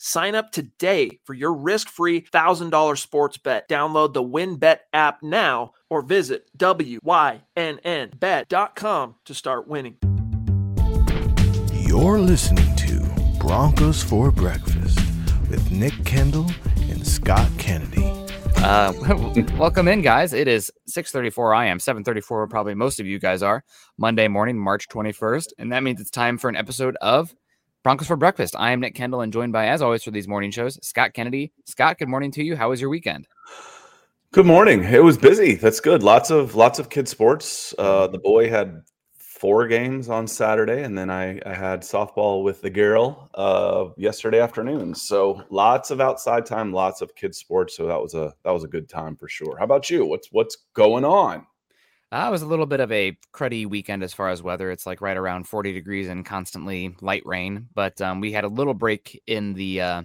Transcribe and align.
Sign 0.00 0.36
up 0.36 0.52
today 0.52 1.18
for 1.24 1.34
your 1.34 1.52
risk-free 1.52 2.20
$1,000 2.20 2.96
sports 2.98 3.36
bet. 3.36 3.68
Download 3.68 4.12
the 4.12 4.22
WynnBET 4.22 4.78
app 4.92 5.24
now 5.24 5.72
or 5.90 6.02
visit 6.02 6.48
wynnbet.com 6.56 7.44
to 9.24 9.34
start 9.34 9.66
winning. 9.66 9.96
You're 11.72 12.20
listening 12.20 12.76
to 12.76 13.00
Broncos 13.40 14.00
for 14.00 14.30
Breakfast 14.30 15.00
with 15.50 15.68
Nick 15.72 16.04
Kendall 16.04 16.48
and 16.82 17.04
Scott 17.04 17.50
Kennedy. 17.58 18.04
Uh, 18.58 18.92
welcome 19.56 19.88
in, 19.88 20.02
guys. 20.02 20.32
It 20.32 20.46
is 20.46 20.70
6:34. 20.88 21.54
I 21.56 21.66
am 21.66 21.80
7:34. 21.80 22.46
Probably 22.48 22.74
most 22.74 23.00
of 23.00 23.06
you 23.06 23.18
guys 23.18 23.42
are 23.42 23.64
Monday 23.96 24.28
morning, 24.28 24.60
March 24.60 24.86
21st, 24.88 25.54
and 25.58 25.72
that 25.72 25.82
means 25.82 26.00
it's 26.00 26.10
time 26.10 26.38
for 26.38 26.48
an 26.48 26.54
episode 26.54 26.96
of 27.00 27.34
Broncos 27.84 28.08
for 28.08 28.16
Breakfast. 28.16 28.56
I 28.58 28.72
am 28.72 28.80
Nick 28.80 28.96
Kendall 28.96 29.20
and 29.20 29.32
joined 29.32 29.52
by, 29.52 29.68
as 29.68 29.82
always, 29.82 30.02
for 30.02 30.10
these 30.10 30.26
morning 30.26 30.50
shows, 30.50 30.78
Scott 30.86 31.14
Kennedy. 31.14 31.52
Scott, 31.64 31.98
good 31.98 32.08
morning 32.08 32.32
to 32.32 32.42
you. 32.42 32.56
How 32.56 32.70
was 32.70 32.80
your 32.80 32.90
weekend? 32.90 33.28
Good 34.32 34.46
morning. 34.46 34.82
It 34.82 35.02
was 35.02 35.16
busy. 35.16 35.54
That's 35.54 35.78
good. 35.78 36.02
Lots 36.02 36.30
of 36.30 36.56
lots 36.56 36.80
of 36.80 36.90
kid 36.90 37.08
sports. 37.08 37.74
Uh, 37.78 38.08
the 38.08 38.18
boy 38.18 38.50
had 38.50 38.82
four 39.16 39.68
games 39.68 40.08
on 40.08 40.26
Saturday, 40.26 40.82
and 40.82 40.98
then 40.98 41.08
I, 41.08 41.40
I 41.46 41.54
had 41.54 41.82
softball 41.82 42.42
with 42.42 42.60
the 42.60 42.68
girl 42.68 43.30
uh, 43.34 43.86
yesterday 43.96 44.40
afternoon. 44.40 44.94
So 44.94 45.44
lots 45.48 45.92
of 45.92 46.00
outside 46.00 46.44
time, 46.44 46.72
lots 46.72 47.00
of 47.00 47.14
kid 47.14 47.32
sports. 47.32 47.76
So 47.76 47.86
that 47.86 48.00
was 48.00 48.14
a 48.14 48.34
that 48.42 48.50
was 48.50 48.64
a 48.64 48.68
good 48.68 48.88
time 48.88 49.14
for 49.14 49.28
sure. 49.28 49.56
How 49.56 49.64
about 49.64 49.88
you? 49.88 50.04
What's 50.04 50.32
what's 50.32 50.56
going 50.74 51.04
on? 51.04 51.46
Uh, 52.10 52.24
it 52.26 52.30
was 52.30 52.42
a 52.42 52.46
little 52.46 52.66
bit 52.66 52.80
of 52.80 52.90
a 52.90 53.16
cruddy 53.34 53.66
weekend 53.66 54.02
as 54.02 54.14
far 54.14 54.30
as 54.30 54.42
weather. 54.42 54.70
It's 54.70 54.86
like 54.86 55.02
right 55.02 55.16
around 55.16 55.46
40 55.46 55.72
degrees 55.72 56.08
and 56.08 56.24
constantly 56.24 56.96
light 57.02 57.22
rain. 57.26 57.68
But 57.74 58.00
um, 58.00 58.20
we 58.20 58.32
had 58.32 58.44
a 58.44 58.48
little 58.48 58.74
break 58.74 59.20
in 59.26 59.52
the 59.52 59.82
uh, 59.82 60.02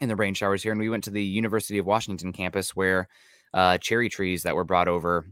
in 0.00 0.08
the 0.08 0.16
rain 0.16 0.34
showers 0.34 0.62
here, 0.62 0.72
and 0.72 0.80
we 0.80 0.90
went 0.90 1.04
to 1.04 1.10
the 1.10 1.24
University 1.24 1.78
of 1.78 1.86
Washington 1.86 2.32
campus 2.32 2.76
where 2.76 3.08
uh, 3.52 3.78
cherry 3.78 4.08
trees 4.08 4.44
that 4.44 4.54
were 4.54 4.64
brought 4.64 4.88
over 4.88 5.26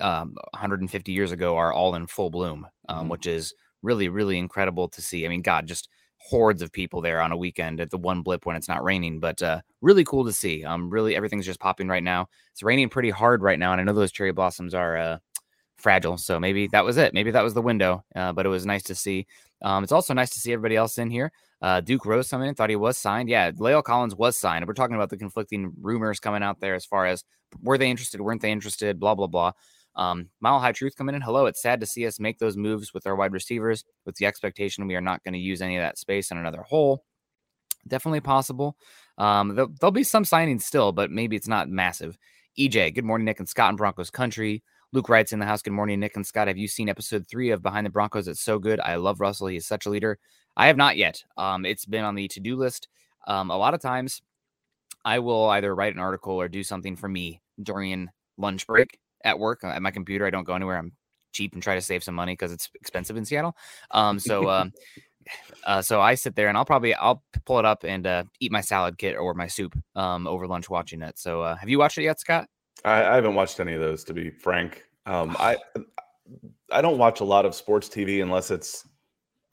um, 0.00 0.34
150 0.52 1.12
years 1.12 1.30
ago 1.30 1.56
are 1.56 1.72
all 1.72 1.94
in 1.94 2.06
full 2.06 2.30
bloom, 2.30 2.66
um, 2.88 2.98
mm-hmm. 2.98 3.08
which 3.10 3.26
is 3.26 3.54
really 3.82 4.08
really 4.08 4.38
incredible 4.38 4.88
to 4.88 5.00
see. 5.00 5.24
I 5.24 5.28
mean, 5.28 5.42
God, 5.42 5.66
just 5.66 5.88
hordes 6.24 6.62
of 6.62 6.72
people 6.72 7.02
there 7.02 7.20
on 7.20 7.32
a 7.32 7.36
weekend 7.36 7.80
at 7.80 7.90
the 7.90 7.98
one 7.98 8.22
blip 8.22 8.46
when 8.46 8.56
it's 8.56 8.68
not 8.68 8.82
raining, 8.82 9.20
but 9.20 9.42
uh, 9.42 9.60
really 9.82 10.04
cool 10.04 10.24
to 10.24 10.32
see. 10.32 10.64
Um, 10.64 10.88
really 10.88 11.14
everything's 11.14 11.44
just 11.44 11.60
popping 11.60 11.86
right 11.86 12.02
now. 12.02 12.28
It's 12.52 12.62
raining 12.62 12.88
pretty 12.88 13.10
hard 13.10 13.42
right 13.42 13.58
now, 13.58 13.72
and 13.72 13.80
I 13.80 13.84
know 13.84 13.92
those 13.92 14.12
cherry 14.12 14.32
blossoms 14.32 14.74
are 14.74 14.96
uh, 14.96 15.18
fragile, 15.76 16.16
so 16.16 16.40
maybe 16.40 16.66
that 16.68 16.84
was 16.84 16.96
it. 16.96 17.12
Maybe 17.12 17.30
that 17.32 17.44
was 17.44 17.52
the 17.52 17.60
window, 17.60 18.04
uh, 18.16 18.32
but 18.32 18.46
it 18.46 18.48
was 18.48 18.64
nice 18.64 18.82
to 18.84 18.94
see. 18.94 19.26
Um, 19.60 19.82
it's 19.82 19.92
also 19.92 20.14
nice 20.14 20.30
to 20.30 20.40
see 20.40 20.52
everybody 20.52 20.76
else 20.76 20.96
in 20.96 21.10
here. 21.10 21.30
Uh, 21.60 21.80
Duke 21.80 22.06
Rose 22.06 22.28
coming 22.28 22.48
in, 22.48 22.54
thought 22.54 22.70
he 22.70 22.76
was 22.76 22.96
signed. 22.96 23.28
Yeah, 23.28 23.50
La'el 23.50 23.84
Collins 23.84 24.14
was 24.14 24.38
signed. 24.38 24.66
We're 24.66 24.74
talking 24.74 24.96
about 24.96 25.10
the 25.10 25.16
conflicting 25.16 25.72
rumors 25.80 26.20
coming 26.20 26.42
out 26.42 26.60
there 26.60 26.74
as 26.74 26.86
far 26.86 27.06
as 27.06 27.22
were 27.62 27.78
they 27.78 27.90
interested, 27.90 28.20
weren't 28.20 28.42
they 28.42 28.50
interested, 28.50 28.98
blah 28.98 29.14
blah 29.14 29.26
blah. 29.26 29.52
Um, 29.96 30.28
Mile 30.40 30.60
High 30.60 30.72
Truth 30.72 30.96
coming 30.96 31.14
in. 31.14 31.22
Hello. 31.22 31.46
It's 31.46 31.62
sad 31.62 31.80
to 31.80 31.86
see 31.86 32.06
us 32.06 32.20
make 32.20 32.38
those 32.38 32.56
moves 32.56 32.92
with 32.92 33.06
our 33.06 33.16
wide 33.16 33.32
receivers 33.32 33.84
with 34.04 34.16
the 34.16 34.26
expectation 34.26 34.86
we 34.86 34.96
are 34.96 35.00
not 35.00 35.22
going 35.24 35.34
to 35.34 35.38
use 35.38 35.62
any 35.62 35.76
of 35.76 35.82
that 35.82 35.98
space 35.98 36.30
in 36.30 36.38
another 36.38 36.62
hole. 36.62 37.04
Definitely 37.86 38.20
possible. 38.20 38.76
Um, 39.18 39.54
there'll, 39.54 39.70
there'll, 39.80 39.92
be 39.92 40.02
some 40.02 40.24
signings 40.24 40.62
still, 40.62 40.92
but 40.92 41.10
maybe 41.10 41.36
it's 41.36 41.48
not 41.48 41.68
massive. 41.68 42.18
EJ, 42.58 42.94
good 42.94 43.04
morning, 43.04 43.24
Nick 43.24 43.38
and 43.38 43.48
Scott 43.48 43.70
in 43.70 43.76
Broncos 43.76 44.10
country. 44.10 44.62
Luke 44.92 45.08
writes 45.08 45.32
in 45.32 45.38
the 45.38 45.46
house, 45.46 45.62
good 45.62 45.72
morning, 45.72 46.00
Nick 46.00 46.16
and 46.16 46.26
Scott. 46.26 46.48
Have 46.48 46.56
you 46.56 46.68
seen 46.68 46.88
episode 46.88 47.26
three 47.28 47.50
of 47.50 47.62
Behind 47.62 47.84
the 47.84 47.90
Broncos? 47.90 48.28
It's 48.28 48.40
so 48.40 48.58
good. 48.58 48.80
I 48.80 48.94
love 48.96 49.20
Russell. 49.20 49.48
He's 49.48 49.66
such 49.66 49.86
a 49.86 49.90
leader. 49.90 50.18
I 50.56 50.68
have 50.68 50.76
not 50.76 50.96
yet. 50.96 51.22
Um, 51.36 51.64
it's 51.64 51.84
been 51.84 52.04
on 52.04 52.14
the 52.14 52.28
to 52.28 52.40
do 52.40 52.56
list. 52.56 52.88
Um, 53.26 53.50
a 53.50 53.56
lot 53.56 53.74
of 53.74 53.80
times 53.80 54.22
I 55.04 55.18
will 55.18 55.46
either 55.50 55.74
write 55.74 55.94
an 55.94 56.00
article 56.00 56.34
or 56.34 56.48
do 56.48 56.62
something 56.62 56.96
for 56.96 57.08
me 57.08 57.42
during 57.62 58.08
lunch 58.38 58.66
break 58.66 58.98
at 59.24 59.38
work 59.38 59.64
uh, 59.64 59.68
at 59.68 59.82
my 59.82 59.90
computer. 59.90 60.26
I 60.26 60.30
don't 60.30 60.44
go 60.44 60.54
anywhere. 60.54 60.78
I'm 60.78 60.92
cheap 61.32 61.54
and 61.54 61.62
try 61.62 61.74
to 61.74 61.80
save 61.80 62.04
some 62.04 62.14
money 62.14 62.32
because 62.32 62.52
it's 62.52 62.70
expensive 62.74 63.16
in 63.16 63.24
Seattle. 63.24 63.56
Um, 63.90 64.18
so, 64.18 64.48
um, 64.48 64.72
uh, 65.64 65.82
so 65.82 66.00
I 66.00 66.14
sit 66.14 66.36
there 66.36 66.48
and 66.48 66.56
I'll 66.56 66.64
probably 66.64 66.94
I'll 66.94 67.22
pull 67.44 67.58
it 67.58 67.64
up 67.64 67.84
and 67.84 68.06
uh, 68.06 68.24
eat 68.40 68.52
my 68.52 68.60
salad 68.60 68.98
kit 68.98 69.16
or 69.16 69.34
my 69.34 69.46
soup 69.46 69.76
um, 69.96 70.26
over 70.26 70.46
lunch 70.46 70.70
watching 70.70 71.02
it. 71.02 71.18
So, 71.18 71.42
uh, 71.42 71.56
have 71.56 71.68
you 71.68 71.78
watched 71.78 71.98
it 71.98 72.04
yet, 72.04 72.20
Scott? 72.20 72.48
I, 72.84 73.04
I 73.04 73.14
haven't 73.14 73.34
watched 73.34 73.60
any 73.60 73.74
of 73.74 73.80
those, 73.80 74.04
to 74.04 74.14
be 74.14 74.30
frank. 74.30 74.84
Um, 75.06 75.36
I 75.38 75.56
I 76.70 76.80
don't 76.80 76.96
watch 76.96 77.20
a 77.20 77.24
lot 77.24 77.44
of 77.44 77.54
sports 77.54 77.88
TV 77.88 78.22
unless 78.22 78.50
it's 78.50 78.88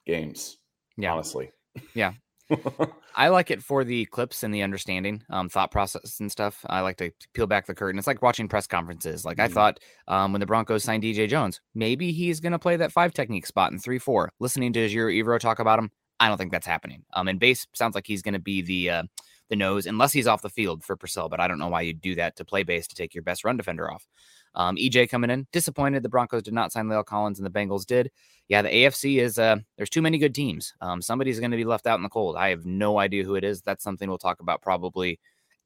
games. 0.05 0.57
Yeah, 0.97 1.11
honestly. 1.11 1.51
Yeah, 1.93 2.13
I 3.15 3.29
like 3.29 3.51
it 3.51 3.61
for 3.61 3.83
the 3.83 4.05
clips 4.05 4.43
and 4.43 4.53
the 4.53 4.61
understanding, 4.61 5.23
um, 5.29 5.49
thought 5.49 5.71
process 5.71 6.19
and 6.19 6.31
stuff. 6.31 6.65
I 6.67 6.81
like 6.81 6.97
to 6.97 7.11
peel 7.33 7.47
back 7.47 7.65
the 7.65 7.75
curtain. 7.75 7.97
It's 7.97 8.07
like 8.07 8.21
watching 8.21 8.47
press 8.47 8.67
conferences. 8.67 9.25
Like 9.25 9.37
mm-hmm. 9.37 9.51
I 9.51 9.53
thought 9.53 9.79
um, 10.07 10.33
when 10.33 10.39
the 10.39 10.45
Broncos 10.45 10.83
signed 10.83 11.03
DJ 11.03 11.27
Jones, 11.27 11.61
maybe 11.75 12.11
he's 12.11 12.39
going 12.39 12.51
to 12.51 12.59
play 12.59 12.77
that 12.77 12.91
five 12.91 13.13
technique 13.13 13.45
spot 13.45 13.71
in 13.71 13.79
three 13.79 13.99
four. 13.99 14.31
Listening 14.39 14.73
to 14.73 14.87
Ejiro 14.87 15.13
Evero 15.13 15.39
talk 15.39 15.59
about 15.59 15.79
him, 15.79 15.91
I 16.19 16.27
don't 16.27 16.37
think 16.37 16.51
that's 16.51 16.67
happening. 16.67 17.03
Um, 17.13 17.27
and 17.27 17.39
base 17.39 17.67
sounds 17.73 17.95
like 17.95 18.07
he's 18.07 18.21
going 18.21 18.33
to 18.33 18.39
be 18.39 18.61
the 18.61 18.89
uh, 18.89 19.03
the 19.49 19.55
nose 19.55 19.85
unless 19.85 20.13
he's 20.13 20.27
off 20.27 20.41
the 20.41 20.49
field 20.49 20.83
for 20.83 20.95
Purcell. 20.95 21.29
But 21.29 21.39
I 21.39 21.47
don't 21.47 21.59
know 21.59 21.67
why 21.67 21.81
you'd 21.81 22.01
do 22.01 22.15
that 22.15 22.37
to 22.37 22.45
play 22.45 22.63
base 22.63 22.87
to 22.87 22.95
take 22.95 23.13
your 23.13 23.23
best 23.23 23.43
run 23.43 23.57
defender 23.57 23.91
off. 23.91 24.07
Um, 24.55 24.75
EJ 24.75 25.09
coming 25.09 25.29
in, 25.29 25.47
disappointed 25.51 26.03
the 26.03 26.09
Broncos 26.09 26.43
did 26.43 26.53
not 26.53 26.71
sign 26.71 26.87
La'el 26.87 27.05
Collins 27.05 27.39
and 27.39 27.45
the 27.45 27.51
Bengals 27.51 27.85
did. 27.85 28.11
Yeah, 28.49 28.61
the 28.61 28.69
AFC 28.69 29.17
is 29.19 29.39
uh, 29.39 29.57
there's 29.77 29.89
too 29.89 30.01
many 30.01 30.17
good 30.17 30.35
teams. 30.35 30.73
Um, 30.81 31.01
somebody's 31.01 31.39
going 31.39 31.51
to 31.51 31.57
be 31.57 31.63
left 31.63 31.87
out 31.87 31.97
in 31.97 32.03
the 32.03 32.09
cold. 32.09 32.35
I 32.35 32.49
have 32.49 32.65
no 32.65 32.99
idea 32.99 33.23
who 33.23 33.35
it 33.35 33.43
is. 33.43 33.61
That's 33.61 33.83
something 33.83 34.09
we'll 34.09 34.17
talk 34.17 34.41
about 34.41 34.61
probably 34.61 35.19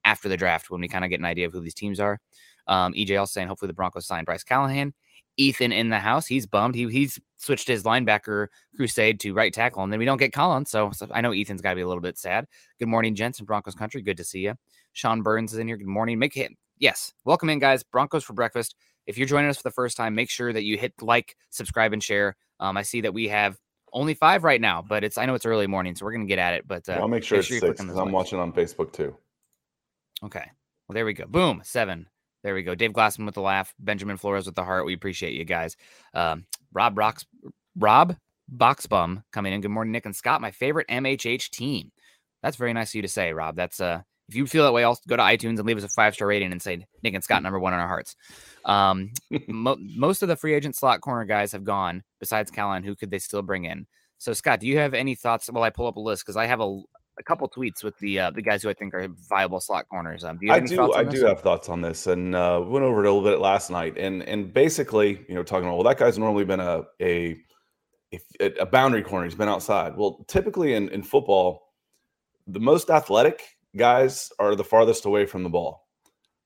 after 0.03 0.29
the 0.29 0.37
draft 0.37 0.69
when 0.69 0.81
we 0.81 0.87
kind 0.87 1.03
of 1.03 1.09
get 1.09 1.19
an 1.19 1.25
idea 1.25 1.47
of 1.47 1.53
who 1.53 1.61
these 1.61 1.73
teams 1.73 1.99
are. 1.99 2.19
Um, 2.67 2.93
EJ 2.93 3.19
also 3.19 3.31
saying 3.31 3.47
hopefully 3.47 3.67
the 3.67 3.73
Broncos 3.73 4.05
sign 4.05 4.23
Bryce 4.23 4.43
Callahan. 4.43 4.93
Ethan 5.37 5.71
in 5.71 5.89
the 5.89 5.99
house. 5.99 6.25
He's 6.25 6.45
bummed. 6.45 6.75
He 6.75 6.89
he's 6.89 7.19
switched 7.37 7.67
his 7.67 7.83
linebacker 7.83 8.47
crusade 8.75 9.19
to 9.21 9.33
right 9.33 9.53
tackle, 9.53 9.83
and 9.83 9.91
then 9.91 9.99
we 9.99 10.05
don't 10.05 10.17
get 10.17 10.33
Collins. 10.33 10.69
So, 10.69 10.91
so 10.91 11.07
I 11.11 11.21
know 11.21 11.31
Ethan's 11.31 11.61
got 11.61 11.71
to 11.71 11.75
be 11.75 11.81
a 11.81 11.87
little 11.87 12.01
bit 12.01 12.17
sad. 12.17 12.45
Good 12.79 12.87
morning, 12.87 13.15
gents 13.15 13.39
in 13.39 13.45
Broncos 13.45 13.75
country. 13.75 14.01
Good 14.01 14.17
to 14.17 14.23
see 14.23 14.39
you. 14.39 14.55
Sean 14.93 15.21
Burns 15.21 15.51
is 15.51 15.59
in 15.59 15.67
here. 15.67 15.77
Good 15.77 15.87
morning. 15.87 16.19
Make 16.19 16.37
it 16.37 16.51
yes. 16.77 17.13
Welcome 17.23 17.49
in, 17.49 17.59
guys. 17.59 17.83
Broncos 17.83 18.23
for 18.23 18.33
breakfast. 18.33 18.75
If 19.05 19.17
you're 19.17 19.27
joining 19.27 19.49
us 19.49 19.57
for 19.57 19.63
the 19.63 19.71
first 19.71 19.97
time, 19.97 20.15
make 20.15 20.29
sure 20.29 20.51
that 20.51 20.63
you 20.63 20.77
hit 20.77 20.93
like, 21.01 21.35
subscribe, 21.51 21.93
and 21.93 22.03
share. 22.03 22.35
Um, 22.59 22.77
I 22.77 22.81
see 22.81 23.01
that 23.01 23.13
we 23.13 23.27
have 23.27 23.57
only 23.93 24.13
five 24.13 24.43
right 24.43 24.59
now, 24.59 24.81
but 24.81 25.03
it's 25.03 25.17
I 25.17 25.25
know 25.25 25.35
it's 25.35 25.45
early 25.45 25.67
morning, 25.67 25.95
so 25.95 26.05
we're 26.05 26.13
gonna 26.13 26.25
get 26.25 26.39
at 26.39 26.53
it. 26.53 26.67
But 26.67 26.87
uh, 26.89 26.93
I'll 26.93 27.07
make 27.07 27.23
sure 27.23 27.37
make 27.37 27.39
it's 27.39 27.47
sure 27.47 27.59
six. 27.59 27.79
I'm 27.79 28.11
watching 28.11 28.39
on 28.39 28.51
Facebook 28.51 28.91
too. 28.91 29.15
Okay. 30.23 30.49
Well, 30.87 30.93
there 30.93 31.05
we 31.05 31.13
go. 31.13 31.25
Boom, 31.25 31.61
seven. 31.63 32.07
There 32.43 32.53
we 32.53 32.63
go. 32.63 32.75
Dave 32.75 32.91
Glassman 32.91 33.25
with 33.25 33.35
the 33.35 33.41
laugh. 33.41 33.73
Benjamin 33.79 34.17
Flores 34.17 34.45
with 34.45 34.55
the 34.55 34.63
heart. 34.63 34.85
We 34.85 34.93
appreciate 34.93 35.33
you 35.33 35.45
guys. 35.45 35.75
Um, 36.13 36.45
Rob 36.73 36.97
Rocks, 36.97 37.25
Rob 37.75 38.15
Boxbum 38.55 39.23
coming 39.31 39.53
in. 39.53 39.61
Good 39.61 39.71
morning, 39.71 39.91
Nick 39.91 40.05
and 40.05 40.15
Scott. 40.15 40.41
My 40.41 40.51
favorite 40.51 40.87
MHH 40.87 41.49
team. 41.49 41.91
That's 42.43 42.57
very 42.57 42.73
nice 42.73 42.91
of 42.91 42.95
you 42.95 43.01
to 43.01 43.07
say, 43.07 43.33
Rob. 43.33 43.55
That's 43.55 43.79
uh 43.79 44.01
if 44.27 44.35
you 44.35 44.47
feel 44.47 44.63
that 44.63 44.73
way, 44.73 44.83
I'll 44.83 44.99
go 45.07 45.15
to 45.15 45.23
iTunes 45.23 45.59
and 45.59 45.65
leave 45.65 45.77
us 45.77 45.83
a 45.83 45.89
five 45.89 46.15
star 46.15 46.27
rating 46.27 46.51
and 46.51 46.61
say 46.61 46.85
Nick 47.03 47.13
and 47.13 47.23
Scott 47.23 47.43
number 47.43 47.59
one 47.59 47.73
in 47.73 47.79
our 47.79 47.87
hearts. 47.87 48.15
Um, 48.65 49.11
mo- 49.47 49.77
most 49.79 50.23
of 50.23 50.29
the 50.29 50.35
free 50.35 50.53
agent 50.53 50.75
slot 50.75 51.01
corner 51.01 51.25
guys 51.25 51.51
have 51.51 51.63
gone. 51.63 52.03
Besides 52.19 52.51
Callan, 52.51 52.83
who 52.83 52.95
could 52.95 53.11
they 53.11 53.19
still 53.19 53.41
bring 53.41 53.65
in? 53.65 53.85
So 54.17 54.33
Scott, 54.33 54.59
do 54.59 54.67
you 54.67 54.77
have 54.77 54.93
any 54.93 55.15
thoughts? 55.15 55.49
Well, 55.51 55.63
I 55.63 55.69
pull 55.69 55.87
up 55.87 55.97
a 55.97 55.99
list 55.99 56.23
because 56.23 56.37
I 56.37 56.47
have 56.47 56.61
a, 56.61 56.81
a 57.19 57.23
couple 57.23 57.47
tweets 57.49 57.83
with 57.83 57.97
the 57.99 58.19
uh, 58.19 58.31
the 58.31 58.41
guys 58.41 58.63
who 58.63 58.69
I 58.69 58.73
think 58.73 58.93
are 58.93 59.07
viable 59.29 59.59
slot 59.59 59.87
corners. 59.89 60.23
Um, 60.23 60.37
do 60.37 60.51
I 60.51 60.59
do. 60.59 60.93
I 60.93 61.03
do 61.03 61.25
have 61.25 61.41
thoughts 61.41 61.69
on 61.69 61.81
this, 61.81 62.07
and 62.07 62.33
uh, 62.35 62.63
went 62.65 62.83
over 62.83 63.03
it 63.03 63.07
a 63.07 63.13
little 63.13 63.29
bit 63.29 63.39
last 63.39 63.69
night, 63.69 63.97
and 63.97 64.23
and 64.23 64.53
basically, 64.53 65.25
you 65.27 65.35
know, 65.35 65.43
talking 65.43 65.67
about 65.67 65.75
well, 65.75 65.83
that 65.83 65.99
guy's 65.99 66.17
normally 66.17 66.45
been 66.45 66.59
a 66.59 66.83
a 67.01 67.37
a 68.39 68.65
boundary 68.65 69.03
corner. 69.03 69.25
He's 69.25 69.35
been 69.35 69.49
outside. 69.49 69.95
Well, 69.95 70.25
typically 70.27 70.73
in 70.73 70.89
in 70.89 71.03
football, 71.03 71.73
the 72.47 72.59
most 72.59 72.89
athletic 72.89 73.43
guys 73.75 74.31
are 74.39 74.55
the 74.55 74.63
farthest 74.63 75.05
away 75.05 75.25
from 75.25 75.43
the 75.43 75.49
ball. 75.49 75.87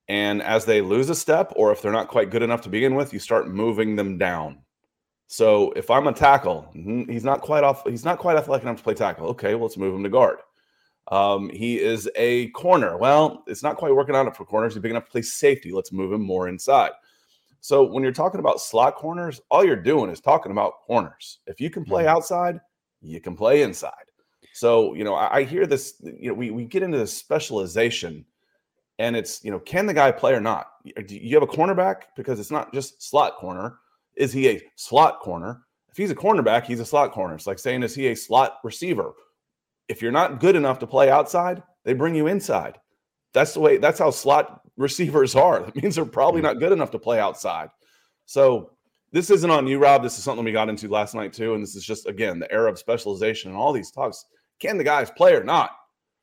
And 0.08 0.42
as 0.42 0.64
they 0.64 0.80
lose 0.80 1.08
a 1.08 1.14
step, 1.14 1.52
or 1.56 1.70
if 1.70 1.80
they're 1.82 1.92
not 1.92 2.08
quite 2.08 2.30
good 2.30 2.42
enough 2.42 2.62
to 2.62 2.68
begin 2.68 2.94
with, 2.94 3.12
you 3.12 3.18
start 3.20 3.48
moving 3.48 3.94
them 3.96 4.18
down. 4.18 4.62
So 5.28 5.70
if 5.72 5.88
I'm 5.90 6.08
a 6.08 6.12
tackle, 6.12 6.68
he's 6.74 7.22
not 7.24 7.42
quite 7.42 7.62
off, 7.62 7.84
he's 7.86 8.04
not 8.04 8.18
quite 8.18 8.36
athletic 8.36 8.64
enough 8.64 8.78
to 8.78 8.82
play 8.82 8.94
tackle. 8.94 9.28
Okay, 9.28 9.54
well, 9.54 9.62
let's 9.64 9.76
move 9.76 9.94
him 9.94 10.02
to 10.02 10.08
guard. 10.08 10.38
Um, 11.12 11.48
he 11.50 11.78
is 11.78 12.10
a 12.16 12.48
corner. 12.48 12.96
Well, 12.96 13.44
it's 13.46 13.62
not 13.62 13.76
quite 13.76 13.94
working 13.94 14.16
out 14.16 14.36
for 14.36 14.44
corners. 14.44 14.74
He's 14.74 14.82
big 14.82 14.90
enough 14.90 15.04
to 15.04 15.10
play 15.10 15.22
safety. 15.22 15.70
Let's 15.72 15.92
move 15.92 16.12
him 16.12 16.22
more 16.22 16.48
inside. 16.48 16.90
So 17.60 17.84
when 17.84 18.02
you're 18.02 18.12
talking 18.12 18.40
about 18.40 18.60
slot 18.60 18.96
corners, 18.96 19.40
all 19.50 19.64
you're 19.64 19.76
doing 19.76 20.10
is 20.10 20.20
talking 20.20 20.50
about 20.50 20.80
corners. 20.86 21.38
If 21.46 21.60
you 21.60 21.70
can 21.70 21.84
play 21.84 22.04
Mhm. 22.04 22.08
outside, 22.08 22.60
you 23.00 23.20
can 23.20 23.36
play 23.36 23.62
inside. 23.62 24.09
So, 24.52 24.94
you 24.94 25.04
know, 25.04 25.14
I, 25.14 25.38
I 25.38 25.42
hear 25.44 25.66
this, 25.66 25.94
you 26.02 26.28
know, 26.28 26.34
we, 26.34 26.50
we 26.50 26.64
get 26.64 26.82
into 26.82 26.98
this 26.98 27.16
specialization 27.16 28.24
and 28.98 29.16
it's, 29.16 29.42
you 29.42 29.50
know, 29.50 29.58
can 29.58 29.86
the 29.86 29.94
guy 29.94 30.12
play 30.12 30.34
or 30.34 30.40
not? 30.40 30.68
Uh, 30.96 31.02
do 31.06 31.16
you 31.16 31.34
have 31.34 31.42
a 31.42 31.50
cornerback? 31.50 32.02
Because 32.16 32.38
it's 32.38 32.50
not 32.50 32.72
just 32.74 33.02
slot 33.02 33.36
corner. 33.36 33.78
Is 34.16 34.32
he 34.32 34.48
a 34.48 34.62
slot 34.76 35.20
corner? 35.20 35.62
If 35.88 35.96
he's 35.96 36.10
a 36.10 36.14
cornerback, 36.14 36.64
he's 36.64 36.80
a 36.80 36.84
slot 36.84 37.12
corner. 37.12 37.34
It's 37.34 37.46
like 37.46 37.58
saying, 37.58 37.82
is 37.82 37.94
he 37.94 38.08
a 38.08 38.14
slot 38.14 38.58
receiver? 38.62 39.12
If 39.88 40.02
you're 40.02 40.12
not 40.12 40.38
good 40.38 40.54
enough 40.54 40.78
to 40.80 40.86
play 40.86 41.10
outside, 41.10 41.62
they 41.84 41.94
bring 41.94 42.14
you 42.14 42.26
inside. 42.26 42.78
That's 43.32 43.54
the 43.54 43.60
way, 43.60 43.78
that's 43.78 43.98
how 43.98 44.10
slot 44.10 44.60
receivers 44.76 45.34
are. 45.34 45.62
That 45.62 45.76
means 45.76 45.94
they're 45.94 46.04
probably 46.04 46.40
hmm. 46.40 46.48
not 46.48 46.58
good 46.58 46.72
enough 46.72 46.90
to 46.90 46.98
play 46.98 47.18
outside. 47.18 47.70
So 48.26 48.72
this 49.12 49.30
isn't 49.30 49.50
on 49.50 49.66
you, 49.66 49.78
Rob. 49.78 50.02
This 50.02 50.18
is 50.18 50.24
something 50.24 50.44
we 50.44 50.52
got 50.52 50.68
into 50.68 50.88
last 50.88 51.14
night 51.14 51.32
too. 51.32 51.54
And 51.54 51.62
this 51.62 51.74
is 51.74 51.84
just 51.84 52.06
again 52.06 52.38
the 52.38 52.52
era 52.52 52.70
of 52.70 52.78
specialization 52.78 53.50
and 53.50 53.58
all 53.58 53.72
these 53.72 53.90
talks. 53.90 54.24
Can 54.60 54.78
the 54.78 54.84
guys 54.84 55.10
play 55.10 55.34
or 55.34 55.42
not? 55.42 55.72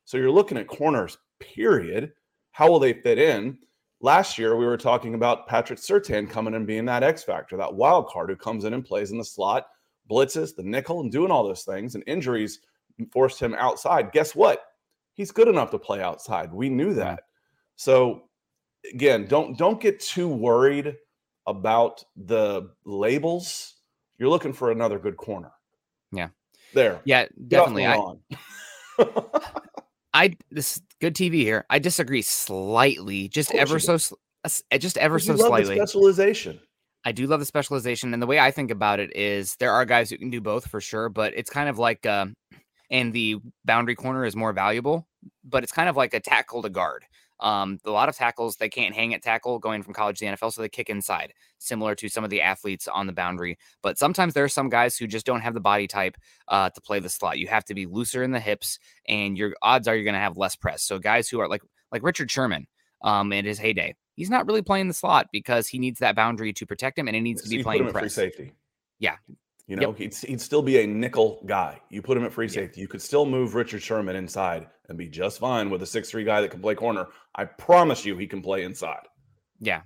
So 0.05 0.17
you're 0.17 0.31
looking 0.31 0.57
at 0.57 0.67
corners, 0.67 1.17
period. 1.39 2.13
How 2.51 2.69
will 2.69 2.79
they 2.79 2.93
fit 2.93 3.17
in? 3.17 3.57
Last 3.99 4.37
year, 4.37 4.55
we 4.55 4.65
were 4.65 4.77
talking 4.77 5.15
about 5.15 5.47
Patrick 5.47 5.79
Surtain 5.79 6.29
coming 6.29 6.53
and 6.53 6.67
being 6.67 6.85
that 6.85 7.03
X 7.03 7.23
factor, 7.23 7.57
that 7.57 7.73
wild 7.73 8.07
card 8.07 8.29
who 8.29 8.35
comes 8.35 8.63
in 8.63 8.73
and 8.73 8.85
plays 8.85 9.11
in 9.11 9.17
the 9.17 9.25
slot, 9.25 9.65
blitzes, 10.09 10.55
the 10.55 10.63
nickel, 10.63 11.01
and 11.01 11.11
doing 11.11 11.31
all 11.31 11.43
those 11.43 11.63
things. 11.63 11.95
And 11.95 12.03
injuries 12.05 12.59
forced 13.11 13.39
him 13.39 13.55
outside. 13.55 14.11
Guess 14.11 14.35
what? 14.35 14.61
He's 15.13 15.31
good 15.31 15.47
enough 15.47 15.71
to 15.71 15.79
play 15.79 16.01
outside. 16.01 16.53
We 16.53 16.69
knew 16.69 16.93
that. 16.93 17.23
So 17.75 18.29
again, 18.93 19.25
don't 19.27 19.57
don't 19.57 19.81
get 19.81 19.99
too 19.99 20.27
worried 20.27 20.95
about 21.47 22.03
the 22.15 22.69
labels. 22.85 23.75
You're 24.19 24.29
looking 24.29 24.53
for 24.53 24.71
another 24.71 24.99
good 24.99 25.17
corner. 25.17 25.51
Yeah. 26.11 26.29
There. 26.73 27.01
Yeah, 27.05 27.27
definitely. 27.47 27.85
I. 27.87 28.13
I 30.13 30.35
this 30.49 30.81
good 30.99 31.13
TV 31.13 31.35
here. 31.43 31.65
I 31.69 31.77
disagree 31.77 32.23
slightly, 32.23 33.27
just 33.27 33.53
ever 33.53 33.77
so 33.77 33.95
uh, 34.43 34.49
uh, 34.71 34.77
just 34.79 34.97
ever 34.97 35.19
so 35.19 35.33
you 35.33 35.37
love 35.37 35.37
the 35.37 35.47
slightly. 35.47 35.75
specialization. 35.75 36.59
I 37.05 37.11
do 37.11 37.27
love 37.27 37.39
the 37.39 37.45
specialization, 37.45 38.13
and 38.13 38.21
the 38.21 38.27
way 38.27 38.39
I 38.39 38.49
think 38.49 38.71
about 38.71 38.99
it 38.99 39.15
is 39.15 39.55
there 39.59 39.71
are 39.71 39.85
guys 39.85 40.09
who 40.09 40.17
can 40.17 40.31
do 40.31 40.41
both 40.41 40.67
for 40.67 40.81
sure, 40.81 41.09
but 41.09 41.33
it's 41.35 41.51
kind 41.51 41.69
of 41.69 41.77
like 41.77 42.05
um, 42.07 42.33
and 42.89 43.13
the 43.13 43.37
boundary 43.65 43.95
corner 43.95 44.25
is 44.25 44.35
more 44.35 44.53
valuable, 44.53 45.07
but 45.43 45.63
it's 45.63 45.71
kind 45.71 45.87
of 45.87 45.95
like 45.95 46.13
a 46.13 46.19
tackle 46.19 46.63
to 46.63 46.69
guard. 46.69 47.05
Um, 47.39 47.79
a 47.85 47.91
lot 47.91 48.09
of 48.09 48.15
tackles 48.15 48.55
they 48.55 48.69
can't 48.69 48.95
hang 48.95 49.13
at 49.13 49.21
tackle 49.21 49.59
going 49.59 49.83
from 49.83 49.93
college 49.93 50.19
to 50.19 50.25
the 50.25 50.31
NFL, 50.31 50.53
so 50.53 50.61
they 50.61 50.69
kick 50.69 50.89
inside, 50.89 51.33
similar 51.59 51.95
to 51.95 52.09
some 52.09 52.23
of 52.23 52.29
the 52.29 52.41
athletes 52.41 52.87
on 52.87 53.07
the 53.07 53.13
boundary. 53.13 53.57
But 53.83 53.97
sometimes 53.97 54.33
there 54.33 54.43
are 54.43 54.49
some 54.49 54.69
guys 54.69 54.97
who 54.97 55.07
just 55.07 55.25
don't 55.25 55.41
have 55.41 55.53
the 55.53 55.59
body 55.59 55.87
type 55.87 56.17
uh, 56.47 56.69
to 56.71 56.81
play 56.81 56.99
the 56.99 57.09
slot. 57.09 57.37
You 57.39 57.47
have 57.47 57.65
to 57.65 57.73
be 57.73 57.85
looser 57.85 58.23
in 58.23 58.31
the 58.31 58.39
hips, 58.39 58.79
and 59.07 59.37
your 59.37 59.53
odds 59.61 59.87
are 59.87 59.95
you're 59.95 60.03
going 60.03 60.13
to 60.13 60.19
have 60.19 60.37
less 60.37 60.55
press. 60.55 60.83
So 60.83 60.99
guys 60.99 61.29
who 61.29 61.39
are 61.39 61.47
like 61.47 61.61
like 61.91 62.03
Richard 62.03 62.31
Sherman, 62.31 62.67
um, 63.03 63.31
in 63.31 63.45
his 63.45 63.59
heyday, 63.59 63.95
he's 64.15 64.29
not 64.29 64.47
really 64.47 64.61
playing 64.61 64.87
the 64.87 64.93
slot 64.93 65.27
because 65.31 65.67
he 65.67 65.79
needs 65.79 65.99
that 65.99 66.15
boundary 66.15 66.53
to 66.53 66.65
protect 66.65 66.97
him, 66.97 67.07
and 67.07 67.15
he 67.15 67.21
needs 67.21 67.43
to 67.43 67.49
be 67.49 67.61
playing 67.63 67.89
press. 67.89 68.13
safety. 68.13 68.53
Yeah. 68.99 69.17
You 69.67 69.75
know, 69.75 69.91
he'd, 69.91 70.15
he'd 70.15 70.39
still 70.39 70.61
be 70.61 70.79
a 70.79 70.87
nickel 70.87 71.41
guy. 71.45 71.81
You 71.89 72.01
put 72.01 72.17
him 72.17 72.23
at 72.23 72.31
free 72.31 72.47
safety. 72.47 72.79
You 72.79 72.87
could 72.87 73.01
still 73.01 73.25
move 73.25 73.53
Richard 73.53 73.83
Sherman 73.83 74.15
inside 74.15 74.67
and 74.87 74.97
be 74.97 75.09
just 75.09 75.39
fine 75.39 75.69
with 75.69 75.83
a 75.83 75.85
six-three 75.85 76.23
guy 76.23 76.39
that 76.39 76.51
can 76.51 76.61
play 76.61 76.73
corner. 76.73 77.07
I 77.35 77.43
promise 77.43 78.05
you 78.05 78.15
he 78.17 78.27
can 78.27 78.41
play 78.41 78.63
inside. 78.63 79.01
Yeah, 79.59 79.81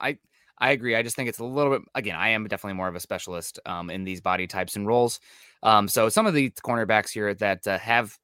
I 0.00 0.16
I 0.58 0.70
agree. 0.70 0.96
I 0.96 1.02
just 1.02 1.16
think 1.16 1.28
it's 1.28 1.38
a 1.38 1.44
little 1.44 1.78
bit. 1.78 1.82
Again, 1.94 2.16
I 2.16 2.30
am 2.30 2.48
definitely 2.48 2.78
more 2.78 2.88
of 2.88 2.94
a 2.94 3.00
specialist 3.00 3.60
um, 3.66 3.90
in 3.90 4.04
these 4.04 4.22
body 4.22 4.46
types 4.46 4.74
and 4.74 4.86
roles. 4.86 5.20
Um, 5.62 5.86
so 5.86 6.08
some 6.08 6.24
of 6.26 6.32
the 6.32 6.50
cornerbacks 6.64 7.10
here 7.10 7.34
that 7.34 7.66
uh, 7.66 7.76
have 7.78 8.16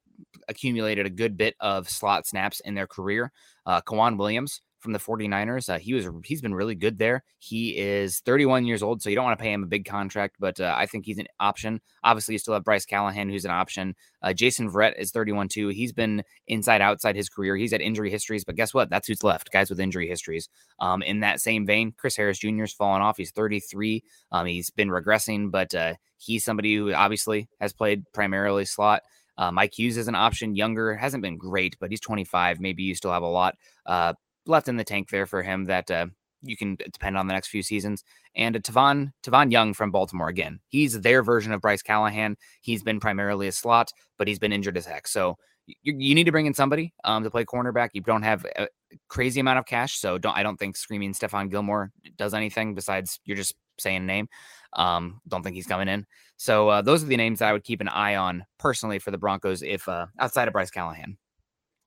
accumulated 0.47 1.05
a 1.05 1.11
good 1.11 1.37
bit 1.37 1.55
of 1.59 1.87
slot 1.89 2.25
snaps 2.25 2.59
in 2.61 2.73
their 2.73 2.87
career, 2.87 3.31
uh, 3.67 3.81
K'Waun 3.81 4.17
Williams 4.17 4.61
from 4.83 4.91
the 4.93 4.99
49ers. 4.99 5.73
Uh, 5.73 5.79
he 5.79 5.93
was 5.93 6.07
he's 6.25 6.41
been 6.41 6.53
really 6.53 6.75
good 6.75 6.99
there. 6.99 7.23
He 7.39 7.77
is 7.77 8.19
31 8.19 8.65
years 8.65 8.83
old, 8.83 9.01
so 9.01 9.09
you 9.09 9.15
don't 9.15 9.25
want 9.25 9.39
to 9.39 9.41
pay 9.41 9.51
him 9.51 9.63
a 9.63 9.67
big 9.67 9.85
contract, 9.85 10.35
but 10.39 10.59
uh, 10.59 10.75
I 10.77 10.85
think 10.85 11.05
he's 11.05 11.17
an 11.17 11.27
option. 11.39 11.81
Obviously, 12.03 12.33
you 12.33 12.39
still 12.39 12.53
have 12.53 12.65
Bryce 12.65 12.85
Callahan, 12.85 13.29
who's 13.29 13.45
an 13.45 13.51
option. 13.51 13.95
Uh, 14.21 14.33
Jason 14.33 14.69
Verrett 14.69 14.99
is 14.99 15.11
31 15.11 15.47
too. 15.47 15.69
He's 15.69 15.93
been 15.93 16.23
inside 16.47 16.81
outside 16.81 17.15
his 17.15 17.29
career. 17.29 17.55
He's 17.55 17.71
had 17.71 17.81
injury 17.81 18.11
histories, 18.11 18.43
but 18.43 18.55
guess 18.55 18.73
what? 18.73 18.89
That's 18.89 19.07
who's 19.07 19.23
left. 19.23 19.51
Guys 19.51 19.69
with 19.69 19.79
injury 19.79 20.07
histories. 20.07 20.49
Um, 20.79 21.01
in 21.01 21.21
that 21.21 21.39
same 21.39 21.65
vein, 21.65 21.93
Chris 21.97 22.17
Harris 22.17 22.37
Jr. 22.37 22.59
has 22.59 22.73
fallen 22.73 23.01
off. 23.01 23.17
He's 23.17 23.31
33. 23.31 24.03
Um, 24.31 24.45
he's 24.45 24.69
been 24.69 24.89
regressing, 24.89 25.49
but 25.49 25.73
uh, 25.73 25.95
he's 26.17 26.43
somebody 26.43 26.75
who 26.75 26.93
obviously 26.93 27.47
has 27.61 27.73
played 27.73 28.03
primarily 28.13 28.65
slot. 28.65 29.01
Uh, 29.37 29.51
Mike 29.51 29.77
Hughes 29.77 29.97
is 29.97 30.07
an 30.07 30.15
option, 30.15 30.55
younger, 30.55 30.95
hasn't 30.95 31.23
been 31.23 31.37
great, 31.37 31.75
but 31.79 31.89
he's 31.89 31.99
25. 31.99 32.59
Maybe 32.59 32.83
you 32.83 32.93
still 32.93 33.11
have 33.11 33.23
a 33.23 33.27
lot 33.27 33.55
uh, 33.85 34.13
left 34.45 34.67
in 34.67 34.77
the 34.77 34.83
tank 34.83 35.09
there 35.09 35.25
for 35.25 35.41
him 35.43 35.65
that 35.65 35.89
uh, 35.89 36.07
you 36.41 36.57
can 36.57 36.75
depend 36.75 37.17
on 37.17 37.27
the 37.27 37.33
next 37.33 37.47
few 37.47 37.63
seasons. 37.63 38.03
And 38.35 38.55
uh, 38.55 38.59
Tavon 38.59 39.11
Tavon 39.23 39.51
Young 39.51 39.73
from 39.73 39.91
Baltimore 39.91 40.27
again. 40.29 40.59
He's 40.67 40.99
their 41.01 41.23
version 41.23 41.51
of 41.53 41.61
Bryce 41.61 41.81
Callahan. 41.81 42.37
He's 42.61 42.83
been 42.83 42.99
primarily 42.99 43.47
a 43.47 43.51
slot, 43.51 43.91
but 44.17 44.27
he's 44.27 44.39
been 44.39 44.53
injured 44.53 44.77
as 44.77 44.85
heck. 44.85 45.07
So 45.07 45.37
you, 45.65 45.95
you 45.97 46.15
need 46.15 46.25
to 46.25 46.31
bring 46.31 46.45
in 46.45 46.53
somebody 46.53 46.93
um, 47.03 47.23
to 47.23 47.31
play 47.31 47.45
cornerback. 47.45 47.89
You 47.93 48.01
don't 48.01 48.23
have 48.23 48.45
a 48.57 48.67
crazy 49.07 49.39
amount 49.39 49.59
of 49.59 49.65
cash, 49.65 49.97
so 49.97 50.17
don't 50.17 50.35
I 50.37 50.43
don't 50.43 50.57
think 50.57 50.75
screaming 50.75 51.13
Stephon 51.13 51.49
Gilmore 51.49 51.91
does 52.17 52.33
anything 52.33 52.75
besides 52.75 53.19
you're 53.25 53.37
just 53.37 53.55
saying 53.79 53.97
a 53.97 54.05
name. 54.05 54.27
Um, 54.73 55.21
don't 55.27 55.43
think 55.43 55.55
he's 55.55 55.67
coming 55.67 55.87
in. 55.87 56.05
So 56.37 56.67
uh, 56.69 56.81
those 56.81 57.03
are 57.03 57.07
the 57.07 57.17
names 57.17 57.39
that 57.39 57.47
I 57.47 57.53
would 57.53 57.63
keep 57.63 57.79
an 57.79 57.87
eye 57.87 58.15
on 58.15 58.45
personally 58.59 58.99
for 58.99 59.11
the 59.11 59.17
Broncos 59.17 59.61
if 59.61 59.87
uh, 59.87 60.07
outside 60.19 60.47
of 60.47 60.53
Bryce 60.53 60.71
Callahan. 60.71 61.17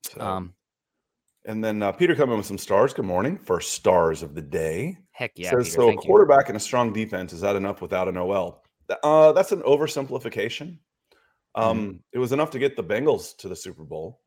So, 0.05 0.21
Um, 0.21 0.55
and 1.47 1.63
then 1.65 1.83
uh, 1.83 1.93
Peter 1.93 2.15
coming 2.15 2.37
with 2.37 2.47
some 2.47 2.59
stars. 2.59 2.93
Good 2.93 3.05
morning 3.05 3.39
First 3.39 3.73
stars 3.73 4.23
of 4.23 4.35
the 4.35 4.43
day. 4.43 4.99
heck 5.13 5.33
yeah, 5.37 5.51
Says 5.51 5.69
Peter, 5.69 5.71
so. 5.77 5.83
A 5.83 5.87
thank 5.89 6.03
you. 6.05 6.07
quarterback 6.09 6.49
and 6.49 6.57
a 6.57 6.61
strong 6.61 6.93
defense 6.93 7.33
is 7.33 7.41
that 7.41 7.57
enough 7.57 7.81
without 7.81 8.09
an 8.09 8.17
OL? 8.17 8.63
Uh, 9.03 9.33
that's 9.33 9.53
an 9.53 9.63
oversimplification. 9.63 10.79
Um, 11.55 11.79
Mm-hmm. 11.79 11.97
It 12.13 12.19
was 12.19 12.33
enough 12.33 12.51
to 12.51 12.59
get 12.59 12.77
the 12.77 12.85
Bengals 12.85 13.37
to 13.39 13.49
the 13.49 13.57
Super 13.57 13.85
Bowl. 13.85 14.21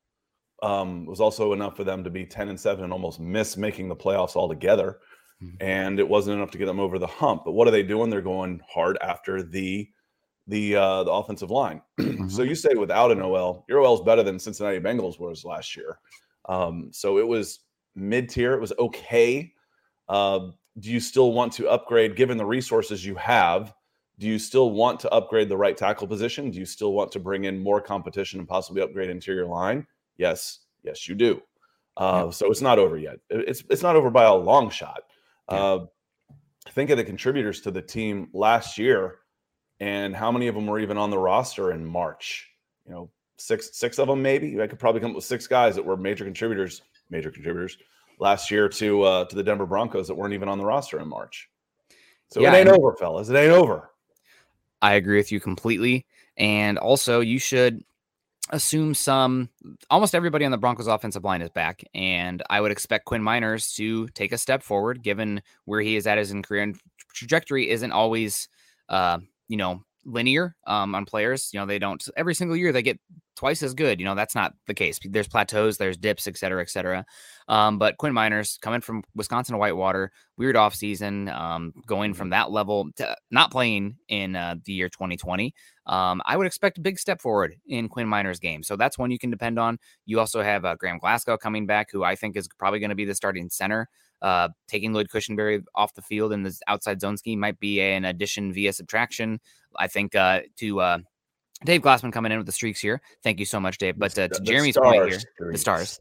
Um, 0.63 1.03
it 1.03 1.09
was 1.09 1.21
also 1.21 1.53
enough 1.53 1.77
for 1.77 1.83
them 1.83 2.03
to 2.03 2.09
be 2.09 2.25
ten 2.25 2.49
and 2.49 2.59
seven 2.59 2.83
and 2.83 2.91
almost 2.91 3.19
miss 3.19 3.55
making 3.55 3.87
the 3.87 3.95
playoffs 3.95 4.35
altogether. 4.35 4.99
Mhm. 5.41 5.55
And 5.61 5.99
it 5.99 6.09
wasn't 6.09 6.35
enough 6.37 6.51
to 6.51 6.57
get 6.57 6.65
them 6.65 6.81
over 6.81 6.99
the 6.99 7.07
hump. 7.07 7.43
But 7.45 7.53
what 7.53 7.67
are 7.67 7.71
they 7.71 7.83
doing? 7.83 8.09
They're 8.09 8.21
going 8.21 8.59
hard 8.67 8.97
after 9.01 9.41
the 9.43 9.87
the 10.47 10.75
uh, 10.75 11.03
the 11.03 11.11
offensive 11.11 11.51
line. 11.51 11.81
so 12.27 12.41
you 12.41 12.55
say 12.55 12.73
without 12.73 13.11
an 13.11 13.21
OL, 13.21 13.63
your 13.69 13.79
OL 13.81 13.93
is 13.93 14.01
better 14.01 14.23
than 14.23 14.39
Cincinnati 14.39 14.79
Bengals 14.79 15.19
was 15.19 15.45
last 15.45 15.77
year. 15.77 15.99
Um, 16.49 16.89
so 16.91 17.17
it 17.19 17.27
was 17.27 17.59
mid 17.95 18.27
tier. 18.27 18.53
It 18.53 18.59
was 18.59 18.73
okay. 18.77 19.53
Uh, 20.09 20.49
do 20.79 20.91
you 20.91 20.99
still 20.99 21.31
want 21.31 21.53
to 21.53 21.69
upgrade 21.69 22.15
given 22.15 22.37
the 22.37 22.45
resources 22.45 23.05
you 23.05 23.15
have? 23.15 23.73
Do 24.17 24.27
you 24.27 24.39
still 24.39 24.71
want 24.71 24.99
to 25.01 25.09
upgrade 25.11 25.47
the 25.47 25.55
right 25.55 25.77
tackle 25.77 26.07
position? 26.07 26.51
Do 26.51 26.59
you 26.59 26.65
still 26.65 26.91
want 26.93 27.11
to 27.13 27.19
bring 27.19 27.45
in 27.45 27.57
more 27.57 27.79
competition 27.79 28.39
and 28.39 28.47
possibly 28.47 28.81
upgrade 28.81 29.09
interior 29.09 29.45
line? 29.45 29.87
Yes, 30.17 30.59
yes, 30.83 31.07
you 31.07 31.15
do. 31.15 31.41
Uh, 31.95 32.31
So 32.31 32.49
it's 32.51 32.61
not 32.61 32.79
over 32.79 32.97
yet. 32.97 33.17
It's 33.29 33.63
it's 33.69 33.83
not 33.83 33.95
over 33.95 34.09
by 34.09 34.25
a 34.25 34.35
long 34.35 34.69
shot. 34.69 35.03
Yeah. 35.51 35.57
Uh, 35.57 35.85
think 36.71 36.89
of 36.89 36.97
the 36.97 37.03
contributors 37.03 37.61
to 37.61 37.71
the 37.71 37.81
team 37.81 38.29
last 38.33 38.77
year, 38.77 39.19
and 39.79 40.15
how 40.15 40.31
many 40.31 40.47
of 40.47 40.55
them 40.55 40.67
were 40.67 40.79
even 40.79 40.97
on 40.97 41.09
the 41.09 41.17
roster 41.17 41.71
in 41.71 41.85
March? 41.85 42.49
You 42.85 42.91
know, 42.93 43.11
six 43.39 43.77
six 43.77 43.99
of 43.99 44.07
them 44.07 44.21
maybe. 44.21 44.61
I 44.61 44.67
could 44.67 44.79
probably 44.79 45.01
come 45.01 45.11
up 45.11 45.15
with 45.15 45.25
six 45.25 45.47
guys 45.47 45.75
that 45.75 45.85
were 45.85 45.97
major 45.97 46.25
contributors, 46.25 46.81
major 47.09 47.31
contributors 47.31 47.77
last 48.19 48.51
year 48.51 48.69
to 48.69 49.01
uh, 49.03 49.25
to 49.25 49.35
the 49.35 49.43
Denver 49.43 49.65
Broncos 49.65 50.07
that 50.07 50.15
weren't 50.15 50.33
even 50.33 50.49
on 50.49 50.57
the 50.57 50.65
roster 50.65 50.99
in 50.99 51.07
March. 51.07 51.49
So 52.31 52.41
Yeah, 52.41 52.53
it 52.53 52.59
ain't 52.59 52.69
over, 52.69 52.95
fellas. 52.95 53.29
It 53.29 53.35
ain't 53.35 53.51
over. 53.51 53.89
I 54.81 54.93
agree 54.93 55.17
with 55.17 55.31
you 55.31 55.39
completely. 55.39 56.05
And 56.37 56.77
also, 56.77 57.19
you 57.19 57.39
should 57.39 57.83
assume 58.51 58.93
some. 58.93 59.49
Almost 59.89 60.15
everybody 60.15 60.45
on 60.45 60.51
the 60.51 60.57
Broncos 60.57 60.87
offensive 60.87 61.23
line 61.23 61.41
is 61.41 61.49
back, 61.49 61.83
and 61.93 62.41
I 62.49 62.61
would 62.61 62.71
expect 62.71 63.05
Quinn 63.05 63.21
Meinerz 63.21 63.75
to 63.75 64.07
take 64.09 64.31
a 64.31 64.37
step 64.37 64.63
forward, 64.63 65.03
given 65.03 65.41
where 65.65 65.81
he 65.81 65.95
is 65.95 66.07
at 66.07 66.17
his 66.17 66.31
in 66.31 66.43
career 66.43 66.63
and 66.63 66.79
trajectory 67.13 67.69
isn't 67.69 67.91
always, 67.91 68.47
uh, 68.87 69.19
you 69.47 69.57
know, 69.57 69.83
linear 70.09 70.55
um, 70.67 70.95
on 70.95 71.05
players. 71.05 71.49
You 71.53 71.59
know, 71.59 71.65
they 71.65 71.79
don't 71.79 72.03
every 72.17 72.35
single 72.35 72.57
year 72.57 72.71
they 72.71 72.81
get 72.81 72.99
twice 73.39 73.63
as 73.63 73.73
good. 73.73 73.99
You 74.01 74.05
know, 74.05 74.15
that's 74.15 74.35
not 74.35 74.53
the 74.67 74.73
case. 74.73 74.99
There's 75.03 75.29
plateaus, 75.29 75.77
there's 75.77 75.95
dips, 75.95 76.27
et 76.27 76.37
cetera, 76.37 76.61
et 76.61 76.69
cetera. 76.69 77.05
Um, 77.47 77.77
but 77.77 77.97
Quinn 77.97 78.13
Meinerz 78.13 78.59
coming 78.59 78.81
from 78.81 79.01
Wisconsin 79.15 79.53
to 79.53 79.57
Whitewater, 79.57 80.11
weird 80.37 80.57
off 80.57 80.75
season, 80.75 81.29
um, 81.29 81.73
going 81.87 82.13
from 82.13 82.31
that 82.31 82.51
level 82.51 82.89
to 82.97 83.15
not 83.31 83.49
playing 83.49 83.95
in 84.09 84.35
uh, 84.35 84.55
the 84.65 84.73
year 84.73 84.89
2020. 84.89 85.53
Um, 85.85 86.21
I 86.25 86.35
would 86.35 86.47
expect 86.47 86.79
a 86.79 86.81
big 86.81 86.99
step 86.99 87.21
forward 87.21 87.55
in 87.65 87.87
Quinn 87.87 88.07
Meinerz' 88.07 88.41
game. 88.41 88.61
So 88.61 88.75
that's 88.75 88.97
one 88.97 89.09
you 89.09 89.17
can 89.17 89.31
depend 89.31 89.57
on. 89.57 89.79
You 90.05 90.19
also 90.19 90.41
have 90.43 90.65
uh, 90.65 90.75
Graham 90.75 90.99
Glasgow 90.99 91.37
coming 91.37 91.65
back, 91.65 91.89
who 91.91 92.03
I 92.03 92.15
think 92.15 92.35
is 92.35 92.49
probably 92.59 92.79
going 92.79 92.89
to 92.89 92.95
be 92.95 93.05
the 93.05 93.15
starting 93.15 93.49
center. 93.49 93.87
Uh, 94.21 94.49
taking 94.67 94.91
Lloyd 94.93 95.07
Cushenberry 95.07 95.63
off 95.75 95.93
the 95.93 96.01
field 96.01 96.33
in 96.33 96.43
the 96.43 96.53
outside 96.67 96.99
zone 96.99 97.17
scheme 97.17 97.39
might 97.39 97.59
be 97.59 97.79
an 97.81 98.05
addition 98.05 98.51
via 98.51 98.73
subtraction. 98.73 99.39
I 99.77 99.87
think 99.87 100.15
uh, 100.15 100.41
to 100.57 100.81
uh, 100.81 100.97
Dave 101.65 101.81
Glassman 101.81 102.11
coming 102.11 102.31
in 102.31 102.37
with 102.37 102.45
the 102.45 102.51
streaks 102.51 102.79
here. 102.79 103.01
Thank 103.23 103.39
you 103.39 103.45
so 103.45 103.59
much, 103.59 103.77
Dave. 103.77 103.97
But 103.97 104.17
uh, 104.17 104.27
to 104.27 104.41
Jeremy's 104.41 104.77
point 104.77 105.09
here, 105.09 105.19
streaks. 105.19 105.51
the 105.51 105.57
stars, 105.57 105.99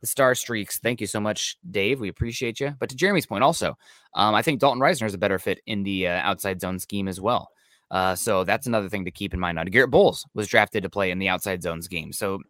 the 0.00 0.06
star 0.06 0.34
streaks. 0.34 0.78
Thank 0.78 1.00
you 1.00 1.06
so 1.06 1.20
much, 1.20 1.56
Dave. 1.70 2.00
We 2.00 2.08
appreciate 2.08 2.60
you. 2.60 2.74
But 2.78 2.88
to 2.90 2.96
Jeremy's 2.96 3.26
point, 3.26 3.44
also, 3.44 3.76
um, 4.14 4.34
I 4.34 4.42
think 4.42 4.60
Dalton 4.60 4.80
Risner 4.80 5.06
is 5.06 5.14
a 5.14 5.18
better 5.18 5.38
fit 5.38 5.60
in 5.66 5.82
the 5.82 6.08
uh, 6.08 6.20
outside 6.22 6.60
zone 6.60 6.78
scheme 6.78 7.08
as 7.08 7.20
well. 7.20 7.48
Uh, 7.90 8.14
so 8.14 8.42
that's 8.42 8.66
another 8.66 8.88
thing 8.88 9.04
to 9.04 9.10
keep 9.10 9.34
in 9.34 9.40
mind. 9.40 9.56
Now, 9.56 9.64
Garett 9.64 9.90
Bolles 9.90 10.26
was 10.34 10.48
drafted 10.48 10.82
to 10.82 10.90
play 10.90 11.10
in 11.10 11.18
the 11.18 11.28
outside 11.28 11.62
zones 11.62 11.88
game. 11.88 12.12
So 12.12 12.40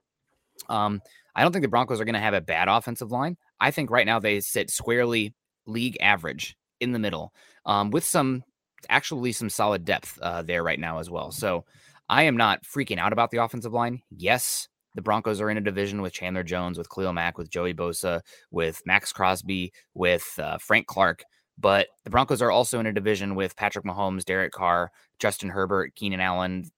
um, 0.68 1.00
I 1.34 1.42
don't 1.42 1.52
think 1.52 1.62
the 1.62 1.68
Broncos 1.68 2.00
are 2.00 2.04
going 2.04 2.14
to 2.14 2.20
have 2.20 2.34
a 2.34 2.40
bad 2.40 2.68
offensive 2.68 3.10
line. 3.10 3.36
I 3.62 3.70
think 3.70 3.90
right 3.90 4.06
now 4.06 4.18
they 4.18 4.40
sit 4.40 4.70
squarely 4.70 5.34
league 5.66 5.96
average 6.00 6.56
in 6.80 6.90
the 6.90 6.98
middle 6.98 7.32
um, 7.64 7.90
with 7.90 8.04
some 8.04 8.42
actually 8.88 9.30
some 9.30 9.48
solid 9.48 9.84
depth 9.84 10.18
uh, 10.20 10.42
there 10.42 10.64
right 10.64 10.80
now 10.80 10.98
as 10.98 11.08
well. 11.08 11.30
So 11.30 11.64
I 12.08 12.24
am 12.24 12.36
not 12.36 12.64
freaking 12.64 12.98
out 12.98 13.12
about 13.12 13.30
the 13.30 13.38
offensive 13.38 13.72
line. 13.72 14.02
Yes, 14.10 14.68
the 14.96 15.02
Broncos 15.02 15.40
are 15.40 15.48
in 15.48 15.58
a 15.58 15.62
division 15.62 16.02
with 16.02 16.12
Chandler 16.12 16.42
Jones, 16.42 16.76
with 16.76 16.90
Khalil 16.90 17.12
Mack, 17.12 17.38
with 17.38 17.50
Joey 17.50 17.72
Bosa, 17.72 18.20
with 18.50 18.82
Maxx 18.84 19.12
Crosby, 19.12 19.72
with 19.94 20.28
uh, 20.42 20.58
Frank 20.58 20.88
Clark. 20.88 21.22
But 21.56 21.86
the 22.02 22.10
Broncos 22.10 22.42
are 22.42 22.50
also 22.50 22.80
in 22.80 22.86
a 22.86 22.92
division 22.92 23.36
with 23.36 23.54
Patrick 23.54 23.84
Mahomes, 23.84 24.24
Derek 24.24 24.52
Carr, 24.52 24.90
Justin 25.20 25.50
Herbert, 25.50 25.94
Keenan 25.94 26.20
Allen, 26.20 26.68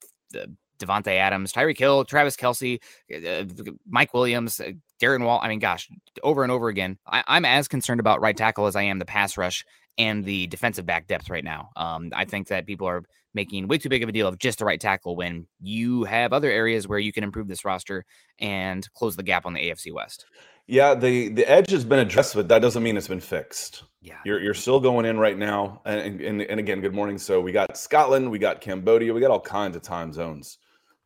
Davante 0.78 1.16
Adams, 1.16 1.52
Tyreek 1.52 1.78
Hill, 1.78 2.04
Travis 2.04 2.36
Kelce, 2.36 2.80
uh, 3.14 3.44
Mike 3.88 4.14
Williams, 4.14 4.60
uh, 4.60 4.72
Darren 5.00 5.24
Wall. 5.24 5.40
I 5.42 5.48
mean, 5.48 5.58
gosh, 5.58 5.88
over 6.22 6.42
and 6.42 6.52
over 6.52 6.68
again. 6.68 6.98
I, 7.06 7.22
am 7.28 7.44
as 7.44 7.68
concerned 7.68 8.00
about 8.00 8.20
right 8.20 8.36
tackle 8.36 8.66
as 8.66 8.76
I 8.76 8.82
am 8.82 8.98
the 8.98 9.04
pass 9.04 9.36
rush 9.36 9.64
and 9.98 10.24
the 10.24 10.46
defensive 10.48 10.86
back 10.86 11.06
depth 11.06 11.30
right 11.30 11.44
now. 11.44 11.70
Um, 11.76 12.10
I 12.14 12.24
think 12.24 12.48
that 12.48 12.66
people 12.66 12.88
are 12.88 13.04
making 13.32 13.66
way 13.68 13.78
too 13.78 13.88
big 13.88 14.02
of 14.02 14.08
a 14.08 14.12
deal 14.12 14.28
of 14.28 14.38
just 14.38 14.58
the 14.60 14.64
right 14.64 14.80
tackle 14.80 15.16
when 15.16 15.46
you 15.60 16.04
have 16.04 16.32
other 16.32 16.50
areas 16.50 16.86
where 16.86 16.98
you 16.98 17.12
can 17.12 17.24
improve 17.24 17.48
this 17.48 17.64
roster 17.64 18.04
and 18.38 18.88
close 18.94 19.16
the 19.16 19.22
gap 19.22 19.46
on 19.46 19.54
the 19.54 19.60
AFC 19.60 19.92
West. 19.92 20.26
Yeah, 20.66 20.94
the 20.94 21.28
the 21.28 21.46
edge 21.46 21.70
has 21.70 21.84
been 21.84 21.98
addressed, 21.98 22.34
but 22.34 22.48
that 22.48 22.62
doesn't 22.62 22.82
mean 22.82 22.96
it's 22.96 23.08
been 23.08 23.20
fixed. 23.20 23.82
Yeah, 24.00 24.16
you're 24.24 24.40
you're 24.40 24.54
still 24.54 24.80
going 24.80 25.04
in 25.04 25.18
right 25.18 25.36
now, 25.36 25.82
and 25.84 26.20
and, 26.22 26.40
and 26.40 26.58
again, 26.58 26.80
good 26.80 26.94
morning. 26.94 27.18
So 27.18 27.38
we 27.40 27.52
got 27.52 27.76
Scotland, 27.76 28.30
we 28.30 28.38
got 28.38 28.62
Cambodia, 28.62 29.12
we 29.12 29.20
got 29.20 29.30
all 29.30 29.40
kinds 29.40 29.76
of 29.76 29.82
time 29.82 30.10
zones 30.10 30.58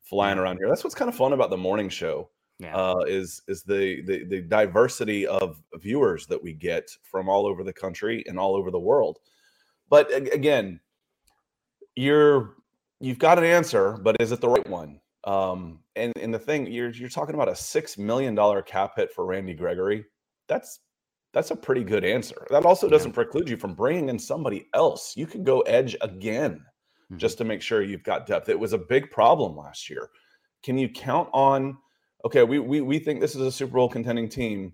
flying 0.08 0.36
yeah. 0.36 0.42
around 0.42 0.58
here. 0.58 0.68
That's 0.68 0.84
what's 0.84 0.94
kind 0.94 1.08
of 1.08 1.14
fun 1.14 1.32
about 1.32 1.50
the 1.50 1.56
morning 1.56 1.88
show. 1.88 2.30
Yeah. 2.58 2.74
Uh, 2.74 3.04
is 3.06 3.42
is 3.46 3.62
the, 3.62 4.02
the 4.02 4.24
the 4.24 4.42
diversity 4.42 5.26
of 5.28 5.62
viewers 5.74 6.26
that 6.26 6.42
we 6.42 6.54
get 6.54 6.90
from 7.04 7.28
all 7.28 7.46
over 7.46 7.62
the 7.62 7.72
country 7.72 8.24
and 8.26 8.38
all 8.38 8.56
over 8.56 8.72
the 8.72 8.80
world. 8.80 9.18
But 9.88 10.12
again, 10.12 10.80
you're 11.94 12.56
you've 13.00 13.20
got 13.20 13.38
an 13.38 13.44
answer, 13.44 13.96
but 14.02 14.16
is 14.20 14.32
it 14.32 14.40
the 14.40 14.48
right 14.48 14.68
one? 14.68 15.00
Um, 15.22 15.80
and 15.94 16.12
and 16.16 16.34
the 16.34 16.38
thing 16.38 16.66
you're 16.66 16.90
you're 16.90 17.08
talking 17.08 17.36
about 17.36 17.48
a 17.48 17.54
six 17.54 17.96
million 17.96 18.34
dollar 18.34 18.60
cap 18.60 18.94
hit 18.96 19.12
for 19.12 19.24
Randy 19.24 19.54
Gregory. 19.54 20.04
That's 20.48 20.80
that's 21.32 21.52
a 21.52 21.56
pretty 21.56 21.84
good 21.84 22.04
answer. 22.04 22.44
That 22.50 22.64
also 22.64 22.88
doesn't 22.88 23.12
preclude 23.12 23.48
you 23.48 23.56
from 23.56 23.74
bringing 23.74 24.08
in 24.08 24.18
somebody 24.18 24.66
else. 24.74 25.16
You 25.16 25.26
could 25.26 25.44
go 25.44 25.60
edge 25.60 25.94
again 26.00 26.64
mm-hmm. 27.10 27.18
just 27.18 27.38
to 27.38 27.44
make 27.44 27.62
sure 27.62 27.82
you've 27.82 28.04
got 28.04 28.26
depth. 28.26 28.48
It 28.48 28.58
was 28.58 28.72
a 28.72 28.78
big 28.78 29.10
problem 29.10 29.56
last 29.56 29.88
year. 29.90 30.10
Can 30.62 30.78
you 30.78 30.88
count 30.88 31.28
on? 31.32 31.78
Okay, 32.24 32.42
we 32.42 32.58
we 32.58 32.80
we 32.80 32.98
think 32.98 33.20
this 33.20 33.34
is 33.34 33.42
a 33.42 33.52
Super 33.52 33.74
Bowl 33.74 33.88
contending 33.88 34.28
team, 34.28 34.72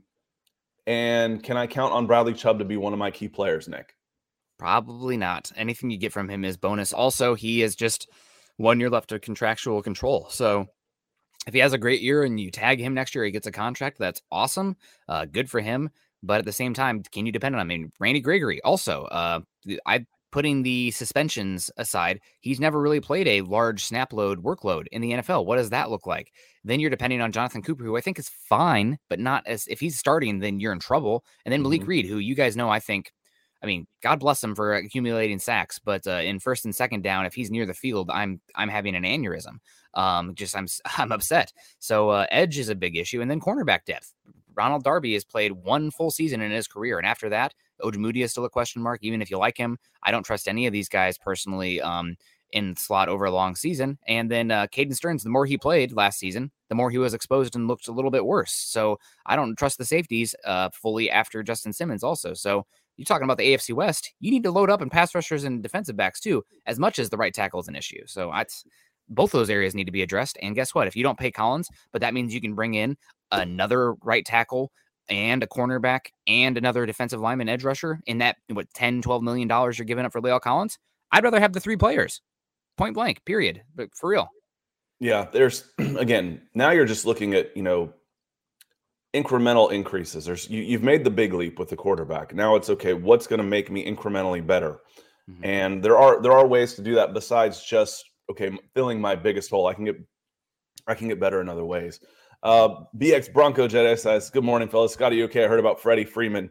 and 0.87 1.43
can 1.43 1.57
I 1.57 1.67
count 1.67 1.93
on 1.93 2.07
Bradley 2.07 2.35
Chubb 2.35 2.59
to 2.59 2.65
be 2.65 2.77
one 2.77 2.93
of 2.93 2.99
my 2.99 3.11
key 3.11 3.29
players, 3.29 3.69
Nick? 3.69 3.95
Probably 4.59 5.17
not. 5.17 5.53
Anything 5.57 5.91
you 5.91 5.99
get 5.99 6.13
from 6.13 6.29
him 6.29 6.45
is 6.45 6.57
bonus. 6.57 6.93
Also, 6.93 7.35
he 7.35 7.63
is 7.63 7.75
just 7.75 8.09
one 8.57 8.81
year 8.81 8.89
left 8.89 9.13
of 9.13 9.21
contractual 9.21 9.83
control. 9.83 10.29
So 10.31 10.67
if 11.47 11.55
he 11.55 11.61
has 11.61 11.73
a 11.73 11.79
great 11.79 12.01
year 12.01 12.23
and 12.23 12.39
you 12.41 12.51
tag 12.51 12.81
him 12.81 12.95
next 12.95 13.15
year, 13.15 13.25
he 13.25 13.31
gets 13.31 13.47
a 13.47 13.53
contract. 13.53 13.99
That's 13.99 14.23
awesome. 14.31 14.77
Uh, 15.09 15.27
good 15.27 15.51
for 15.51 15.61
him. 15.61 15.91
But 16.23 16.39
at 16.39 16.45
the 16.47 16.53
same 16.53 16.73
time, 16.73 17.03
can 17.03 17.27
you 17.27 17.33
depend 17.33 17.55
on 17.55 17.61
him? 17.61 17.67
I 17.67 17.69
mean, 17.69 17.93
Randy 18.01 18.21
Gregory 18.21 18.63
also. 18.63 19.05
Uh, 19.05 19.41
I 19.85 20.07
putting 20.35 20.65
the 20.65 20.91
suspensions 20.91 21.71
aside, 21.77 22.19
he's 22.41 22.59
never 22.59 22.81
really 22.81 22.99
played 22.99 23.29
a 23.29 23.43
large 23.43 23.85
snap 23.85 24.13
load 24.13 24.43
workload 24.43 24.89
in 24.91 25.01
the 25.01 25.13
NFL. 25.13 25.47
What 25.47 25.59
does 25.59 25.71
that 25.71 25.91
look 25.91 26.09
like? 26.09 26.33
Then 26.65 26.81
you're 26.81 26.91
depending 26.91 27.21
on 27.21 27.31
Jonathan 27.31 27.63
Cooper, 27.63 27.85
who 27.85 27.97
I 27.97 28.01
think 28.01 28.19
is 28.19 28.29
fine, 28.29 28.99
but 29.09 29.21
not 29.21 29.47
as 29.47 29.69
if 29.69 29.79
he's 29.79 29.97
starting, 29.97 30.41
then 30.41 30.59
you're 30.59 30.73
in 30.73 30.81
trouble. 30.81 31.25
And 31.45 31.53
then 31.53 31.63
Malik 31.63 31.83
mm-hmm. 31.83 31.89
Reed, 31.89 32.07
who 32.07 32.19
you 32.19 32.35
guys 32.35 32.57
know, 32.57 32.69
I 32.69 32.81
think 32.81 33.13
I 33.63 33.67
mean, 33.67 33.87
God 34.03 34.19
bless 34.19 34.43
him 34.43 34.57
for 34.57 34.75
accumulating 34.75 35.39
sacks, 35.39 35.79
but 35.79 36.05
uh, 36.05 36.15
in 36.17 36.41
first 36.41 36.65
and 36.65 36.75
second 36.75 37.05
down, 37.05 37.27
if 37.27 37.35
he's 37.35 37.53
near 37.53 37.65
the 37.65 37.73
field, 37.73 38.11
I'm 38.11 38.41
I'm 38.57 38.69
having 38.69 38.97
an 38.97 39.05
aneurysm. 39.05 39.59
Um, 39.95 40.35
just 40.35 40.57
I'm 40.57 40.67
I'm 40.99 41.13
upset. 41.13 41.53
So 41.79 42.11
uh, 42.11 42.27
edge 42.33 42.59
is 42.59 42.71
a 42.71 42.75
big 42.75 42.97
issue, 42.97 43.21
and 43.21 43.31
then 43.31 43.39
cornerback 43.39 43.85
depth. 43.85 44.13
Ronald 44.57 44.83
Darby 44.83 45.13
has 45.15 45.25
played 45.25 45.53
one 45.53 45.93
full 45.93 46.11
season 46.11 46.41
in 46.41 46.51
his 46.51 46.67
career, 46.67 46.99
and 46.99 47.07
after 47.07 47.29
that, 47.29 47.55
Ojemudia 47.83 48.25
is 48.25 48.31
still 48.31 48.45
a 48.45 48.51
question 48.51 48.83
mark. 48.83 49.01
Even 49.03 49.23
if 49.23 49.31
you 49.31 49.39
like 49.39 49.57
him, 49.57 49.79
I 50.03 50.11
don't 50.11 50.25
trust 50.25 50.49
any 50.49 50.67
of 50.67 50.73
these 50.73 50.89
guys 50.89 51.19
personally. 51.19 51.81
Um, 51.81 52.17
in 52.55 52.77
slot 52.77 53.09
over 53.09 53.25
a 53.25 53.33
long 53.33 53.57
season. 53.57 53.99
And 54.07 54.31
then 54.31 54.53
uh, 54.53 54.69
Caden 54.69 54.95
Sterns, 54.95 55.25
the 55.25 55.29
more 55.29 55.45
he 55.45 55.59
played 55.59 55.93
last 55.93 56.21
season, 56.21 56.53
the 56.69 56.77
more 56.77 56.89
he 56.89 56.99
was 56.99 57.13
exposed 57.13 57.57
and 57.57 57.67
looked 57.67 57.89
a 57.89 57.93
little 57.93 58.13
bit 58.13 58.25
worse. 58.25 58.53
So 58.53 58.99
I 59.27 59.35
don't 59.35 59.57
trust 59.57 59.77
the 59.77 59.85
safeties 59.85 60.37
uh, 60.45 60.71
fully 60.73 61.11
after 61.11 61.43
Justin 61.43 61.73
Simmons 61.73 62.05
also. 62.05 62.33
So 62.33 62.65
you're 62.97 63.05
talking 63.05 63.25
about 63.25 63.39
the 63.39 63.53
AFC 63.53 63.75
West, 63.75 64.15
you 64.21 64.31
need 64.31 64.45
to 64.45 64.53
load 64.53 64.71
up 64.71 64.81
in 64.81 64.89
pass 64.89 65.17
rushers 65.17 65.43
and 65.43 65.65
defensive 65.65 65.97
backs 65.97 66.21
too, 66.21 66.45
as 66.65 66.79
much 66.79 67.01
as 67.01 67.11
the 67.11 67.17
right 67.17 67.35
tackle 67.35 67.61
is 67.61 67.67
an 67.67 67.75
issue. 67.75 68.03
So 68.07 68.31
that's 68.33 68.65
both 69.09 69.33
those 69.33 69.51
areas 69.51 69.75
need 69.75 69.85
to 69.85 69.93
be 69.93 70.03
addressed. 70.03 70.39
And 70.41 70.55
guess 70.55 70.75
what? 70.77 70.87
If 70.87 70.95
you 70.95 71.03
don't 71.03 71.19
pay 71.19 71.33
Collins, 71.33 71.69
but 71.93 72.01
that 72.03 72.15
means 72.15 72.33
you 72.33 72.41
can 72.41 72.55
bring 72.55 72.75
in 72.75 72.97
another 73.33 73.95
right 73.95 74.25
tackle 74.25 74.71
and 75.09 75.43
a 75.43 75.47
cornerback 75.47 76.07
and 76.27 76.57
another 76.57 76.87
defensive 76.87 77.21
lineman 77.21 77.49
edge 77.49 77.65
rusher 77.65 78.01
in 78.07 78.19
that 78.19 78.37
what 78.53 78.67
10 78.75 79.03
12 79.03 79.23
million 79.23 79.49
dollars 79.49 79.79
you're 79.79 79.85
giving 79.85 80.05
up 80.05 80.13
for 80.13 80.21
La'el 80.21 80.41
Collins 80.41 80.79
I'd 81.13 81.25
rather 81.25 81.41
have 81.41 81.53
the 81.53 81.61
three 81.61 81.77
players 81.77 82.21
point 82.77 82.95
blank 82.95 83.25
period 83.25 83.63
but 83.75 83.89
for 83.95 84.11
real 84.11 84.29
yeah 85.01 85.27
there's 85.33 85.71
again 85.99 86.41
now 86.55 86.71
you're 86.71 86.87
just 86.87 87.05
looking 87.05 87.35
at 87.35 87.57
you 87.57 87.63
know 87.63 87.93
incremental 89.15 89.73
increases. 89.73 90.25
There's 90.25 90.51
you, 90.51 90.73
have 90.73 90.83
made 90.83 91.05
the 91.05 91.11
big 91.11 91.33
leap 91.33 91.59
with 91.59 91.71
the 91.71 91.77
quarterback. 91.77 92.35
Now 92.35 92.57
it's 92.57 92.69
okay. 92.69 92.93
What's 92.93 93.27
going 93.27 93.39
to 93.39 93.47
make 93.47 93.71
me 93.71 93.87
incrementally 93.87 94.45
better? 94.45 94.81
Mm-hmm. 95.31 95.45
And 95.45 95.83
there 95.83 95.97
are 95.97 96.21
there 96.21 96.33
are 96.33 96.47
ways 96.47 96.75
to 96.75 96.83
do 96.83 96.97
that 96.97 97.15
besides 97.15 97.65
just 97.65 98.05
okay 98.31 98.51
filling 98.75 99.01
my 99.01 99.15
biggest 99.15 99.51
hole. 99.51 99.67
I 99.67 99.75
can 99.75 99.85
get 99.85 99.97
I 100.87 100.95
can 100.95 101.09
get 101.09 101.21
better 101.21 101.41
in 101.41 101.49
other 101.49 101.65
ways. 101.65 102.01
Uh, 102.45 102.85
BX 102.99 103.33
Bronco 103.33 103.67
Jet 103.67 103.99
says, 103.99 104.31
"Good 104.31 104.45
morning, 104.45 104.69
fellas. 104.69 104.93
Scotty, 104.93 105.17
you 105.17 105.25
okay? 105.25 105.45
I 105.45 105.49
heard 105.49 105.61
about 105.61 105.81
Freddie 105.81 106.05
Freeman. 106.05 106.51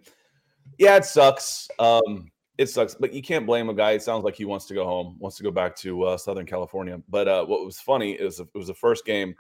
Yeah, 0.78 0.98
it 0.98 1.06
sucks. 1.06 1.70
Um, 1.80 2.30
it 2.58 2.68
sucks, 2.68 2.96
but 2.96 3.14
you 3.14 3.22
can't 3.22 3.46
blame 3.46 3.70
a 3.70 3.74
guy. 3.74 3.92
It 3.92 4.02
sounds 4.02 4.24
like 4.24 4.36
he 4.36 4.46
wants 4.46 4.66
to 4.68 4.74
go 4.74 4.86
home, 4.86 5.16
wants 5.20 5.38
to 5.38 5.44
go 5.44 5.52
back 5.52 5.76
to 5.78 6.04
uh, 6.04 6.18
Southern 6.18 6.46
California. 6.46 7.00
But 7.08 7.28
uh, 7.28 7.46
what 7.46 7.64
was 7.64 7.80
funny 7.80 8.14
is 8.14 8.40
it 8.40 8.48
was 8.54 8.68
the 8.68 8.74
first 8.74 9.06
game 9.06 9.36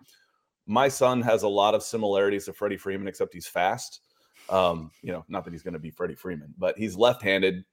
my 0.66 0.88
son 0.88 1.22
has 1.22 1.44
a 1.44 1.48
lot 1.48 1.76
of 1.76 1.84
similarities 1.84 2.46
to 2.46 2.54
Freddie 2.54 2.78
Freeman, 2.78 3.08
except 3.08 3.34
he's 3.34 3.48
fast. 3.48 4.02
Um, 4.50 4.92
you 5.02 5.12
know, 5.12 5.26
not 5.28 5.44
that 5.46 5.54
he's 5.54 5.64
going 5.64 5.74
to 5.74 5.80
be 5.80 5.92
Freddie 5.92 6.16
Freeman, 6.16 6.54
but 6.58 6.78
he's 6.78 6.96
left-handed, 6.96 7.64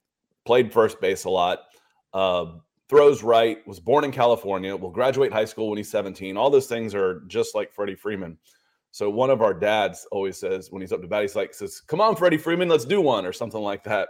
played 0.45 0.73
first 0.73 1.01
base 1.01 1.25
a 1.25 1.31
lot, 1.31 1.61
uh, 2.15 2.47
throws 2.89 3.23
right, 3.23 3.67
was 3.67 3.81
born 3.81 4.05
in 4.05 4.13
California, 4.13 4.75
will 4.77 4.91
graduate 4.91 5.33
high 5.33 5.45
school 5.45 5.69
when 5.69 5.77
he's 5.77 5.91
17. 5.91 6.37
All 6.37 6.51
those 6.51 6.67
things 6.67 6.95
are 6.95 7.21
just 7.27 7.55
like 7.55 7.73
Freddie 7.73 7.95
Freeman. 7.95 8.39
So 8.93 9.09
one 9.09 9.31
of 9.31 9.43
our 9.43 9.55
dads 9.55 10.07
always 10.11 10.39
says 10.39 10.71
when 10.71 10.83
he's 10.83 10.93
up 10.93 11.01
to 11.03 11.09
bat, 11.09 11.23
he's 11.23 11.37
like, 11.37 11.55
says, 11.55 11.81
"Come 11.81 12.01
on, 12.01 12.17
Freddie 12.17 12.39
Freeman, 12.39 12.69
let's 12.69 12.85
do 12.85 13.01
one," 13.01 13.25
or 13.25 13.33
something 13.33 13.61
like 13.61 13.85
that. 13.85 14.09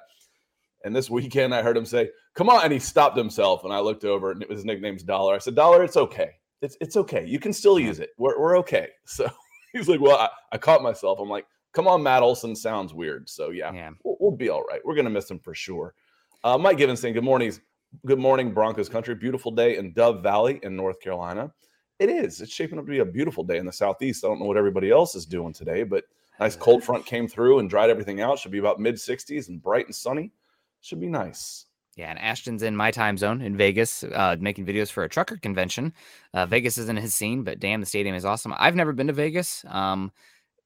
And 0.85 0.97
this 0.97 1.11
weekend, 1.11 1.55
I 1.55 1.63
heard 1.63 1.77
him 1.77 1.85
say, 1.85 2.11
"Come 2.35 2.49
on," 2.49 2.65
and 2.65 2.73
he 2.73 2.79
stopped 2.79 3.17
himself. 3.17 3.65
And 3.65 3.73
I 3.73 3.81
looked 3.81 4.05
over, 4.05 4.33
and 4.33 4.43
it 4.43 4.49
was 4.49 4.59
his 4.59 4.65
nickname's 4.65 5.03
Dollar. 5.03 5.35
I 5.35 5.39
said, 5.39 5.55
"Dollar, 5.55 5.85
it's 5.85 5.97
okay 5.97 6.33
it's 6.63 6.77
it's 6.81 6.97
okay. 6.97 7.25
You 7.27 7.39
can 7.39 7.53
still 7.53 7.79
use 7.79 8.01
it. 8.01 8.11
We're 8.19 8.39
we're 8.39 8.59
okay. 8.59 8.89
So 9.07 9.29
he's 9.73 9.89
like, 9.89 10.01
well, 10.01 10.17
I, 10.17 10.29
I 10.53 10.59
caught 10.59 10.83
myself. 10.83 11.21
I'm 11.21 11.29
like, 11.29 11.47
come 11.73 11.87
on, 11.87 12.03
Matt 12.03 12.25
Olson 12.25 12.57
sounds 12.57 12.93
weird. 12.93 13.29
So 13.29 13.51
yeah, 13.51 13.73
yeah. 13.73 13.91
We'll, 14.05 14.17
we'll, 14.19 14.37
be 14.37 14.49
all 14.49 14.65
right. 14.65 14.81
We're 14.85 14.97
gonna 14.97 15.11
miss 15.11 15.31
him 15.31 15.39
for 15.39 15.55
sure. 15.55 15.95
Uh, 16.43 16.59
Mike 16.59 16.79
Givens 16.79 17.01
saying, 17.01 17.15
good 17.15 17.25
morning, 17.25 17.53
good 18.07 18.19
morning, 18.19 18.53
Broncos 18.53 18.89
country. 18.89 19.15
Beautiful 19.15 19.53
day 19.53 19.77
in 19.77 19.93
Dove 19.93 20.23
Valley 20.23 20.59
in 20.63 20.75
North 20.75 21.01
Carolina. 21.01 21.53
It 22.00 22.09
is. 22.09 22.40
It's 22.40 22.52
shaping 22.52 22.78
up 22.78 22.87
to 22.87 22.90
be 22.90 22.99
a 22.99 23.04
beautiful 23.04 23.45
day 23.45 23.59
in 23.59 23.66
the 23.66 23.73
southeast. 23.73 24.25
I 24.25 24.28
don't 24.28 24.40
know 24.40 24.47
what 24.47 24.57
everybody 24.57 24.90
else 24.90 25.14
is 25.14 25.26
doing 25.26 25.52
today, 25.52 25.85
but 25.85 26.04
Nice 26.40 26.57
cold 26.57 26.83
front 26.83 27.07
came 27.07 27.28
through 27.28 27.61
and 27.61 27.71
dried 27.71 27.90
everything 27.90 28.21
out. 28.21 28.38
Should 28.38 28.52
be 28.52 28.59
about 28.59 28.80
mid 28.80 28.97
60s 28.97 29.49
and 29.49 29.62
bright 29.62 29.87
and 29.87 29.95
sunny. 29.95 30.33
Should 30.80 31.00
be 31.00 31.09
nice. 31.09 31.66
Yeah, 31.97 32.09
and 32.09 32.19
Ashton's 32.19 32.62
in 32.62 32.75
my 32.75 32.90
time 32.90 33.19
zone 33.19 33.42
in 33.42 33.57
Vegas, 33.57 34.02
uh, 34.04 34.37
making 34.40 34.64
videos 34.64 34.90
for 34.90 35.04
a 35.04 35.09
trucker 35.09 35.37
convention. 35.37 35.92
Uh, 36.33 36.47
Vegas 36.47 36.78
isn't 36.78 36.99
his 36.99 37.14
scene, 37.14 37.42
but 37.42 37.61
damn, 37.61 37.80
the 37.80 37.87
stadium 37.87 38.14
is 38.14 38.25
awesome. 38.25 38.54
I've 38.57 38.76
never 38.76 38.92
been 38.92 39.09
to 39.09 39.12
Vegas 39.12 39.64
um, 39.69 40.11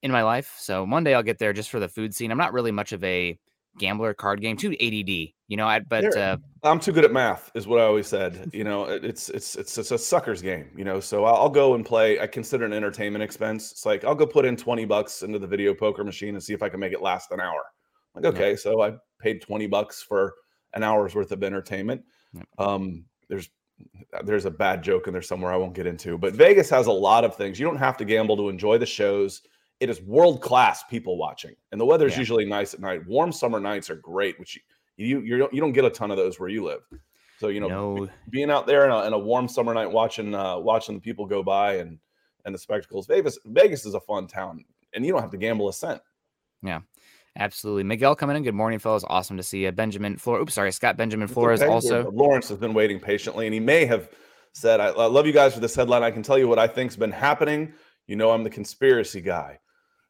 in 0.03 0.13
my 0.13 0.23
life, 0.23 0.55
so 0.59 0.85
one 0.85 1.03
day 1.03 1.15
I'll 1.15 1.23
get 1.23 1.39
there 1.39 1.53
just 1.53 1.71
for 1.71 1.81
the 1.81 1.89
food 1.89 2.15
scene. 2.15 2.31
I'm 2.31 2.39
not 2.39 2.53
really 2.53 2.71
much 2.71 2.93
of 2.93 3.03
a 3.03 3.37
gambler 3.79 4.15
card 4.15 4.41
game, 4.41 4.57
too 4.57 4.73
ADD, 4.73 5.33
you 5.49 5.57
know. 5.57 5.67
I, 5.67 5.81
but 5.81 6.17
uh, 6.17 6.37
I'm 6.63 6.81
too 6.81 6.93
good 6.93 7.05
at 7.05 7.13
math, 7.13 7.51
is 7.55 7.67
what 7.67 7.81
I 7.81 7.85
always 7.85 8.07
said. 8.07 8.51
You 8.53 8.65
know, 8.65 8.85
it's 8.85 9.29
it's 9.29 9.57
it's 9.57 9.77
it's 9.79 9.91
a 9.91 9.99
sucker's 9.99 10.43
game, 10.43 10.71
you 10.77 10.85
know. 10.85 11.01
So 11.01 11.25
I'll, 11.25 11.37
I'll 11.37 11.51
go 11.51 11.75
and 11.75 11.85
play. 11.85 12.21
I 12.21 12.27
consider 12.27 12.65
an 12.65 12.73
entertainment 12.73 13.23
expense. 13.23 13.73
It's 13.73 13.87
like 13.87 14.05
I'll 14.05 14.15
go 14.15 14.27
put 14.27 14.45
in 14.45 14.57
20 14.57 14.85
bucks 14.85 15.23
into 15.23 15.39
the 15.39 15.47
video 15.47 15.75
poker 15.75 16.05
machine 16.05 16.35
and 16.35 16.43
see 16.43 16.53
if 16.53 16.63
I 16.63 16.69
can 16.69 16.81
make 16.81 16.93
it 16.93 17.03
last 17.03 17.31
an 17.33 17.41
hour. 17.41 17.63
Like, 18.15 18.25
okay, 18.27 18.51
yeah. 18.51 18.57
so 18.57 18.83
I 18.83 18.93
paid 19.21 19.43
20 19.43 19.67
bucks 19.67 20.03
for 20.03 20.35
an 20.75 20.83
hour's 20.83 21.15
worth 21.15 21.33
of 21.33 21.43
entertainment. 21.43 22.03
Yeah. 22.33 22.43
Um, 22.59 23.05
there's 23.29 23.49
there's 24.25 24.45
a 24.45 24.51
bad 24.51 24.83
joke 24.83 25.07
in 25.07 25.13
there 25.13 25.23
somewhere 25.23 25.53
I 25.53 25.57
won't 25.57 25.75
get 25.75 25.87
into, 25.87 26.17
but 26.17 26.35
Vegas 26.35 26.71
has 26.71 26.87
a 26.87 26.93
lot 26.93 27.25
of 27.25 27.37
things. 27.37 27.59
You 27.59 27.67
don't 27.67 27.77
have 27.77 27.97
to 27.99 28.05
gamble 28.05 28.37
to 28.37 28.49
enjoy 28.49 28.79
the 28.79 28.87
shows. 28.87 29.43
It 29.85 29.91
is 29.91 30.01
world 30.01 30.41
class 30.41 30.83
people 30.83 31.19
watching, 31.19 31.55
and 31.71 31.79
the 31.79 31.85
weather 31.85 32.07
is 32.07 32.15
yeah. 32.15 32.21
usually 32.21 32.47
nice 32.47 32.73
at 32.73 32.81
night. 32.81 33.07
Warm 33.07 33.31
summer 33.33 33.61
nights 33.61 33.91
are 33.91 33.97
great, 33.97 34.41
which 34.41 34.59
you 34.97 35.21
you 35.21 35.47
you 35.53 35.61
don't 35.61 35.73
get 35.73 35.85
a 35.85 35.91
ton 35.91 36.11
of 36.11 36.17
those 36.17 36.41
where 36.41 36.49
you 36.49 36.65
live. 36.65 36.81
So 37.39 37.49
you 37.49 37.61
know, 37.61 37.69
no. 37.69 38.09
being 38.31 38.51
out 38.51 38.67
there 38.67 38.87
in 38.87 38.91
a, 38.91 39.03
in 39.03 39.13
a, 39.13 39.19
warm 39.19 39.47
summer 39.47 39.75
night, 39.75 39.91
watching 39.93 40.35
uh, 40.35 40.57
watching 40.57 40.95
the 40.95 41.03
people 41.03 41.27
go 41.27 41.43
by 41.43 41.75
and 41.75 41.99
and 42.47 42.55
the 42.55 42.59
spectacles. 42.59 43.07
Vegas 43.07 43.39
Vegas 43.45 43.85
is 43.85 43.93
a 43.93 44.01
fun 44.01 44.27
town, 44.27 44.65
and 44.95 45.05
you 45.05 45.13
don't 45.13 45.21
have 45.21 45.31
to 45.33 45.37
gamble 45.37 45.69
a 45.69 45.73
cent. 45.75 46.01
Yeah, 46.63 46.81
absolutely. 47.37 47.83
Miguel 47.83 48.17
coming 48.17 48.39
in. 48.39 48.43
Good 48.43 48.55
morning, 48.55 48.79
fellas. 48.79 49.05
Awesome 49.07 49.37
to 49.37 49.43
see 49.43 49.65
you. 49.65 49.73
Benjamin 49.73 50.17
Flores. 50.17 50.41
Oops, 50.41 50.55
sorry, 50.55 50.73
Scott 50.73 50.97
Benjamin 50.97 51.29
Flores 51.29 51.61
okay. 51.61 51.71
also. 51.71 52.11
Lawrence 52.11 52.49
has 52.49 52.57
been 52.57 52.73
waiting 52.73 52.99
patiently, 52.99 53.47
and 53.47 53.53
he 53.53 53.61
may 53.61 53.85
have 53.85 54.09
said, 54.55 54.81
I, 54.81 54.87
I 54.87 55.07
love 55.09 55.27
you 55.27 55.35
guys 55.35 55.53
for 55.53 55.61
this 55.61 55.75
headline. 55.75 56.03
I 56.03 56.11
can 56.11 56.23
tell 56.23 56.39
you 56.39 56.49
what 56.49 56.59
I 56.59 56.69
think's 56.69 56.97
been 56.97 57.13
happening. 57.13 57.75
You 58.07 58.17
know, 58.17 58.31
I'm 58.31 58.45
the 58.45 58.51
conspiracy 58.51 59.21
guy." 59.21 59.59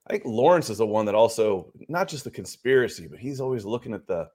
I 0.07 0.13
think 0.13 0.25
Lawrence 0.27 0.69
is 0.69 0.79
the 0.79 0.87
one 0.87 1.07
that 1.07 1.15
also 1.15 1.73
not 1.89 2.09
just 2.09 2.25
the 2.25 2.31
conspiracy, 2.31 3.07
but 3.07 3.19
he's 3.19 3.41
always 3.41 3.65
looking 3.65 3.95
at 3.95 4.07
the 4.07 4.29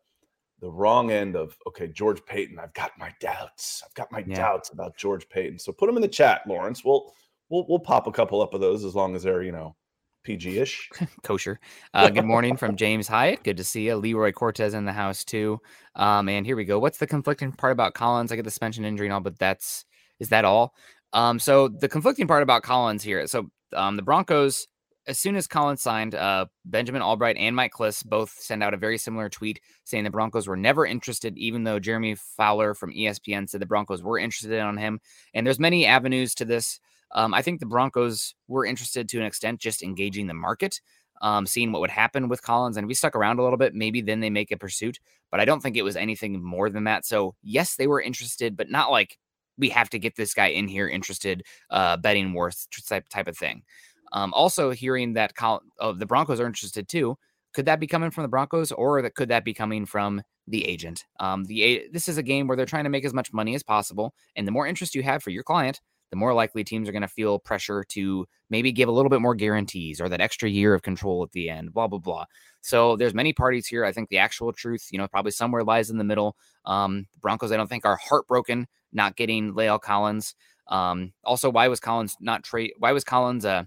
the 0.62 0.70
wrong 0.70 1.12
end 1.12 1.36
of 1.36 1.56
okay, 1.68 1.88
George 1.88 2.26
Paton. 2.26 2.60
I've 2.60 2.74
got 2.74 2.92
my 2.98 3.14
doubts. 3.20 3.84
I've 3.86 3.94
got 3.94 4.12
my 4.12 4.24
yeah. 4.26 4.36
doubts 4.36 4.70
about 4.70 4.98
George 4.98 5.30
Paton. 5.30 5.60
So 5.60 5.72
put 5.72 5.88
them 5.88 5.96
in 5.96 6.02
the 6.02 6.08
chat, 6.08 6.42
Lawrence. 6.48 6.84
We'll 6.84 7.14
we'll 7.50 7.66
we'll 7.68 7.80
pop 7.80 8.08
a 8.08 8.12
couple 8.12 8.42
up 8.42 8.54
of 8.54 8.62
those 8.62 8.84
as 8.84 8.96
long 8.96 9.16
as 9.16 9.24
they're 9.24 9.44
you 9.44 9.52
know 9.52 9.76
PG-ish. 10.24 10.90
Kosher. 11.24 11.60
Uh, 11.94 12.10
good 12.10 12.26
morning 12.26 12.58
from 12.58 12.76
James 12.76 13.08
Hyatt. 13.08 13.44
Good 13.44 13.58
to 13.58 13.64
see 13.64 13.86
you. 13.86 13.96
Leroy 13.96 14.32
Cortez 14.32 14.74
in 14.74 14.86
the 14.86 14.92
house 14.92 15.24
too. 15.24 15.60
Um, 15.96 16.28
and 16.28 16.46
here 16.46 16.56
we 16.56 16.66
go. 16.66 16.80
What's 16.80 16.98
the 16.98 17.08
conflicting 17.08 17.52
part 17.52 17.72
about 17.72 17.94
Collins? 17.94 18.32
I 18.32 18.36
get 18.36 18.44
the 18.44 18.52
suspension 18.52 18.86
injury 18.86 19.08
and 19.08 19.14
all, 19.14 19.22
but 19.22 19.40
that's 19.40 19.86
is 20.20 20.30
that 20.30 20.46
all? 20.46 20.74
Um, 21.14 21.40
so 21.40 21.68
the 21.68 21.88
conflicting 21.88 22.28
part 22.28 22.44
about 22.44 22.64
Collins 22.64 23.04
here. 23.04 23.26
So 23.28 23.50
um, 23.74 23.96
the 23.96 24.02
Broncos 24.02 24.68
as 25.10 25.18
soon 25.18 25.36
as 25.36 25.48
Collins 25.48 25.82
signed, 25.82 26.14
uh, 26.14 26.46
Benjamin 26.66 27.02
Albright 27.02 27.36
and 27.36 27.56
Mike 27.56 27.74
Klis 27.74 28.06
both 28.06 28.30
send 28.30 28.62
out 28.62 28.76
a 28.76 28.78
very 28.78 29.00
similar 29.00 29.28
tweet 29.28 29.60
saying 29.84 30.04
the 30.04 30.12
Broncos 30.12 30.48
were 30.48 30.56
never 30.56 30.86
interested, 30.86 31.36
even 31.36 31.64
though 31.64 31.80
Jeremy 31.80 32.14
Fowler 32.14 32.76
from 32.76 32.94
ESPN 32.94 33.50
said 33.50 33.60
the 33.60 33.66
Broncos 33.66 34.04
were 34.04 34.20
interested 34.20 34.60
on 34.60 34.78
him. 34.78 35.02
And 35.34 35.48
there's 35.48 35.60
many 35.60 35.88
avenues 35.88 36.36
to 36.36 36.46
this. 36.46 36.80
Um, 37.12 37.34
I 37.34 37.42
think 37.42 37.60
the 37.60 37.66
Broncos 37.66 38.36
were 38.48 38.68
interested 38.68 39.10
to 39.10 39.20
an 39.20 39.26
extent, 39.26 39.60
just 39.60 39.82
engaging 39.82 40.28
the 40.28 40.36
market, 40.36 40.80
um, 41.24 41.48
seeing 41.48 41.72
what 41.72 41.82
would 41.82 41.90
happen 41.90 42.30
with 42.30 42.44
Collins. 42.44 42.78
And 42.78 42.86
if 42.86 42.88
we 42.88 42.94
stuck 42.94 43.16
around 43.16 43.40
a 43.40 43.44
little 43.44 43.58
bit, 43.58 43.74
maybe 43.74 44.02
then 44.02 44.20
they 44.20 44.30
make 44.30 44.52
a 44.52 44.58
pursuit. 44.58 45.00
But 45.32 45.40
I 45.40 45.46
don't 45.46 45.60
think 45.60 45.76
it 45.76 45.82
was 45.82 45.96
anything 45.96 46.40
more 46.44 46.70
than 46.70 46.84
that. 46.84 47.04
So 47.04 47.34
yes, 47.42 47.78
they 47.78 47.88
were 47.88 48.00
interested, 48.00 48.56
but 48.56 48.70
not 48.70 48.92
like 48.92 49.18
we 49.58 49.70
have 49.70 49.90
to 49.90 50.00
get 50.00 50.16
this 50.16 50.34
guy 50.34 50.48
in 50.48 50.68
here 50.68 50.88
interested, 50.88 51.44
uh, 51.70 51.98
betting 51.98 52.34
worth 52.34 52.68
type 52.88 53.10
type 53.10 53.28
of 53.28 53.38
thing. 53.38 53.64
Um, 54.12 54.34
also, 54.34 54.72
hearing 54.72 55.14
that 55.14 55.36
Col- 55.36 55.64
oh, 55.80 55.94
the 55.94 56.06
Broncos 56.06 56.40
are 56.40 56.46
interested 56.46 56.88
too. 56.88 57.18
Could 57.54 57.66
that 57.66 57.80
be 57.80 57.88
coming 57.88 58.12
from 58.12 58.24
the 58.24 58.30
Broncos, 58.30 58.72
or 58.72 59.02
that 59.02 59.16
could 59.16 59.30
that 59.30 59.46
be 59.46 59.54
coming 59.54 59.86
from 59.86 60.22
the 60.48 60.66
agent? 60.66 61.06
Um, 61.20 61.46
the 61.46 61.88
this 61.92 62.08
is 62.08 62.18
a 62.18 62.24
game 62.24 62.48
where 62.48 62.56
they're 62.56 62.66
trying 62.66 62.84
to 62.84 62.90
make 62.90 63.06
as 63.06 63.14
much 63.14 63.34
money 63.34 63.56
as 63.56 63.64
possible, 63.64 64.14
and 64.36 64.48
the 64.48 64.52
more 64.52 64.68
interest 64.68 64.96
you 64.96 65.04
have 65.04 65.24
for 65.24 65.32
your 65.32 65.44
client, 65.44 65.82
the 66.12 66.16
more 66.16 66.34
likely 66.34 66.64
teams 66.64 66.88
are 66.88 66.92
going 66.92 67.02
to 67.02 67.08
feel 67.08 67.40
pressure 67.40 67.84
to 67.90 68.28
maybe 68.50 68.72
give 68.72 68.90
a 68.90 68.92
little 68.92 69.10
bit 69.10 69.22
more 69.22 69.36
guarantees 69.36 70.00
or 70.00 70.10
that 70.10 70.22
extra 70.22 70.50
year 70.50 70.74
of 70.74 70.82
control 70.82 71.24
at 71.24 71.32
the 71.32 71.50
end. 71.50 71.74
Blah 71.74 71.88
blah 71.88 72.00
blah. 72.00 72.26
So 72.62 72.96
there's 72.98 73.14
many 73.14 73.34
parties 73.34 73.68
here. 73.68 73.86
I 73.86 73.92
think 73.92 74.10
the 74.10 74.18
actual 74.18 74.54
truth, 74.54 74.88
you 74.92 74.98
know, 74.98 75.08
probably 75.08 75.32
somewhere 75.32 75.64
lies 75.64 75.90
in 75.90 75.98
the 75.98 76.04
middle. 76.04 76.36
Um, 76.66 77.08
Broncos, 77.22 77.52
I 77.52 77.58
don't 77.58 77.70
think, 77.70 77.86
are 77.86 77.98
heartbroken 77.98 78.68
not 78.92 79.16
getting 79.16 79.54
La'el 79.54 79.80
Collins. 79.82 80.36
Um, 80.68 81.14
also, 81.24 81.50
why 81.50 81.68
was 81.68 81.80
Collins 81.80 82.16
not 82.20 82.44
trade? 82.44 82.74
Why 82.78 82.92
was 82.92 83.04
Collins 83.04 83.46
uh, 83.46 83.64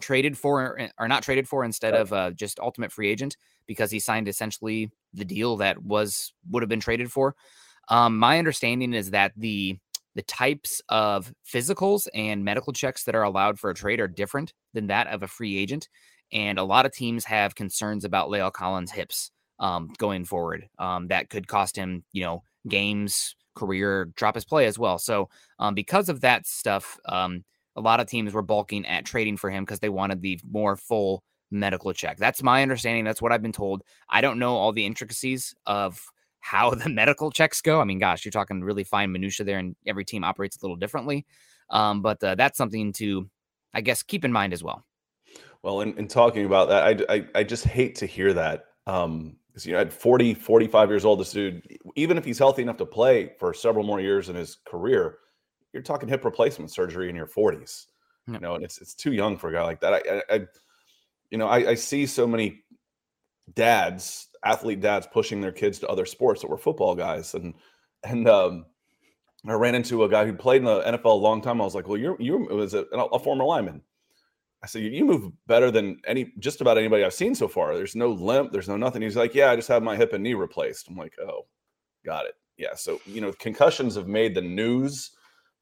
traded 0.00 0.36
for 0.38 0.78
eh, 0.78 0.88
or 0.98 1.08
not 1.08 1.22
traded 1.22 1.48
for 1.48 1.64
instead 1.64 1.94
of 1.94 2.12
uh, 2.12 2.30
just 2.30 2.60
ultimate 2.60 2.92
free 2.92 3.08
agent 3.08 3.36
because 3.66 3.90
he 3.90 3.98
signed 3.98 4.28
essentially 4.28 4.90
the 5.14 5.24
deal 5.24 5.56
that 5.56 5.82
was 5.82 6.32
would 6.50 6.62
have 6.62 6.68
been 6.68 6.80
traded 6.80 7.10
for. 7.10 7.34
Um, 7.88 8.18
my 8.18 8.38
understanding 8.38 8.94
is 8.94 9.10
that 9.10 9.32
the 9.36 9.78
the 10.14 10.22
types 10.22 10.82
of 10.88 11.32
physicals 11.46 12.08
and 12.14 12.44
medical 12.44 12.72
checks 12.72 13.04
that 13.04 13.14
are 13.14 13.22
allowed 13.22 13.58
for 13.58 13.70
a 13.70 13.74
trade 13.74 14.00
are 14.00 14.08
different 14.08 14.52
than 14.74 14.88
that 14.88 15.06
of 15.06 15.22
a 15.22 15.28
free 15.28 15.56
agent, 15.58 15.88
and 16.32 16.58
a 16.58 16.64
lot 16.64 16.86
of 16.86 16.92
teams 16.92 17.24
have 17.24 17.54
concerns 17.54 18.04
about 18.04 18.28
La'el 18.28 18.52
Collins' 18.52 18.90
hips 18.90 19.30
um, 19.58 19.92
going 19.98 20.24
forward. 20.24 20.68
Um, 20.78 21.08
that 21.08 21.30
could 21.30 21.46
cost 21.46 21.76
him, 21.76 22.04
you 22.12 22.22
know, 22.24 22.42
games, 22.68 23.34
career, 23.54 24.06
drop 24.16 24.34
his 24.34 24.44
play 24.44 24.66
as 24.66 24.78
well. 24.78 24.98
So 24.98 25.28
um, 25.58 25.74
because 25.74 26.08
of 26.08 26.22
that 26.22 26.46
stuff, 26.46 26.98
um, 27.06 27.44
a 27.76 27.80
lot 27.80 28.00
of 28.00 28.06
teams 28.06 28.32
were 28.32 28.42
bulking 28.42 28.86
at 28.86 29.04
trading 29.04 29.36
for 29.36 29.50
him 29.50 29.64
because 29.64 29.80
they 29.80 29.88
wanted 29.88 30.22
the 30.22 30.40
more 30.50 30.76
full 30.76 31.22
medical 31.50 31.92
check. 31.92 32.16
That's 32.16 32.42
my 32.42 32.62
understanding. 32.62 33.04
That's 33.04 33.22
what 33.22 33.32
I've 33.32 33.42
been 33.42 33.52
told. 33.52 33.82
I 34.08 34.20
don't 34.20 34.38
know 34.38 34.56
all 34.56 34.72
the 34.72 34.86
intricacies 34.86 35.54
of 35.66 36.00
how 36.40 36.70
the 36.74 36.88
medical 36.88 37.30
checks 37.30 37.60
go. 37.60 37.80
I 37.80 37.84
mean, 37.84 37.98
gosh, 37.98 38.24
you're 38.24 38.32
talking 38.32 38.62
really 38.62 38.84
fine 38.84 39.12
minutia 39.12 39.44
there, 39.44 39.58
and 39.58 39.76
every 39.86 40.04
team 40.04 40.24
operates 40.24 40.56
a 40.56 40.64
little 40.64 40.76
differently. 40.76 41.26
Um, 41.70 42.02
but 42.02 42.22
uh, 42.22 42.34
that's 42.34 42.58
something 42.58 42.92
to, 42.94 43.28
I 43.72 43.80
guess, 43.80 44.02
keep 44.02 44.24
in 44.24 44.32
mind 44.32 44.52
as 44.52 44.62
well. 44.62 44.84
Well, 45.62 45.82
in, 45.82 45.96
in 45.98 46.08
talking 46.08 46.46
about 46.46 46.68
that, 46.68 47.10
I, 47.10 47.14
I, 47.14 47.26
I 47.36 47.44
just 47.44 47.64
hate 47.64 47.94
to 47.96 48.06
hear 48.06 48.32
that. 48.32 48.64
Um, 48.86 49.36
because 49.48 49.66
you 49.66 49.72
know, 49.72 49.80
at 49.80 49.92
40, 49.92 50.34
45 50.34 50.88
years 50.90 51.04
old, 51.04 51.18
this 51.18 51.32
dude, 51.32 51.62
even 51.96 52.16
if 52.16 52.24
he's 52.24 52.38
healthy 52.38 52.62
enough 52.62 52.76
to 52.76 52.86
play 52.86 53.32
for 53.38 53.52
several 53.52 53.84
more 53.84 54.00
years 54.00 54.28
in 54.28 54.36
his 54.36 54.58
career, 54.64 55.18
you're 55.72 55.82
talking 55.82 56.08
hip 56.08 56.24
replacement 56.24 56.70
surgery 56.70 57.08
in 57.08 57.16
your 57.16 57.26
40s. 57.26 57.86
You 58.26 58.38
know, 58.38 58.54
and 58.54 58.64
it's 58.64 58.78
it's 58.78 58.94
too 58.94 59.12
young 59.12 59.36
for 59.36 59.48
a 59.48 59.52
guy 59.52 59.62
like 59.62 59.80
that. 59.80 59.94
I, 59.94 59.98
I, 59.98 60.36
I 60.36 60.46
you 61.30 61.38
know, 61.38 61.48
I, 61.48 61.70
I, 61.70 61.74
see 61.74 62.06
so 62.06 62.26
many 62.26 62.62
dads, 63.54 64.28
athlete 64.44 64.80
dads, 64.80 65.08
pushing 65.12 65.40
their 65.40 65.52
kids 65.52 65.78
to 65.80 65.88
other 65.88 66.06
sports 66.06 66.40
that 66.40 66.50
were 66.50 66.58
football 66.58 66.94
guys, 66.94 67.34
and 67.34 67.54
and 68.04 68.28
um, 68.28 68.66
I 69.48 69.54
ran 69.54 69.74
into 69.74 70.04
a 70.04 70.08
guy 70.08 70.26
who 70.26 70.32
played 70.32 70.58
in 70.58 70.64
the 70.64 70.82
NFL 70.82 71.06
a 71.06 71.08
long 71.08 71.40
time. 71.40 71.60
I 71.60 71.64
was 71.64 71.74
like, 71.74 71.88
well, 71.88 71.96
you're 71.96 72.20
you 72.20 72.38
was 72.38 72.74
a, 72.74 72.82
a 72.92 73.18
former 73.18 73.44
lineman. 73.44 73.82
I 74.62 74.66
said, 74.66 74.82
you 74.82 75.06
move 75.06 75.32
better 75.46 75.70
than 75.70 76.00
any 76.06 76.32
just 76.38 76.60
about 76.60 76.76
anybody 76.76 77.02
I've 77.02 77.14
seen 77.14 77.34
so 77.34 77.48
far. 77.48 77.74
There's 77.74 77.96
no 77.96 78.10
limp, 78.10 78.52
there's 78.52 78.68
no 78.68 78.76
nothing. 78.76 79.00
He's 79.00 79.16
like, 79.16 79.34
yeah, 79.34 79.50
I 79.50 79.56
just 79.56 79.68
have 79.68 79.82
my 79.82 79.96
hip 79.96 80.12
and 80.12 80.22
knee 80.22 80.34
replaced. 80.34 80.88
I'm 80.88 80.96
like, 80.96 81.14
oh, 81.20 81.46
got 82.04 82.26
it. 82.26 82.34
Yeah. 82.58 82.74
So 82.74 83.00
you 83.06 83.20
know, 83.20 83.32
concussions 83.32 83.94
have 83.96 84.06
made 84.06 84.34
the 84.34 84.42
news 84.42 85.12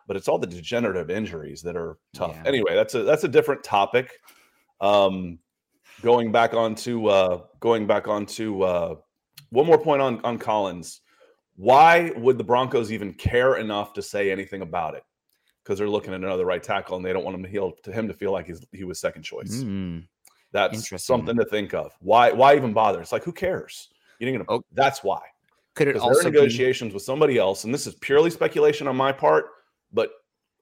but 0.09 0.17
it's 0.17 0.27
all 0.27 0.39
the 0.39 0.47
degenerative 0.47 1.11
injuries 1.11 1.63
that 1.63 1.77
are 1.77 1.99
tough. 2.15 2.35
Yeah. 2.35 2.49
Anyway, 2.49 2.75
that's 2.75 2.95
a 2.95 3.05
that's 3.05 3.23
a 3.23 3.29
different 3.29 3.63
topic. 3.63 4.19
Um, 4.81 5.39
going 6.03 6.33
back 6.33 6.55
onto 6.55 7.07
uh, 7.07 7.43
going 7.61 7.87
back 7.87 8.09
onto 8.09 8.63
uh, 8.63 8.97
one 9.51 9.67
more 9.67 9.79
point 9.79 10.03
on 10.03 10.21
on 10.25 10.39
Collins. 10.39 11.03
Why 11.57 12.13
would 12.17 12.39
the 12.39 12.45
Broncos 12.45 12.93
even 12.93 13.13
care 13.15 13.57
enough 13.57 13.93
to 13.95 14.03
say 14.03 14.31
anything 14.31 14.63
about 14.63 14.95
it? 14.95 15.03
Because 15.63 15.79
they're 15.79 15.89
looking 15.89 16.15
at 16.15 16.21
another 16.21 16.47
right 16.47 16.63
tackle 16.63 16.97
and 16.97 17.05
they 17.05 17.13
don't 17.13 17.25
want 17.25 17.37
him 17.37 17.43
to, 17.43 17.49
heal, 17.49 17.73
to 17.83 17.91
him 17.91 18.07
to 18.07 18.15
feel 18.15 18.31
like 18.31 18.47
he's, 18.47 18.65
he 18.71 18.85
was 18.85 19.01
second 19.01 19.25
choice. 19.25 19.57
Mm, 19.57 20.07
that's 20.53 21.05
something 21.05 21.37
to 21.37 21.45
think 21.47 21.75
of. 21.75 21.93
Why 22.01 22.33
why 22.33 22.57
even 22.57 22.73
bother? 22.73 23.01
It's 23.01 23.13
like 23.13 23.25
who 23.25 23.33
cares? 23.33 23.89
You 24.19 24.29
ain't 24.29 24.39
gonna. 24.39 24.59
Oh, 24.59 24.65
that's 24.73 25.03
why. 25.05 25.21
Could 25.75 25.89
it 25.89 25.97
also 25.97 26.31
negotiations 26.31 26.93
be... 26.93 26.95
with 26.95 27.03
somebody 27.03 27.39
else? 27.39 27.65
And 27.65 27.75
this 27.75 27.87
is 27.87 27.95
purely 27.97 28.31
speculation 28.31 28.89
on 28.89 28.97
my 28.97 29.13
part 29.13 29.47
but 29.93 30.11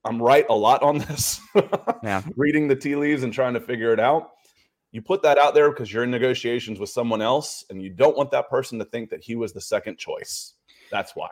I'm 0.05 0.23
right 0.23 0.47
a 0.49 0.55
lot 0.55 0.83
on 0.83 0.99
this. 0.99 1.41
yeah. 2.03 2.23
Reading 2.37 2.69
the 2.69 2.77
tea 2.77 2.97
leaves 2.97 3.23
and 3.23 3.33
trying 3.33 3.55
to 3.55 3.61
figure 3.61 3.93
it 3.93 4.01
out. 4.01 4.31
You 4.93 5.03
put 5.03 5.23
that 5.23 5.37
out 5.37 5.55
there 5.55 5.71
because 5.71 5.93
you're 5.93 6.05
in 6.05 6.11
negotiations 6.11 6.79
with 6.79 6.89
someone 6.89 7.21
else 7.21 7.65
and 7.69 7.83
you 7.83 7.91
don't 7.91 8.17
want 8.17 8.31
that 8.31 8.49
person 8.49 8.79
to 8.79 8.85
think 8.85 9.11
that 9.11 9.23
he 9.23 9.35
was 9.35 9.53
the 9.53 9.61
second 9.61 9.99
choice. 9.99 10.55
That's 10.91 11.15
why. 11.15 11.29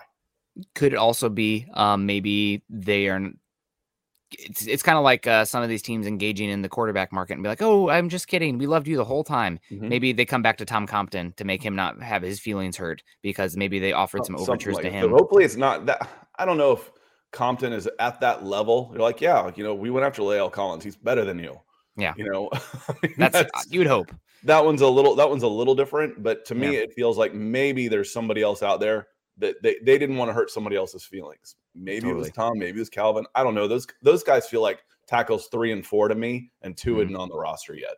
Could 0.75 0.93
it 0.93 0.97
also 0.97 1.29
be 1.29 1.67
um, 1.75 2.07
maybe 2.07 2.63
they 2.69 3.09
are 3.09 3.31
it's 4.39 4.67
it's 4.67 4.83
kind 4.83 4.99
of 4.99 5.05
like 5.05 5.27
uh, 5.27 5.45
some 5.45 5.63
of 5.63 5.69
these 5.69 5.83
teams 5.83 6.07
engaging 6.07 6.51
in 6.51 6.63
the 6.63 6.69
quarterback 6.69 7.13
market 7.13 7.35
and 7.35 7.43
be 7.43 7.49
like, 7.49 7.63
"Oh, 7.63 7.89
I'm 7.89 8.09
just 8.09 8.29
kidding. 8.29 8.59
We 8.59 8.67
loved 8.67 8.89
you 8.89 8.97
the 8.97 9.05
whole 9.05 9.25
time." 9.25 9.61
Mhm. 9.71 9.89
Maybe 9.89 10.13
they 10.13 10.25
come 10.25 10.43
back 10.43 10.57
to 10.59 10.65
Tom 10.65 10.87
Compton 10.87 11.33
to 11.37 11.45
make 11.45 11.63
him 11.63 11.77
not 11.77 12.03
have 12.03 12.23
his 12.23 12.41
feelings 12.41 12.77
hurt 12.77 13.03
because 13.23 13.57
maybe 13.57 13.79
they 13.79 13.93
offered 13.93 14.25
some 14.27 14.37
Oh, 14.37 14.43
overtures 14.43 14.75
like 14.75 14.85
to 14.85 14.91
him. 14.91 15.11
Hopefully, 15.11 15.45
it's 15.45 15.57
not 15.57 15.87
that. 15.87 16.09
I 16.37 16.45
don't 16.45 16.59
know 16.59 16.73
if 16.73 16.91
Compton 17.35 17.73
is 17.75 17.87
at 17.99 18.19
that 18.21 18.45
level. 18.45 18.89
You're 18.93 19.03
like, 19.03 19.21
yeah, 19.21 19.51
you 19.57 19.63
know, 19.65 19.75
we 19.75 19.91
went 19.91 20.07
after 20.07 20.23
La'el 20.23 20.51
Collins. 20.51 20.83
He's 20.85 20.97
better 20.97 21.25
than 21.27 21.39
you. 21.39 21.61
Yeah. 21.97 22.15
you 22.17 22.25
know, 22.25 22.49
I 22.55 22.95
mean, 23.03 23.15
That's, 23.19 23.37
uh, 23.37 23.43
that's- 23.43 23.67
you 23.71 23.81
would 23.81 23.87
hope. 23.89 24.11
that 24.45 24.65
one's 24.65 24.81
a 24.81 24.89
little 24.89 25.15
that 25.17 25.29
one's 25.29 25.43
a 25.43 25.49
little 25.49 25.75
different. 25.75 26.23
But 26.23 26.45
to 26.47 26.55
me, 26.55 26.77
it 26.77 26.93
feels 26.95 27.19
like 27.19 27.35
maybe 27.35 27.89
there's 27.89 28.13
somebody 28.13 28.41
else 28.43 28.63
out 28.63 28.81
there 28.81 29.09
that 29.39 29.61
they, 29.63 29.77
they 29.85 29.99
didn't 29.99 30.17
want 30.17 30.29
to 30.31 30.33
hurt 30.33 30.51
somebody 30.51 30.77
else's 30.77 31.05
feelings. 31.05 31.57
Maybe 31.75 32.09
it 32.09 32.15
was 32.15 32.31
Tom, 32.31 32.57
maybe 32.59 32.79
it 32.79 32.81
was 32.83 32.89
Calvin. 32.91 33.27
I 33.35 33.43
don't 33.43 33.55
know. 33.55 33.67
Those 33.69 33.87
those 34.03 34.23
guys 34.23 34.47
feel 34.49 34.63
like 34.63 34.83
tackles 35.07 35.49
three 35.49 35.73
and 35.73 35.85
four 35.85 36.09
to 36.09 36.15
me, 36.15 36.51
and 36.63 36.77
2 36.77 36.95
Mhm. 36.97 37.03
isn't 37.05 37.17
on 37.17 37.29
the 37.29 37.37
roster 37.37 37.75
yet. 37.75 37.97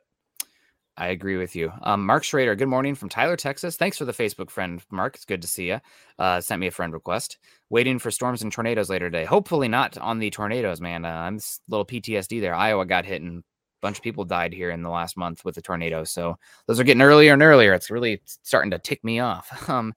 I 0.99 1.09
agree 1.09 1.37
with 1.37 1.55
you. 1.55 1.71
Um, 1.83 2.07
Mark 2.07 2.25
Schrader, 2.25 2.55
good 2.55 2.69
morning 2.69 2.95
from 2.95 3.11
Tyler, 3.11 3.37
Texas. 3.37 3.77
Thanks 3.77 3.99
for 3.99 4.07
the 4.07 4.13
Facebook 4.15 4.49
friend, 4.49 4.83
Mark. 4.91 5.15
It's 5.15 5.27
good 5.27 5.43
to 5.43 5.49
see 5.49 5.69
you. 5.69 5.81
Uh, 6.19 6.41
sent 6.41 6.59
me 6.59 6.69
a 6.69 6.71
friend 6.71 6.93
request. 6.93 7.37
Waiting 7.69 7.99
for 7.99 8.11
storms 8.11 8.43
and 8.43 8.51
tornadoes 8.51 8.89
later 8.89 9.11
today. 9.11 9.27
Hopefully 9.27 9.69
not 9.69 9.99
on 9.99 10.19
the 10.19 10.31
tornadoes, 10.31 10.81
man. 10.81 11.05
Uh, 11.05 11.09
I'm 11.11 11.39
little 11.69 11.85
PTSD 11.85 12.41
there. 12.41 12.55
Iowa 12.55 12.87
got 12.87 13.05
hit 13.05 13.21
and 13.21 13.41
a 13.41 13.43
bunch 13.83 13.99
of 13.99 14.03
people 14.03 14.25
died 14.25 14.55
here 14.55 14.71
in 14.71 14.83
the 14.83 14.89
last 14.89 15.19
month 15.19 15.45
with 15.45 15.55
the 15.55 15.63
tornadoes. 15.63 16.11
So 16.11 16.39
those 16.67 16.81
are 16.81 16.85
getting 16.85 17.03
earlier 17.03 17.35
and 17.35 17.43
earlier. 17.43 17.75
It's 17.75 17.91
really 17.91 18.23
starting 18.25 18.71
to 18.71 18.79
tick 18.79 19.05
me 19.05 19.21
off. 19.21 19.69
Um, 19.69 19.95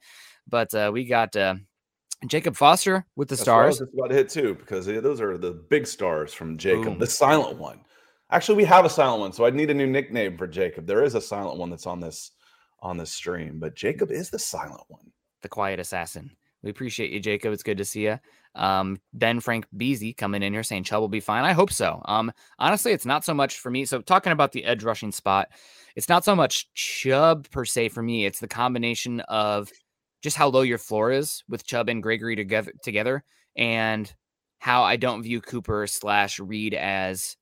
but 0.48 0.74
uh, 0.74 0.90
we 0.92 1.06
got 1.06 1.36
uh, 1.36 1.56
Jacob 2.26 2.56
Foster 2.56 3.06
with 3.16 3.30
the 3.30 3.36
That's 3.36 3.48
what 3.48 3.54
I 3.54 3.66
was 3.68 3.76
Stars. 3.76 3.88
just 3.88 3.98
about 3.98 4.10
to 4.10 4.16
hit 4.16 4.30
too, 4.30 4.56
because 4.56 4.88
those 4.88 5.22
are 5.22 5.38
the 5.38 5.52
big 5.52 5.86
stars 5.86 6.34
from 6.34 6.58
Jacob, 6.58 6.86
Boom. 6.86 6.98
the 6.98 7.06
silent 7.08 7.58
one. 7.60 7.82
Actually, 8.32 8.58
we 8.58 8.66
have 8.66 8.86
a 8.86 8.90
silent 8.90 9.22
one, 9.22 9.34
so 9.34 9.46
I'd 9.46 9.56
need 9.56 9.70
a 9.72 9.74
new 9.74 9.88
nickname 9.88 10.38
for 10.38 10.48
Jacob. 10.48 10.86
There 10.86 11.04
is 11.04 11.16
a 11.16 11.22
silent 11.22 11.58
one 11.58 11.70
that's 11.70 11.88
on 11.88 12.00
this 12.00 12.32
on 12.82 12.98
this 12.98 13.12
stream, 13.12 13.60
but 13.60 13.76
Jacob 13.76 14.12
is 14.12 14.30
the 14.30 14.40
silent 14.40 14.84
one. 14.88 15.12
the 15.42 15.50
quiet 15.50 15.80
assassin. 15.80 16.32
We 16.62 16.70
appreciate 16.70 17.12
you, 17.12 17.20
Jacob. 17.20 17.54
It's 17.54 17.64
good 17.64 17.78
to 17.78 17.86
see 17.86 18.04
you. 18.04 18.20
Um, 18.56 19.00
ben 19.14 19.40
Frank 19.40 19.66
Beasy 19.76 20.16
coming 20.16 20.44
in 20.44 20.52
here 20.54 20.64
saying 20.64 20.84
Chubb 20.84 21.00
will 21.00 21.08
be 21.08 21.22
fine. 21.22 21.46
I 21.46 21.54
hope 21.54 21.72
so. 21.72 22.02
Um, 22.06 22.32
honestly, 22.58 22.92
it's 22.92 23.06
not 23.06 23.24
so 23.24 23.34
much 23.34 23.60
for 23.60 23.70
me. 23.72 23.86
So 23.86 24.02
talking 24.02 24.34
about 24.34 24.52
the 24.52 24.66
edge 24.66 24.84
rushing 24.84 25.12
spot, 25.14 25.48
it's 25.96 26.10
not 26.10 26.26
so 26.26 26.36
much 26.36 26.72
Chubb 26.74 27.50
per 27.50 27.64
se 27.64 27.90
for 27.90 28.04
me. 28.04 28.26
It's 28.26 28.40
the 28.40 28.48
combination 28.48 29.22
of 29.22 29.72
just 30.22 30.36
how 30.36 30.50
low 30.50 30.62
your 30.62 30.78
floor 30.78 31.12
is 31.12 31.44
with 31.48 31.66
Chubb 31.66 31.88
and 31.88 32.04
Gregory 32.04 32.36
together 32.36 32.74
together, 32.84 33.24
and 33.56 34.14
how 34.60 34.84
I 34.84 34.98
don't 34.98 35.24
view 35.24 35.40
Cooper 35.40 35.88
slash 35.88 36.40
Reed 36.40 36.74
as 36.74 37.38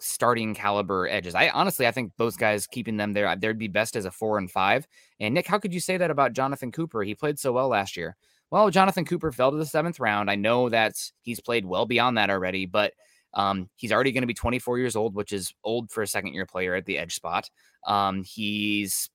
starting 0.00 0.54
caliber 0.54 1.08
edges. 1.08 1.34
I 1.34 1.50
honestly, 1.50 1.86
I 1.86 1.92
think 1.92 2.12
those 2.16 2.36
guys 2.36 2.66
keeping 2.66 2.96
them 2.96 3.12
there, 3.12 3.34
they'd 3.36 3.58
be 3.58 3.68
best 3.68 3.96
as 3.96 4.04
a 4.04 4.10
four 4.10 4.38
and 4.38 4.50
five. 4.50 4.86
And 5.20 5.34
Nick, 5.34 5.46
how 5.46 5.58
could 5.58 5.74
you 5.74 5.80
say 5.80 5.96
that 5.96 6.10
about 6.10 6.32
Jonathan 6.32 6.72
Cooper? 6.72 7.02
He 7.02 7.14
played 7.14 7.38
so 7.38 7.52
well 7.52 7.68
last 7.68 7.96
year. 7.96 8.16
Well, 8.50 8.70
Jonathan 8.70 9.04
Cooper 9.04 9.30
fell 9.30 9.52
to 9.52 9.56
the 9.56 9.66
seventh 9.66 10.00
round. 10.00 10.30
I 10.30 10.34
know 10.34 10.68
that 10.70 10.94
he's 11.22 11.40
played 11.40 11.64
well 11.64 11.86
beyond 11.86 12.18
that 12.18 12.30
already, 12.30 12.66
but 12.66 12.92
um, 13.34 13.68
he's 13.76 13.92
already 13.92 14.10
going 14.10 14.22
to 14.22 14.26
be 14.26 14.34
24 14.34 14.78
years 14.78 14.96
old, 14.96 15.14
which 15.14 15.32
is 15.32 15.54
old 15.62 15.90
for 15.90 16.02
a 16.02 16.06
second 16.06 16.34
year 16.34 16.46
player 16.46 16.74
at 16.74 16.84
the 16.84 16.98
edge 16.98 17.14
spot. 17.14 17.48
Um, 17.86 18.24
he's 18.24 19.08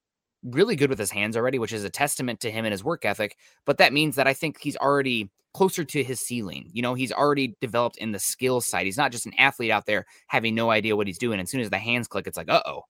really 0.46 0.76
good 0.76 0.90
with 0.90 1.00
his 1.00 1.12
hands 1.12 1.36
already, 1.36 1.60
which 1.60 1.74
is 1.74 1.84
a 1.84 1.90
testament 1.90 2.40
to 2.42 2.52
him 2.52 2.66
and 2.66 2.72
his 2.72 2.84
work 2.84 3.04
ethic. 3.06 3.36
But 3.66 3.78
that 3.80 3.94
means 3.94 4.16
that 4.16 4.28
I 4.28 4.34
think 4.34 4.60
he's 4.62 4.78
already 4.78 5.30
closer 5.54 5.84
to 5.86 6.04
his 6.04 6.20
ceiling. 6.20 6.70
You 6.74 6.82
know, 6.82 6.94
he's 6.94 7.12
already 7.12 7.56
developed 7.62 7.98
in 7.98 8.12
the 8.12 8.20
skill 8.20 8.62
side. 8.62 8.86
He's 8.86 8.98
not 8.98 9.12
just 9.12 9.26
an 9.26 9.34
athlete 9.38 9.72
out 9.72 9.86
there 9.86 10.06
having 10.28 10.54
no 10.54 10.70
idea 10.70 10.96
what 10.96 11.08
he's 11.08 11.18
doing. 11.18 11.40
As 11.40 11.50
soon 11.50 11.62
as 11.62 11.70
the 11.70 11.78
hands 11.78 12.08
click, 12.08 12.28
it's 12.28 12.38
like, 12.38 12.50
uh 12.50 12.62
oh, 12.66 12.82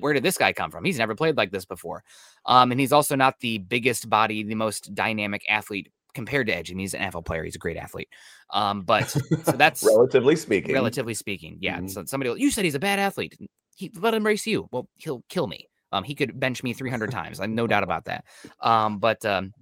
where 0.00 0.12
did 0.14 0.22
this 0.22 0.38
guy 0.38 0.52
come 0.52 0.70
from? 0.70 0.84
He's 0.84 0.98
never 0.98 1.14
played 1.14 1.36
like 1.36 1.50
this 1.52 1.66
before. 1.66 2.02
Um, 2.46 2.70
and 2.70 2.80
he's 2.80 2.92
also 2.92 3.14
not 3.14 3.40
the 3.40 3.58
biggest 3.58 4.08
body, 4.08 4.42
the 4.42 4.54
most 4.54 4.94
dynamic 4.94 5.42
athlete 5.48 5.92
compared 6.14 6.46
to 6.46 6.56
Edge. 6.56 6.70
I 6.70 6.74
mean, 6.74 6.80
he's 6.80 6.94
an 6.94 7.02
NFL 7.02 7.26
player. 7.26 7.44
He's 7.44 7.56
a 7.56 7.58
great 7.58 7.76
athlete. 7.76 8.08
Um, 8.50 8.82
but 8.82 9.10
so 9.10 9.20
that's 9.56 9.82
relatively 9.84 10.36
speaking. 10.36 10.74
relatively 10.74 11.14
speaking. 11.14 11.58
Yeah. 11.60 11.78
Mhm. 11.78 11.90
So 11.90 12.04
somebody, 12.06 12.32
you 12.40 12.50
said 12.50 12.64
he's 12.64 12.74
a 12.74 12.80
bad 12.80 12.98
athlete. 12.98 13.36
He 13.76 13.90
let 13.98 14.14
him 14.14 14.24
race 14.24 14.46
you. 14.46 14.68
Well, 14.70 14.88
he'll 14.96 15.24
kill 15.28 15.46
me. 15.46 15.68
Um, 15.94 16.02
he 16.02 16.14
could 16.14 16.38
bench 16.38 16.62
me 16.64 16.72
300 16.72 17.12
times. 17.12 17.38
I'm 17.38 17.54
no 17.54 17.68
doubt 17.68 17.84
about 17.84 18.06
that. 18.06 18.24
Um, 18.60 18.98
but 18.98 19.24
um, 19.24 19.52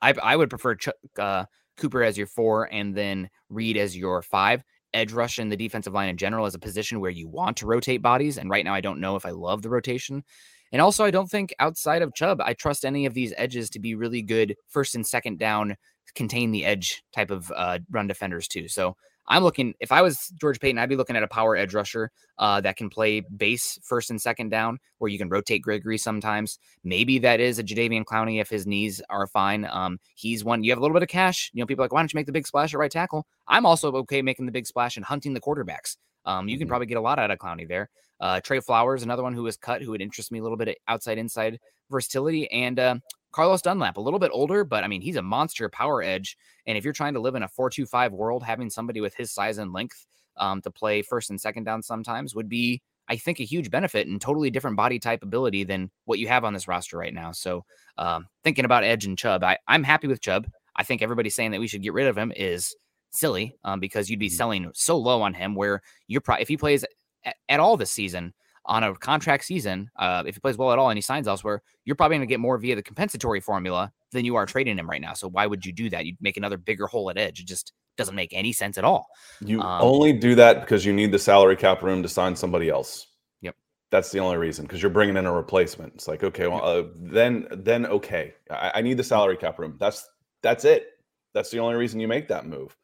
I 0.00 0.14
I 0.22 0.36
would 0.36 0.48
prefer 0.48 0.76
Ch- 0.76 0.88
uh, 1.18 1.46
Cooper 1.76 2.04
as 2.04 2.16
your 2.16 2.28
four 2.28 2.72
and 2.72 2.94
then 2.94 3.28
Reed 3.48 3.76
as 3.76 3.96
your 3.96 4.22
five. 4.22 4.62
Edge 4.92 5.12
rush 5.12 5.40
in 5.40 5.48
the 5.48 5.56
defensive 5.56 5.92
line 5.92 6.08
in 6.08 6.16
general 6.16 6.46
is 6.46 6.54
a 6.54 6.60
position 6.60 7.00
where 7.00 7.10
you 7.10 7.26
want 7.26 7.56
to 7.56 7.66
rotate 7.66 8.00
bodies. 8.00 8.38
And 8.38 8.48
right 8.48 8.64
now, 8.64 8.72
I 8.72 8.80
don't 8.80 9.00
know 9.00 9.16
if 9.16 9.26
I 9.26 9.30
love 9.30 9.62
the 9.62 9.68
rotation. 9.68 10.22
And 10.70 10.80
also, 10.80 11.04
I 11.04 11.10
don't 11.10 11.28
think 11.28 11.52
outside 11.58 12.02
of 12.02 12.14
Chubb, 12.14 12.40
I 12.40 12.54
trust 12.54 12.84
any 12.84 13.04
of 13.04 13.14
these 13.14 13.34
edges 13.36 13.68
to 13.70 13.80
be 13.80 13.96
really 13.96 14.22
good 14.22 14.54
first 14.68 14.94
and 14.94 15.04
second 15.04 15.40
down, 15.40 15.76
contain 16.14 16.52
the 16.52 16.64
edge 16.64 17.02
type 17.12 17.32
of 17.32 17.50
uh, 17.54 17.80
run 17.90 18.06
defenders 18.06 18.46
too. 18.46 18.68
So 18.68 18.96
I'm 19.26 19.42
looking, 19.42 19.74
if 19.80 19.90
I 19.92 20.02
was 20.02 20.32
George 20.40 20.60
Paton, 20.60 20.78
I'd 20.78 20.88
be 20.88 20.96
looking 20.96 21.16
at 21.16 21.22
a 21.22 21.28
power 21.28 21.56
edge 21.56 21.74
rusher 21.74 22.10
uh, 22.38 22.60
that 22.62 22.76
can 22.76 22.90
play 22.90 23.20
base 23.20 23.78
first 23.82 24.10
and 24.10 24.20
second 24.20 24.50
down, 24.50 24.78
where 24.98 25.08
you 25.10 25.18
can 25.18 25.28
rotate 25.28 25.62
Gregory 25.62 25.98
sometimes. 25.98 26.58
Maybe 26.82 27.18
that 27.20 27.40
is 27.40 27.58
a 27.58 27.64
Jadeveon 27.64 28.04
Clowney 28.04 28.40
if 28.40 28.50
his 28.50 28.66
knees 28.66 29.00
are 29.08 29.26
fine. 29.26 29.64
Um, 29.70 29.98
he's 30.14 30.44
one, 30.44 30.62
you 30.62 30.70
have 30.70 30.78
a 30.78 30.82
little 30.82 30.94
bit 30.94 31.02
of 31.02 31.08
cash. 31.08 31.50
You 31.54 31.62
know, 31.62 31.66
people 31.66 31.82
are 31.82 31.86
like, 31.86 31.92
why 31.92 32.00
don't 32.00 32.12
you 32.12 32.18
make 32.18 32.26
the 32.26 32.32
big 32.32 32.46
splash 32.46 32.74
at 32.74 32.78
right 32.78 32.90
tackle? 32.90 33.26
I'm 33.48 33.66
also 33.66 33.92
okay 33.92 34.20
making 34.22 34.46
the 34.46 34.52
big 34.52 34.66
splash 34.66 34.96
and 34.96 35.04
hunting 35.04 35.32
the 35.34 35.40
quarterbacks. 35.40 35.96
Um, 36.26 36.48
you 36.48 36.58
can 36.58 36.66
Mhm. 36.66 36.70
probably 36.70 36.86
get 36.86 36.96
a 36.96 37.02
lot 37.02 37.18
out 37.18 37.30
of 37.30 37.38
Clowney 37.38 37.68
there. 37.68 37.90
Uh, 38.20 38.40
Trey 38.40 38.60
Flowers, 38.60 39.02
another 39.02 39.22
one 39.22 39.34
who 39.34 39.42
was 39.42 39.56
cut, 39.56 39.82
who 39.82 39.90
would 39.90 40.00
interest 40.00 40.32
me 40.32 40.38
a 40.38 40.42
little 40.42 40.56
bit 40.56 40.68
of 40.68 40.74
outside 40.88 41.18
inside 41.18 41.58
versatility. 41.90 42.50
And 42.50 42.78
uh, 42.78 42.94
Carlos 43.34 43.62
Dunlap, 43.62 43.96
a 43.96 44.00
little 44.00 44.20
bit 44.20 44.30
older, 44.32 44.62
but 44.62 44.84
I 44.84 44.86
mean, 44.86 45.02
he's 45.02 45.16
a 45.16 45.22
monster 45.22 45.68
power 45.68 46.02
edge. 46.04 46.38
And 46.66 46.78
if 46.78 46.84
you're 46.84 46.92
trying 46.92 47.14
to 47.14 47.20
live 47.20 47.34
in 47.34 47.42
a 47.42 47.48
4 47.48 47.68
2 47.68 47.84
5 47.84 48.12
world, 48.12 48.44
having 48.44 48.70
somebody 48.70 49.00
with 49.00 49.12
his 49.16 49.32
size 49.32 49.58
and 49.58 49.72
length 49.72 50.06
um, 50.36 50.60
to 50.62 50.70
play 50.70 51.02
first 51.02 51.30
and 51.30 51.40
second 51.40 51.64
down 51.64 51.82
sometimes 51.82 52.36
would 52.36 52.48
be, 52.48 52.80
I 53.08 53.16
think, 53.16 53.40
a 53.40 53.44
huge 53.44 53.72
benefit 53.72 54.06
and 54.06 54.20
totally 54.20 54.50
different 54.50 54.76
body 54.76 55.00
type 55.00 55.24
ability 55.24 55.64
than 55.64 55.90
what 56.04 56.20
you 56.20 56.28
have 56.28 56.44
on 56.44 56.54
this 56.54 56.68
roster 56.68 56.96
right 56.96 57.12
now. 57.12 57.32
So, 57.32 57.64
um, 57.98 58.28
thinking 58.44 58.64
about 58.64 58.84
Edge 58.84 59.04
and 59.04 59.18
Chubb, 59.18 59.42
I, 59.42 59.58
I'm 59.66 59.82
happy 59.82 60.06
with 60.06 60.20
Chubb. 60.20 60.46
I 60.76 60.84
think 60.84 61.02
everybody 61.02 61.28
saying 61.28 61.50
that 61.50 61.60
we 61.60 61.66
should 61.66 61.82
get 61.82 61.92
rid 61.92 62.06
of 62.06 62.16
him 62.16 62.32
is 62.36 62.74
silly 63.10 63.56
um, 63.64 63.80
because 63.80 64.08
you'd 64.08 64.20
be 64.20 64.28
Mhm. 64.28 64.36
selling 64.36 64.70
so 64.74 64.96
low 64.96 65.22
on 65.22 65.34
him 65.34 65.56
where 65.56 65.82
you're 66.06 66.20
probably, 66.20 66.42
if 66.42 66.48
he 66.48 66.56
plays 66.56 66.84
at, 67.24 67.34
at 67.48 67.58
all 67.60 67.76
this 67.76 67.90
season, 67.90 68.32
on 68.66 68.84
a 68.84 68.94
contract 68.94 69.44
season, 69.44 69.90
uh, 69.96 70.24
if 70.26 70.34
he 70.34 70.40
plays 70.40 70.56
well 70.56 70.72
at 70.72 70.78
all 70.78 70.90
and 70.90 70.96
he 70.96 71.02
signs 71.02 71.28
elsewhere, 71.28 71.62
you're 71.84 71.96
probably 71.96 72.16
going 72.16 72.26
to 72.26 72.32
get 72.32 72.40
more 72.40 72.56
via 72.58 72.74
the 72.74 72.82
compensatory 72.82 73.40
formula 73.40 73.92
than 74.12 74.24
you 74.24 74.36
are 74.36 74.46
trading 74.46 74.78
him 74.78 74.88
right 74.88 75.00
now. 75.00 75.12
So 75.12 75.28
why 75.28 75.46
would 75.46 75.66
you 75.66 75.72
do 75.72 75.90
that? 75.90 76.06
You'd 76.06 76.20
make 76.20 76.36
another 76.36 76.56
bigger 76.56 76.86
hole 76.86 77.10
at 77.10 77.18
edge. 77.18 77.40
It 77.40 77.46
just 77.46 77.72
doesn't 77.96 78.14
make 78.14 78.32
any 78.32 78.52
sense 78.52 78.78
at 78.78 78.84
all. 78.84 79.06
You 79.40 79.60
Um, 79.60 79.82
only 79.82 80.12
do 80.12 80.34
that 80.36 80.60
because 80.60 80.84
you 80.84 80.92
need 80.92 81.12
the 81.12 81.18
salary 81.18 81.56
cap 81.56 81.82
room 81.82 82.02
to 82.02 82.08
sign 82.08 82.34
somebody 82.34 82.68
else. 82.68 83.06
Yep. 83.42 83.54
That's 83.90 84.10
the 84.10 84.18
only 84.18 84.38
reason 84.38 84.64
because 84.64 84.82
you're 84.82 84.90
bringing 84.90 85.16
in 85.16 85.26
a 85.26 85.32
replacement. 85.32 85.94
It's 85.94 86.08
like 86.08 86.24
okay, 86.24 86.46
well, 86.46 86.64
uh, 86.64 86.84
then 86.96 87.46
then 87.50 87.86
okay, 87.86 88.34
I, 88.50 88.72
I 88.76 88.82
need 88.82 88.96
the 88.96 89.04
salary 89.04 89.36
cap 89.36 89.58
room. 89.58 89.76
That's 89.78 90.08
that's 90.42 90.64
it. 90.64 90.88
That's 91.34 91.50
the 91.50 91.58
only 91.58 91.76
reason 91.76 92.00
you 92.00 92.08
make 92.08 92.28
that 92.28 92.46
move. 92.46 92.76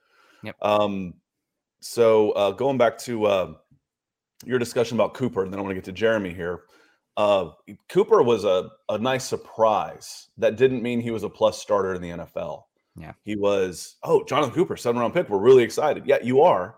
Yep. 0.44 0.56
Um. 0.62 1.14
So 1.80 2.32
uh, 2.32 2.50
going 2.52 2.78
back 2.78 2.98
to 2.98 3.24
uh, 3.24 3.54
your 4.44 4.58
discussion 4.58 4.96
about 4.96 5.14
Cooper, 5.14 5.42
and 5.42 5.52
then 5.52 5.58
I 5.58 5.62
want 5.62 5.72
to 5.72 5.74
get 5.74 5.84
to 5.84 5.92
Jeremy 5.92 6.32
here. 6.32 6.62
Uh, 7.16 7.50
Cooper 7.88 8.22
was 8.22 8.44
a, 8.44 8.70
a 8.88 8.98
nice 8.98 9.24
surprise. 9.24 10.28
That 10.38 10.56
didn't 10.56 10.82
mean 10.82 11.00
he 11.00 11.10
was 11.10 11.22
a 11.22 11.28
plus 11.28 11.60
starter 11.60 11.94
in 11.94 12.02
the 12.02 12.10
NFL. 12.10 12.64
Yeah. 12.96 13.12
He 13.22 13.36
was, 13.36 13.96
oh, 14.02 14.24
Jonathan 14.24 14.54
Cooper, 14.54 14.76
seven 14.76 15.00
round 15.00 15.14
pick. 15.14 15.28
We're 15.28 15.38
really 15.38 15.62
excited. 15.62 16.06
Yeah, 16.06 16.18
you 16.22 16.40
are. 16.40 16.76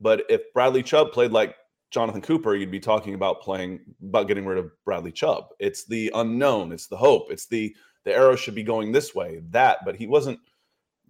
But 0.00 0.24
if 0.28 0.52
Bradley 0.54 0.82
Chubb 0.82 1.12
played 1.12 1.30
like 1.30 1.56
Jonathan 1.90 2.22
Cooper, 2.22 2.54
you'd 2.54 2.70
be 2.70 2.80
talking 2.80 3.14
about 3.14 3.42
playing 3.42 3.80
about 4.02 4.28
getting 4.28 4.46
rid 4.46 4.58
of 4.58 4.70
Bradley 4.84 5.12
Chubb. 5.12 5.48
It's 5.58 5.84
the 5.84 6.10
unknown, 6.14 6.72
it's 6.72 6.86
the 6.86 6.96
hope, 6.96 7.30
it's 7.30 7.46
the 7.46 7.74
the 8.04 8.14
arrow 8.14 8.34
should 8.34 8.54
be 8.54 8.62
going 8.62 8.92
this 8.92 9.14
way, 9.14 9.42
that, 9.50 9.78
but 9.84 9.94
he 9.94 10.06
wasn't 10.06 10.40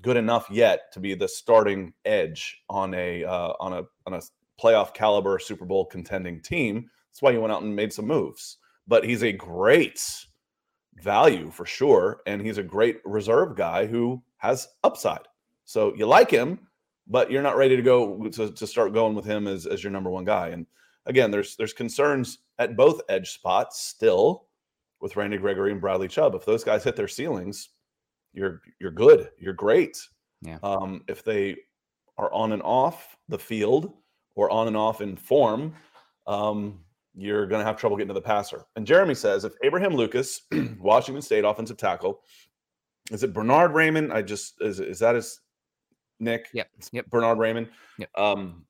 good 0.03 0.17
enough 0.17 0.49
yet 0.51 0.93
to 0.93 0.99
be 1.01 1.15
the 1.15 1.29
starting 1.29 1.93
edge 2.05 2.63
on 2.69 2.95
a 2.95 3.25
uh, 3.25 3.53
on 3.61 3.75
a 3.75 3.85
on 4.07 4.15
a 4.15 4.23
playoff 4.61 4.95
caliber 4.95 5.39
Super 5.39 5.65
Bowl 5.65 5.87
contending 5.87 6.41
team. 6.41 6.89
That's 7.11 7.23
why 7.23 7.33
he 7.33 7.39
went 7.39 7.53
out 7.53 7.63
and 7.63 7.75
made 7.75 7.93
some 7.93 8.07
moves. 8.07 8.59
But 8.87 9.05
he's 9.05 9.23
a 9.23 9.33
great 9.33 10.03
value 10.97 11.51
for 11.51 11.67
sure, 11.67 12.21
and 12.27 12.43
he's 12.43 12.59
a 12.59 12.63
great 12.63 13.01
reserve 13.05 13.57
guy 13.57 13.87
who 13.87 14.23
has 14.39 14.69
upside. 14.85 15.27
So 15.65 15.95
you 15.95 16.07
like 16.07 16.31
him, 16.31 16.59
but 17.07 17.31
you're 17.31 17.43
not 17.43 17.57
ready 17.57 17.77
to 17.77 17.83
go 17.83 18.29
to, 18.29 18.51
to 18.51 18.67
start 18.67 18.93
going 18.93 19.15
with 19.15 19.25
him 19.25 19.47
as, 19.47 19.67
as 19.67 19.83
your 19.83 19.93
number 19.93 20.11
one 20.11 20.25
guy. 20.25 20.49
And 20.49 20.67
again, 21.07 21.31
there's 21.31 21.57
there's 21.57 21.73
concerns 21.73 22.39
at 22.59 22.77
both 22.77 23.01
edge 23.09 23.31
spots 23.33 23.81
still 23.81 24.47
with 25.01 25.17
Randy 25.17 25.39
Gregory 25.39 25.73
and 25.73 25.81
Bradley 25.81 26.09
Chubb. 26.09 26.35
If 26.35 26.45
those 26.45 26.65
guys 26.65 26.85
hit 26.85 26.97
their 26.97 27.09
ceilings, 27.09 27.71
you're 28.33 28.63
you're 28.81 28.91
good. 28.91 29.31
You're 29.39 29.53
great. 29.53 29.99
Yeah. 30.43 30.59
Um, 30.63 31.03
if 31.09 31.25
they 31.25 31.57
are 32.17 32.33
on 32.33 32.53
and 32.53 32.63
off 32.63 33.17
the 33.29 33.39
field, 33.39 33.93
or 34.41 34.51
on 34.51 34.67
and 34.67 34.77
off 34.77 35.03
in 35.03 35.17
form, 35.17 35.75
um, 36.27 36.81
you're 37.15 37.47
going 37.47 37.61
to 37.61 37.65
have 37.65 37.77
trouble 37.77 37.97
getting 37.97 38.09
to 38.09 38.15
the 38.15 38.21
passer. 38.23 38.65
And 38.75 38.87
Jeremy 38.87 39.15
says 39.15 39.45
if 39.45 39.53
Abraham 39.63 39.95
Lucas, 39.95 40.43
Washington 40.81 41.21
State 41.21 41.45
offensive 41.45 41.77
tackle, 41.77 42.23
is 43.11 43.23
it 43.23 43.35
Bernard 43.35 43.73
Raymond? 43.73 44.13
I 44.13 44.23
just 44.23 44.55
is 44.63 44.81
is 44.81 44.99
that 45.01 45.15
his 45.15 45.41
Nick? 46.21 46.49
Yep. 46.55 46.71
Yep. 46.93 47.11
Bernhard 47.11 47.39
Raimann. 47.39 47.69
Yep. 47.99 48.11
Um, 48.17 48.65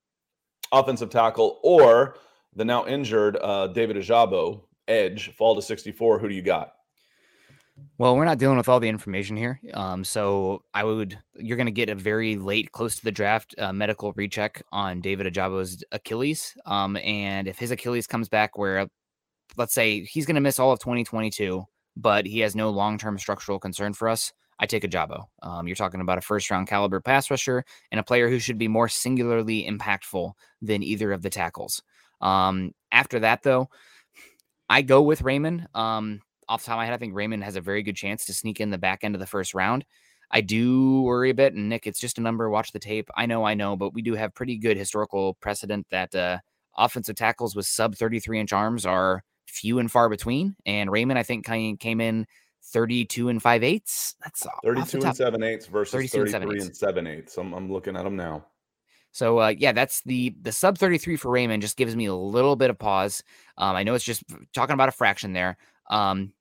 offensive 0.72 1.10
tackle 1.10 1.60
or 1.62 2.16
the 2.56 2.64
now 2.64 2.84
injured 2.86 3.36
uh, 3.40 3.68
David 3.68 3.96
Ojabo, 3.96 4.62
edge 4.88 5.32
fall 5.36 5.54
to 5.54 5.62
64. 5.62 6.18
Who 6.18 6.28
do 6.28 6.34
you 6.34 6.42
got? 6.42 6.72
Well, 7.98 8.16
we're 8.16 8.24
not 8.24 8.38
dealing 8.38 8.56
with 8.56 8.68
all 8.68 8.80
the 8.80 8.88
information 8.88 9.36
here. 9.36 9.60
Um, 9.74 10.04
so 10.04 10.62
I 10.72 10.84
would, 10.84 11.18
you're 11.34 11.56
going 11.56 11.66
to 11.66 11.72
get 11.72 11.88
a 11.88 11.94
very 11.94 12.36
late, 12.36 12.72
close 12.72 12.96
to 12.96 13.04
the 13.04 13.12
draft 13.12 13.54
uh, 13.58 13.72
medical 13.72 14.12
recheck 14.14 14.62
on 14.72 15.00
David 15.00 15.32
Ojabo's 15.32 15.84
Achilles. 15.92 16.56
Um, 16.64 16.96
and 16.96 17.46
if 17.46 17.58
his 17.58 17.70
Achilles 17.70 18.06
comes 18.06 18.28
back 18.28 18.56
where, 18.56 18.88
let's 19.56 19.74
say 19.74 20.04
he's 20.04 20.26
going 20.26 20.36
to 20.36 20.40
miss 20.40 20.58
all 20.58 20.72
of 20.72 20.78
2022, 20.78 21.64
but 21.96 22.26
he 22.26 22.40
has 22.40 22.56
no 22.56 22.70
long 22.70 22.96
term 22.96 23.18
structural 23.18 23.58
concern 23.58 23.92
for 23.92 24.08
us, 24.08 24.32
I 24.58 24.66
take 24.66 24.82
Ojabo. 24.82 25.24
Um, 25.42 25.66
you're 25.66 25.76
talking 25.76 26.00
about 26.00 26.18
a 26.18 26.22
first 26.22 26.50
round 26.50 26.68
caliber 26.68 27.00
pass 27.00 27.30
rusher 27.30 27.64
and 27.90 27.98
a 27.98 28.04
player 28.04 28.28
who 28.28 28.38
should 28.38 28.58
be 28.58 28.68
more 28.68 28.88
singularly 28.88 29.66
impactful 29.68 30.32
than 30.62 30.82
either 30.82 31.12
of 31.12 31.22
the 31.22 31.30
tackles. 31.30 31.82
Um, 32.20 32.72
after 32.92 33.20
that, 33.20 33.42
though, 33.42 33.70
I 34.68 34.82
go 34.82 35.02
with 35.02 35.22
Raymond. 35.22 35.66
Um, 35.74 36.20
off 36.50 36.62
the 36.62 36.66
top 36.66 36.74
of 36.74 36.78
my 36.78 36.84
head, 36.84 36.94
I 36.94 36.98
think 36.98 37.14
Raymond 37.14 37.44
has 37.44 37.54
a 37.54 37.60
very 37.60 37.82
good 37.82 37.96
chance 37.96 38.24
to 38.26 38.34
sneak 38.34 38.60
in 38.60 38.70
the 38.70 38.76
back 38.76 39.04
end 39.04 39.14
of 39.14 39.20
the 39.20 39.26
first 39.26 39.54
round. 39.54 39.84
I 40.32 40.40
do 40.40 41.02
worry 41.02 41.30
a 41.30 41.34
bit, 41.34 41.54
and 41.54 41.68
Nick, 41.68 41.86
it's 41.86 42.00
just 42.00 42.18
a 42.18 42.20
number. 42.20 42.50
Watch 42.50 42.72
the 42.72 42.78
tape. 42.80 43.08
I 43.16 43.26
know, 43.26 43.44
I 43.44 43.54
know, 43.54 43.76
but 43.76 43.94
we 43.94 44.02
do 44.02 44.14
have 44.14 44.34
pretty 44.34 44.56
good 44.58 44.76
historical 44.76 45.34
precedent 45.34 45.86
that 45.90 46.14
uh, 46.14 46.38
offensive 46.76 47.16
tackles 47.16 47.54
with 47.54 47.66
sub 47.66 47.94
33 47.94 48.40
inch 48.40 48.52
arms 48.52 48.84
are 48.84 49.22
few 49.46 49.78
and 49.78 49.90
far 49.90 50.08
between. 50.08 50.56
And 50.66 50.90
Raymond, 50.90 51.18
I 51.18 51.22
think, 51.22 51.46
came 51.46 52.00
in 52.00 52.26
32 52.64 53.28
and 53.28 53.40
5 53.40 53.62
eighths. 53.62 54.16
That's 54.22 54.46
32 54.64 55.02
and 55.02 55.16
7 55.16 55.42
eighths 55.42 55.66
versus 55.66 56.10
33 56.10 56.60
and 56.60 56.76
7 56.76 57.06
eighths. 57.06 57.38
I'm, 57.38 57.52
I'm 57.52 57.72
looking 57.72 57.96
at 57.96 58.04
them 58.04 58.16
now. 58.16 58.44
So 59.12 59.38
uh, 59.38 59.54
yeah, 59.56 59.72
that's 59.72 60.02
the 60.02 60.34
the 60.40 60.52
sub 60.52 60.78
33 60.78 61.16
for 61.16 61.30
Raymond 61.30 61.62
just 61.62 61.76
gives 61.76 61.96
me 61.96 62.06
a 62.06 62.14
little 62.14 62.54
bit 62.54 62.70
of 62.70 62.78
pause. 62.78 63.24
Um, 63.58 63.74
I 63.74 63.82
know 63.82 63.94
it's 63.94 64.04
just 64.04 64.22
talking 64.52 64.74
about 64.74 64.88
a 64.88 64.92
fraction 64.92 65.32
there. 65.32 65.56
Um, 65.90 66.32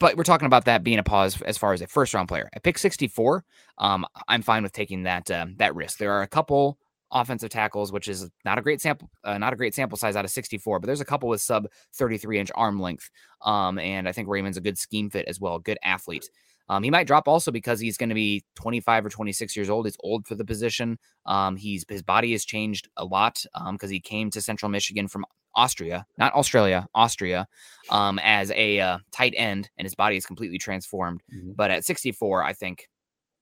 but 0.00 0.16
we're 0.16 0.24
talking 0.24 0.46
about 0.46 0.64
that 0.64 0.82
being 0.82 0.98
a 0.98 1.02
pause 1.02 1.40
as 1.42 1.56
far 1.56 1.72
as 1.72 1.80
a 1.80 1.86
first 1.86 2.14
round 2.14 2.28
player. 2.28 2.48
I 2.54 2.58
pick 2.58 2.78
64. 2.78 3.44
Um, 3.78 4.06
I'm 4.28 4.42
fine 4.42 4.62
with 4.62 4.72
taking 4.72 5.04
that 5.04 5.30
uh, 5.30 5.46
that 5.56 5.74
risk. 5.74 5.98
There 5.98 6.12
are 6.12 6.22
a 6.22 6.28
couple 6.28 6.78
offensive 7.12 7.50
tackles, 7.50 7.92
which 7.92 8.08
is 8.08 8.28
not 8.44 8.58
a 8.58 8.62
great 8.62 8.80
sample, 8.80 9.08
uh, 9.22 9.38
not 9.38 9.52
a 9.52 9.56
great 9.56 9.74
sample 9.74 9.96
size 9.96 10.16
out 10.16 10.24
of 10.24 10.30
64, 10.30 10.80
but 10.80 10.86
there's 10.86 11.00
a 11.00 11.04
couple 11.04 11.28
with 11.28 11.40
sub 11.40 11.68
33 11.94 12.40
inch 12.40 12.50
arm 12.54 12.80
length. 12.80 13.10
Um, 13.42 13.78
and 13.78 14.08
I 14.08 14.12
think 14.12 14.28
Raymond's 14.28 14.56
a 14.56 14.62
good 14.62 14.78
scheme 14.78 15.10
fit 15.10 15.26
as 15.28 15.40
well, 15.40 15.58
good 15.58 15.78
athlete. 15.84 16.28
Um, 16.68 16.82
he 16.82 16.90
might 16.90 17.06
drop 17.06 17.28
also 17.28 17.50
because 17.50 17.80
he's 17.80 17.96
going 17.96 18.08
to 18.08 18.14
be 18.14 18.44
25 18.56 19.06
or 19.06 19.10
26 19.10 19.56
years 19.56 19.68
old. 19.68 19.86
He's 19.86 19.96
old 20.00 20.26
for 20.26 20.34
the 20.34 20.44
position. 20.44 20.98
Um, 21.26 21.56
he's 21.56 21.84
his 21.88 22.02
body 22.02 22.32
has 22.32 22.44
changed 22.44 22.88
a 22.96 23.04
lot 23.04 23.44
because 23.72 23.90
um, 23.90 23.92
he 23.92 24.00
came 24.00 24.30
to 24.30 24.40
Central 24.40 24.70
Michigan 24.70 25.08
from 25.08 25.26
Austria, 25.56 26.06
not 26.18 26.34
Australia, 26.34 26.86
Austria, 26.94 27.46
um, 27.90 28.18
as 28.22 28.50
a 28.52 28.80
uh, 28.80 28.98
tight 29.12 29.34
end, 29.36 29.70
and 29.78 29.86
his 29.86 29.94
body 29.94 30.16
is 30.16 30.26
completely 30.26 30.58
transformed. 30.58 31.22
Mm-hmm. 31.34 31.52
But 31.52 31.70
at 31.70 31.84
64, 31.84 32.42
I 32.42 32.52
think, 32.52 32.88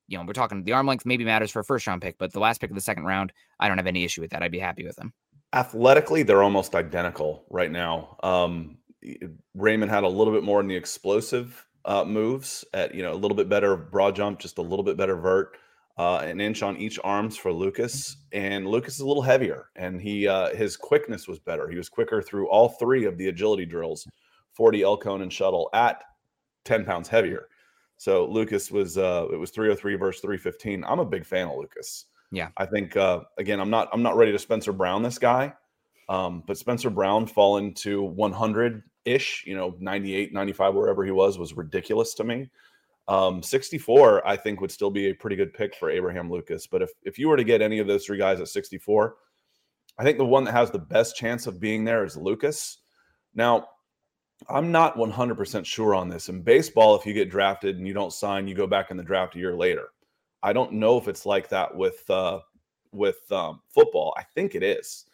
you 0.09 0.19
know, 0.19 0.25
we're 0.27 0.33
talking 0.33 0.65
the 0.65 0.73
arm 0.73 0.87
length 0.87 1.07
maybe 1.07 1.25
matters 1.25 1.51
for 1.51 1.61
a 1.61 1.65
first 1.65 1.87
round 1.87 2.03
pick, 2.03 2.19
but 2.19 2.33
the 2.33 2.41
last 2.41 2.61
pick 2.61 2.71
of 2.71 2.77
the 2.77 2.83
second 2.83 3.05
round, 3.05 3.33
I 3.59 3.69
don't 3.69 3.79
have 3.79 3.87
any 3.87 4.05
issue 4.05 4.21
with 4.21 4.31
that. 4.33 4.43
I'd 4.43 4.53
be 4.53 4.59
happy 4.59 4.85
with 4.85 4.99
him. 4.99 5.13
Athletically, 5.55 6.23
they're 6.23 6.43
almost 6.43 6.75
identical 6.75 7.45
right 7.51 7.71
now. 7.71 8.17
Um, 8.23 8.79
Raimann 9.57 9.89
had 9.89 10.05
a 10.05 10.09
little 10.09 10.33
bit 10.33 10.45
more 10.45 10.61
in 10.61 10.67
the 10.67 10.77
explosive 10.77 11.67
uh, 11.85 12.05
moves 12.05 12.65
at 12.75 12.95
you 12.95 13.03
know 13.03 13.13
a 13.13 13.15
little 13.15 13.37
bit 13.37 13.49
better 13.49 13.77
broad 13.77 14.17
jump, 14.17 14.39
just 14.39 14.59
a 14.59 14.63
little 14.63 14.85
bit 14.85 14.97
better 14.97 15.17
vert 15.17 15.57
uh, 15.99 16.21
an 16.25 16.41
inch 16.41 16.63
on 16.63 16.77
each 16.77 16.99
arms 17.05 17.37
for 17.37 17.53
Lucas, 17.53 18.17
and 18.33 18.67
Lucas 18.67 18.95
is 18.95 19.01
a 19.01 19.07
little 19.07 19.23
heavier, 19.23 19.67
and 19.77 20.01
he 20.01 20.27
uh, 20.27 20.55
his 20.55 20.77
quickness 20.77 21.29
was 21.29 21.39
better. 21.39 21.69
He 21.69 21.77
was 21.77 21.89
quicker 21.89 22.23
through 22.23 22.49
all 22.49 22.71
three 22.71 23.05
of 23.05 23.19
the 23.19 23.29
agility 23.29 23.67
drills, 23.67 24.07
40 24.55 24.83
L 24.83 24.97
cone 24.97 25.23
and 25.23 25.33
shuttle 25.33 25.69
at 25.75 26.03
10 26.65 26.85
pounds 26.85 27.09
heavier. 27.09 27.49
So 27.99 28.27
Lucas 28.27 28.71
was 28.71 28.97
uh, 28.97 29.27
it 29.33 29.37
was 29.37 29.51
303 29.51 29.97
versus 29.97 30.23
315. 30.23 30.83
I'm 30.85 30.99
a 30.99 31.05
big 31.05 31.27
fan 31.27 31.49
of 31.49 31.59
Lucas. 31.59 32.07
Yeah, 32.31 32.49
I 32.57 32.65
think 32.65 32.97
uh, 32.97 33.21
again 33.37 33.61
I'm 33.61 33.71
not 33.71 33.89
I'm 33.93 34.03
not 34.03 34.17
ready 34.17 34.33
to 34.33 34.39
Spencer 34.39 34.73
Brown 34.73 35.03
this 35.03 35.19
guy, 35.19 35.53
um, 36.09 36.43
but 36.47 36.57
Spencer 36.57 36.89
Brown 36.89 37.27
falling 37.27 37.75
to 37.75 38.03
100 38.03 38.83
ish, 39.05 39.45
you 39.47 39.57
know 39.57 39.75
98, 39.79 40.33
95 40.33 40.75
wherever 40.75 41.05
he 41.05 41.11
was 41.11 41.39
was 41.39 41.55
ridiculous 41.55 42.15
to 42.15 42.25
me. 42.25 42.49
Um, 43.09 43.43
64, 43.43 44.27
I 44.27 44.37
think, 44.37 44.61
would 44.61 44.71
still 44.71 44.91
be 44.91 45.11
a 45.11 45.15
pretty 45.15 45.37
good 45.37 45.53
pick 45.53 45.75
for 45.75 45.91
Abraham 45.91 46.31
Lucas. 46.31 46.67
But 46.67 46.83
if, 46.83 46.91
if 47.03 47.19
you 47.19 47.29
were 47.29 47.37
to 47.37 47.45
get 47.45 47.61
any 47.61 47.79
of 47.79 47.87
those 47.87 48.07
three 48.07 48.19
guys 48.19 48.41
at 48.41 48.49
64, 48.49 49.17
I 49.99 50.05
think 50.05 50.19
the 50.19 50.25
one 50.25 50.45
that 50.45 50.53
has 50.53 50.71
the 50.71 50.79
best 50.79 51.17
chance 51.17 51.47
of 51.47 51.61
being 51.61 51.85
there 51.85 52.05
is 52.05 52.17
Lucas. 52.17 52.79
Now, 53.35 53.69
I'm 54.49 54.73
not 54.73 54.97
100% 54.97 55.65
sure 55.65 55.95
on 55.95 56.09
this. 56.09 56.29
In 56.29 56.43
baseball, 56.43 56.97
if 56.97 57.07
you 57.07 57.13
get 57.13 57.31
drafted 57.31 57.77
and 57.77 57.87
you 57.87 57.95
don't 57.95 58.13
sign, 58.13 58.49
you 58.49 58.55
go 58.55 58.67
back 58.67 58.91
in 58.91 58.97
the 58.97 59.03
draft 59.03 59.35
a 59.35 59.39
year 59.39 59.57
later. 59.57 59.89
I 60.43 60.53
don't 60.53 60.73
know 60.73 60.97
if 60.99 61.09
it's 61.09 61.27
like 61.27 61.49
that 61.51 61.75
with 61.75 62.09
uh, 62.11 62.41
with 62.91 63.31
um, 63.31 63.61
football. 63.69 64.15
I 64.19 64.25
think 64.35 64.55
it 64.55 64.63
is. 64.63 65.05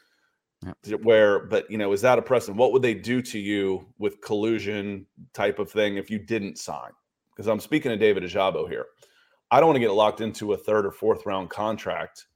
Where, 1.03 1.39
but 1.39 1.71
you 1.71 1.79
know, 1.79 1.93
is 1.93 2.01
that 2.01 2.19
a 2.19 2.23
precedent? 2.23 2.59
What 2.59 2.73
would 2.73 2.83
they 2.83 2.95
do 2.95 3.23
to 3.23 3.39
you 3.39 3.87
with 3.99 4.21
collusion 4.21 5.07
type 5.33 5.59
of 5.59 5.71
thing 5.71 5.97
if 5.97 6.11
you 6.11 6.19
didn't 6.19 6.59
sign? 6.59 6.91
because 7.39 7.49
I'm 7.49 7.61
speaking 7.61 7.91
to 7.91 7.97
David 7.97 8.25
Ojabo 8.25 8.69
here. 8.69 8.87
I 9.53 9.61
don't 9.61 9.69
want 9.69 9.77
to 9.77 9.81
get 9.81 9.93
locked 9.93 10.21
into 10.21 10.53
a 10.53 10.57
third 10.57 10.85
or 10.85 10.91
fourth 10.91 11.25
round 11.25 11.49
contract 11.51 12.27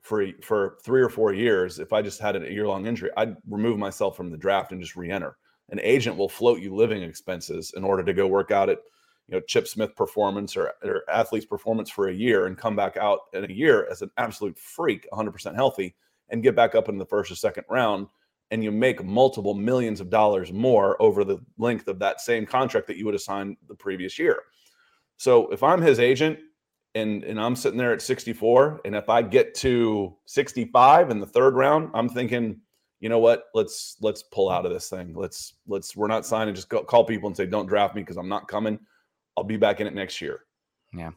for 0.00 0.26
for 0.42 0.78
three 0.82 1.02
or 1.02 1.10
four 1.10 1.34
years. 1.34 1.78
If 1.78 1.92
I 1.92 2.00
just 2.00 2.18
had 2.18 2.34
a 2.34 2.50
year 2.50 2.66
long 2.66 2.86
injury, 2.86 3.10
I'd 3.16 3.36
remove 3.46 3.78
myself 3.78 4.16
from 4.16 4.30
the 4.30 4.38
draft 4.38 4.72
and 4.72 4.80
just 4.80 4.96
re-enter. 4.96 5.36
An 5.68 5.80
agent 5.82 6.16
will 6.16 6.30
float 6.30 6.60
you 6.60 6.74
living 6.74 7.02
expenses 7.02 7.74
in 7.76 7.84
order 7.84 8.02
to 8.02 8.14
go 8.14 8.26
work 8.26 8.50
out 8.50 8.70
at 8.70 8.78
you 9.28 9.34
know 9.34 9.40
Chip 9.40 9.68
Smith 9.68 9.94
performance 9.94 10.56
or, 10.56 10.72
or 10.82 11.02
athlete's 11.10 11.44
performance 11.44 11.90
for 11.90 12.08
a 12.08 12.14
year 12.14 12.46
and 12.46 12.56
come 12.56 12.74
back 12.74 12.96
out 12.96 13.20
in 13.34 13.44
a 13.44 13.52
year 13.52 13.86
as 13.90 14.00
an 14.00 14.10
absolute 14.16 14.58
freak, 14.58 15.06
100% 15.12 15.54
healthy, 15.54 15.94
and 16.30 16.42
get 16.42 16.56
back 16.56 16.74
up 16.74 16.88
in 16.88 16.98
the 16.98 17.06
first 17.06 17.30
or 17.30 17.34
second 17.34 17.64
round 17.68 18.06
and 18.50 18.64
you 18.64 18.72
make 18.72 19.04
multiple 19.04 19.54
millions 19.54 20.00
of 20.00 20.10
dollars 20.10 20.52
more 20.52 21.00
over 21.02 21.24
the 21.24 21.38
length 21.58 21.88
of 21.88 21.98
that 21.98 22.20
same 22.20 22.46
contract 22.46 22.86
that 22.86 22.96
you 22.96 23.04
would 23.04 23.14
have 23.14 23.20
signed 23.20 23.56
the 23.68 23.74
previous 23.74 24.18
year. 24.18 24.42
So 25.16 25.48
if 25.48 25.62
I'm 25.62 25.82
his 25.82 26.00
agent 26.00 26.38
and 26.94 27.24
and 27.24 27.40
I'm 27.40 27.56
sitting 27.56 27.78
there 27.78 27.92
at 27.92 28.00
64 28.00 28.80
and 28.84 28.94
if 28.94 29.08
I 29.08 29.20
get 29.22 29.54
to 29.56 30.16
65 30.26 31.10
in 31.10 31.20
the 31.20 31.26
third 31.26 31.54
round, 31.54 31.90
I'm 31.92 32.08
thinking, 32.08 32.60
you 33.00 33.08
know 33.08 33.18
what? 33.18 33.44
Let's 33.54 33.96
let's 34.00 34.22
pull 34.22 34.48
out 34.48 34.64
of 34.64 34.72
this 34.72 34.88
thing. 34.88 35.14
Let's 35.14 35.54
let's 35.66 35.94
we're 35.94 36.08
not 36.08 36.24
signing 36.24 36.54
just 36.54 36.68
call 36.68 37.04
people 37.04 37.26
and 37.26 37.36
say 37.36 37.46
don't 37.46 37.66
draft 37.66 37.94
me 37.94 38.02
because 38.02 38.16
I'm 38.16 38.28
not 38.28 38.48
coming. 38.48 38.78
I'll 39.36 39.44
be 39.44 39.56
back 39.56 39.80
in 39.80 39.86
it 39.86 39.94
next 39.94 40.20
year. 40.20 40.40
Yeah 40.94 41.10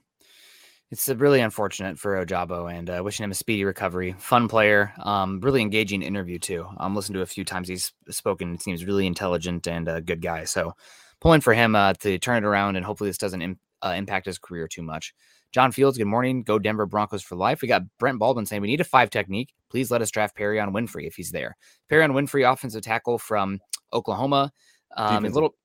it's 0.91 1.07
really 1.07 1.39
unfortunate 1.39 1.97
for 1.97 2.23
Ojabo 2.23 2.71
and 2.71 2.89
uh, 2.89 3.01
wishing 3.01 3.23
him 3.23 3.31
a 3.31 3.35
speedy 3.35 3.63
recovery. 3.63 4.13
Fun 4.19 4.49
player, 4.49 4.91
um, 4.99 5.39
really 5.39 5.61
engaging 5.61 6.01
interview 6.01 6.37
too. 6.37 6.65
I'm 6.77 6.87
um, 6.87 6.95
listened 6.95 7.13
to 7.15 7.21
a 7.21 7.25
few 7.25 7.45
times 7.45 7.69
he's 7.69 7.93
spoken. 8.09 8.53
It 8.53 8.61
seems 8.61 8.85
really 8.85 9.07
intelligent 9.07 9.67
and 9.67 9.87
a 9.87 10.01
good 10.01 10.21
guy. 10.21 10.43
So 10.43 10.73
pulling 11.21 11.39
for 11.39 11.53
him 11.53 11.75
uh, 11.75 11.93
to 12.01 12.19
turn 12.19 12.43
it 12.43 12.47
around 12.47 12.75
and 12.75 12.85
hopefully 12.85 13.09
this 13.09 13.17
doesn't 13.17 13.41
Im- 13.41 13.59
uh, 13.81 13.93
impact 13.95 14.25
his 14.25 14.37
career 14.37 14.67
too 14.67 14.81
much. 14.81 15.13
John 15.53 15.71
Fields, 15.71 15.97
good 15.97 16.05
morning. 16.05 16.43
Go 16.43 16.59
Denver 16.59 16.85
Broncos 16.85 17.23
for 17.23 17.35
life. 17.35 17.61
We 17.61 17.69
got 17.69 17.83
Brent 17.97 18.19
Baldwin 18.19 18.45
saying 18.45 18.61
we 18.61 18.67
need 18.67 18.81
a 18.81 18.85
five 18.85 19.09
technique. 19.09 19.53
Please 19.69 19.91
let 19.91 20.01
us 20.01 20.11
draft 20.11 20.37
Perrion 20.37 20.73
Winfrey 20.73 21.07
if 21.07 21.15
he's 21.15 21.31
there. 21.31 21.55
Perrion 21.89 22.11
Winfrey, 22.11 22.51
offensive 22.51 22.81
tackle 22.81 23.17
from 23.17 23.59
Oklahoma. 23.93 24.51
Um, 24.97 25.23
a 25.23 25.29
little 25.29 25.55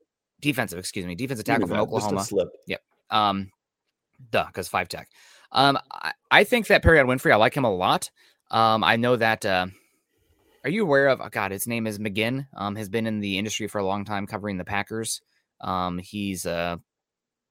defensive, 0.40 0.78
excuse 0.78 1.04
me, 1.04 1.16
defensive 1.16 1.44
tackle 1.44 1.66
from 1.66 1.78
Oklahoma. 1.78 2.24
Yep. 2.68 2.80
Um, 3.10 3.50
Duh, 4.30 4.46
because 4.46 4.68
five 4.68 4.88
tech. 4.88 5.08
Um, 5.52 5.78
I, 5.90 6.12
I 6.30 6.44
think 6.44 6.66
that 6.68 6.82
Perrion 6.82 7.06
Winfrey, 7.06 7.32
I 7.32 7.36
like 7.36 7.54
him 7.54 7.64
a 7.64 7.74
lot. 7.74 8.10
Um, 8.50 8.84
I 8.84 8.96
know 8.96 9.16
that. 9.16 9.44
Uh, 9.44 9.66
are 10.64 10.70
you 10.70 10.82
aware 10.82 11.08
of? 11.08 11.20
Oh 11.20 11.28
God, 11.30 11.52
his 11.52 11.66
name 11.66 11.86
is 11.86 11.98
McGinn. 11.98 12.46
Um, 12.56 12.74
has 12.76 12.88
been 12.88 13.06
in 13.06 13.20
the 13.20 13.38
industry 13.38 13.68
for 13.68 13.78
a 13.78 13.86
long 13.86 14.04
time, 14.04 14.26
covering 14.26 14.56
the 14.56 14.64
Packers. 14.64 15.20
Um, 15.60 15.98
he's 15.98 16.44
uh, 16.44 16.76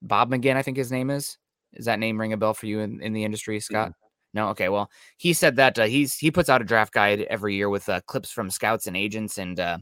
Bob 0.02 0.30
McGinn, 0.30 0.56
I 0.56 0.62
think 0.62 0.76
his 0.76 0.92
name 0.92 1.10
is. 1.10 1.38
Is 1.72 1.86
that 1.86 1.98
name 1.98 2.20
ring 2.20 2.32
a 2.32 2.36
bell 2.36 2.54
for 2.54 2.66
you 2.66 2.80
in, 2.80 3.00
in 3.00 3.12
the 3.12 3.24
industry, 3.24 3.58
Scott? 3.60 3.88
Mm-hmm. 3.88 4.06
No, 4.34 4.48
okay. 4.50 4.68
Well, 4.68 4.90
he 5.16 5.32
said 5.32 5.56
that 5.56 5.78
uh, 5.78 5.84
he's 5.86 6.16
he 6.16 6.30
puts 6.30 6.50
out 6.50 6.60
a 6.60 6.64
draft 6.64 6.92
guide 6.92 7.22
every 7.22 7.54
year 7.54 7.70
with 7.70 7.88
uh, 7.88 8.02
clips 8.02 8.30
from 8.30 8.50
scouts 8.50 8.86
and 8.86 8.96
agents 8.96 9.38
and 9.38 9.58
uh, 9.58 9.78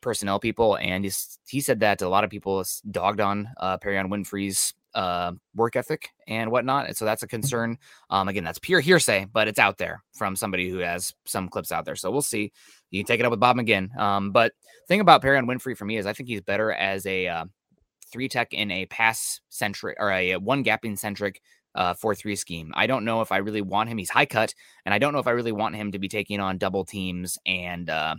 personnel 0.00 0.40
people, 0.40 0.76
and 0.76 1.04
he's, 1.04 1.38
he 1.46 1.60
said 1.60 1.80
that 1.80 2.00
a 2.00 2.08
lot 2.08 2.24
of 2.24 2.30
people 2.30 2.64
dogged 2.90 3.20
on 3.20 3.50
uh, 3.58 3.76
Perrion 3.76 4.08
Winfrey's 4.08 4.72
uh, 4.94 5.32
work 5.54 5.76
ethic 5.76 6.10
and 6.26 6.50
whatnot. 6.50 6.86
And 6.86 6.96
so 6.96 7.04
that's 7.04 7.22
a 7.22 7.26
concern. 7.26 7.78
Um, 8.10 8.28
again, 8.28 8.44
that's 8.44 8.58
pure 8.58 8.80
hearsay, 8.80 9.26
but 9.32 9.48
it's 9.48 9.58
out 9.58 9.78
there 9.78 10.02
from 10.12 10.36
somebody 10.36 10.68
who 10.68 10.78
has 10.78 11.14
some 11.26 11.48
clips 11.48 11.72
out 11.72 11.84
there. 11.84 11.96
So 11.96 12.10
we'll 12.10 12.22
see. 12.22 12.52
You 12.90 13.02
can 13.02 13.06
take 13.06 13.20
it 13.20 13.26
up 13.26 13.30
with 13.30 13.40
Bob 13.40 13.56
McGinn. 13.56 13.96
Um, 13.98 14.32
but 14.32 14.52
thing 14.88 15.00
about 15.00 15.22
Perry 15.22 15.38
Perrion 15.38 15.46
Winfrey 15.46 15.76
for 15.76 15.84
me 15.84 15.98
is 15.98 16.06
I 16.06 16.12
think 16.12 16.28
he's 16.28 16.40
better 16.40 16.72
as 16.72 17.06
a 17.06 17.28
uh, 17.28 17.44
three 18.10 18.28
tech 18.28 18.52
in 18.52 18.70
a 18.70 18.86
pass 18.86 19.40
centric 19.50 19.96
or 20.00 20.10
a 20.10 20.36
one 20.36 20.64
gapping 20.64 20.98
centric 20.98 21.40
uh, 21.74 21.94
4 21.94 22.14
3 22.14 22.34
scheme. 22.36 22.72
I 22.74 22.86
don't 22.86 23.04
know 23.04 23.20
if 23.20 23.30
I 23.30 23.38
really 23.38 23.62
want 23.62 23.88
him. 23.88 23.98
He's 23.98 24.10
high 24.10 24.26
cut, 24.26 24.54
and 24.84 24.94
I 24.94 24.98
don't 24.98 25.12
know 25.12 25.20
if 25.20 25.26
I 25.26 25.32
really 25.32 25.52
want 25.52 25.76
him 25.76 25.92
to 25.92 25.98
be 25.98 26.08
taking 26.08 26.40
on 26.40 26.58
double 26.58 26.84
teams 26.84 27.38
and 27.46 27.88
uh, 27.88 28.16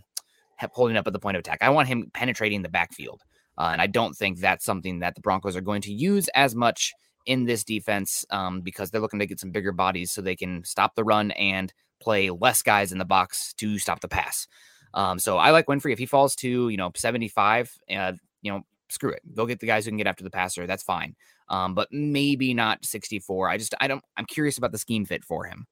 holding 0.71 0.97
up 0.97 1.07
at 1.07 1.13
the 1.13 1.19
point 1.19 1.35
of 1.35 1.41
attack. 1.41 1.59
I 1.61 1.69
want 1.69 1.87
him 1.87 2.09
penetrating 2.13 2.61
the 2.61 2.69
backfield. 2.69 3.23
Uh, 3.59 3.69
and 3.73 3.81
I 3.81 3.87
don't 3.87 4.15
think 4.15 4.39
that's 4.39 4.63
something 4.63 4.99
that 4.99 5.15
the 5.15 5.21
Broncos 5.21 5.55
are 5.55 5.61
going 5.61 5.81
to 5.81 5.93
use 5.93 6.29
as 6.33 6.55
much 6.55 6.93
in 7.25 7.45
this 7.45 7.63
defense 7.63 8.25
um, 8.31 8.61
because 8.61 8.89
they're 8.89 9.01
looking 9.01 9.19
to 9.19 9.27
get 9.27 9.39
some 9.39 9.51
bigger 9.51 9.73
bodies 9.73 10.11
so 10.11 10.21
they 10.21 10.35
can 10.35 10.63
stop 10.63 10.95
the 10.95 11.03
run 11.03 11.31
and 11.31 11.73
play 12.01 12.29
less 12.29 12.61
guys 12.61 12.91
in 12.91 12.97
the 12.97 13.05
box 13.05 13.53
to 13.55 13.77
stop 13.77 13.99
the 13.99 14.07
pass. 14.07 14.47
Um, 14.93 15.19
so 15.19 15.37
I 15.37 15.51
like 15.51 15.67
Winfrey. 15.67 15.91
If 15.91 15.99
he 15.99 16.05
falls 16.05 16.35
to, 16.37 16.69
you 16.69 16.77
know, 16.77 16.91
75, 16.95 17.71
uh, 17.95 18.13
you 18.41 18.51
know, 18.51 18.61
screw 18.89 19.11
it. 19.11 19.21
Go 19.35 19.45
get 19.45 19.59
the 19.59 19.67
guys 19.67 19.85
who 19.85 19.91
can 19.91 19.97
get 19.97 20.07
after 20.07 20.23
the 20.23 20.31
passer. 20.31 20.65
That's 20.65 20.81
fine. 20.81 21.15
Um, 21.49 21.75
but 21.75 21.89
maybe 21.91 22.53
not 22.53 22.85
64. 22.85 23.49
I 23.49 23.57
just, 23.57 23.75
I 23.79 23.87
don't, 23.87 24.03
I'm 24.17 24.25
curious 24.25 24.57
about 24.57 24.71
the 24.71 24.77
scheme 24.77 25.05
fit 25.05 25.23
for 25.23 25.45
him. 25.45 25.67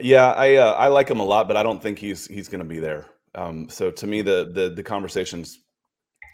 Yeah, 0.00 0.32
I 0.32 0.56
uh, 0.56 0.72
I 0.72 0.88
like 0.88 1.08
him 1.08 1.20
a 1.20 1.24
lot, 1.24 1.46
but 1.46 1.56
I 1.56 1.62
don't 1.62 1.82
think 1.82 1.98
he's 1.98 2.26
he's 2.26 2.48
going 2.48 2.60
to 2.60 2.68
be 2.68 2.80
there. 2.80 3.06
Um, 3.34 3.68
so 3.68 3.90
to 3.90 4.06
me, 4.06 4.22
the 4.22 4.50
the 4.52 4.70
the 4.70 4.82
conversation's 4.82 5.58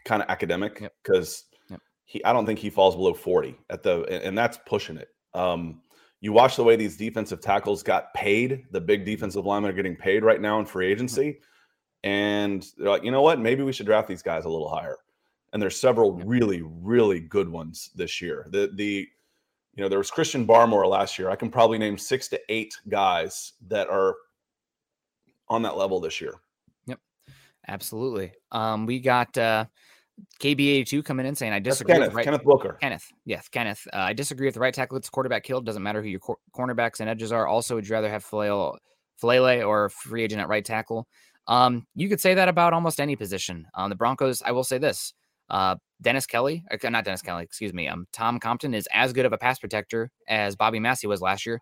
kind 0.08 0.22
of 0.22 0.28
academic 0.28 0.90
because 1.02 1.44
yep. 1.70 1.70
yep. 1.70 1.80
he 2.04 2.24
I 2.24 2.32
don't 2.32 2.46
think 2.46 2.58
he 2.58 2.70
falls 2.70 2.96
below 2.96 3.14
40 3.14 3.56
at 3.70 3.82
the 3.82 4.04
and 4.24 4.36
that's 4.36 4.58
pushing 4.66 4.96
it. 4.96 5.08
Um, 5.34 5.82
you 6.20 6.32
watch 6.32 6.56
the 6.56 6.64
way 6.64 6.74
these 6.74 6.96
defensive 6.96 7.40
tackles 7.40 7.82
got 7.82 8.12
paid, 8.12 8.64
the 8.72 8.80
big 8.80 9.04
defensive 9.04 9.46
linemen 9.46 9.70
are 9.70 9.74
getting 9.74 9.94
paid 9.94 10.24
right 10.24 10.40
now 10.40 10.58
in 10.58 10.66
free 10.66 10.90
agency. 10.90 11.38
And 12.02 12.66
they're 12.76 12.88
like, 12.88 13.04
you 13.04 13.10
know 13.10 13.22
what? 13.22 13.38
Maybe 13.38 13.62
we 13.62 13.72
should 13.72 13.86
draft 13.86 14.08
these 14.08 14.22
guys 14.22 14.44
a 14.44 14.48
little 14.48 14.68
higher. 14.68 14.96
And 15.52 15.62
there's 15.62 15.78
several 15.78 16.12
really, 16.12 16.62
really 16.62 17.20
good 17.20 17.48
ones 17.48 17.90
this 17.94 18.20
year. 18.20 18.46
The 18.50 18.70
the 18.74 19.06
you 19.74 19.84
know, 19.84 19.88
there 19.88 19.98
was 19.98 20.10
Christian 20.10 20.44
Barmore 20.44 20.88
last 20.88 21.18
year. 21.20 21.30
I 21.30 21.36
can 21.36 21.50
probably 21.50 21.78
name 21.78 21.96
six 21.96 22.26
to 22.28 22.40
eight 22.48 22.74
guys 22.88 23.52
that 23.68 23.88
are 23.88 24.16
on 25.48 25.62
that 25.62 25.76
level 25.76 26.00
this 26.00 26.20
year. 26.20 26.34
Yep. 26.86 26.98
Absolutely. 27.68 28.32
Um, 28.50 28.86
we 28.86 28.98
got 28.98 29.36
uh 29.38 29.66
KB82 30.40 31.04
coming 31.04 31.26
in 31.26 31.34
saying, 31.34 31.52
I 31.52 31.58
disagree 31.58 31.94
Kenneth, 31.94 32.08
with 32.08 32.16
right, 32.16 32.24
Kenneth 32.24 32.44
Booker. 32.44 32.76
Kenneth. 32.80 33.06
Yes, 33.24 33.48
Kenneth. 33.48 33.86
Uh, 33.92 33.98
I 33.98 34.12
disagree 34.12 34.46
with 34.46 34.54
the 34.54 34.60
right 34.60 34.74
tackle 34.74 34.98
gets 34.98 35.10
quarterback 35.10 35.44
killed. 35.44 35.66
Doesn't 35.66 35.82
matter 35.82 36.02
who 36.02 36.08
your 36.08 36.20
cor- 36.20 36.38
cornerbacks 36.56 37.00
and 37.00 37.08
edges 37.08 37.32
are. 37.32 37.46
Also, 37.46 37.74
would 37.74 37.88
you 37.88 37.94
rather 37.94 38.10
have 38.10 38.24
Faalele 38.24 39.66
or 39.66 39.88
free 39.88 40.22
agent 40.22 40.40
at 40.40 40.48
right 40.48 40.64
tackle? 40.64 41.06
Um, 41.46 41.86
you 41.94 42.08
could 42.08 42.20
say 42.20 42.34
that 42.34 42.48
about 42.48 42.72
almost 42.72 43.00
any 43.00 43.16
position. 43.16 43.66
Um, 43.74 43.90
the 43.90 43.96
Broncos, 43.96 44.42
I 44.42 44.52
will 44.52 44.64
say 44.64 44.78
this. 44.78 45.14
Uh, 45.50 45.76
Dennis 46.02 46.26
Kelly, 46.26 46.62
uh, 46.70 46.90
not 46.90 47.04
Dennis 47.04 47.22
Kelly, 47.22 47.42
excuse 47.42 47.72
me. 47.72 47.88
Um, 47.88 48.06
Tom 48.12 48.38
Compton 48.38 48.74
is 48.74 48.86
as 48.92 49.12
good 49.12 49.24
of 49.24 49.32
a 49.32 49.38
pass 49.38 49.58
protector 49.58 50.10
as 50.28 50.56
Bobby 50.56 50.78
Massie 50.78 51.06
was 51.06 51.22
last 51.22 51.46
year. 51.46 51.60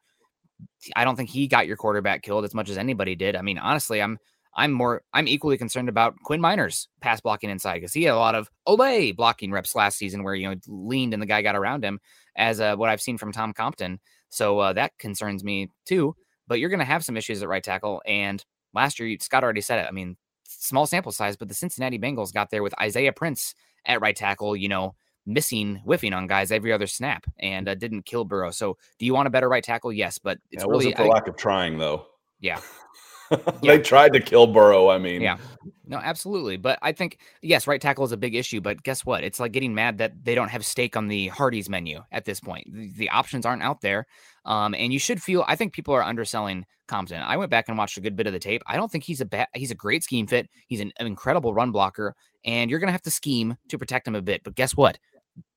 I 0.96 1.04
don't 1.04 1.16
think 1.16 1.30
he 1.30 1.46
got 1.46 1.66
your 1.66 1.76
quarterback 1.76 2.22
killed 2.22 2.44
as 2.44 2.54
much 2.54 2.68
as 2.68 2.78
anybody 2.78 3.14
did. 3.14 3.36
I 3.36 3.42
mean, 3.42 3.58
honestly, 3.58 4.02
I'm 4.02 4.18
I'm 4.56 4.72
more 4.72 5.02
I'm 5.12 5.28
equally 5.28 5.58
concerned 5.58 5.88
about 5.88 6.16
Quinn 6.24 6.40
Meinerz 6.40 6.88
pass 7.00 7.20
blocking 7.20 7.50
inside 7.50 7.74
because 7.74 7.92
he 7.92 8.04
had 8.04 8.14
a 8.14 8.18
lot 8.18 8.34
of 8.34 8.50
Olay 8.66 9.14
blocking 9.14 9.52
reps 9.52 9.74
last 9.76 9.98
season 9.98 10.22
where 10.24 10.34
you 10.34 10.48
know 10.48 10.56
leaned 10.66 11.12
and 11.12 11.22
the 11.22 11.26
guy 11.26 11.42
got 11.42 11.54
around 11.54 11.84
him 11.84 12.00
as 12.36 12.60
uh, 12.60 12.74
what 12.74 12.88
I've 12.88 13.02
seen 13.02 13.18
from 13.18 13.32
Tom 13.32 13.52
Compton. 13.52 14.00
So 14.30 14.58
uh, 14.58 14.72
that 14.72 14.96
concerns 14.98 15.44
me 15.44 15.70
too. 15.84 16.16
But 16.48 16.58
you're 16.58 16.70
going 16.70 16.80
to 16.80 16.86
have 16.86 17.04
some 17.04 17.16
issues 17.16 17.42
at 17.42 17.48
right 17.48 17.62
tackle. 17.62 18.02
And 18.06 18.44
last 18.72 19.00
year, 19.00 19.16
Scott 19.20 19.42
already 19.42 19.60
said 19.60 19.80
it. 19.80 19.88
I 19.88 19.90
mean, 19.90 20.16
small 20.46 20.86
sample 20.86 21.12
size, 21.12 21.36
but 21.36 21.48
the 21.48 21.54
Cincinnati 21.54 21.98
Bengals 21.98 22.32
got 22.32 22.50
there 22.50 22.62
with 22.62 22.78
Isaiah 22.80 23.12
Prince 23.12 23.54
at 23.84 24.00
right 24.00 24.14
tackle. 24.14 24.56
You 24.56 24.68
know, 24.68 24.94
missing 25.26 25.76
whiffing 25.84 26.14
on 26.14 26.28
guys 26.28 26.52
every 26.52 26.72
other 26.72 26.86
snap 26.86 27.26
and 27.38 27.68
uh, 27.68 27.74
didn't 27.74 28.06
kill 28.06 28.24
Burrow. 28.24 28.52
So 28.52 28.78
do 28.98 29.04
you 29.04 29.12
want 29.12 29.26
a 29.26 29.30
better 29.30 29.48
right 29.48 29.64
tackle? 29.64 29.92
Yes, 29.92 30.18
but 30.18 30.38
it's 30.50 30.62
yeah, 30.62 30.66
it 30.66 30.70
really 30.70 30.86
wasn't 30.86 30.96
for 30.96 31.04
I, 31.04 31.08
lack 31.08 31.28
of 31.28 31.36
trying 31.36 31.78
though. 31.78 32.06
Yeah. 32.40 32.60
they 33.62 33.78
tried 33.78 34.12
to 34.12 34.20
kill 34.20 34.46
Burrow. 34.46 34.88
I 34.88 34.98
mean, 34.98 35.20
yeah, 35.20 35.38
no, 35.86 35.98
absolutely. 35.98 36.56
But 36.56 36.78
I 36.82 36.92
think 36.92 37.18
yes, 37.42 37.66
right 37.66 37.80
tackle 37.80 38.04
is 38.04 38.12
a 38.12 38.16
big 38.16 38.34
issue. 38.34 38.60
But 38.60 38.82
guess 38.82 39.04
what? 39.04 39.24
It's 39.24 39.40
like 39.40 39.52
getting 39.52 39.74
mad 39.74 39.98
that 39.98 40.24
they 40.24 40.34
don't 40.34 40.50
have 40.50 40.64
steak 40.64 40.96
on 40.96 41.08
the 41.08 41.28
Hardee's 41.28 41.68
menu 41.68 42.00
at 42.12 42.24
this 42.24 42.40
point. 42.40 42.66
The, 42.72 42.90
the 42.96 43.08
options 43.10 43.46
aren't 43.46 43.62
out 43.62 43.80
there, 43.80 44.06
um, 44.44 44.74
and 44.74 44.92
you 44.92 44.98
should 44.98 45.22
feel. 45.22 45.44
I 45.46 45.56
think 45.56 45.72
people 45.72 45.94
are 45.94 46.02
underselling 46.02 46.66
Compton. 46.86 47.22
I 47.22 47.36
went 47.36 47.50
back 47.50 47.68
and 47.68 47.76
watched 47.76 47.98
a 47.98 48.00
good 48.00 48.16
bit 48.16 48.26
of 48.26 48.32
the 48.32 48.38
tape. 48.38 48.62
I 48.66 48.76
don't 48.76 48.90
think 48.90 49.04
he's 49.04 49.20
a 49.20 49.26
bad. 49.26 49.48
He's 49.54 49.70
a 49.70 49.76
great 49.76 50.04
scheme 50.04 50.26
fit. 50.26 50.48
He's 50.66 50.80
an, 50.80 50.92
an 50.98 51.06
incredible 51.06 51.54
run 51.54 51.72
blocker, 51.72 52.14
and 52.44 52.70
you're 52.70 52.80
going 52.80 52.88
to 52.88 52.92
have 52.92 53.02
to 53.02 53.10
scheme 53.10 53.56
to 53.68 53.78
protect 53.78 54.06
him 54.06 54.14
a 54.14 54.22
bit. 54.22 54.42
But 54.44 54.54
guess 54.54 54.76
what? 54.76 54.98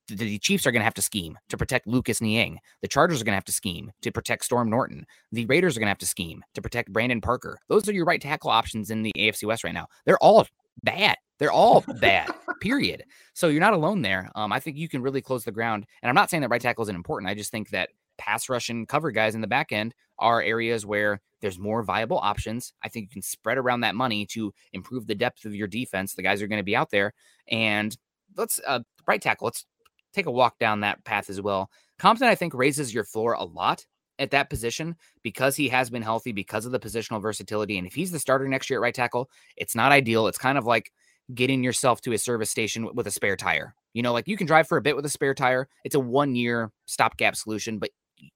The 0.10 0.38
Chiefs 0.40 0.66
are 0.66 0.72
going 0.72 0.82
to 0.82 0.86
have 0.86 0.94
to 0.96 1.02
scheme 1.02 1.38
to 1.50 1.58
protect 1.58 1.88
Lucas 1.88 2.22
Niang. 2.22 2.60
The 2.82 2.88
Chargers 2.88 3.22
are 3.22 3.24
going 3.24 3.34
to 3.34 3.38
have 3.38 3.46
to 3.46 3.52
scheme 3.52 3.92
to 4.02 4.12
protect 4.12 4.46
Storm 4.46 4.70
Norton. 4.70 5.06
The 5.32 5.46
Raiders 5.46 5.76
are 5.76 5.80
going 5.80 5.88
to 5.88 5.92
have 5.92 5.98
to 6.00 6.06
scheme 6.06 6.44
to 6.54 6.62
protect 6.62 6.92
Brandon 6.92 7.22
Parker. 7.22 7.58
Those 7.68 7.88
are 7.88 7.94
your 7.94 8.06
right 8.06 8.22
tackle 8.22 8.50
options 8.50 8.92
in 8.92 9.04
the 9.04 9.14
AFC 9.18 9.46
West 9.46 9.64
right 9.64 9.74
now. 9.74 9.88
They're 10.06 10.18
all 10.18 10.48
bad. 10.84 11.18
They're 11.40 11.52
all 11.52 11.84
bad, 12.00 12.30
period. 12.62 13.04
So 13.34 13.48
you're 13.48 13.62
not 13.62 13.74
alone 13.74 14.02
there. 14.02 14.30
Um, 14.36 14.52
I 14.52 14.60
think 14.60 14.78
you 14.78 14.90
can 14.90 15.02
really 15.02 15.22
close 15.22 15.46
the 15.46 15.52
ground. 15.52 15.86
And 16.02 16.10
I'm 16.10 16.16
not 16.16 16.30
saying 16.30 16.42
that 16.42 16.50
right 16.50 16.62
tackle 16.62 16.84
isn't 16.84 16.96
important. 16.96 17.30
I 17.30 17.34
just 17.34 17.52
think 17.52 17.70
that 17.70 17.90
pass 18.18 18.50
rush 18.50 18.70
and 18.70 18.88
cover 18.88 19.12
guys 19.12 19.36
in 19.36 19.42
the 19.42 19.48
back 19.48 19.72
end 19.72 19.96
are 20.20 20.42
areas 20.42 20.86
where 20.86 21.22
there's 21.42 21.58
more 21.58 21.82
viable 21.84 22.18
options. 22.18 22.74
I 22.84 22.90
think 22.90 23.06
you 23.06 23.10
can 23.10 23.22
spread 23.22 23.58
around 23.58 23.82
that 23.82 23.96
money 23.96 24.26
to 24.28 24.54
improve 24.74 25.08
the 25.08 25.16
depth 25.16 25.46
of 25.46 25.56
your 25.56 25.68
defense. 25.68 26.14
The 26.14 26.24
guys 26.24 26.42
are 26.42 26.48
going 26.48 26.60
to 26.60 26.64
be 26.64 26.76
out 26.76 26.92
there. 26.92 27.14
And 27.48 27.98
let's 28.36 28.60
uh, 28.68 28.82
right 29.08 29.22
tackle. 29.22 29.46
Let's 29.46 29.66
take 30.14 30.26
a 30.26 30.32
walk 30.32 30.60
down 30.60 30.82
that 30.82 31.04
path 31.04 31.30
as 31.30 31.42
well. 31.42 31.70
Compton, 31.98 32.28
I 32.28 32.36
think, 32.36 32.54
raises 32.54 32.94
your 32.94 33.04
floor 33.04 33.34
a 33.34 33.44
lot 33.44 33.86
at 34.18 34.32
that 34.32 34.50
position 34.50 34.96
because 35.24 35.56
he 35.56 35.70
has 35.70 35.90
been 35.90 36.02
healthy, 36.02 36.32
because 36.32 36.66
of 36.66 36.72
the 36.72 36.80
positional 36.80 37.22
versatility. 37.22 37.78
And 37.78 37.88
if 37.88 37.94
he's 37.94 38.12
the 38.12 38.20
starter 38.20 38.48
next 38.48 38.70
year 38.70 38.80
at 38.80 38.82
right 38.82 38.94
tackle, 38.94 39.30
it's 39.56 39.76
not 39.76 39.92
ideal. 39.92 40.28
It's 40.28 40.38
kind 40.38 40.58
of 40.58 40.66
like 40.66 40.92
getting 41.34 41.64
yourself 41.64 42.02
to 42.02 42.14
a 42.14 42.18
service 42.18 42.50
station 42.50 42.90
with 42.94 43.08
a 43.08 43.12
spare 43.12 43.36
tire. 43.36 43.76
You 43.94 44.04
know, 44.04 44.14
like 44.14 44.28
you 44.28 44.38
can 44.38 44.48
drive 44.48 44.68
for 44.68 44.78
a 44.78 44.82
bit 44.82 44.96
with 44.96 45.06
a 45.06 45.10
spare 45.10 45.34
tire. 45.34 45.68
It's 45.84 45.96
a 45.96 46.00
one 46.00 46.36
year 46.36 46.72
stopgap 46.86 47.36
solution, 47.36 47.80
but 47.80 47.90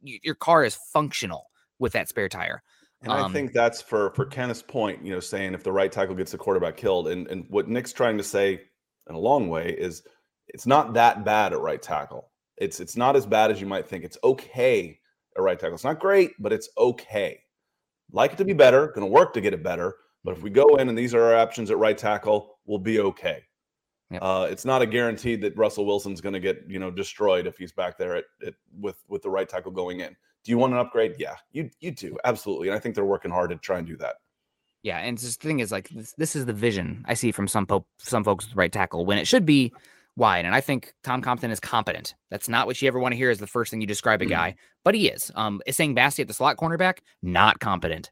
y- 0.04 0.20
your 0.24 0.36
car 0.36 0.64
is 0.64 0.78
functional 0.92 1.50
with 1.80 1.94
that 1.94 2.10
spare 2.10 2.30
tire. 2.30 2.64
And 3.02 3.12
um, 3.12 3.26
I 3.26 3.34
think 3.34 3.52
that's 3.52 3.82
for 3.82 4.12
for 4.12 4.26
Kenneth's 4.26 4.62
point, 4.62 5.06
you 5.06 5.12
know, 5.12 5.20
saying 5.20 5.54
if 5.54 5.64
the 5.64 5.72
right 5.72 5.92
tackle 5.92 6.16
gets 6.16 6.32
the 6.32 6.38
quarterback 6.38 6.78
killed, 6.78 7.10
and 7.10 7.28
and 7.28 7.46
what 7.50 7.68
Nick's 7.68 7.94
trying 7.94 8.18
to 8.18 8.24
say 8.24 8.62
in 9.10 9.16
a 9.16 9.20
long 9.20 9.50
way 9.50 9.76
is 9.78 10.04
it's 10.54 10.68
not 10.68 10.94
that 10.94 11.26
bad 11.26 11.54
at 11.54 11.60
right 11.60 11.82
tackle. 11.82 12.30
It's 12.58 12.80
it's 12.80 12.96
not 12.96 13.16
as 13.16 13.26
bad 13.26 13.52
as 13.52 13.60
you 13.60 13.68
might 13.68 13.88
think. 13.88 14.04
It's 14.04 14.18
okay 14.24 15.00
at 15.36 15.42
right 15.42 15.60
tackle. 15.60 15.76
It's 15.76 15.84
not 15.84 16.00
great, 16.00 16.32
but 16.40 16.54
it's 16.54 16.70
okay. 16.78 17.40
Like 18.12 18.34
it 18.34 18.38
to 18.38 18.46
be 18.46 18.54
better. 18.54 18.88
Going 18.88 19.02
to 19.02 19.12
work 19.12 19.34
to 19.34 19.42
get 19.42 19.54
it 19.54 19.64
better. 19.64 19.96
But 20.24 20.38
if 20.38 20.44
we 20.44 20.50
go 20.50 20.76
in 20.76 20.88
and 20.88 20.98
these 20.98 21.14
are 21.14 21.24
our 21.24 21.36
options 21.36 21.72
at 21.72 21.78
right 21.78 21.98
tackle, 21.98 22.60
we'll 22.66 22.80
be 22.80 23.00
okay. 23.00 23.44
Yep. 24.12 24.22
Uh, 24.22 24.48
it's 24.50 24.64
not 24.64 24.82
a 24.82 24.86
guarantee 24.86 25.36
that 25.38 25.58
Russell 25.58 25.86
Wilson's 25.86 26.22
going 26.22 26.34
to 26.34 26.40
get 26.40 26.64
you 26.68 26.80
know 26.80 26.92
destroyed 26.92 27.48
if 27.48 27.58
he's 27.58 27.72
back 27.72 27.98
there 27.98 28.16
at, 28.16 28.26
at, 28.46 28.54
with 28.80 29.04
with 29.08 29.24
the 29.24 29.30
right 29.30 29.50
tackle 29.50 29.72
going 29.72 30.02
in. 30.02 30.16
Do 30.44 30.52
you 30.52 30.58
want 30.58 30.74
an 30.74 30.80
upgrade? 30.80 31.16
Yeah, 31.18 31.36
you 31.52 31.70
you 31.80 31.92
do 31.92 32.18
absolutely, 32.24 32.68
and 32.68 32.78
I 32.78 32.80
think 32.80 32.94
they're 32.94 33.06
working 33.06 33.32
hard 33.32 33.50
to 33.50 33.56
try 33.56 33.80
and 33.80 33.88
do 33.88 33.98
that. 33.98 34.16
Yeah, 34.84 35.00
and 35.00 35.18
the 35.18 35.30
thing 35.30 35.62
is, 35.62 35.72
like 35.72 35.90
this, 35.90 36.14
this 36.18 36.36
is 36.36 36.46
the 36.46 36.54
vision 36.54 37.04
I 37.08 37.14
see 37.14 37.32
from 37.32 37.48
some 37.48 37.66
po- 37.66 37.88
some 37.98 38.24
folks 38.24 38.46
with 38.46 38.56
right 38.56 38.72
tackle 38.72 39.06
when 39.06 39.18
it 39.18 39.26
should 39.26 39.46
be 39.46 39.74
wide. 40.16 40.46
And 40.46 40.54
I 40.54 40.62
think 40.62 40.94
Tom 41.04 41.22
Compton 41.22 41.52
is 41.52 41.60
competent. 41.60 42.16
That's 42.30 42.50
not 42.50 42.68
what 42.68 42.82
you 42.82 42.88
ever 42.88 43.00
want 43.00 43.14
to 43.14 43.18
hear 43.18 43.30
as 43.30 43.40
the 43.40 43.48
first 43.48 43.72
thing 43.72 43.82
you 43.82 43.88
describe 43.88 44.22
a 44.22 44.26
mm-hmm. 44.26 44.32
guy, 44.32 44.56
but 44.84 44.96
he 44.96 45.08
is. 45.08 45.32
Um, 45.36 45.62
Essang 45.68 45.96
Bassey 45.96 46.20
at 46.20 46.28
the 46.28 46.34
slot 46.34 46.58
cornerback, 46.58 47.00
not 47.22 47.60
competent. 47.60 48.12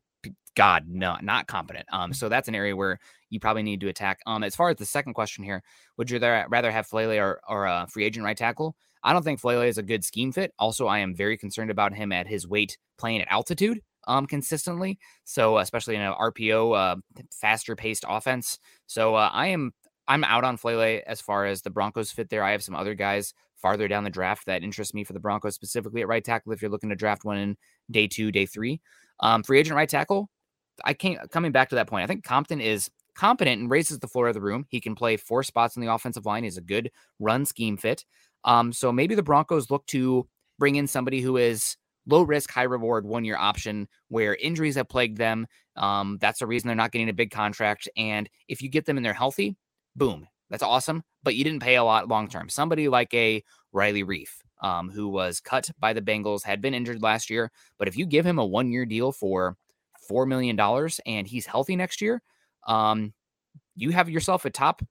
God, 0.55 0.83
no, 0.87 1.15
not 1.21 1.47
competent. 1.47 1.85
Um, 1.93 2.13
so 2.13 2.27
that's 2.27 2.49
an 2.49 2.55
area 2.55 2.75
where 2.75 2.99
you 3.29 3.39
probably 3.39 3.63
need 3.63 3.79
to 3.81 3.87
attack. 3.87 4.19
Um, 4.25 4.43
as 4.43 4.55
far 4.55 4.69
as 4.69 4.77
the 4.77 4.85
second 4.85 5.13
question 5.13 5.43
here, 5.43 5.63
would 5.97 6.09
you 6.09 6.19
rather 6.19 6.71
have 6.71 6.87
Faalele 6.87 7.21
or, 7.21 7.39
or 7.47 7.65
a 7.65 7.87
free 7.89 8.03
agent 8.03 8.25
right 8.25 8.35
tackle? 8.35 8.75
I 9.03 9.13
don't 9.13 9.23
think 9.23 9.39
Faalele 9.39 9.67
is 9.67 9.77
a 9.77 9.83
good 9.83 10.03
scheme 10.03 10.31
fit. 10.31 10.53
Also, 10.59 10.87
I 10.87 10.99
am 10.99 11.15
very 11.15 11.37
concerned 11.37 11.71
about 11.71 11.93
him 11.93 12.11
at 12.11 12.27
his 12.27 12.47
weight 12.47 12.77
playing 12.97 13.21
at 13.21 13.31
altitude 13.31 13.79
um 14.07 14.25
consistently. 14.25 14.97
So 15.23 15.59
especially 15.59 15.95
in 15.95 16.01
an 16.01 16.13
RPO 16.13 16.75
uh, 16.75 16.95
faster 17.31 17.75
paced 17.75 18.05
offense. 18.07 18.59
So 18.87 19.15
uh, 19.15 19.29
I 19.31 19.47
am 19.47 19.73
I'm 20.11 20.25
out 20.25 20.43
on 20.43 20.57
Faalele 20.57 21.01
as 21.07 21.21
far 21.21 21.45
as 21.45 21.61
the 21.61 21.69
Broncos 21.69 22.11
fit 22.11 22.29
there. 22.29 22.43
I 22.43 22.51
have 22.51 22.61
some 22.61 22.75
other 22.75 22.93
guys 22.93 23.33
farther 23.55 23.87
down 23.87 24.03
the 24.03 24.09
draft 24.09 24.45
that 24.45 24.61
interest 24.61 24.93
me 24.93 25.05
for 25.05 25.13
the 25.13 25.21
Broncos, 25.21 25.55
specifically 25.55 26.01
at 26.01 26.07
right 26.09 26.23
tackle. 26.23 26.51
If 26.51 26.61
you're 26.61 26.69
looking 26.69 26.89
to 26.89 26.97
draft 26.97 27.23
one 27.23 27.37
in 27.37 27.57
day 27.89 28.07
two, 28.07 28.29
day 28.29 28.45
three, 28.45 28.81
um, 29.21 29.41
free 29.41 29.57
agent 29.57 29.77
right 29.77 29.87
tackle. 29.87 30.29
I 30.83 30.93
can't 30.95 31.31
coming 31.31 31.53
back 31.53 31.69
to 31.69 31.75
that 31.75 31.87
point. 31.87 32.03
I 32.03 32.07
think 32.07 32.25
Compton 32.25 32.59
is 32.59 32.89
competent 33.15 33.61
and 33.61 33.71
raises 33.71 33.99
the 33.99 34.07
floor 34.09 34.27
of 34.27 34.33
the 34.33 34.41
room. 34.41 34.65
He 34.67 34.81
can 34.81 34.95
play 34.95 35.15
four 35.15 35.43
spots 35.43 35.77
in 35.77 35.81
the 35.81 35.93
offensive 35.93 36.25
line. 36.25 36.43
He's 36.43 36.57
a 36.57 36.61
good 36.61 36.91
run 37.19 37.45
scheme 37.45 37.77
fit. 37.77 38.03
Um, 38.43 38.73
so 38.73 38.91
maybe 38.91 39.15
the 39.15 39.23
Broncos 39.23 39.71
look 39.71 39.85
to 39.87 40.27
bring 40.59 40.75
in 40.75 40.87
somebody 40.87 41.21
who 41.21 41.37
is 41.37 41.77
low 42.05 42.23
risk, 42.23 42.51
high 42.51 42.63
reward, 42.63 43.05
one 43.05 43.23
year 43.23 43.37
option 43.37 43.87
where 44.09 44.35
injuries 44.35 44.75
have 44.75 44.89
plagued 44.89 45.19
them. 45.19 45.47
Um, 45.77 46.17
that's 46.19 46.39
the 46.39 46.47
reason 46.47 46.67
they're 46.67 46.75
not 46.75 46.91
getting 46.91 47.07
a 47.07 47.13
big 47.13 47.31
contract. 47.31 47.87
And 47.95 48.29
if 48.49 48.61
you 48.61 48.67
get 48.67 48.85
them 48.85 48.97
and 48.97 49.05
they're 49.05 49.13
healthy, 49.13 49.55
boom, 49.95 50.27
that's 50.49 50.63
awesome. 50.63 51.03
But 51.23 51.35
you 51.35 51.43
didn't 51.43 51.61
pay 51.61 51.75
a 51.75 51.83
lot 51.83 52.07
long 52.07 52.27
term. 52.27 52.49
Somebody 52.49 52.87
like 52.87 53.13
a 53.13 53.43
Riley 53.71 54.03
Reiff, 54.03 54.29
um, 54.61 54.89
who 54.89 55.07
was 55.07 55.39
cut 55.39 55.69
by 55.79 55.93
the 55.93 56.01
Bengals, 56.01 56.43
had 56.43 56.61
been 56.61 56.73
injured 56.73 57.01
last 57.01 57.29
year. 57.29 57.51
But 57.77 57.87
if 57.87 57.97
you 57.97 58.05
give 58.05 58.25
him 58.25 58.39
a 58.39 58.45
one 58.45 58.71
year 58.71 58.85
deal 58.85 59.11
for 59.11 59.57
$4 60.09 60.27
million 60.27 60.59
and 61.05 61.27
he's 61.27 61.45
healthy 61.45 61.75
next 61.75 62.01
year, 62.01 62.21
um, 62.67 63.13
you 63.75 63.91
have 63.91 64.09
yourself 64.09 64.45
a 64.45 64.49
top 64.49 64.81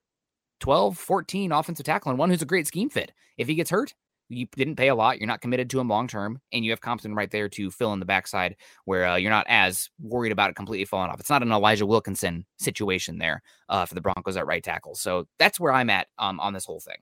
12, 0.59 0.97
14 0.97 1.51
offensive 1.51 1.85
tackle 1.85 2.11
and 2.11 2.19
one 2.19 2.29
who's 2.29 2.41
a 2.41 2.45
great 2.45 2.67
scheme 2.67 2.89
fit. 2.89 3.11
If 3.37 3.47
he 3.47 3.55
gets 3.55 3.69
hurt, 3.69 3.93
you 4.31 4.47
didn't 4.55 4.77
pay 4.77 4.87
a 4.87 4.95
lot. 4.95 5.19
You're 5.19 5.27
not 5.27 5.41
committed 5.41 5.69
to 5.71 5.79
him 5.79 5.87
long 5.87 6.07
term, 6.07 6.39
and 6.51 6.63
you 6.63 6.71
have 6.71 6.81
Compton 6.81 7.13
right 7.13 7.29
there 7.29 7.49
to 7.49 7.69
fill 7.69 7.93
in 7.93 7.99
the 7.99 8.05
backside 8.05 8.55
where 8.85 9.05
uh, 9.05 9.15
you're 9.15 9.31
not 9.31 9.45
as 9.49 9.89
worried 9.99 10.31
about 10.31 10.49
it 10.49 10.55
completely 10.55 10.85
falling 10.85 11.09
off. 11.09 11.19
It's 11.19 11.29
not 11.29 11.43
an 11.43 11.51
Elijah 11.51 11.85
Wilkinson 11.85 12.45
situation 12.57 13.17
there 13.17 13.41
uh, 13.69 13.85
for 13.85 13.95
the 13.95 14.01
Broncos 14.01 14.37
at 14.37 14.47
right 14.47 14.63
tackle. 14.63 14.95
So 14.95 15.27
that's 15.37 15.59
where 15.59 15.73
I'm 15.73 15.89
at 15.89 16.07
um, 16.17 16.39
on 16.39 16.53
this 16.53 16.65
whole 16.65 16.79
thing. 16.79 16.97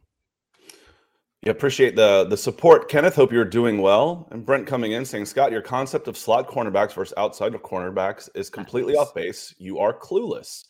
Yeah, 1.41 1.51
appreciate 1.51 1.95
the 1.95 2.25
the 2.25 2.36
support, 2.36 2.89
Kenneth. 2.89 3.15
Hope 3.15 3.32
you're 3.32 3.45
doing 3.45 3.82
well. 3.82 4.27
And 4.32 4.45
Brent 4.45 4.67
coming 4.67 4.91
in 4.91 5.05
saying, 5.05 5.25
Scott, 5.25 5.53
your 5.53 5.61
concept 5.61 6.09
of 6.09 6.17
slot 6.17 6.49
cornerbacks 6.49 6.93
versus 6.93 7.13
outside 7.15 7.55
of 7.55 7.61
cornerbacks 7.61 8.27
is 8.36 8.49
completely 8.49 8.93
nice. 8.93 9.03
off 9.03 9.13
base. 9.13 9.55
You 9.57 9.80
are 9.80 9.97
clueless. 9.97 10.65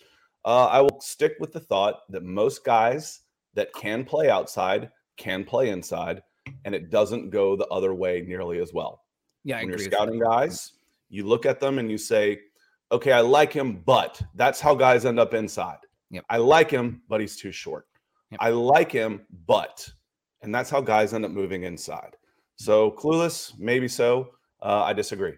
Uh, 0.45 0.67
I 0.67 0.81
will 0.81 1.01
stick 1.01 1.33
with 1.39 1.51
the 1.51 1.59
thought 1.59 2.01
that 2.09 2.23
most 2.23 2.63
guys 2.63 3.21
that 3.55 3.73
can 3.73 4.05
play 4.05 4.29
outside 4.29 4.91
can 5.17 5.43
play 5.43 5.69
inside 5.69 6.21
and 6.65 6.75
it 6.75 6.89
doesn't 6.89 7.29
go 7.29 7.55
the 7.55 7.67
other 7.67 7.93
way 7.93 8.21
nearly 8.21 8.59
as 8.59 8.73
well. 8.73 9.03
Yeah, 9.43 9.59
when 9.59 9.69
you're 9.69 9.79
scouting 9.79 10.19
guys, 10.19 10.73
you 11.09 11.25
look 11.25 11.45
at 11.45 11.59
them 11.59 11.79
and 11.79 11.89
you 11.89 11.97
say, 11.97 12.39
"Okay, 12.91 13.11
I 13.11 13.21
like 13.21 13.53
him, 13.53 13.81
but 13.85 14.21
that's 14.35 14.59
how 14.59 14.75
guys 14.75 15.05
end 15.05 15.19
up 15.19 15.33
inside." 15.33 15.79
Yep. 16.11 16.25
I 16.29 16.37
like 16.37 16.71
him, 16.71 17.01
but 17.07 17.21
he's 17.21 17.37
too 17.37 17.51
short. 17.51 17.87
Yep. 18.31 18.39
I 18.41 18.49
like 18.49 18.91
him, 18.91 19.21
but, 19.45 19.87
and 20.41 20.53
that's 20.53 20.69
how 20.69 20.81
guys 20.81 21.13
end 21.13 21.25
up 21.25 21.31
moving 21.31 21.63
inside. 21.63 22.15
So 22.55 22.91
clueless, 22.91 23.57
maybe 23.57 23.87
so. 23.87 24.31
Uh, 24.61 24.83
I 24.83 24.93
disagree. 24.93 25.33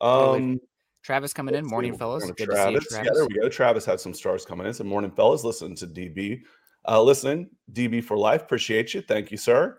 Um, 0.00 0.60
Travis 1.02 1.32
coming 1.32 1.54
in. 1.54 1.66
Morning, 1.66 1.92
see. 1.92 1.98
fellas. 1.98 2.24
Good 2.24 2.48
Travis. 2.48 2.84
to 2.84 2.90
see 2.90 2.96
you, 2.96 3.02
Travis. 3.02 3.06
Yeah, 3.06 3.12
there 3.14 3.26
we 3.26 3.34
go. 3.34 3.48
Travis 3.48 3.84
had 3.84 4.00
some 4.00 4.14
stars 4.14 4.44
coming 4.44 4.66
in. 4.66 4.74
So 4.74 4.84
morning, 4.84 5.10
fellas. 5.10 5.44
Listen 5.44 5.74
to 5.76 5.86
DB. 5.86 6.40
Uh, 6.88 7.02
listen, 7.02 7.50
DB 7.72 8.02
for 8.02 8.16
life. 8.16 8.42
Appreciate 8.42 8.94
you. 8.94 9.02
Thank 9.02 9.30
you, 9.30 9.36
sir. 9.36 9.78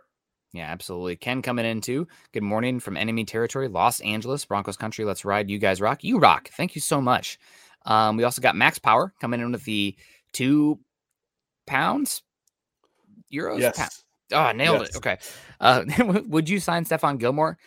Yeah, 0.53 0.71
absolutely. 0.71 1.15
Ken 1.17 1.41
coming 1.41 1.65
in 1.65 1.81
too. 1.81 2.07
Good 2.31 2.43
morning 2.43 2.79
from 2.79 2.97
enemy 2.97 3.25
territory, 3.25 3.67
Los 3.67 3.99
Angeles, 3.99 4.45
Broncos 4.45 4.77
country. 4.77 5.05
Let's 5.05 5.25
ride. 5.25 5.49
You 5.49 5.59
guys 5.59 5.81
rock. 5.81 6.03
You 6.03 6.19
rock. 6.19 6.49
Thank 6.49 6.75
you 6.75 6.81
so 6.81 7.01
much. 7.01 7.37
Um, 7.85 8.17
we 8.17 8.23
also 8.23 8.41
got 8.41 8.55
Max 8.55 8.79
Power 8.79 9.13
coming 9.19 9.39
in 9.39 9.51
with 9.51 9.65
the 9.65 9.95
two 10.33 10.79
pounds, 11.65 12.23
euros. 13.31 13.59
Yes. 13.59 14.03
Oh, 14.31 14.51
nailed 14.51 14.81
yes. 14.81 14.89
it. 14.89 14.97
Okay. 14.97 15.17
Uh, 15.59 15.83
would 16.27 16.49
you 16.49 16.59
sign 16.59 16.85
Stephon 16.85 17.17
Gilmore? 17.17 17.57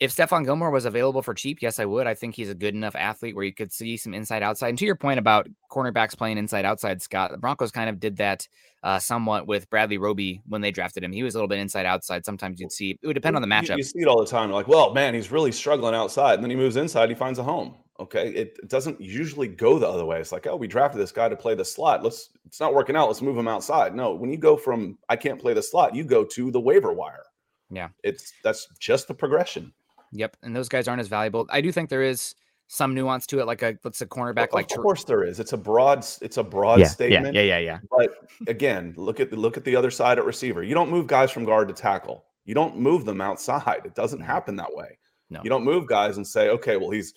If 0.00 0.14
Stephon 0.14 0.44
Gilmore 0.44 0.70
was 0.70 0.86
available 0.86 1.22
for 1.22 1.34
cheap, 1.34 1.62
yes, 1.62 1.78
I 1.78 1.84
would. 1.84 2.06
I 2.06 2.14
think 2.14 2.34
he's 2.34 2.50
a 2.50 2.54
good 2.54 2.74
enough 2.74 2.96
athlete 2.96 3.36
where 3.36 3.44
you 3.44 3.54
could 3.54 3.72
see 3.72 3.96
some 3.96 4.12
inside 4.12 4.42
outside. 4.42 4.70
And 4.70 4.78
to 4.78 4.84
your 4.84 4.96
point 4.96 5.20
about 5.20 5.48
cornerbacks 5.70 6.16
playing 6.16 6.36
inside 6.36 6.64
outside, 6.64 7.00
Scott, 7.00 7.30
the 7.30 7.38
Broncos 7.38 7.70
kind 7.70 7.88
of 7.88 8.00
did 8.00 8.16
that 8.16 8.48
uh, 8.82 8.98
somewhat 8.98 9.46
with 9.46 9.70
Bradley 9.70 9.98
Roby 9.98 10.42
when 10.46 10.60
they 10.60 10.72
drafted 10.72 11.04
him. 11.04 11.12
He 11.12 11.22
was 11.22 11.34
a 11.34 11.38
little 11.38 11.48
bit 11.48 11.60
inside 11.60 11.86
outside. 11.86 12.24
Sometimes 12.24 12.60
you'd 12.60 12.72
see 12.72 12.98
it 13.00 13.06
would 13.06 13.14
depend 13.14 13.36
on 13.36 13.42
the 13.42 13.48
matchup. 13.48 13.70
You, 13.70 13.76
you 13.78 13.82
see 13.84 14.00
it 14.00 14.08
all 14.08 14.18
the 14.18 14.30
time. 14.30 14.48
You're 14.48 14.56
like, 14.56 14.68
well, 14.68 14.92
man, 14.92 15.14
he's 15.14 15.30
really 15.30 15.52
struggling 15.52 15.94
outside. 15.94 16.34
And 16.34 16.42
then 16.42 16.50
he 16.50 16.56
moves 16.56 16.76
inside, 16.76 17.08
he 17.08 17.14
finds 17.14 17.38
a 17.38 17.44
home. 17.44 17.76
Okay. 18.00 18.30
It, 18.30 18.58
it 18.60 18.68
doesn't 18.68 19.00
usually 19.00 19.46
go 19.46 19.78
the 19.78 19.88
other 19.88 20.04
way. 20.04 20.20
It's 20.20 20.32
like, 20.32 20.48
oh, 20.48 20.56
we 20.56 20.66
drafted 20.66 21.00
this 21.00 21.12
guy 21.12 21.28
to 21.28 21.36
play 21.36 21.54
the 21.54 21.64
slot. 21.64 22.02
Let's 22.02 22.30
it's 22.44 22.58
not 22.58 22.74
working 22.74 22.96
out. 22.96 23.06
Let's 23.06 23.22
move 23.22 23.38
him 23.38 23.46
outside. 23.46 23.94
No, 23.94 24.12
when 24.12 24.30
you 24.30 24.36
go 24.36 24.56
from 24.56 24.98
I 25.08 25.14
can't 25.14 25.40
play 25.40 25.54
the 25.54 25.62
slot, 25.62 25.94
you 25.94 26.02
go 26.02 26.24
to 26.24 26.50
the 26.50 26.60
waiver 26.60 26.92
wire. 26.92 27.22
Yeah. 27.70 27.88
It's 28.02 28.32
that's 28.42 28.66
just 28.80 29.06
the 29.06 29.14
progression. 29.14 29.72
Yep, 30.14 30.36
and 30.42 30.54
those 30.54 30.68
guys 30.68 30.88
aren't 30.88 31.00
as 31.00 31.08
valuable. 31.08 31.46
I 31.50 31.60
do 31.60 31.72
think 31.72 31.90
there 31.90 32.02
is 32.02 32.34
some 32.68 32.94
nuance 32.94 33.26
to 33.26 33.40
it, 33.40 33.46
like 33.46 33.62
a 33.62 33.76
let's 33.84 34.00
a 34.00 34.06
cornerback. 34.06 34.48
Of 34.48 34.54
like 34.54 34.70
of 34.70 34.78
course 34.78 35.04
there 35.04 35.24
is. 35.24 35.40
It's 35.40 35.52
a 35.52 35.56
broad. 35.56 36.06
It's 36.22 36.36
a 36.36 36.42
broad 36.44 36.80
yeah, 36.80 36.86
statement. 36.86 37.34
Yeah, 37.34 37.42
yeah, 37.42 37.58
yeah, 37.58 37.78
yeah. 37.78 37.78
But 37.90 38.14
again, 38.48 38.94
look 38.96 39.20
at 39.20 39.30
the 39.30 39.36
look 39.36 39.56
at 39.56 39.64
the 39.64 39.74
other 39.74 39.90
side 39.90 40.18
at 40.18 40.24
receiver. 40.24 40.62
You 40.62 40.74
don't 40.74 40.90
move 40.90 41.08
guys 41.08 41.30
from 41.30 41.44
guard 41.44 41.68
to 41.68 41.74
tackle. 41.74 42.24
You 42.44 42.54
don't 42.54 42.78
move 42.78 43.04
them 43.04 43.20
outside. 43.20 43.82
It 43.84 43.94
doesn't 43.94 44.20
happen 44.20 44.56
that 44.56 44.74
way. 44.74 44.98
No. 45.30 45.40
You 45.42 45.50
don't 45.50 45.64
move 45.64 45.88
guys 45.88 46.16
and 46.16 46.26
say, 46.26 46.48
okay, 46.50 46.76
well 46.76 46.90
he's 46.90 47.12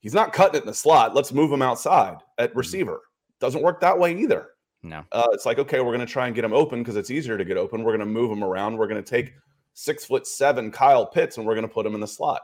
he's 0.00 0.14
not 0.14 0.32
cutting 0.34 0.56
it 0.56 0.64
in 0.64 0.66
the 0.66 0.74
slot. 0.74 1.14
Let's 1.14 1.32
move 1.32 1.50
him 1.50 1.62
outside 1.62 2.16
at 2.38 2.50
mm-hmm. 2.50 2.58
receiver. 2.58 3.00
Doesn't 3.40 3.62
work 3.62 3.80
that 3.80 3.98
way 3.98 4.16
either. 4.18 4.48
No. 4.82 5.04
Uh, 5.10 5.28
it's 5.32 5.46
like 5.46 5.58
okay, 5.58 5.80
we're 5.80 5.94
going 5.94 6.06
to 6.06 6.12
try 6.12 6.26
and 6.26 6.34
get 6.34 6.44
him 6.44 6.52
open 6.52 6.80
because 6.80 6.96
it's 6.96 7.10
easier 7.10 7.38
to 7.38 7.44
get 7.44 7.56
open. 7.56 7.82
We're 7.82 7.96
going 7.96 8.00
to 8.00 8.06
move 8.06 8.30
him 8.30 8.44
around. 8.44 8.76
We're 8.76 8.88
going 8.88 9.02
to 9.02 9.10
take 9.10 9.32
six 9.74 10.04
foot 10.04 10.26
seven 10.26 10.70
Kyle 10.70 11.06
Pitts 11.06 11.36
and 11.36 11.46
we're 11.46 11.54
going 11.54 11.66
to 11.66 11.72
put 11.72 11.86
him 11.86 11.94
in 11.94 12.00
the 12.00 12.06
slot 12.06 12.42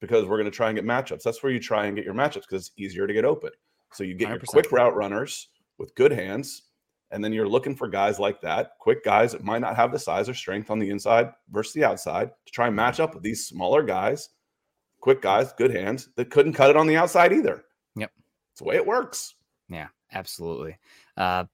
because 0.00 0.24
we're 0.24 0.36
going 0.36 0.50
to 0.50 0.56
try 0.56 0.68
and 0.68 0.76
get 0.76 0.84
matchups. 0.84 1.22
That's 1.22 1.42
where 1.42 1.52
you 1.52 1.60
try 1.60 1.86
and 1.86 1.96
get 1.96 2.04
your 2.04 2.14
matchups 2.14 2.42
because 2.48 2.68
it's 2.68 2.72
easier 2.76 3.06
to 3.06 3.12
get 3.12 3.24
open. 3.24 3.50
So 3.92 4.04
you 4.04 4.14
get 4.14 4.28
100%. 4.28 4.30
your 4.30 4.40
quick 4.40 4.72
route 4.72 4.96
runners 4.96 5.48
with 5.78 5.94
good 5.94 6.12
hands, 6.12 6.62
and 7.10 7.22
then 7.22 7.32
you're 7.32 7.48
looking 7.48 7.76
for 7.76 7.88
guys 7.88 8.18
like 8.18 8.40
that, 8.40 8.72
quick 8.80 9.04
guys 9.04 9.32
that 9.32 9.44
might 9.44 9.60
not 9.60 9.76
have 9.76 9.92
the 9.92 9.98
size 9.98 10.28
or 10.28 10.34
strength 10.34 10.70
on 10.70 10.78
the 10.78 10.90
inside 10.90 11.32
versus 11.50 11.72
the 11.72 11.84
outside 11.84 12.30
to 12.46 12.52
try 12.52 12.66
and 12.66 12.76
match 12.76 13.00
up 13.00 13.14
with 13.14 13.22
these 13.22 13.46
smaller 13.46 13.82
guys, 13.82 14.30
quick 15.00 15.22
guys, 15.22 15.52
good 15.52 15.70
hands 15.70 16.08
that 16.16 16.30
couldn't 16.30 16.54
cut 16.54 16.70
it 16.70 16.76
on 16.76 16.86
the 16.86 16.96
outside 16.96 17.32
either. 17.32 17.64
Yep. 17.96 18.10
It's 18.52 18.60
the 18.60 18.64
way 18.64 18.76
it 18.76 18.86
works. 18.86 19.36
Yeah, 19.68 19.88
absolutely. 20.12 20.76
Uh, 21.16 21.44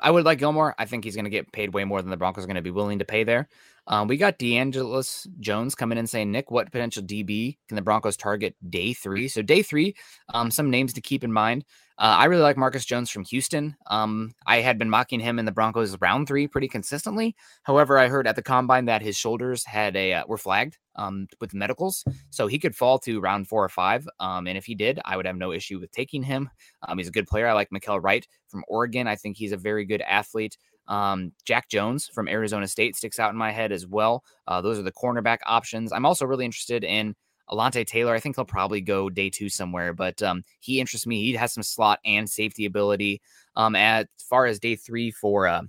I 0.00 0.10
would 0.10 0.24
like 0.24 0.38
Gilmore. 0.38 0.74
I 0.78 0.84
think 0.84 1.04
he's 1.04 1.14
going 1.14 1.24
to 1.24 1.30
get 1.30 1.50
paid 1.52 1.72
way 1.72 1.84
more 1.84 2.02
than 2.02 2.10
the 2.10 2.16
Broncos 2.16 2.44
are 2.44 2.46
going 2.46 2.56
to 2.56 2.62
be 2.62 2.70
willing 2.70 2.98
to 2.98 3.04
pay 3.04 3.24
there. 3.24 3.48
Um, 3.88 4.08
we 4.08 4.16
got 4.16 4.38
DeAngelis 4.38 5.26
Jones 5.38 5.74
coming 5.74 5.98
in 5.98 6.06
saying, 6.06 6.30
Nick, 6.30 6.50
what 6.50 6.72
potential 6.72 7.02
DB 7.02 7.58
can 7.68 7.76
the 7.76 7.82
Broncos 7.82 8.16
target 8.16 8.56
day 8.68 8.92
three? 8.92 9.28
So, 9.28 9.42
day 9.42 9.62
three, 9.62 9.94
um, 10.34 10.50
some 10.50 10.70
names 10.70 10.92
to 10.94 11.00
keep 11.00 11.22
in 11.22 11.32
mind. 11.32 11.64
Uh, 11.98 12.16
I 12.18 12.26
really 12.26 12.42
like 12.42 12.58
Marcus 12.58 12.84
Jones 12.84 13.08
from 13.08 13.24
Houston. 13.24 13.74
Um, 13.86 14.34
I 14.46 14.60
had 14.60 14.78
been 14.78 14.90
mocking 14.90 15.18
him 15.18 15.38
in 15.38 15.46
the 15.46 15.52
Broncos 15.52 15.96
round 16.00 16.28
three 16.28 16.46
pretty 16.46 16.68
consistently. 16.68 17.34
However, 17.62 17.96
I 17.98 18.08
heard 18.08 18.26
at 18.26 18.36
the 18.36 18.42
combine 18.42 18.84
that 18.84 19.00
his 19.00 19.16
shoulders 19.16 19.64
had 19.64 19.96
a 19.96 20.12
uh, 20.12 20.24
were 20.26 20.36
flagged 20.36 20.76
um, 20.96 21.26
with 21.40 21.54
medicals, 21.54 22.04
so 22.28 22.48
he 22.48 22.58
could 22.58 22.76
fall 22.76 22.98
to 23.00 23.20
round 23.20 23.48
four 23.48 23.64
or 23.64 23.70
five. 23.70 24.06
Um, 24.20 24.46
and 24.46 24.58
if 24.58 24.66
he 24.66 24.74
did, 24.74 25.00
I 25.06 25.16
would 25.16 25.26
have 25.26 25.36
no 25.36 25.52
issue 25.52 25.80
with 25.80 25.90
taking 25.90 26.22
him. 26.22 26.50
Um, 26.86 26.98
he's 26.98 27.08
a 27.08 27.12
good 27.12 27.26
player. 27.26 27.46
I 27.46 27.54
like 27.54 27.70
Mykael 27.70 28.02
Wright 28.02 28.26
from 28.48 28.62
Oregon. 28.68 29.06
I 29.06 29.16
think 29.16 29.38
he's 29.38 29.52
a 29.52 29.56
very 29.56 29.86
good 29.86 30.02
athlete. 30.02 30.58
Um, 30.88 31.32
Jack 31.44 31.68
Jones 31.68 32.08
from 32.12 32.28
Arizona 32.28 32.68
State 32.68 32.96
sticks 32.96 33.18
out 33.18 33.30
in 33.30 33.36
my 33.36 33.50
head 33.50 33.72
as 33.72 33.86
well. 33.86 34.22
Uh, 34.46 34.60
those 34.60 34.78
are 34.78 34.82
the 34.82 34.92
cornerback 34.92 35.38
options. 35.46 35.92
I'm 35.92 36.06
also 36.06 36.26
really 36.26 36.44
interested 36.44 36.84
in 36.84 37.14
Alontae 37.50 37.86
Taylor, 37.86 38.14
I 38.14 38.20
think 38.20 38.36
he'll 38.36 38.44
probably 38.44 38.80
go 38.80 39.08
day 39.08 39.30
two 39.30 39.48
somewhere, 39.48 39.92
but 39.92 40.20
um, 40.22 40.42
he 40.60 40.80
interests 40.80 41.06
me. 41.06 41.22
He 41.22 41.32
has 41.34 41.52
some 41.52 41.62
slot 41.62 42.00
and 42.04 42.28
safety 42.28 42.66
ability. 42.66 43.20
Um, 43.54 43.76
as 43.76 44.06
far 44.18 44.46
as 44.46 44.58
day 44.58 44.76
three 44.76 45.10
for 45.10 45.46
uh, 45.46 45.62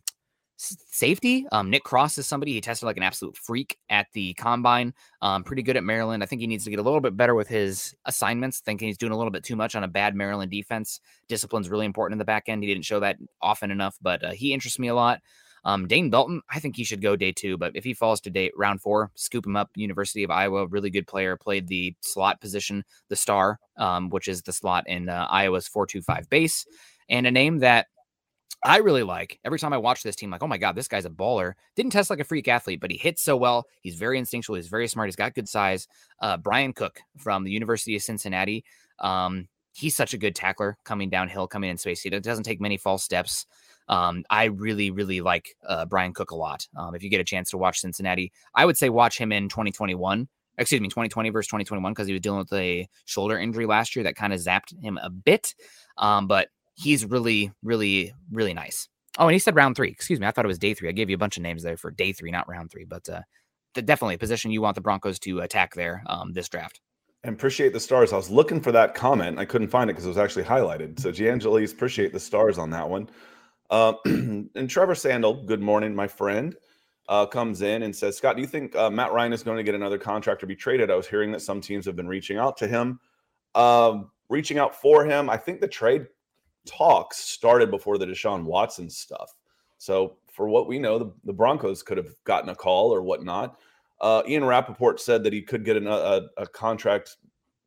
safety, 0.58 1.46
um, 1.52 1.70
Nick 1.70 1.84
Cross 1.84 2.18
is 2.18 2.28
somebody 2.28 2.54
he 2.54 2.62
tested 2.62 2.86
like 2.86 2.98
an 2.98 3.04
absolute 3.04 3.38
freak 3.38 3.78
at 3.90 4.08
the 4.14 4.34
combine. 4.34 4.94
Um, 5.22 5.44
pretty 5.44 5.62
good 5.62 5.78
at 5.78 5.84
Maryland. 5.84 6.24
I 6.24 6.26
think 6.26 6.42
he 6.42 6.48
needs 6.48 6.64
to 6.64 6.70
get 6.70 6.80
a 6.80 6.84
little 6.84 7.00
bit 7.02 7.16
better 7.16 7.36
with 7.36 7.48
his 7.48 7.96
assignments. 8.06 8.60
Thinking 8.60 8.88
he's 8.88 8.98
doing 8.98 9.12
a 9.14 9.18
little 9.18 9.32
bit 9.32 9.44
too 9.44 9.56
much 9.56 9.76
on 9.76 9.84
a 9.84 9.88
bad 9.88 10.16
Maryland 10.16 10.52
defense. 10.52 11.00
Discipline's 11.28 11.70
really 11.70 11.86
important 11.86 12.16
in 12.16 12.20
the 12.20 12.26
back 12.26 12.50
end. 12.50 12.64
He 12.64 12.70
didn't 12.70 12.86
show 12.86 13.00
that 13.00 13.18
often 13.42 13.72
enough, 13.72 13.98
but 14.02 14.24
uh, 14.24 14.32
he 14.32 14.54
interests 14.54 14.80
me 14.80 14.88
a 14.88 14.96
lot. 14.96 15.22
Um, 15.64 15.86
Dane 15.86 16.10
Belton, 16.10 16.42
I 16.50 16.60
think 16.60 16.78
he 16.78 16.86
should 16.86 17.02
go 17.02 17.18
day 17.18 17.34
two, 17.34 17.58
but 17.58 17.76
if 17.76 17.84
he 17.84 17.94
falls 17.94 18.22
to 18.22 18.30
day 18.30 18.52
round 18.56 18.82
four, 18.82 19.12
scoop 19.16 19.46
him 19.46 19.58
up. 19.58 19.70
University 19.76 20.24
of 20.24 20.32
Iowa, 20.32 20.66
really 20.68 20.90
good 20.90 21.08
player, 21.08 21.36
played 21.36 21.68
the 21.68 21.94
slot 22.00 22.40
position, 22.40 22.86
the 23.10 23.18
star, 23.18 23.60
um, 23.78 24.10
which 24.10 24.30
is 24.30 24.42
the 24.44 24.54
slot 24.54 24.88
in 24.88 25.10
uh, 25.10 25.28
Iowa's 25.30 25.68
four-two-five 25.68 26.30
base, 26.30 26.66
and 27.10 27.28
a 27.28 27.32
name 27.32 27.60
that 27.60 27.88
I 28.64 28.78
really 28.78 29.04
like. 29.04 29.40
Every 29.46 29.60
time 29.60 29.74
I 29.74 29.78
watch 29.78 30.04
this 30.04 30.16
team, 30.16 30.32
like, 30.32 30.42
oh 30.42 30.48
my 30.48 30.58
god, 30.58 30.76
this 30.76 30.88
guy's 30.88 31.06
a 31.06 31.10
baller. 31.10 31.54
Didn't 31.76 31.92
test 31.92 32.10
like 32.10 32.20
a 32.20 32.24
freak 32.24 32.48
athlete, 32.48 32.82
but 32.82 32.92
he 32.92 32.98
hits 32.98 33.22
so 33.22 33.38
well. 33.38 33.68
He's 33.82 33.96
very 33.96 34.18
instinctual. 34.18 34.56
He's 34.56 34.68
very 34.68 34.88
smart. 34.88 35.08
He's 35.08 35.16
got 35.16 35.36
good 35.36 35.48
size. 35.48 35.88
Uh, 36.22 36.38
Bryan 36.38 36.74
Cook 36.74 37.00
from 37.18 37.44
the 37.44 37.52
University 37.52 37.96
of 37.96 38.02
Cincinnati. 38.02 38.66
Um, 39.00 39.48
he's 39.74 39.96
such 39.96 40.14
a 40.14 40.18
good 40.18 40.36
tackler 40.36 40.78
coming 40.84 41.10
downhill, 41.10 41.48
coming 41.48 41.70
in 41.70 41.78
space. 41.78 42.02
He 42.02 42.10
doesn't 42.10 42.44
take 42.44 42.60
many 42.60 42.78
false 42.78 43.04
steps. 43.04 43.46
Um, 43.90 44.26
I 44.30 44.46
really, 44.46 44.92
really 44.92 45.22
like 45.22 45.56
uh, 45.66 45.86
Bryan 45.86 46.14
Cook 46.14 46.32
a 46.32 46.36
lot. 46.36 46.68
Um, 46.76 46.96
if 46.96 47.04
you 47.04 47.10
get 47.10 47.22
a 47.22 47.26
chance 47.26 47.52
to 47.52 47.58
watch 47.58 47.80
Cincinnati, 47.80 48.32
I 48.56 48.66
would 48.66 48.78
say 48.78 48.90
watch 48.90 49.18
him 49.18 49.32
in 49.32 49.50
2021. 49.50 50.28
Excuse 50.58 50.82
me, 50.82 50.88
2020 50.88 51.30
versus 51.30 51.48
2021 51.48 51.94
because 51.94 52.08
he 52.08 52.14
was 52.14 52.22
dealing 52.22 52.40
with 52.40 52.52
a 52.54 52.90
shoulder 53.06 53.38
injury 53.38 53.68
last 53.68 53.96
year 53.96 54.04
that 54.04 54.16
kind 54.16 54.34
of 54.34 54.40
zapped 54.40 54.74
him 54.82 54.98
a 55.02 55.12
bit. 55.12 55.54
Um, 55.98 56.28
but 56.28 56.50
he's 56.78 57.06
really, 57.06 57.52
really, 57.64 58.14
really 58.32 58.54
nice. 58.54 58.88
Oh, 59.18 59.26
and 59.26 59.34
he 59.34 59.40
said 59.40 59.56
round 59.56 59.76
three. 59.76 59.90
Excuse 59.90 60.20
me. 60.20 60.28
I 60.28 60.32
thought 60.32 60.46
it 60.46 60.48
was 60.48 60.60
day 60.60 60.74
three. 60.74 60.90
I 60.90 60.94
gave 60.94 61.10
you 61.10 61.16
a 61.16 61.20
bunch 61.20 61.38
of 61.38 61.44
names 61.44 61.64
there 61.64 61.76
for 61.76 61.92
day 61.92 62.14
three, 62.14 62.32
not 62.32 62.48
round 62.48 62.72
three. 62.72 62.86
But 62.86 63.10
uh, 63.10 63.22
definitely 63.74 64.16
a 64.16 64.20
position 64.20 64.52
you 64.52 64.62
want 64.62 64.76
the 64.76 64.82
Broncos 64.82 65.20
to 65.20 65.40
attack 65.40 65.74
there 65.74 66.04
um, 66.06 66.34
this 66.34 66.48
draft. 66.48 66.80
And 67.24 67.36
appreciate 67.36 67.74
the 67.74 67.80
stars. 67.80 68.14
I 68.14 68.16
was 68.16 68.30
looking 68.30 68.62
for 68.62 68.72
that 68.72 68.94
comment. 68.94 69.40
I 69.40 69.46
couldn't 69.46 69.70
find 69.70 69.90
it 69.90 69.94
because 69.94 70.06
it 70.06 70.10
was 70.10 70.20
actually 70.20 70.44
highlighted. 70.44 71.00
So, 71.00 71.12
Giangelis, 71.12 71.74
appreciate 71.74 72.14
the 72.14 72.20
stars 72.20 72.58
on 72.58 72.70
that 72.70 72.88
one. 72.88 73.10
Uh, 73.70 73.94
and 74.06 74.70
Trevor 74.70 74.94
Sandel, 74.94 75.46
good 75.46 75.62
morning, 75.62 75.96
my 75.96 76.08
friend, 76.08 76.56
uh, 77.10 77.26
comes 77.26 77.64
in 77.64 77.84
and 77.84 77.96
says, 77.96 78.16
Scott, 78.18 78.36
do 78.36 78.42
you 78.42 78.48
think 78.48 78.76
uh, 78.76 78.90
Matt 78.90 79.12
Ryan 79.12 79.34
is 79.34 79.42
going 79.42 79.58
to 79.58 79.64
get 79.64 79.74
another 79.74 79.98
contract 79.98 80.44
or 80.44 80.46
be 80.46 80.56
traded? 80.56 80.92
I 80.92 80.96
was 80.96 81.08
hearing 81.08 81.32
that 81.32 81.42
some 81.42 81.60
teams 81.60 81.86
have 81.86 81.96
been 81.96 82.08
reaching 82.08 82.38
out 82.38 82.56
to 82.58 82.68
him, 82.68 83.00
um, 83.56 84.12
reaching 84.30 84.60
out 84.60 84.80
for 84.80 85.04
him. 85.04 85.30
I 85.30 85.38
think 85.38 85.60
the 85.60 85.68
trade 85.68 86.06
talks 86.68 87.18
started 87.18 87.72
before 87.72 87.98
the 87.98 88.06
Deshaun 88.06 88.44
Watson 88.44 88.90
stuff. 88.90 89.34
So, 89.78 90.18
for 90.32 90.48
what 90.48 90.68
we 90.68 90.78
know, 90.78 91.00
the, 91.00 91.12
the 91.24 91.34
Broncos 91.34 91.82
could 91.82 91.98
have 91.98 92.14
gotten 92.24 92.50
a 92.50 92.56
call 92.56 92.94
or 92.94 93.02
whatnot. 93.02 93.58
Uh, 94.00 94.22
Ian 94.28 94.46
Rapoport 94.46 95.00
said 95.00 95.24
that 95.24 95.34
he 95.34 95.42
could 95.42 95.66
get 95.66 95.78
an, 95.78 95.88
a, 95.88 96.22
a 96.38 96.46
contract 96.46 97.18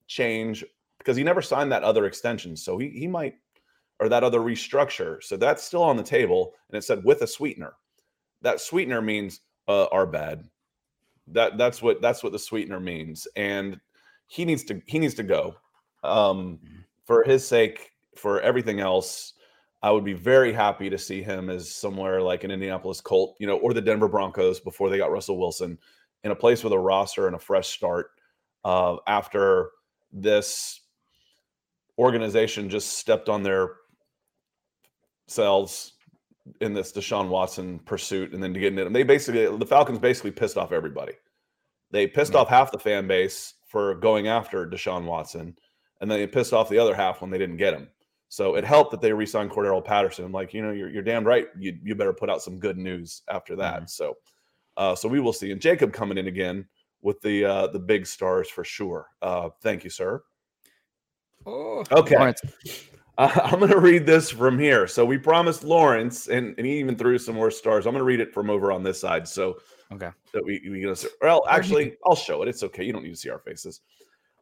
change 0.06 0.64
because 0.98 1.16
he 1.16 1.24
never 1.24 1.42
signed 1.42 1.72
that 1.72 1.82
other 1.82 2.04
extension. 2.06 2.56
So 2.56 2.78
he, 2.78 2.90
he 2.90 3.08
might, 3.08 3.34
or 3.98 4.08
that 4.08 4.22
other 4.22 4.40
restructure. 4.40 5.22
So 5.22 5.36
that's 5.36 5.64
still 5.64 5.82
on 5.82 5.96
the 5.96 6.02
table. 6.02 6.54
And 6.68 6.76
it 6.76 6.82
said 6.82 7.02
with 7.04 7.22
a 7.22 7.26
sweetener. 7.26 7.74
That 8.42 8.60
sweetener 8.60 9.02
means 9.02 9.40
uh, 9.66 9.86
our 9.86 10.06
bad. 10.06 10.44
That 11.28 11.58
that's 11.58 11.82
what 11.82 12.00
that's 12.00 12.22
what 12.22 12.32
the 12.32 12.38
sweetener 12.38 12.80
means. 12.80 13.26
And 13.36 13.80
he 14.26 14.44
needs 14.44 14.64
to 14.64 14.80
he 14.86 14.98
needs 14.98 15.14
to 15.14 15.22
go. 15.22 15.56
Um, 16.02 16.58
mm-hmm. 16.64 16.80
for 17.04 17.24
his 17.24 17.46
sake, 17.46 17.92
for 18.20 18.40
everything 18.40 18.80
else, 18.80 19.34
I 19.82 19.90
would 19.90 20.04
be 20.04 20.12
very 20.12 20.52
happy 20.52 20.90
to 20.90 20.98
see 20.98 21.22
him 21.22 21.48
as 21.48 21.74
somewhere 21.74 22.20
like 22.20 22.44
an 22.44 22.50
Indianapolis 22.50 23.00
Colt, 23.00 23.36
you 23.40 23.46
know, 23.46 23.56
or 23.56 23.72
the 23.72 23.80
Denver 23.80 24.08
Broncos 24.08 24.60
before 24.60 24.90
they 24.90 24.98
got 24.98 25.10
Russell 25.10 25.38
Wilson 25.38 25.78
in 26.22 26.30
a 26.30 26.36
place 26.36 26.62
with 26.62 26.74
a 26.74 26.78
roster 26.78 27.26
and 27.26 27.34
a 27.34 27.38
fresh 27.38 27.68
start 27.68 28.10
uh, 28.64 28.96
after 29.06 29.70
this 30.12 30.82
organization 31.98 32.68
just 32.68 32.98
stepped 32.98 33.28
on 33.28 33.42
their 33.42 33.76
selves 35.26 35.94
in 36.60 36.74
this 36.74 36.92
Deshaun 36.92 37.28
Watson 37.28 37.78
pursuit 37.80 38.32
and 38.32 38.42
then 38.42 38.52
to 38.52 38.60
get 38.60 38.72
into 38.72 38.84
them. 38.84 38.92
They 38.92 39.02
basically 39.02 39.56
the 39.56 39.66
Falcons 39.66 39.98
basically 39.98 40.30
pissed 40.30 40.58
off 40.58 40.72
everybody. 40.72 41.12
They 41.90 42.06
pissed 42.06 42.34
off 42.34 42.48
half 42.48 42.70
the 42.70 42.78
fan 42.78 43.06
base 43.06 43.54
for 43.66 43.94
going 43.96 44.28
after 44.28 44.66
Deshaun 44.66 45.04
Watson, 45.04 45.56
and 46.00 46.10
then 46.10 46.18
they 46.20 46.26
pissed 46.26 46.52
off 46.52 46.68
the 46.68 46.78
other 46.78 46.94
half 46.94 47.20
when 47.20 47.30
they 47.30 47.38
didn't 47.38 47.56
get 47.56 47.74
him. 47.74 47.88
So 48.30 48.54
it 48.54 48.64
helped 48.64 48.92
that 48.92 49.00
they 49.00 49.12
re-signed 49.12 49.50
Cordarrelle 49.50 49.84
Patterson. 49.84 50.30
Like, 50.32 50.54
you 50.54 50.62
know, 50.62 50.70
you're, 50.70 50.88
you're 50.88 51.02
damn 51.02 51.24
right. 51.24 51.48
You, 51.58 51.76
you 51.82 51.94
better 51.94 52.12
put 52.12 52.30
out 52.30 52.42
some 52.42 52.58
good 52.58 52.78
news 52.78 53.22
after 53.28 53.56
that. 53.56 53.76
Mm-hmm. 53.76 53.86
So 53.86 54.14
uh, 54.76 54.94
so 54.94 55.08
we 55.08 55.20
will 55.20 55.32
see. 55.32 55.52
And 55.52 55.60
Jacob 55.60 55.92
coming 55.92 56.18
in 56.18 56.26
again 56.26 56.66
with 57.02 57.20
the 57.20 57.44
uh, 57.44 57.66
the 57.68 57.78
big 57.78 58.06
stars 58.06 58.48
for 58.48 58.64
sure. 58.64 59.08
Uh, 59.20 59.50
thank 59.62 59.84
you, 59.84 59.90
sir. 59.90 60.22
Oh, 61.46 61.84
okay. 61.92 62.16
Lawrence. 62.16 62.40
Uh, 63.18 63.30
I'm 63.44 63.58
going 63.58 63.70
to 63.70 63.78
read 63.78 64.06
this 64.06 64.30
from 64.30 64.58
here. 64.58 64.86
So 64.86 65.04
we 65.04 65.18
promised 65.18 65.64
Lawrence, 65.64 66.28
and, 66.28 66.54
and 66.56 66.66
he 66.66 66.78
even 66.78 66.96
threw 66.96 67.18
some 67.18 67.34
more 67.34 67.50
stars. 67.50 67.86
I'm 67.86 67.92
going 67.92 68.00
to 68.00 68.04
read 68.04 68.20
it 68.20 68.32
from 68.32 68.48
over 68.50 68.72
on 68.72 68.82
this 68.82 69.00
side. 69.00 69.28
So 69.28 69.58
okay, 69.92 70.10
that 70.32 70.44
we 70.44 70.66
we 70.70 70.80
gonna 70.80 70.96
well, 71.20 71.44
actually, 71.48 71.96
I'll 72.06 72.16
show 72.16 72.42
it. 72.42 72.48
It's 72.48 72.62
okay. 72.62 72.84
You 72.84 72.92
don't 72.92 73.02
need 73.02 73.10
to 73.10 73.16
see 73.16 73.30
our 73.30 73.40
faces. 73.40 73.80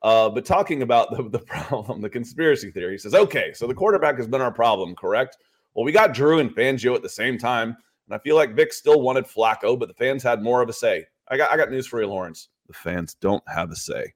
Uh, 0.03 0.29
but 0.31 0.45
talking 0.45 0.83
about 0.83 1.11
the, 1.17 1.29
the 1.29 1.39
problem, 1.39 2.01
the 2.01 2.11
conspiracy 2.11 2.71
theory, 2.71 2.93
he 2.93 2.99
says, 2.99 3.15
okay, 3.15 3.53
so 3.53 3.67
the 3.67 3.75
quarterback 3.75 4.17
has 4.17 4.29
been 4.29 4.41
our 4.41 4.53
problem, 4.53 4.95
correct? 4.95 5.39
Well, 5.75 5.85
we 5.85 5.93
got 5.93 6.15
Drew 6.15 6.39
and 6.39 6.55
Fangio 6.55 6.95
at 6.95 7.03
the 7.03 7.09
same 7.09 7.39
time. 7.39 7.77
And 8.09 8.15
I 8.15 8.19
feel 8.19 8.37
like 8.37 8.57
Vic 8.57 8.73
still 8.73 9.03
wanted 9.03 9.27
Flacco, 9.27 9.79
but 9.79 9.89
the 9.89 9.95
fans 9.95 10.23
had 10.23 10.43
more 10.43 10.63
of 10.63 10.69
a 10.69 10.73
say. 10.73 11.05
I 11.29 11.37
got 11.37 11.51
I 11.51 11.57
got 11.59 11.71
news 11.71 11.87
for 11.87 12.01
you, 12.01 12.07
Lawrence. 12.07 12.49
The 12.67 12.73
fans 12.73 13.15
don't 13.21 13.43
have 13.47 13.71
a 13.71 13.77
say. 13.77 14.15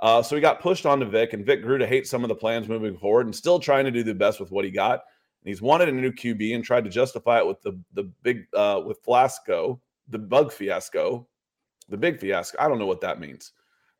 Uh, 0.00 0.20
so 0.20 0.34
he 0.34 0.42
got 0.42 0.60
pushed 0.60 0.84
onto 0.84 1.06
Vic, 1.06 1.32
and 1.32 1.46
Vic 1.46 1.62
grew 1.62 1.78
to 1.78 1.86
hate 1.86 2.06
some 2.06 2.24
of 2.24 2.28
the 2.28 2.34
plans 2.34 2.68
moving 2.68 2.96
forward 2.96 3.26
and 3.26 3.34
still 3.34 3.60
trying 3.60 3.84
to 3.84 3.92
do 3.92 4.02
the 4.02 4.14
best 4.14 4.40
with 4.40 4.50
what 4.50 4.64
he 4.64 4.70
got. 4.72 4.94
And 4.94 5.48
he's 5.48 5.62
wanted 5.62 5.88
a 5.88 5.92
new 5.92 6.10
QB 6.10 6.54
and 6.56 6.64
tried 6.64 6.84
to 6.84 6.90
justify 6.90 7.38
it 7.38 7.46
with 7.46 7.62
the 7.62 7.78
the 7.94 8.04
big 8.22 8.46
uh, 8.52 8.82
with 8.84 8.98
Flasco, 9.04 9.80
the 10.08 10.18
bug 10.18 10.52
fiasco, 10.52 11.26
the 11.88 11.96
big 11.96 12.18
fiasco. 12.18 12.58
I 12.60 12.68
don't 12.68 12.80
know 12.80 12.86
what 12.86 13.00
that 13.02 13.20
means, 13.20 13.52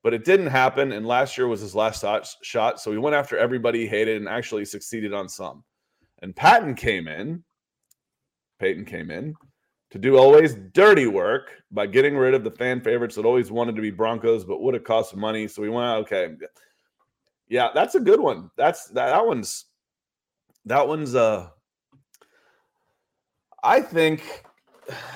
but 0.05 0.15
it 0.15 0.25
didn't 0.25 0.47
happen. 0.47 0.93
And 0.93 1.05
last 1.05 1.37
year 1.37 1.49
was 1.49 1.61
his 1.61 1.75
last 1.75 2.05
shot, 2.43 2.81
so 2.81 2.93
he 2.93 2.99
went 2.99 3.17
after 3.17 3.37
everybody 3.37 3.81
he 3.81 3.87
hated 3.89 4.19
and 4.19 4.29
actually 4.29 4.65
succeeded 4.65 5.13
on 5.13 5.29
some. 5.29 5.65
And 6.23 6.37
Patton 6.37 6.77
came 6.77 7.09
in 7.09 7.43
Paton 8.59 8.85
came 8.85 9.11
in 9.11 9.35
to 9.91 9.99
do 9.99 10.17
always 10.17 10.55
dirty 10.73 11.07
work 11.07 11.51
by 11.71 11.87
getting 11.87 12.17
rid 12.17 12.35
of 12.35 12.45
the 12.45 12.51
fan 12.51 12.81
favorites 12.81 13.15
that 13.17 13.25
always 13.25 13.51
wanted 13.51 13.77
to 13.77 13.83
be 13.83 13.91
Broncos 13.91 14.45
but 14.45 14.61
would 14.61 14.75
have 14.75 14.85
cost 14.85 15.15
money. 15.15 15.47
So 15.47 15.63
we 15.63 15.69
went, 15.69 15.99
okay, 16.03 16.35
yeah, 17.49 17.69
that's 17.75 17.95
a 17.95 18.01
good 18.01 18.21
one. 18.21 18.51
That's 18.57 18.87
that, 18.89 19.07
that 19.07 19.27
one's 19.27 19.67
that 20.67 20.87
one's 20.87 21.15
uh 21.15 21.49
I 23.63 23.81
think 23.81 24.45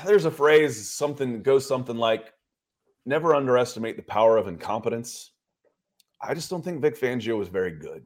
there's 0.05 0.25
a 0.25 0.31
phrase 0.31 0.91
something 0.91 1.43
goes 1.43 1.67
something 1.67 1.97
like 1.97 2.33
never 3.09 3.35
underestimate 3.35 3.97
the 3.97 4.03
power 4.03 4.37
of 4.37 4.47
incompetence. 4.47 5.33
I 6.23 6.35
just 6.35 6.51
don't 6.51 6.63
think 6.63 6.83
Vic 6.83 6.99
Fangio 6.99 7.39
was 7.39 7.49
very 7.49 7.73
good. 7.73 8.05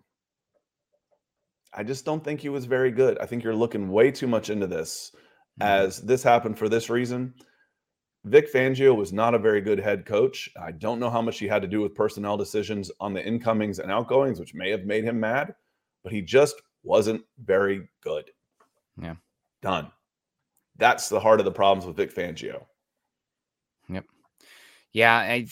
I 1.75 1.83
just 1.83 2.05
don't 2.05 2.23
think 2.23 2.41
he 2.41 2.51
was 2.51 2.67
very 2.67 2.91
good. 2.91 3.19
I 3.19 3.27
think 3.27 3.43
you're 3.43 3.55
looking 3.55 3.89
way 3.91 4.11
too 4.11 4.27
much 4.27 4.51
into 4.51 4.67
this 4.67 5.11
mm-hmm. 5.61 5.63
as 5.63 6.01
this 6.03 6.23
happened 6.23 6.59
for 6.59 6.69
this 6.69 6.89
reason. 6.89 7.35
Vic 8.25 8.53
Fangio 8.53 8.95
was 8.95 9.13
not 9.13 9.35
a 9.35 9.39
very 9.39 9.61
good 9.61 9.81
head 9.81 10.07
coach. 10.07 10.49
I 10.61 10.71
don't 10.71 11.01
know 11.01 11.11
how 11.11 11.23
much 11.23 11.39
he 11.39 11.49
had 11.49 11.63
to 11.63 11.69
do 11.69 11.81
with 11.81 11.95
personnel 11.95 12.37
decisions 12.37 12.91
on 13.01 13.13
the 13.13 13.27
incomings 13.27 13.81
and 13.81 13.91
outgoings, 13.91 14.39
which 14.39 14.55
may 14.55 14.71
have 14.71 14.85
made 14.85 15.03
him 15.03 15.19
mad, 15.19 15.55
but 16.05 16.13
he 16.13 16.23
just 16.23 16.63
wasn't 16.85 17.23
very 17.45 17.89
good. 18.03 18.31
Yeah. 19.01 19.17
Done. 19.63 19.91
That's 20.77 21.09
the 21.09 21.19
heart 21.19 21.41
of 21.41 21.45
the 21.45 21.53
problems 21.53 21.87
with 21.87 21.97
Vic 21.97 22.15
Fangio. 22.15 22.67
Yeah. 24.93 25.17
I, 25.17 25.47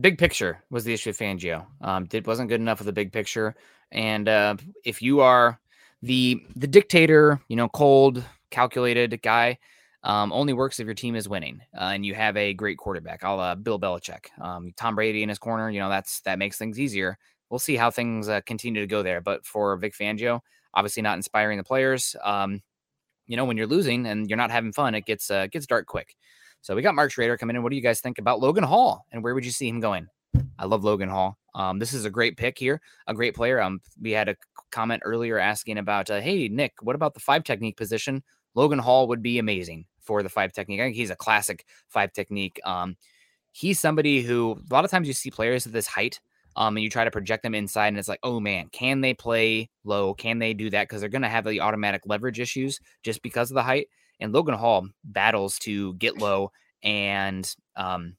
big 0.00 0.18
picture 0.18 0.62
was 0.70 0.84
the 0.84 0.92
issue 0.94 1.10
with 1.10 1.18
Fangio. 1.18 1.66
Um, 1.80 2.08
it 2.12 2.26
wasn't 2.26 2.48
good 2.48 2.60
enough 2.60 2.80
of 2.80 2.86
the 2.86 2.92
big 2.92 3.12
picture. 3.12 3.54
And 3.92 4.28
uh, 4.28 4.56
if 4.84 5.02
you 5.02 5.20
are 5.20 5.60
the 6.02 6.42
the 6.56 6.66
dictator, 6.66 7.40
you 7.48 7.56
know, 7.56 7.68
cold, 7.68 8.24
calculated 8.50 9.20
guy, 9.22 9.58
um, 10.02 10.32
only 10.32 10.52
works 10.52 10.80
if 10.80 10.86
your 10.86 10.94
team 10.94 11.14
is 11.14 11.28
winning 11.28 11.60
uh, 11.76 11.90
and 11.92 12.06
you 12.06 12.14
have 12.14 12.36
a 12.36 12.54
great 12.54 12.78
quarterback. 12.78 13.22
I'll 13.24 13.40
uh, 13.40 13.54
Bill 13.54 13.78
Belichick, 13.78 14.26
um, 14.40 14.72
Tom 14.76 14.94
Brady 14.94 15.22
in 15.22 15.28
his 15.28 15.38
corner. 15.38 15.70
You 15.70 15.80
know, 15.80 15.90
that's 15.90 16.20
that 16.22 16.38
makes 16.38 16.56
things 16.56 16.78
easier. 16.80 17.18
We'll 17.50 17.58
see 17.58 17.76
how 17.76 17.90
things 17.90 18.28
uh, 18.28 18.40
continue 18.42 18.80
to 18.80 18.86
go 18.86 19.02
there. 19.02 19.20
But 19.20 19.44
for 19.44 19.76
Vic 19.76 19.94
Fangio, 19.94 20.40
obviously 20.72 21.02
not 21.02 21.16
inspiring 21.16 21.58
the 21.58 21.64
players. 21.64 22.16
Um, 22.22 22.62
you 23.26 23.36
know, 23.36 23.44
when 23.44 23.56
you're 23.56 23.66
losing 23.66 24.06
and 24.06 24.28
you're 24.28 24.36
not 24.36 24.50
having 24.50 24.72
fun, 24.72 24.94
it 24.94 25.04
gets 25.04 25.30
uh, 25.30 25.48
gets 25.48 25.66
dark 25.66 25.86
quick. 25.86 26.16
So 26.62 26.74
we 26.74 26.82
got 26.82 26.94
Mark 26.94 27.10
Schrader 27.10 27.36
coming 27.36 27.56
in. 27.56 27.62
What 27.62 27.70
do 27.70 27.76
you 27.76 27.82
guys 27.82 28.00
think 28.00 28.18
about 28.18 28.40
Logan 28.40 28.64
Hall 28.64 29.06
and 29.12 29.22
where 29.24 29.34
would 29.34 29.44
you 29.44 29.50
see 29.50 29.68
him 29.68 29.80
going? 29.80 30.08
I 30.58 30.66
love 30.66 30.84
Logan 30.84 31.08
Hall. 31.08 31.38
Um, 31.54 31.78
this 31.78 31.92
is 31.92 32.04
a 32.04 32.10
great 32.10 32.36
pick 32.36 32.58
here, 32.58 32.80
a 33.06 33.14
great 33.14 33.34
player. 33.34 33.60
Um, 33.60 33.80
we 34.00 34.10
had 34.12 34.28
a 34.28 34.36
comment 34.70 35.02
earlier 35.04 35.38
asking 35.38 35.78
about, 35.78 36.10
uh, 36.10 36.20
hey 36.20 36.48
Nick, 36.48 36.74
what 36.82 36.94
about 36.94 37.14
the 37.14 37.20
five 37.20 37.44
technique 37.44 37.76
position? 37.76 38.22
Logan 38.54 38.78
Hall 38.78 39.08
would 39.08 39.22
be 39.22 39.38
amazing 39.38 39.86
for 40.00 40.22
the 40.22 40.28
five 40.28 40.52
technique. 40.52 40.80
I 40.80 40.84
think 40.84 40.96
he's 40.96 41.10
a 41.10 41.16
classic 41.16 41.64
five 41.88 42.12
technique. 42.12 42.60
Um, 42.64 42.96
he's 43.52 43.80
somebody 43.80 44.22
who 44.22 44.60
a 44.70 44.74
lot 44.74 44.84
of 44.84 44.90
times 44.90 45.08
you 45.08 45.14
see 45.14 45.30
players 45.30 45.66
at 45.66 45.72
this 45.72 45.86
height, 45.86 46.20
um, 46.56 46.76
and 46.76 46.84
you 46.84 46.90
try 46.90 47.04
to 47.04 47.10
project 47.10 47.42
them 47.42 47.54
inside, 47.54 47.88
and 47.88 47.98
it's 47.98 48.08
like, 48.08 48.20
oh 48.22 48.40
man, 48.40 48.68
can 48.72 49.00
they 49.00 49.14
play 49.14 49.70
low? 49.84 50.14
Can 50.14 50.38
they 50.38 50.52
do 50.52 50.68
that? 50.70 50.88
Because 50.88 51.00
they're 51.00 51.08
going 51.08 51.22
to 51.22 51.28
have 51.28 51.44
the 51.44 51.60
automatic 51.60 52.02
leverage 52.06 52.40
issues 52.40 52.80
just 53.02 53.22
because 53.22 53.50
of 53.50 53.54
the 53.54 53.62
height. 53.62 53.88
And 54.20 54.32
Logan 54.32 54.54
Hall 54.54 54.88
battles 55.04 55.58
to 55.60 55.94
get 55.94 56.18
low 56.18 56.52
and 56.82 57.54
um, 57.76 58.16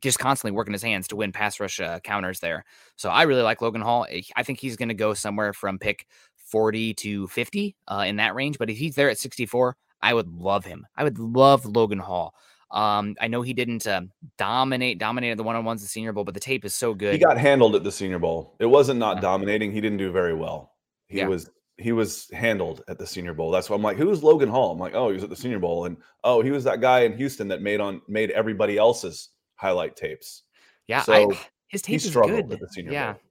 just 0.00 0.18
constantly 0.18 0.54
working 0.54 0.72
his 0.72 0.82
hands 0.82 1.08
to 1.08 1.16
win 1.16 1.32
pass 1.32 1.60
rush 1.60 1.80
uh, 1.80 2.00
counters 2.00 2.40
there. 2.40 2.64
So 2.96 3.10
I 3.10 3.22
really 3.22 3.42
like 3.42 3.62
Logan 3.62 3.82
Hall. 3.82 4.06
I 4.36 4.42
think 4.42 4.60
he's 4.60 4.76
going 4.76 4.88
to 4.88 4.94
go 4.94 5.14
somewhere 5.14 5.52
from 5.52 5.78
pick 5.78 6.06
40 6.36 6.94
to 6.94 7.28
50 7.28 7.76
uh, 7.88 8.04
in 8.06 8.16
that 8.16 8.34
range. 8.34 8.58
But 8.58 8.70
if 8.70 8.76
he's 8.78 8.94
there 8.94 9.10
at 9.10 9.18
64, 9.18 9.76
I 10.02 10.14
would 10.14 10.28
love 10.28 10.64
him. 10.64 10.86
I 10.96 11.04
would 11.04 11.18
love 11.18 11.66
Logan 11.66 11.98
Hall. 11.98 12.34
Um, 12.70 13.16
I 13.20 13.26
know 13.26 13.42
he 13.42 13.52
didn't 13.52 13.86
uh, 13.86 14.02
dominate, 14.38 14.98
dominated 14.98 15.38
the 15.38 15.42
one 15.42 15.56
on 15.56 15.64
ones 15.64 15.82
the 15.82 15.88
Senior 15.88 16.12
Bowl, 16.12 16.24
but 16.24 16.34
the 16.34 16.40
tape 16.40 16.64
is 16.64 16.74
so 16.74 16.94
good. 16.94 17.12
He 17.12 17.18
got 17.18 17.36
handled 17.36 17.74
at 17.74 17.82
the 17.82 17.90
Senior 17.90 18.20
Bowl. 18.20 18.54
It 18.60 18.66
wasn't 18.66 19.00
not 19.00 19.16
yeah. 19.16 19.22
dominating. 19.22 19.72
He 19.72 19.80
didn't 19.80 19.98
do 19.98 20.12
very 20.12 20.34
well. 20.34 20.72
He 21.08 21.18
yeah. 21.18 21.26
was 21.26 21.50
he 21.80 21.92
was 21.92 22.28
handled 22.32 22.82
at 22.88 22.98
the 22.98 23.06
Senior 23.06 23.34
Bowl. 23.34 23.50
That's 23.50 23.70
why 23.70 23.76
I'm 23.76 23.82
like, 23.82 23.96
who's 23.96 24.22
Logan 24.22 24.48
Hall? 24.48 24.72
I'm 24.72 24.78
like, 24.78 24.94
oh, 24.94 25.08
he 25.08 25.14
was 25.14 25.24
at 25.24 25.30
the 25.30 25.36
Senior 25.36 25.58
Bowl, 25.58 25.86
and 25.86 25.96
oh, 26.24 26.42
he 26.42 26.50
was 26.50 26.64
that 26.64 26.80
guy 26.80 27.00
in 27.00 27.16
Houston 27.16 27.48
that 27.48 27.62
made 27.62 27.80
on 27.80 28.02
made 28.06 28.30
everybody 28.30 28.76
else's 28.76 29.30
highlight 29.54 29.96
tapes. 29.96 30.42
Yeah, 30.86 31.02
so 31.02 31.12
I, 31.12 31.40
his 31.68 31.82
tape 31.82 31.96
is 31.96 32.14
good. 32.14 32.60
yeah, 32.76 33.12
Bowl. 33.12 33.22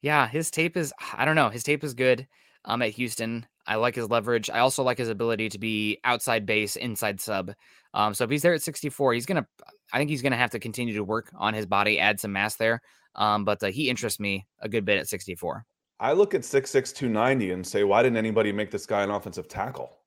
yeah, 0.00 0.28
his 0.28 0.50
tape 0.50 0.76
is. 0.76 0.92
I 1.12 1.24
don't 1.24 1.36
know. 1.36 1.50
His 1.50 1.62
tape 1.62 1.84
is 1.84 1.94
good. 1.94 2.26
Um, 2.64 2.82
at 2.82 2.90
Houston, 2.90 3.46
I 3.66 3.76
like 3.76 3.94
his 3.94 4.10
leverage. 4.10 4.50
I 4.50 4.58
also 4.58 4.82
like 4.82 4.98
his 4.98 5.08
ability 5.08 5.48
to 5.50 5.58
be 5.58 6.00
outside 6.04 6.44
base, 6.44 6.76
inside 6.76 7.20
sub. 7.20 7.52
Um, 7.94 8.14
so 8.14 8.24
if 8.24 8.30
he's 8.30 8.42
there 8.42 8.54
at 8.54 8.62
64, 8.62 9.14
he's 9.14 9.26
gonna. 9.26 9.46
I 9.92 9.98
think 9.98 10.10
he's 10.10 10.22
gonna 10.22 10.36
have 10.36 10.50
to 10.50 10.58
continue 10.58 10.94
to 10.94 11.04
work 11.04 11.30
on 11.36 11.54
his 11.54 11.66
body, 11.66 11.98
add 11.98 12.20
some 12.20 12.32
mass 12.32 12.56
there. 12.56 12.80
Um, 13.14 13.44
but 13.44 13.62
uh, 13.62 13.66
he 13.68 13.90
interests 13.90 14.20
me 14.20 14.46
a 14.60 14.68
good 14.68 14.84
bit 14.84 14.98
at 14.98 15.08
64. 15.08 15.64
I 16.00 16.12
look 16.12 16.34
at 16.34 16.42
6'6", 16.42 16.94
290 16.94 17.50
and 17.50 17.66
say, 17.66 17.84
why 17.84 18.02
didn't 18.02 18.18
anybody 18.18 18.52
make 18.52 18.70
this 18.70 18.86
guy 18.86 19.02
an 19.02 19.10
offensive 19.10 19.48
tackle? 19.48 19.98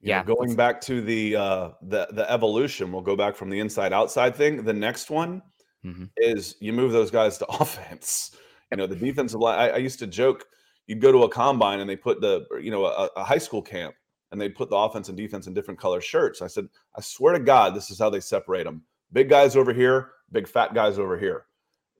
You 0.00 0.10
yeah, 0.10 0.22
know, 0.22 0.34
going 0.34 0.56
back 0.56 0.80
to 0.82 1.00
the 1.00 1.36
uh, 1.36 1.68
the 1.80 2.08
the 2.10 2.28
evolution, 2.28 2.90
we'll 2.90 3.02
go 3.02 3.14
back 3.14 3.36
from 3.36 3.50
the 3.50 3.60
inside 3.60 3.92
outside 3.92 4.34
thing. 4.34 4.64
The 4.64 4.72
next 4.72 5.10
one 5.10 5.42
mm-hmm. 5.84 6.06
is 6.16 6.56
you 6.60 6.72
move 6.72 6.90
those 6.90 7.12
guys 7.12 7.38
to 7.38 7.46
offense. 7.60 8.36
You 8.72 8.78
know, 8.78 8.88
the 8.88 8.96
defensive 8.96 9.38
line. 9.38 9.60
I, 9.60 9.68
I, 9.68 9.76
used 9.76 10.00
to 10.00 10.08
joke, 10.08 10.44
you'd 10.88 11.00
go 11.00 11.12
to 11.12 11.22
a 11.22 11.28
combine 11.28 11.78
and 11.78 11.88
they 11.88 11.94
put 11.94 12.20
the 12.20 12.46
you 12.60 12.72
know 12.72 12.86
a, 12.86 13.10
a 13.16 13.22
high 13.22 13.38
school 13.38 13.62
camp 13.62 13.94
and 14.32 14.40
they 14.40 14.48
put 14.48 14.70
the 14.70 14.76
offense 14.76 15.08
and 15.08 15.16
defense 15.16 15.46
in 15.46 15.54
different 15.54 15.78
color 15.78 16.00
shirts. 16.00 16.42
I 16.42 16.48
said, 16.48 16.66
I 16.96 17.00
swear 17.00 17.34
to 17.34 17.38
God, 17.38 17.76
this 17.76 17.90
is 17.90 17.98
how 17.98 18.10
they 18.10 18.18
separate 18.18 18.64
them. 18.64 18.82
Big 19.12 19.28
guys 19.28 19.54
over 19.54 19.72
here, 19.72 20.12
big 20.32 20.48
fat 20.48 20.74
guys 20.74 20.98
over 20.98 21.16
here. 21.16 21.44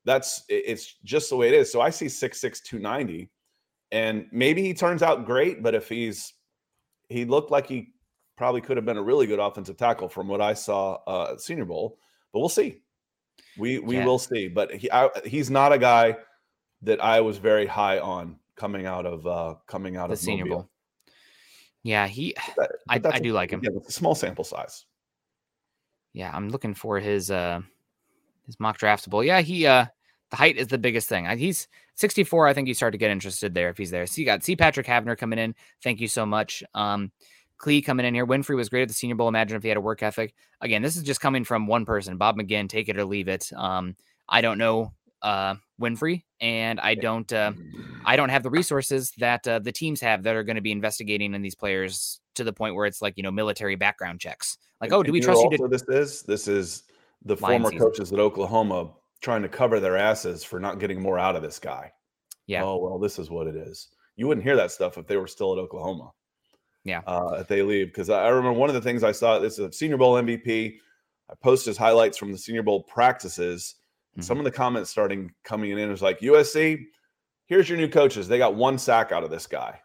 That's 0.05 0.43
it's 0.49 0.97
just 1.05 1.31
the 1.31 1.37
way 1.37 1.49
it 1.49 1.55
is. 1.55 1.71
So 1.71 1.81
I 1.81 1.91
see 1.91 2.07
6'6, 2.07 2.63
290. 2.63 3.31
And 3.93 4.27
maybe 4.33 4.63
he 4.63 4.75
turns 4.75 5.03
out 5.03 5.27
great, 5.27 5.63
but 5.63 5.75
if 5.75 5.89
he's 5.89 6.33
he 7.09 7.25
looked 7.25 7.51
like 7.51 7.67
he 7.67 7.93
probably 8.37 8.61
could 8.61 8.77
have 8.77 8.87
been 8.87 8.97
a 8.97 9.03
really 9.03 9.27
good 9.27 9.39
offensive 9.39 9.77
tackle 9.77 10.09
from 10.09 10.29
what 10.29 10.41
I 10.41 10.55
saw 10.55 10.95
uh, 11.07 11.37
Senior 11.37 11.67
Bowl. 11.67 11.99
But 12.33 12.41
we'll 12.41 12.49
see. 12.49 12.81
We 13.59 13.79
we 13.79 13.97
yeah. 13.97 14.05
will 14.05 14.19
see. 14.19 14.49
But 14.49 14.75
he 14.75 14.91
I, 14.91 15.11
he's 15.25 15.51
not 15.51 15.73
a 15.73 15.79
guy 15.79 16.17
that 16.83 17.03
I 17.03 17.21
was 17.21 17.39
very 17.39 17.67
high 17.67 17.99
on 17.99 18.37
coming 18.57 18.87
out 18.87 19.07
of 19.07 19.27
uh, 19.27 19.55
coming 19.67 19.97
out 19.97 20.09
the 20.09 20.15
of 20.15 20.19
Senior 20.19 20.47
Mobile. 20.47 20.57
Bowl. 20.57 20.71
Yeah, 21.83 22.07
he. 22.07 22.35
But, 22.57 22.73
I, 22.89 23.01
I 23.05 23.19
do 23.19 23.33
like 23.33 23.51
him. 23.51 23.61
Yeah, 23.63 23.71
small 23.89 24.15
sample 24.15 24.45
size. 24.45 24.87
Yeah, 26.13 26.31
I'm 26.33 26.49
looking 26.49 26.75
for 26.75 26.99
his 26.99 27.31
uh 27.31 27.61
his 28.47 28.57
MockDraftable. 28.57 29.25
Yeah, 29.25 29.41
he 29.41 29.67
uh 29.67 29.87
the 30.31 30.37
height 30.37 30.57
is 30.57 30.69
the 30.69 30.79
biggest 30.79 31.09
thing. 31.09 31.27
He's 31.37 31.69
64. 31.97 32.47
I 32.47 32.55
think 32.55 32.67
you 32.67 32.75
start 32.75 32.93
to 32.93 32.99
get 32.99 33.11
interested 33.11 33.53
there 33.55 33.69
if 33.69 33.77
he's 33.77 33.91
there. 33.91 34.07
So 34.07 34.21
you 34.21 34.25
got 34.25 34.43
C. 34.43 34.57
Patrick 34.57 34.87
Havner 34.87 35.17
coming 35.17 35.39
in. 35.39 35.55
Thank 35.83 36.01
you 36.01 36.09
so 36.09 36.25
much. 36.25 36.63
Um, 36.75 37.13
Klee 37.61 37.85
coming 37.85 38.07
in 38.07 38.15
here. 38.15 38.27
Winfrey 38.27 38.57
was 38.57 38.69
great 38.69 38.83
at 38.83 38.89
the 38.89 38.95
Senior 38.95 39.15
Bowl. 39.15 39.29
Imagine 39.29 39.57
if 39.57 39.63
he 39.63 39.69
had 39.69 39.77
a 39.77 39.83
work 39.83 40.03
ethic. 40.03 40.35
Again, 40.61 40.83
this 40.83 40.97
is 40.97 41.03
just 41.03 41.21
coming 41.21 41.45
from 41.45 41.67
one 41.67 41.85
person, 41.85 42.17
Bob 42.17 42.37
McGinn. 42.37 42.69
Take 42.69 42.89
it 42.89 42.97
or 42.97 43.05
leave 43.05 43.29
it. 43.29 43.53
Um, 43.55 43.95
I 44.29 44.41
don't 44.41 44.59
know 44.59 44.93
uh, 45.23 45.55
Winfrey, 45.81 46.25
and 46.41 46.81
I 46.81 46.95
don't 46.95 47.33
uh, 47.33 47.53
I 48.05 48.17
don't 48.17 48.29
have 48.29 48.43
the 48.43 48.51
resources 48.51 49.13
that 49.19 49.47
uh, 49.47 49.61
the 49.61 49.73
teams 49.73 50.01
have 50.01 50.25
that 50.25 50.35
are 50.35 50.43
going 50.43 50.57
to 50.57 50.63
be 50.63 50.73
investigating 50.73 51.35
in 51.35 51.43
these 51.43 51.55
players 51.55 52.21
to 52.35 52.45
the 52.45 52.53
point 52.53 52.75
where 52.75 52.87
it's 52.87 53.01
like 53.01 53.15
you 53.17 53.23
know 53.23 53.31
military 53.31 53.77
background 53.77 54.21
checks. 54.21 54.59
Like, 54.81 54.93
oh, 54.93 55.03
do 55.03 55.13
we 55.13 55.21
trust 55.21 55.43
you? 55.43 55.59
To- 55.59 55.69
this 55.69 55.85
is 55.89 56.23
this 56.23 56.49
is 56.49 56.83
the 57.25 57.37
former 57.37 57.71
season. 57.71 57.79
coaches 57.79 58.13
at 58.13 58.19
Oklahoma 58.19 58.91
trying 59.21 59.43
to 59.43 59.49
cover 59.49 59.81
their 59.81 59.97
asses 59.97 60.43
for 60.45 60.59
not 60.59 60.81
getting 60.81 61.01
more 61.01 61.19
out 61.19 61.37
of 61.37 61.43
this 61.43 61.59
guy. 61.59 61.93
Yeah. 62.47 62.65
Oh 62.65 62.77
well, 62.79 62.99
this 62.99 63.19
is 63.19 63.31
what 63.31 63.47
it 63.47 63.57
is. 63.57 63.89
You 64.17 64.27
wouldn't 64.27 64.45
hear 64.45 64.57
that 64.57 64.71
stuff 64.71 64.99
if 64.99 65.07
they 65.07 65.17
were 65.17 65.27
still 65.27 65.53
at 65.53 65.59
Oklahoma. 65.59 66.11
Yeah. 66.85 67.01
Uh, 67.07 67.37
if 67.39 67.49
they 67.49 67.63
leave, 67.63 67.89
because 67.89 68.11
I 68.11 68.29
remember 68.29 68.59
one 68.59 68.69
of 68.69 68.75
the 68.75 68.81
things 68.81 69.05
I 69.05 69.13
saw. 69.13 69.39
This 69.39 69.55
is 69.55 69.61
a 69.61 69.73
Senior 69.73 69.97
Bowl 69.97 70.15
MVP. 70.15 70.75
I 71.31 71.35
posted 71.43 71.71
his 71.71 71.79
highlights 71.79 72.19
from 72.19 72.33
the 72.33 72.39
Senior 72.39 72.63
Bowl 72.63 72.83
practices. 72.83 73.77
Mm-hmm. 74.13 74.23
Some 74.23 74.39
of 74.39 74.45
the 74.45 74.51
comments 74.51 74.91
starting 74.91 75.33
coming 75.45 75.71
in 75.71 75.91
is 75.91 76.03
like 76.03 76.21
USC. 76.21 76.85
Here's 77.47 77.69
your 77.69 77.79
new 77.79 77.89
coaches. 77.89 78.29
They 78.29 78.39
got 78.39 78.55
one 78.55 78.79
sack 78.79 79.13
out 79.13 79.25
of 79.25 79.31
this 79.31 79.47
guy. 79.47 79.81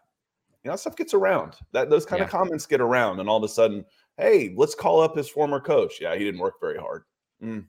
You 0.64 0.70
know, 0.70 0.76
stuff 0.76 0.96
gets 0.96 1.14
around. 1.14 1.54
That 1.72 1.88
those 1.88 2.04
kind 2.04 2.20
yeah. 2.20 2.24
of 2.24 2.30
comments 2.30 2.66
get 2.66 2.80
around, 2.80 3.20
and 3.20 3.28
all 3.28 3.36
of 3.36 3.44
a 3.44 3.48
sudden, 3.48 3.84
hey, 4.16 4.52
let's 4.56 4.74
call 4.74 5.00
up 5.00 5.16
his 5.16 5.28
former 5.28 5.60
coach. 5.60 6.00
Yeah, 6.00 6.14
he 6.16 6.24
didn't 6.24 6.40
work 6.40 6.54
very 6.60 6.78
hard. 6.78 7.04
Mm. 7.42 7.66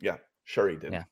Yeah, 0.00 0.16
sure 0.44 0.68
he 0.68 0.76
did. 0.76 0.92
Yeah, 0.92 1.04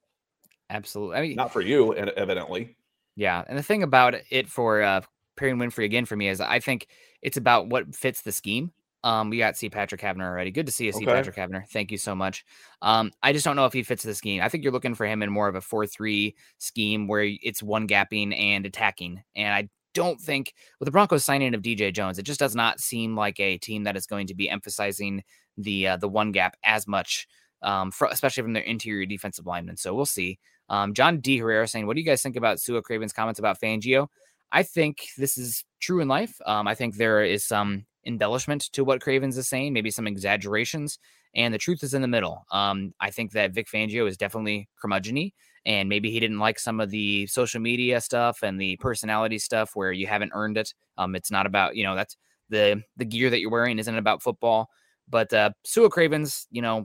absolutely. 0.71 1.17
I 1.17 1.23
mean, 1.23 1.37
not 1.37 1.53
for 1.53 1.61
you, 1.61 1.95
evidently. 1.95 2.77
Yeah, 3.17 3.45
and 3.47 3.59
the 3.59 3.63
thing 3.63 3.83
about 3.83 4.15
it 4.31 4.49
for 4.49 4.83
uh, 4.83 5.01
Perry 5.37 5.53
Winfrey 5.53 5.85
again 5.85 6.05
for 6.05 6.17
me 6.17 6.29
is 6.29 6.41
I 6.41 6.61
think 6.61 6.89
it's 7.23 7.37
about 7.37 7.69
what 7.69 7.95
fits 7.95 8.23
the 8.23 8.33
scheme. 8.33 8.73
Um, 9.05 9.29
we 9.29 9.37
got 9.37 9.57
C. 9.57 9.69
Patrick 9.69 10.01
Havner 10.01 10.27
already. 10.27 10.51
Good 10.51 10.65
to 10.65 10.73
see 10.73 10.85
you, 10.87 10.91
okay. 10.91 11.01
C. 11.01 11.05
Patrick 11.05 11.37
Havner. 11.37 11.69
Thank 11.69 11.93
you 11.93 11.99
so 11.99 12.15
much. 12.15 12.43
Um, 12.81 13.13
I 13.23 13.35
just 13.35 13.45
don't 13.45 13.55
know 13.55 13.67
if 13.67 13.75
he 13.75 13.83
fits 13.83 14.03
the 14.03 14.15
scheme. 14.15 14.43
I 14.43 14.49
think 14.49 14.65
you're 14.65 14.73
looking 14.73 14.95
for 14.95 15.05
him 15.05 15.23
in 15.23 15.31
more 15.31 15.47
of 15.47 15.57
a 15.57 15.61
four-three 15.61 16.35
scheme 16.57 17.07
where 17.07 17.23
it's 17.23 17.63
one 17.63 17.87
gapping 17.87 18.35
and 18.39 18.65
attacking. 18.65 19.23
And 19.37 19.53
I 19.53 19.69
don't 19.93 20.19
think 20.19 20.55
with 20.81 20.87
the 20.87 20.91
Broncos 20.91 21.23
signing 21.23 21.55
of 21.55 21.61
DJ 21.61 21.93
Jones, 21.93 22.19
it 22.19 22.25
just 22.25 22.41
does 22.41 22.55
not 22.55 22.81
seem 22.81 23.15
like 23.15 23.39
a 23.41 23.59
team 23.59 23.85
that 23.85 23.97
is 23.97 24.07
going 24.07 24.27
to 24.29 24.35
be 24.35 24.49
emphasizing 24.49 25.23
the 25.59 25.87
uh, 25.89 25.97
the 25.99 26.09
one 26.09 26.33
gap 26.33 26.57
as 26.65 26.89
much, 26.89 27.29
um, 27.65 27.91
for, 27.91 28.09
especially 28.11 28.43
from 28.43 28.53
their 28.53 28.63
interior 28.63 29.07
defensive 29.07 29.47
linemen. 29.47 29.77
So 29.77 29.95
we'll 29.95 30.07
see. 30.07 30.39
Um, 30.69 30.95
John 30.95 31.21
D. 31.21 31.39
Herrera 31.39 31.67
saying, 31.67 31.87
"What 31.87 31.95
do 31.95 32.01
you 32.01 32.07
guys 32.07 32.23
think 32.23 32.37
about 32.37 32.61
Sua 32.61 32.81
Cravens' 32.81 33.13
comments 33.13 33.39
about 33.39 33.61
Fangio?" 33.61 34.09
I 34.53 34.63
think 34.63 35.09
this 35.19 35.37
is 35.37 35.65
true 35.81 36.01
in 36.01 36.09
life. 36.09 36.37
Um, 36.47 36.69
I 36.69 36.75
think 36.75 36.97
there 36.97 37.25
is 37.25 37.45
some 37.45 37.87
embellishment 38.07 38.71
to 38.73 38.85
what 38.85 39.01
Cravens 39.01 39.37
is 39.37 39.49
saying, 39.49 39.73
maybe 39.73 39.91
some 39.91 40.07
exaggerations, 40.07 40.99
and 41.35 41.53
the 41.53 41.59
truth 41.59 41.83
is 41.83 41.95
in 41.95 42.03
the 42.03 42.09
middle. 42.09 42.47
Um, 42.53 42.95
I 43.01 43.11
think 43.11 43.33
that 43.33 43.53
Vic 43.53 43.67
Fangio 43.69 44.07
is 44.07 44.17
definitely 44.17 44.69
curmudgeony, 44.83 45.33
and 45.67 45.89
maybe 45.89 46.11
he 46.11 46.21
didn't 46.21 46.39
like 46.39 46.59
some 46.59 46.81
of 46.81 46.91
the 46.91 47.27
social 47.27 47.61
media 47.61 48.01
stuff 48.01 48.43
and 48.43 48.61
the 48.61 48.77
personality 48.77 49.39
stuff 49.39 49.73
where 49.75 49.93
you 49.93 50.07
haven't 50.07 50.33
earned 50.35 50.57
it. 50.57 50.73
Um, 50.97 51.15
it's 51.15 51.31
not 51.31 51.47
about 51.47 51.77
you 51.77 51.85
know 51.85 51.95
that's 51.95 52.17
the 52.49 52.83
the 52.97 53.05
gear 53.05 53.31
that 53.31 53.41
you're 53.41 53.51
wearing 53.51 53.79
isn't 53.79 53.99
about 53.99 54.23
football. 54.23 54.69
But 55.09 55.33
uh, 55.33 55.51
Sua 55.65 55.89
Cravens, 55.89 56.47
you 56.51 56.63
know, 56.63 56.85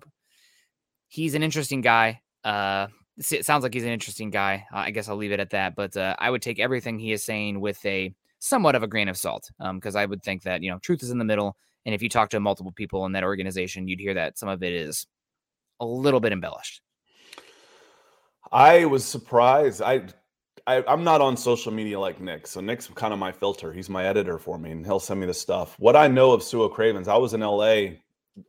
he's 1.09 1.35
an 1.35 1.43
interesting 1.43 1.81
guy. 1.81 2.21
Uh, 2.43 2.87
it 3.17 3.45
sounds 3.45 3.63
like 3.63 3.73
he's 3.73 3.83
an 3.83 3.89
interesting 3.89 4.29
guy. 4.29 4.65
I 4.71 4.91
guess 4.91 5.09
I'll 5.09 5.17
leave 5.17 5.33
it 5.33 5.41
at 5.41 5.49
that. 5.49 5.75
But 5.75 5.97
uh, 5.97 6.15
I 6.17 6.29
would 6.29 6.41
take 6.41 6.59
everything 6.59 6.97
he 6.97 7.11
is 7.11 7.25
saying 7.25 7.59
with 7.59 7.85
a 7.85 8.13
somewhat 8.39 8.75
of 8.75 8.83
a 8.83 8.87
grain 8.87 9.09
of 9.09 9.17
salt, 9.17 9.49
because 9.73 9.95
um, 9.95 10.01
I 10.01 10.05
would 10.05 10.23
think 10.23 10.43
that 10.43 10.63
you 10.63 10.71
know 10.71 10.79
truth 10.79 11.03
is 11.03 11.11
in 11.11 11.17
the 11.17 11.25
middle, 11.25 11.57
and 11.85 11.93
if 11.93 12.01
you 12.01 12.07
talk 12.07 12.29
to 12.29 12.39
multiple 12.39 12.71
people 12.71 13.05
in 13.05 13.11
that 13.11 13.25
organization, 13.25 13.89
you'd 13.89 13.99
hear 13.99 14.13
that 14.13 14.37
some 14.39 14.47
of 14.47 14.63
it 14.63 14.71
is 14.71 15.05
a 15.81 15.85
little 15.85 16.21
bit 16.21 16.31
embellished. 16.31 16.81
I 18.51 18.85
was 18.85 19.03
surprised. 19.03 19.81
I, 19.81 20.03
I 20.65 20.83
am 20.87 21.03
not 21.03 21.19
on 21.19 21.35
social 21.35 21.73
media 21.73 21.99
like 21.99 22.21
Nick, 22.21 22.47
so 22.47 22.61
Nick's 22.61 22.87
kind 22.87 23.11
of 23.11 23.19
my 23.19 23.31
filter. 23.31 23.73
He's 23.73 23.89
my 23.89 24.05
editor 24.05 24.37
for 24.37 24.57
me, 24.57 24.71
and 24.71 24.85
he'll 24.85 24.99
send 24.99 25.19
me 25.19 25.25
the 25.25 25.33
stuff. 25.33 25.75
What 25.77 25.97
I 25.97 26.07
know 26.07 26.31
of 26.31 26.41
Sua 26.41 26.69
Cravens, 26.69 27.09
I 27.09 27.17
was 27.17 27.33
in 27.33 27.43
L.A 27.43 27.99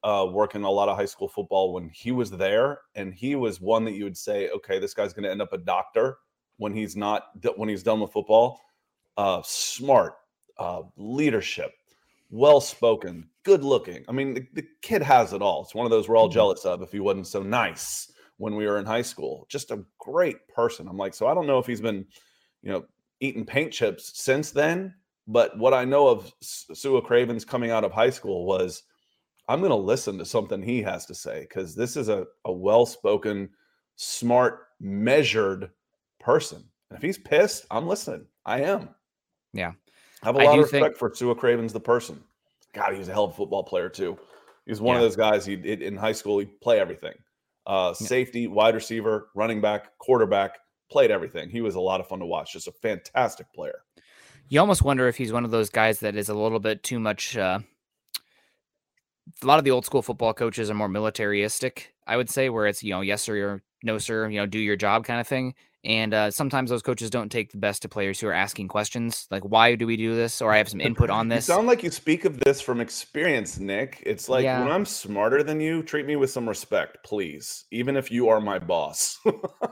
uh, 0.03 0.27
working 0.31 0.65
a 0.65 0.71
lot 0.71 0.89
of 0.89 0.97
high 0.97 1.07
school 1.07 1.29
football 1.29 1.73
when 1.73 1.89
he 1.91 2.13
was 2.13 2.31
there, 2.31 2.81
and 2.95 3.15
he 3.15 3.37
was 3.37 3.61
one 3.61 3.85
that 3.85 3.93
you 3.93 4.05
would 4.05 4.17
say, 4.17 4.49
okay, 4.51 4.79
this 4.79 4.95
guy's 4.95 5.13
going 5.13 5.25
to 5.25 5.31
end 5.31 5.43
up 5.43 5.53
a 5.53 5.59
doctor 5.59 6.19
when 6.57 6.75
he's 6.75 6.97
not 6.97 7.25
when 7.57 7.69
he's 7.69 7.83
done 7.83 8.01
with 8.01 8.13
football. 8.13 8.61
Uh, 9.17 9.43
smart, 9.45 10.15
uh, 10.59 10.83
leadership, 10.97 11.73
well 12.31 12.61
spoken, 12.61 13.29
good 13.43 13.65
looking. 13.65 14.05
I 14.09 14.13
mean, 14.13 14.35
the, 14.35 14.47
the, 14.55 14.67
kid 14.83 15.03
has 15.03 15.33
it 15.33 15.43
all. 15.43 15.63
It's 15.63 15.75
one 15.75 15.85
of 15.85 15.91
those 15.91 16.09
we're 16.09 16.17
all 16.17 16.29
mm-hmm. 16.29 16.35
jealous 16.35 16.65
of. 16.65 16.83
If 16.83 16.93
he 16.93 17.01
wasn't 17.01 17.27
so 17.27 17.43
nice 17.43 18.13
when 18.37 18.55
we 18.55 18.67
were 18.67 18.79
in 18.79 18.87
high 18.87 19.03
school, 19.03 19.47
just 19.49 19.71
a 19.71 19.85
great 19.99 20.47
person. 20.49 20.89
I'm 20.89 20.97
like, 20.97 21.15
so 21.15 21.27
I 21.27 21.35
don't 21.35 21.47
know 21.47 21.59
if 21.59 21.67
he's 21.67 21.81
been, 21.81 22.07
you 22.63 22.71
know, 22.71 22.85
eating 23.21 23.45
paint 23.45 23.73
chips 23.73 24.13
since 24.23 24.51
then. 24.51 24.95
But 25.27 25.57
what 25.59 25.75
I 25.75 25.85
know 25.85 26.09
of 26.09 26.33
Sua 26.41 27.01
Cravens 27.01 27.45
coming 27.45 27.71
out 27.71 27.85
of 27.85 27.93
high 27.93 28.11
school 28.11 28.47
was 28.47 28.83
I'm 29.51 29.59
going 29.59 29.71
to 29.71 29.77
listen 29.77 30.17
to 30.19 30.25
something 30.25 30.63
he 30.63 30.81
has 30.83 31.07
to 31.07 31.15
say 31.15 31.41
because 31.41 31.75
this 31.75 31.97
is 31.97 32.09
a, 32.09 32.27
a 32.45 32.53
well 32.53 32.87
spoken, 32.87 33.51
smart, 33.97 34.69
measured 34.79 35.71
person. 36.21 36.63
And 36.89 36.97
if 36.97 37.03
he's 37.03 37.19
pissed, 37.19 37.67
I'm 37.71 37.89
listening. 37.89 38.27
I 38.47 38.63
am. 38.63 38.91
Yeah. 39.53 39.73
I 40.23 40.27
have 40.27 40.37
a 40.37 40.39
lot 40.39 40.59
of 40.59 40.65
respect 40.65 40.85
think... 40.85 40.97
for 40.97 41.13
Sua 41.15 41.35
Cravens, 41.35 41.73
the 41.73 41.81
person. 41.81 42.23
God, 42.75 42.93
he 42.93 42.99
was 42.99 43.09
a 43.09 43.13
hell 43.13 43.25
of 43.25 43.33
a 43.33 43.35
football 43.35 43.65
player, 43.65 43.89
too. 43.89 44.17
He 44.67 44.71
was 44.71 44.81
one 44.81 44.95
yeah. 44.95 45.01
of 45.01 45.03
those 45.03 45.17
guys 45.17 45.45
he 45.45 45.55
in 45.55 45.97
high 45.97 46.13
school, 46.13 46.39
he'd 46.39 46.61
play 46.61 46.79
everything 46.79 47.15
uh, 47.67 47.95
yeah. 48.01 48.07
safety, 48.07 48.47
wide 48.47 48.75
receiver, 48.75 49.29
running 49.35 49.61
back, 49.61 49.99
quarterback, 49.99 50.59
played 50.91 51.11
everything. 51.11 51.51
He 51.51 51.61
was 51.61 51.75
a 51.75 51.81
lot 51.81 52.01
of 52.01 52.09
fun 52.09 52.21
to 52.21 52.27
watch. 52.27 52.53
Just 52.53 52.69
a 52.69 52.73
fantastic 52.73 53.53
player. 53.53 53.83
You 54.49 54.61
almost 54.61 54.83
wonder 54.83 55.07
if 55.07 55.17
he's 55.17 55.33
one 55.33 55.45
of 55.45 55.51
those 55.51 55.71
guys 55.71 56.01
that 56.01 56.17
is 56.17 56.29
a 56.29 56.35
little 56.35 56.59
bit 56.59 56.83
too 56.83 56.99
much 56.99 57.37
uh, 57.37 57.61
a 59.43 59.47
lot 59.47 59.59
of 59.59 59.65
the 59.65 59.71
old 59.71 59.85
school 59.85 60.03
football 60.03 60.35
coaches 60.35 60.71
are 60.71 60.75
more 60.75 60.89
militaristic, 60.89 61.95
I 62.07 62.17
would 62.17 62.31
say, 62.31 62.49
where 62.49 62.67
it's, 62.67 62.83
you 62.83 62.91
know, 62.91 63.01
yes, 63.01 63.23
sir, 63.23 63.37
or 63.37 63.63
no, 63.83 63.99
sir, 63.99 64.29
you 64.29 64.39
know, 64.39 64.47
do 64.47 64.59
your 64.59 64.77
job 64.77 65.05
kind 65.05 65.21
of 65.21 65.27
thing. 65.27 65.55
And 65.83 66.13
uh, 66.13 66.31
sometimes 66.31 66.69
those 66.69 66.83
coaches 66.83 67.09
don't 67.09 67.33
take 67.33 67.53
the 67.53 67.59
best 67.59 67.83
to 67.83 67.89
players 67.89 68.21
who 68.21 68.29
are 68.29 68.35
asking 68.35 68.69
questions 68.69 69.27
like, 69.31 69.43
why 69.45 69.77
do 69.77 69.87
we 69.87 69.97
do 69.97 70.15
this? 70.15 70.43
Or 70.43 70.53
I 70.53 70.59
have 70.59 70.69
some 70.69 70.81
input 70.81 71.09
on 71.09 71.29
this. 71.31 71.49
You 71.49 71.55
sound 71.55 71.67
like 71.67 71.83
you 71.83 71.91
speak 71.91 72.27
of 72.27 72.39
this 72.41 72.61
from 72.61 72.81
experience, 72.81 73.59
Nick. 73.59 74.03
It's 74.05 74.29
like 74.29 74.45
yeah. 74.45 74.63
when 74.63 74.71
I'm 74.71 74.85
smarter 74.85 75.43
than 75.43 75.59
you, 75.59 75.83
treat 75.83 76.05
me 76.07 76.17
with 76.17 76.31
some 76.31 76.47
respect, 76.47 76.99
please, 77.03 77.65
even 77.71 77.97
if 77.97 78.11
you 78.11 78.29
are 78.29 78.41
my 78.41 78.59
boss. 78.59 79.19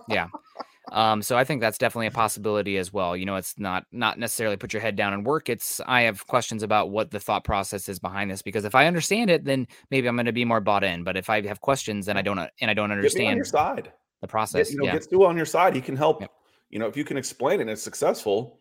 yeah. 0.08 0.28
Um, 0.92 1.22
so 1.22 1.36
I 1.36 1.44
think 1.44 1.60
that's 1.60 1.78
definitely 1.78 2.06
a 2.06 2.12
possibility 2.12 2.78
as 2.78 2.92
well. 2.92 3.16
You 3.16 3.26
know, 3.26 3.36
it's 3.36 3.58
not 3.58 3.84
not 3.92 4.18
necessarily 4.18 4.56
put 4.56 4.72
your 4.72 4.82
head 4.82 4.96
down 4.96 5.12
and 5.12 5.26
work. 5.26 5.48
It's 5.48 5.80
I 5.86 6.02
have 6.02 6.26
questions 6.26 6.62
about 6.62 6.90
what 6.90 7.10
the 7.10 7.20
thought 7.20 7.44
process 7.44 7.88
is 7.88 7.98
behind 7.98 8.30
this 8.30 8.42
because 8.42 8.64
if 8.64 8.74
I 8.74 8.86
understand 8.86 9.30
it, 9.30 9.44
then 9.44 9.66
maybe 9.90 10.08
I'm 10.08 10.16
going 10.16 10.26
to 10.26 10.32
be 10.32 10.44
more 10.44 10.60
bought 10.60 10.84
in. 10.84 11.04
But 11.04 11.16
if 11.16 11.28
I 11.30 11.46
have 11.46 11.60
questions 11.60 12.08
and 12.08 12.18
I 12.18 12.22
don't 12.22 12.38
and 12.38 12.70
I 12.70 12.74
don't 12.74 12.92
understand 12.92 13.36
your 13.36 13.44
side 13.44 13.92
the 14.20 14.28
process, 14.28 14.68
get, 14.68 14.72
you 14.72 14.78
know, 14.80 14.86
yeah. 14.86 14.92
get 14.94 15.04
Stu 15.04 15.24
on 15.24 15.36
your 15.36 15.46
side. 15.46 15.74
He 15.74 15.80
can 15.80 15.96
help. 15.96 16.20
Yep. 16.20 16.32
You 16.70 16.78
know, 16.78 16.86
if 16.86 16.96
you 16.96 17.04
can 17.04 17.16
explain 17.16 17.60
it 17.60 17.62
and 17.62 17.70
it's 17.70 17.82
successful, 17.82 18.60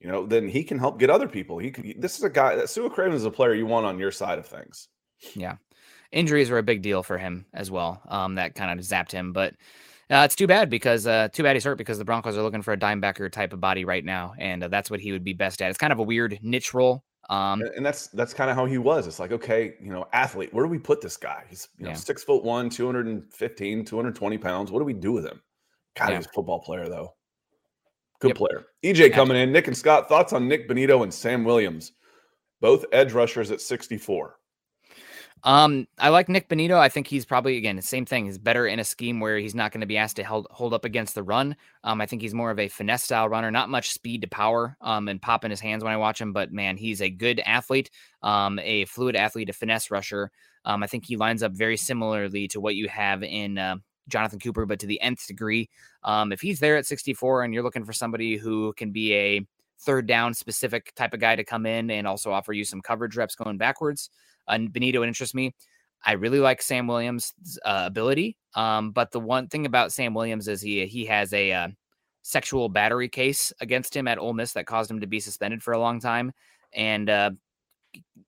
you 0.00 0.08
know, 0.08 0.26
then 0.26 0.48
he 0.48 0.62
can 0.62 0.78
help 0.78 0.98
get 0.98 1.10
other 1.10 1.28
people. 1.28 1.58
He 1.58 1.70
can, 1.70 1.98
this 1.98 2.18
is 2.18 2.24
a 2.24 2.30
guy 2.30 2.54
that 2.56 2.68
Sua 2.68 2.90
Craven 2.90 3.14
is 3.14 3.24
a 3.24 3.30
player 3.30 3.54
you 3.54 3.66
want 3.66 3.86
on 3.86 3.98
your 3.98 4.10
side 4.10 4.38
of 4.38 4.46
things. 4.46 4.88
Yeah. 5.34 5.56
Injuries 6.12 6.50
were 6.50 6.58
a 6.58 6.62
big 6.62 6.82
deal 6.82 7.02
for 7.02 7.18
him 7.18 7.46
as 7.54 7.70
well. 7.70 8.02
Um, 8.08 8.34
that 8.34 8.54
kind 8.54 8.78
of 8.78 8.84
zapped 8.84 9.10
him, 9.10 9.32
but 9.32 9.54
uh, 10.10 10.22
it's 10.24 10.36
too 10.36 10.46
bad 10.46 10.70
because 10.70 11.06
uh, 11.06 11.28
too 11.32 11.42
bad 11.42 11.56
he's 11.56 11.64
hurt 11.64 11.76
because 11.78 11.98
the 11.98 12.04
Broncos 12.04 12.36
are 12.36 12.42
looking 12.42 12.62
for 12.62 12.72
a 12.72 12.76
dimebacker 12.76 13.30
type 13.30 13.52
of 13.52 13.60
body 13.60 13.84
right 13.84 14.04
now, 14.04 14.34
and 14.38 14.62
uh, 14.64 14.68
that's 14.68 14.90
what 14.90 15.00
he 15.00 15.12
would 15.12 15.24
be 15.24 15.32
best 15.32 15.60
at. 15.62 15.68
It's 15.70 15.78
kind 15.78 15.92
of 15.92 15.98
a 15.98 16.02
weird 16.04 16.38
niche 16.42 16.74
role. 16.74 17.02
Um, 17.28 17.60
and, 17.74 17.84
that's 17.84 18.06
that's 18.08 18.32
kind 18.32 18.48
of 18.50 18.56
how 18.56 18.66
he 18.66 18.78
was. 18.78 19.08
It's 19.08 19.18
like, 19.18 19.32
okay, 19.32 19.74
you 19.82 19.90
know, 19.90 20.06
athlete, 20.12 20.54
where 20.54 20.64
do 20.64 20.70
we 20.70 20.78
put 20.78 21.00
this 21.00 21.16
guy? 21.16 21.44
He's 21.48 21.68
you 21.76 21.84
know 21.84 21.90
Yeah. 21.90 21.96
six 21.96 22.22
foot 22.22 22.44
one, 22.44 22.70
215, 22.70 23.84
220 23.84 24.38
pounds. 24.38 24.70
What 24.70 24.78
do 24.78 24.84
we 24.84 24.92
do 24.92 25.10
with 25.10 25.24
him? 25.26 25.42
God, 25.96 26.10
Yeah. 26.10 26.16
he's 26.18 26.26
a 26.26 26.30
football 26.30 26.60
player 26.60 26.88
though. 26.88 27.14
Good 28.20 28.28
Yep. 28.28 28.36
player. 28.36 28.66
EJ 28.84 29.10
coming 29.10 29.36
in. 29.36 29.50
Nick 29.50 29.66
and 29.66 29.76
Scott, 29.76 30.08
thoughts 30.08 30.32
on 30.32 30.46
Nik 30.46 30.68
Bonitto 30.68 31.02
and 31.02 31.12
Sam 31.12 31.42
Williams, 31.42 31.92
both 32.60 32.84
edge 32.92 33.12
rushers 33.12 33.50
at 33.50 33.60
64. 33.60 34.38
Um, 35.46 35.86
I 36.00 36.08
like 36.08 36.28
Nik 36.28 36.48
Bonitto. 36.48 36.76
I 36.76 36.88
think 36.88 37.06
he's 37.06 37.24
probably 37.24 37.56
again 37.56 37.76
the 37.76 37.82
same 37.82 38.04
thing. 38.04 38.24
He's 38.24 38.36
better 38.36 38.66
in 38.66 38.80
a 38.80 38.84
scheme 38.84 39.20
where 39.20 39.38
he's 39.38 39.54
not 39.54 39.70
going 39.70 39.80
to 39.80 39.86
be 39.86 39.96
asked 39.96 40.16
to 40.16 40.24
hold 40.24 40.48
hold 40.50 40.74
up 40.74 40.84
against 40.84 41.14
the 41.14 41.22
run. 41.22 41.54
Um, 41.84 42.00
I 42.00 42.06
think 42.06 42.20
he's 42.20 42.34
more 42.34 42.50
of 42.50 42.58
a 42.58 42.66
finesse 42.66 43.04
style 43.04 43.28
runner, 43.28 43.52
not 43.52 43.70
much 43.70 43.92
speed 43.92 44.22
to 44.22 44.26
power. 44.26 44.76
Um, 44.80 45.06
and 45.06 45.22
pop 45.22 45.44
in 45.44 45.52
his 45.52 45.60
hands 45.60 45.84
when 45.84 45.92
I 45.92 45.98
watch 45.98 46.20
him. 46.20 46.32
But 46.32 46.52
man, 46.52 46.76
he's 46.76 47.00
a 47.00 47.08
good 47.08 47.40
athlete. 47.46 47.90
Um, 48.24 48.58
a 48.58 48.86
fluid 48.86 49.14
athlete, 49.14 49.48
a 49.48 49.52
finesse 49.52 49.88
rusher. 49.88 50.32
Um, 50.64 50.82
I 50.82 50.88
think 50.88 51.06
he 51.06 51.16
lines 51.16 51.44
up 51.44 51.52
very 51.52 51.76
similarly 51.76 52.48
to 52.48 52.60
what 52.60 52.74
you 52.74 52.88
have 52.88 53.22
in 53.22 53.56
uh, 53.56 53.76
Jonathan 54.08 54.40
Cooper, 54.40 54.66
but 54.66 54.80
to 54.80 54.88
the 54.88 55.00
nth 55.00 55.28
degree. 55.28 55.70
Um, 56.02 56.32
if 56.32 56.40
he's 56.40 56.58
there 56.58 56.76
at 56.76 56.86
64 56.86 57.44
and 57.44 57.54
you're 57.54 57.62
looking 57.62 57.84
for 57.84 57.92
somebody 57.92 58.36
who 58.36 58.72
can 58.72 58.90
be 58.90 59.14
a 59.14 59.46
third 59.80 60.06
down 60.06 60.34
specific 60.34 60.92
type 60.94 61.14
of 61.14 61.20
guy 61.20 61.36
to 61.36 61.44
come 61.44 61.66
in 61.66 61.90
and 61.90 62.06
also 62.06 62.32
offer 62.32 62.52
you 62.52 62.64
some 62.64 62.80
coverage 62.80 63.16
reps 63.16 63.34
going 63.34 63.58
backwards 63.58 64.10
and 64.48 64.72
Bonitto 64.72 65.06
interests 65.06 65.34
me. 65.34 65.54
I 66.04 66.12
really 66.12 66.38
like 66.38 66.62
Sam 66.62 66.86
Williams' 66.86 67.32
uh, 67.64 67.84
ability, 67.86 68.36
um, 68.54 68.92
but 68.92 69.10
the 69.10 69.20
one 69.20 69.48
thing 69.48 69.66
about 69.66 69.92
Sam 69.92 70.14
Williams 70.14 70.46
is 70.46 70.60
he 70.60 70.86
he 70.86 71.06
has 71.06 71.32
a 71.32 71.52
uh, 71.52 71.68
sexual 72.22 72.68
battery 72.68 73.08
case 73.08 73.52
against 73.60 73.96
him 73.96 74.06
at 74.06 74.18
Ole 74.18 74.34
Miss 74.34 74.52
that 74.52 74.66
caused 74.66 74.90
him 74.90 75.00
to 75.00 75.06
be 75.06 75.20
suspended 75.20 75.62
for 75.62 75.72
a 75.72 75.78
long 75.78 75.98
time, 75.98 76.32
and 76.72 77.10
uh, 77.10 77.30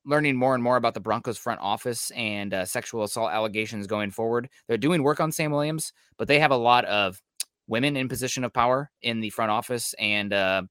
learning 0.05 0.35
more 0.35 0.55
and 0.55 0.63
more 0.63 0.77
about 0.77 0.93
the 0.93 0.99
Broncos 0.99 1.37
front 1.37 1.61
office 1.61 2.11
and 2.11 2.53
uh, 2.53 2.65
sexual 2.65 3.03
assault 3.03 3.31
allegations 3.31 3.87
going 3.87 4.11
forward. 4.11 4.49
They're 4.67 4.77
doing 4.77 5.03
work 5.03 5.19
on 5.19 5.31
Sam 5.31 5.51
Williams, 5.51 5.93
but 6.17 6.27
they 6.27 6.39
have 6.39 6.51
a 6.51 6.57
lot 6.57 6.85
of 6.85 7.21
women 7.67 7.95
in 7.95 8.09
position 8.09 8.43
of 8.43 8.51
power 8.51 8.89
in 9.03 9.19
the 9.19 9.29
front 9.29 9.51
office 9.51 9.93
and 9.99 10.33
uh, 10.33 10.63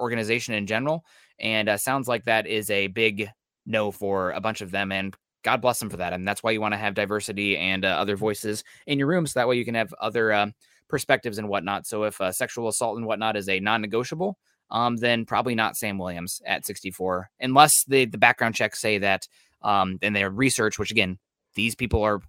organization 0.00 0.54
in 0.54 0.66
general, 0.66 1.04
and 1.38 1.68
uh, 1.68 1.76
sounds 1.76 2.08
like 2.08 2.24
that 2.24 2.46
is 2.46 2.70
a 2.70 2.88
big 2.88 3.30
no 3.66 3.90
for 3.90 4.30
a 4.32 4.40
bunch 4.40 4.60
of 4.60 4.70
them 4.70 4.92
and 4.92 5.16
god 5.42 5.60
bless 5.60 5.78
them 5.78 5.90
for 5.90 5.96
that 5.96 6.12
and 6.12 6.26
that's 6.26 6.42
why 6.42 6.50
you 6.50 6.60
want 6.60 6.72
to 6.74 6.78
have 6.78 6.94
diversity 6.94 7.56
and 7.56 7.84
uh, 7.84 7.88
other 7.88 8.16
voices 8.16 8.64
in 8.86 8.98
your 8.98 9.08
room 9.08 9.26
so 9.26 9.38
that 9.38 9.48
way 9.48 9.56
you 9.56 9.64
can 9.64 9.74
have 9.74 9.94
other 10.00 10.32
uh, 10.32 10.46
perspectives 10.88 11.38
and 11.38 11.48
whatnot 11.48 11.86
so 11.86 12.04
if 12.04 12.20
uh, 12.20 12.32
sexual 12.32 12.68
assault 12.68 12.96
and 12.96 13.06
whatnot 13.06 13.36
is 13.36 13.48
a 13.48 13.60
non-negotiable 13.60 14.36
um, 14.70 14.96
then 14.96 15.24
probably 15.24 15.54
not 15.54 15.76
sam 15.76 15.98
williams 15.98 16.42
at 16.46 16.66
64 16.66 17.30
unless 17.40 17.84
the, 17.84 18.04
the 18.06 18.18
background 18.18 18.54
checks 18.54 18.80
say 18.80 18.98
that 18.98 19.26
um, 19.62 19.98
and 20.02 20.14
their 20.14 20.30
research 20.30 20.78
which 20.78 20.90
again 20.90 21.18
these 21.54 21.74
people 21.74 22.02
are 22.02 22.20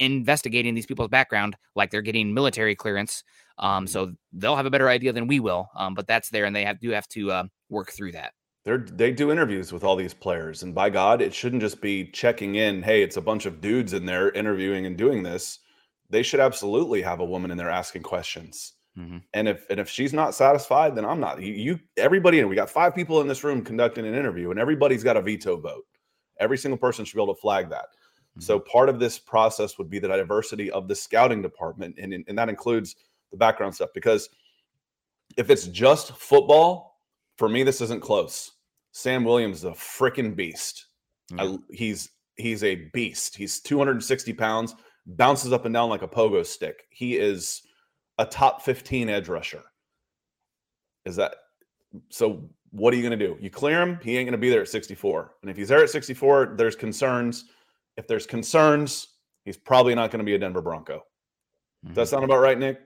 investigating 0.00 0.74
these 0.74 0.86
people's 0.86 1.08
background 1.08 1.56
like 1.76 1.90
they're 1.90 2.02
getting 2.02 2.34
military 2.34 2.74
clearance 2.74 3.22
um, 3.58 3.86
so 3.86 4.12
they'll 4.32 4.56
have 4.56 4.66
a 4.66 4.70
better 4.70 4.88
idea 4.88 5.12
than 5.12 5.26
we 5.26 5.40
will 5.40 5.68
um, 5.76 5.94
but 5.94 6.06
that's 6.06 6.30
there 6.30 6.44
and 6.44 6.54
they 6.54 6.64
have 6.64 6.80
do 6.80 6.90
have 6.90 7.08
to 7.08 7.30
uh, 7.30 7.44
work 7.68 7.90
through 7.92 8.12
that 8.12 8.32
They're 8.64 8.78
they 8.78 9.12
do 9.12 9.30
interviews 9.30 9.72
with 9.72 9.84
all 9.84 9.96
these 9.96 10.14
players, 10.14 10.62
and 10.62 10.74
by 10.74 10.88
God, 10.90 11.20
it 11.20 11.34
shouldn't 11.34 11.60
just 11.62 11.80
be 11.82 12.06
checking 12.12 12.54
in. 12.54 12.82
Hey, 12.82 13.02
it's 13.02 13.18
a 13.18 13.20
bunch 13.20 13.44
of 13.46 13.60
dudes 13.60 13.92
in 13.92 14.06
there 14.06 14.30
interviewing 14.32 14.86
and 14.86 14.96
doing 14.96 15.22
this. 15.22 15.58
They 16.08 16.22
should 16.22 16.40
absolutely 16.40 17.02
have 17.02 17.20
a 17.20 17.24
woman 17.24 17.50
in 17.50 17.58
there 17.58 17.68
asking 17.70 18.02
questions. 18.04 18.72
Mhm. 18.96 19.22
And 19.34 19.48
if 19.48 19.66
and 19.68 19.78
if 19.80 19.88
she's 19.90 20.12
not 20.14 20.34
satisfied, 20.34 20.94
then 20.94 21.04
I'm 21.04 21.20
not. 21.20 21.42
You, 21.42 21.52
you 21.52 21.80
everybody, 21.98 22.40
and 22.40 22.48
we 22.48 22.56
got 22.56 22.70
five 22.70 22.94
people 22.94 23.20
in 23.20 23.28
this 23.28 23.44
room 23.44 23.62
conducting 23.62 24.06
an 24.06 24.14
interview, 24.14 24.50
and 24.50 24.58
everybody's 24.58 25.04
got 25.04 25.16
a 25.18 25.22
veto 25.22 25.56
vote. 25.58 25.84
Every 26.40 26.56
single 26.56 26.78
person 26.78 27.04
should 27.04 27.16
be 27.16 27.22
able 27.22 27.34
to 27.34 27.40
flag 27.40 27.68
that. 27.70 27.86
So 28.38 28.58
part 28.58 28.88
of 28.88 28.98
this 28.98 29.16
process 29.18 29.78
would 29.78 29.88
be 29.88 30.00
the 30.00 30.08
diversity 30.08 30.70
of 30.70 30.88
the 30.88 30.94
scouting 30.94 31.42
department, 31.42 31.98
and 31.98 32.24
and 32.26 32.38
that 32.38 32.48
includes 32.48 32.96
the 33.34 33.38
background 33.38 33.74
stuff. 33.74 33.90
Because 33.94 34.28
if 35.36 35.50
it's 35.50 35.66
just 35.66 36.12
football, 36.12 37.00
for 37.36 37.48
me, 37.48 37.62
this 37.62 37.80
isn't 37.80 38.00
close. 38.00 38.52
Sam 38.92 39.24
Williams 39.24 39.58
is 39.58 39.64
a 39.64 39.72
freaking 39.72 40.36
beast. 40.36 40.86
Hmm. 41.30 41.40
I, 41.40 41.56
he's 41.70 42.10
he's 42.36 42.64
a 42.64 42.76
beast. 42.92 43.36
He's 43.36 43.60
260 43.60 44.32
pounds, 44.34 44.74
bounces 45.06 45.52
up 45.52 45.64
and 45.64 45.74
down 45.74 45.88
like 45.88 46.02
a 46.02 46.08
pogo 46.08 46.46
stick. 46.46 46.86
He 46.90 47.16
is 47.16 47.62
a 48.18 48.24
top 48.24 48.62
15 48.62 49.08
edge 49.08 49.28
rusher. 49.28 49.62
Is 51.04 51.16
that 51.16 51.34
so? 52.08 52.48
What 52.70 52.92
are 52.92 52.96
you 52.96 53.08
going 53.08 53.16
to 53.16 53.26
do? 53.26 53.36
You 53.40 53.50
clear 53.50 53.80
him, 53.80 54.00
he 54.02 54.16
ain't 54.16 54.26
going 54.26 54.32
to 54.32 54.38
be 54.38 54.50
there 54.50 54.62
at 54.62 54.68
64. 54.68 55.34
And 55.42 55.50
if 55.50 55.56
he's 55.56 55.68
there 55.68 55.82
at 55.84 55.90
64, 55.90 56.54
there's 56.56 56.74
concerns. 56.74 57.44
If 57.96 58.08
there's 58.08 58.26
concerns, 58.26 59.14
he's 59.44 59.56
probably 59.56 59.94
not 59.94 60.10
going 60.10 60.18
to 60.18 60.24
be 60.24 60.34
a 60.34 60.38
Denver 60.38 60.60
Bronco. 60.60 61.04
Does 61.84 61.94
that 61.94 62.02
hmm. 62.02 62.10
sound 62.10 62.24
about 62.24 62.40
right, 62.40 62.58
Nick? 62.58 62.80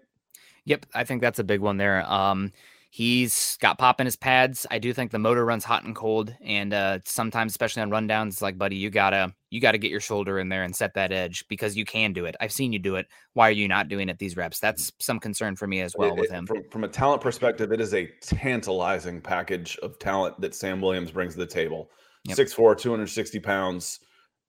Yep, 0.68 0.86
I 0.94 1.04
think 1.04 1.20
that's 1.22 1.38
a 1.38 1.44
big 1.44 1.60
one 1.60 1.76
there. 1.78 2.04
Um, 2.10 2.52
he's 2.90 3.56
got 3.60 3.78
pop 3.78 4.00
in 4.00 4.06
his 4.06 4.16
pads. 4.16 4.66
I 4.70 4.78
do 4.78 4.92
think 4.92 5.10
the 5.10 5.18
motor 5.18 5.44
runs 5.44 5.64
hot 5.64 5.84
and 5.84 5.94
cold, 5.94 6.34
and 6.42 6.72
uh, 6.72 6.98
sometimes, 7.04 7.52
especially 7.52 7.82
on 7.82 7.90
rundowns, 7.90 8.28
it's 8.28 8.42
like, 8.42 8.56
buddy, 8.58 8.76
you 8.76 8.90
gotta 8.90 9.34
you 9.50 9.60
gotta 9.60 9.78
get 9.78 9.90
your 9.90 10.00
shoulder 10.00 10.38
in 10.38 10.48
there 10.50 10.62
and 10.64 10.76
set 10.76 10.94
that 10.94 11.10
edge 11.10 11.44
because 11.48 11.76
you 11.76 11.84
can 11.84 12.12
do 12.12 12.26
it. 12.26 12.36
I've 12.40 12.52
seen 12.52 12.72
you 12.72 12.78
do 12.78 12.96
it. 12.96 13.06
Why 13.32 13.48
are 13.48 13.52
you 13.52 13.66
not 13.66 13.88
doing 13.88 14.08
it 14.08 14.18
these 14.18 14.36
reps? 14.36 14.60
That's 14.60 14.92
some 15.00 15.18
concern 15.18 15.56
for 15.56 15.66
me 15.66 15.80
as 15.80 15.94
well 15.96 16.10
It- 16.10 16.16
with 16.20 16.30
it- 16.30 16.34
him. 16.34 16.46
From, 16.46 16.62
from 16.70 16.84
a 16.84 16.88
talent 16.88 17.22
perspective, 17.22 17.72
it 17.72 17.80
is 17.80 17.94
a 17.94 18.06
tantalizing 18.20 19.20
package 19.20 19.78
of 19.82 19.98
talent 19.98 20.40
that 20.40 20.54
Sam 20.54 20.80
Williams 20.80 21.10
brings 21.10 21.32
to 21.34 21.38
the 21.40 21.46
table. 21.46 21.90
Yep. 22.24 22.36
6'4, 22.36 22.76
260 22.76 23.40
pounds, 23.40 24.00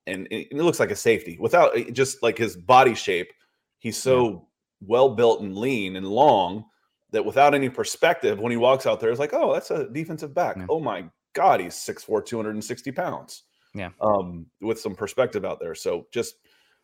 and 0.08 0.28
it, 0.32 0.48
it 0.52 0.56
looks 0.58 0.80
like 0.82 0.92
a 0.92 0.96
safety 0.96 1.38
without 1.40 1.74
just 1.94 2.22
like 2.24 2.38
his 2.38 2.58
body 2.58 2.96
shape. 2.96 3.32
He's 3.78 3.96
so 3.96 4.49
well 4.82 5.10
built 5.16 5.42
and 5.42 5.58
lean 5.58 5.96
and 5.96 6.08
long 6.08 6.66
that 7.12 7.26
without 7.26 7.56
any 7.56 7.70
perspective, 7.70 8.40
when 8.40 8.52
he 8.52 8.58
walks 8.58 8.86
out 8.86 9.00
there, 9.00 9.10
it's 9.10 9.20
like, 9.20 9.34
oh, 9.34 9.54
that's 9.54 9.72
a 9.72 9.90
defensive 9.90 10.34
back. 10.34 10.58
Yeah. 10.58 10.68
Oh 10.70 10.80
my 10.80 11.06
God, 11.34 11.60
he's 11.60 11.74
6'4, 11.76 12.26
260 12.26 12.92
pounds. 12.92 13.44
Yeah. 13.74 13.90
Um, 14.02 14.46
with 14.62 14.80
some 14.80 14.96
perspective 14.96 15.46
out 15.46 15.60
there. 15.60 15.76
So 15.76 16.08
just 16.12 16.36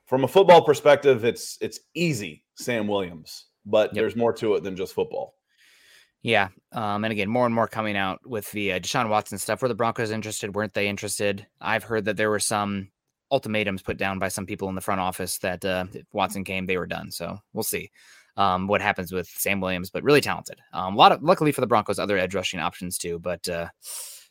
from 0.06 0.24
a 0.24 0.28
football 0.28 0.64
perspective, 0.64 1.26
it's 1.26 1.58
it's 1.62 1.80
easy, 1.96 2.44
Sam 2.56 2.88
Williams, 2.88 3.46
but 3.66 3.90
Yep. 3.90 3.94
there's 3.96 4.16
more 4.16 4.34
to 4.34 4.56
it 4.56 4.64
than 4.64 4.76
just 4.76 4.94
football. 4.94 5.36
Yeah. 6.22 6.50
Um, 6.72 7.04
and 7.04 7.12
again, 7.12 7.30
more 7.30 7.46
and 7.46 7.54
more 7.54 7.68
coming 7.68 7.96
out 7.96 8.20
with 8.26 8.52
the 8.52 8.74
uh, 8.74 8.80
Deshaun 8.80 9.10
Watson 9.10 9.38
stuff. 9.38 9.62
Were 9.62 9.68
the 9.68 9.76
Broncos 9.76 10.10
interested? 10.12 10.56
Weren't 10.56 10.74
they 10.74 10.88
interested? 10.88 11.46
I've 11.62 11.84
heard 11.84 12.06
that 12.06 12.18
there 12.18 12.32
were 12.32 12.40
some 12.40 12.90
ultimatums 13.36 13.82
put 13.82 13.98
down 13.98 14.18
by 14.18 14.30
some 14.30 14.46
people 14.46 14.70
in 14.70 14.76
the 14.76 14.82
front 14.82 15.02
office 15.02 15.38
that 15.40 15.64
uh, 15.66 15.86
Watson 16.14 16.46
came, 16.46 16.66
they 16.66 16.78
were 16.78 16.88
done. 16.88 17.12
So 17.12 17.38
we'll 17.54 17.64
see 17.64 17.92
um, 18.38 18.68
what 18.68 18.82
happens 18.82 19.12
with 19.12 19.28
Sam 19.28 19.60
Williams, 19.60 19.90
but 19.90 20.04
really 20.04 20.22
talented. 20.22 20.60
Um, 20.72 20.96
a 20.96 20.98
lot 20.98 21.12
of 21.12 21.22
luckily 21.22 21.52
for 21.52 21.62
the 21.62 21.68
Broncos, 21.68 22.00
other 22.00 22.18
edge 22.18 22.34
rushing 22.34 22.62
options 22.62 22.98
too. 22.98 23.20
But 23.20 23.48
uh, 23.50 23.68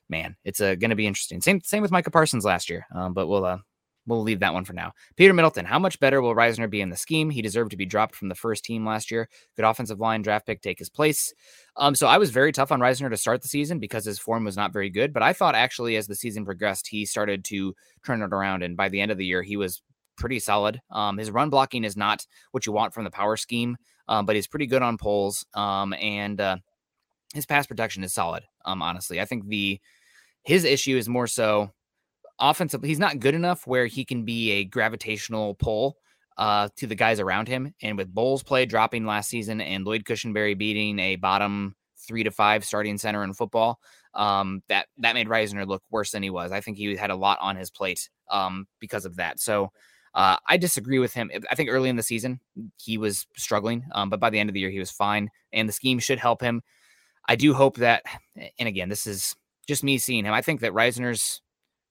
man, 0.09 0.37
it's 0.45 0.61
uh, 0.61 0.75
going 0.75 0.91
to 0.91 0.97
be 0.97 1.07
interesting. 1.07 1.43
Same 1.43 1.61
same 1.61 1.83
with 1.83 1.91
Micah 1.91 2.11
Parsons 2.11 2.45
last 2.45 2.71
year. 2.71 2.87
Um, 2.95 3.13
but 3.13 3.27
we'll 3.27 3.45
uh, 3.45 3.59
we'll 4.07 4.23
leave 4.23 4.41
that 4.41 4.53
one 4.53 4.65
for 4.65 4.73
now. 4.73 4.93
Peter 5.17 5.33
Middleton, 5.33 5.65
how 5.65 5.79
much 5.79 5.99
better 6.01 6.21
will 6.21 6.35
Risner 6.35 6.69
be 6.69 6.81
in 6.81 6.91
the 6.91 6.97
scheme? 6.97 7.31
He 7.31 7.43
deserved 7.43 7.71
to 7.71 7.77
be 7.77 7.87
dropped 7.87 8.15
from 8.15 8.29
the 8.29 8.35
first 8.35 8.65
team 8.65 8.87
last 8.87 9.11
year. 9.11 9.29
Good 9.57 9.65
offensive 9.65 10.01
line 10.01 10.23
draft 10.23 10.47
pick 10.47 10.61
take 10.61 10.79
his 10.79 10.89
place. 10.91 11.33
Um, 11.77 11.95
so 11.95 12.07
I 12.07 12.19
was 12.19 12.31
very 12.31 12.53
tough 12.53 12.73
on 12.73 12.81
Risner 12.81 13.11
to 13.11 13.17
start 13.17 13.43
the 13.43 13.49
season 13.49 13.79
because 13.79 14.05
his 14.05 14.19
form 14.19 14.45
was 14.45 14.57
not 14.57 14.73
very 14.73 14.91
good. 14.91 15.13
But 15.13 15.23
I 15.23 15.33
thought 15.33 15.55
actually 15.55 15.97
as 15.97 16.07
the 16.07 16.15
season 16.15 16.45
progressed, 16.45 16.89
he 16.89 17.07
started 17.07 17.45
to 17.47 17.75
turn 18.05 18.23
it 18.23 18.33
around, 18.33 18.63
and 18.63 18.77
by 18.77 18.89
the 18.89 19.01
end 19.01 19.11
of 19.11 19.19
the 19.19 19.27
year, 19.27 19.43
he 19.43 19.57
was 19.57 19.83
pretty 20.17 20.39
solid. 20.39 20.81
Um, 20.91 21.19
his 21.19 21.31
run 21.31 21.51
blocking 21.51 21.85
is 21.85 21.97
not 21.97 22.27
what 22.53 22.67
you 22.67 22.73
want 22.73 22.95
from 22.95 23.05
the 23.05 23.11
power 23.11 23.37
scheme, 23.37 23.77
um, 24.09 24.27
but 24.27 24.37
he's 24.37 24.47
pretty 24.47 24.67
good 24.67 24.83
on 24.83 24.99
poles. 24.99 25.45
Um, 25.55 25.93
and 25.95 26.41
uh, 26.41 26.57
his 27.35 27.47
pass 27.47 27.67
protection 27.67 28.05
is 28.05 28.13
solid. 28.13 28.45
Um, 28.65 28.83
honestly, 28.83 29.21
I 29.21 29.25
think 29.25 29.49
the 29.49 29.81
his 30.45 30.65
issue 30.65 30.97
is 30.97 31.09
more 31.09 31.27
so 31.27 31.73
offensive. 32.39 32.83
He's 32.83 32.99
not 32.99 33.21
good 33.21 33.35
enough 33.35 33.67
where 33.67 33.87
he 33.87 34.05
can 34.05 34.25
be 34.25 34.51
a 34.53 34.65
gravitational 34.65 35.55
pull 35.55 35.97
uh, 36.37 36.69
to 36.77 36.87
the 36.87 36.95
guys 36.95 37.21
around 37.21 37.49
him. 37.49 37.75
And 37.83 37.97
with 37.97 38.13
Bolles 38.13 38.43
play 38.43 38.67
dropping 38.67 39.07
last 39.07 39.29
season 39.29 39.61
and 39.61 39.85
Lloyd 39.85 40.05
Cushenberry 40.05 40.57
beating 40.57 40.99
a 40.99 41.17
bottom 41.17 41.77
three 41.97 42.25
to 42.25 42.31
five 42.31 42.65
starting 42.65 42.99
center 42.99 43.25
in 43.25 43.33
football, 43.33 43.79
um, 44.15 44.63
that 44.69 44.87
that 44.99 45.15
made 45.15 45.29
Risner 45.29 45.67
look 45.67 45.83
worse 45.91 46.11
than 46.11 46.23
he 46.23 46.31
was. 46.31 46.53
I 46.53 46.61
think 46.61 46.77
he 46.77 46.97
had 46.97 47.11
a 47.11 47.17
lot 47.17 47.39
on 47.41 47.57
his 47.57 47.71
plate 47.71 48.09
um, 48.31 48.67
because 48.81 49.05
of 49.05 49.17
that. 49.17 49.41
So 49.41 49.71
uh, 50.15 50.37
I 50.47 50.57
disagree 50.57 50.99
with 50.99 51.13
him. 51.13 51.31
I 51.51 51.55
think 51.55 51.71
early 51.71 51.89
in 51.89 51.97
the 51.97 52.03
season 52.03 52.41
he 52.77 52.99
was 52.99 53.27
struggling, 53.37 53.85
um, 53.93 54.11
but 54.11 54.21
by 54.21 54.31
the 54.31 54.39
end 54.39 54.51
of 54.51 54.55
the 54.55 54.61
year 54.61 54.71
he 54.71 54.79
was 54.79 54.91
fine, 54.91 55.31
and 55.53 55.69
the 55.69 55.73
scheme 55.73 55.99
should 55.99 56.19
help 56.19 56.41
him. 56.41 56.63
I 57.27 57.37
do 57.37 57.55
hope 57.55 57.77
that, 57.79 58.03
and 58.59 58.69
again, 58.69 58.89
this 58.89 59.07
is 59.07 59.35
just 59.67 59.83
me 59.83 59.99
seeing 59.99 60.25
him. 60.25 60.35
I 60.35 60.43
think 60.43 60.61
that 60.61 60.73
Risner's 60.73 61.41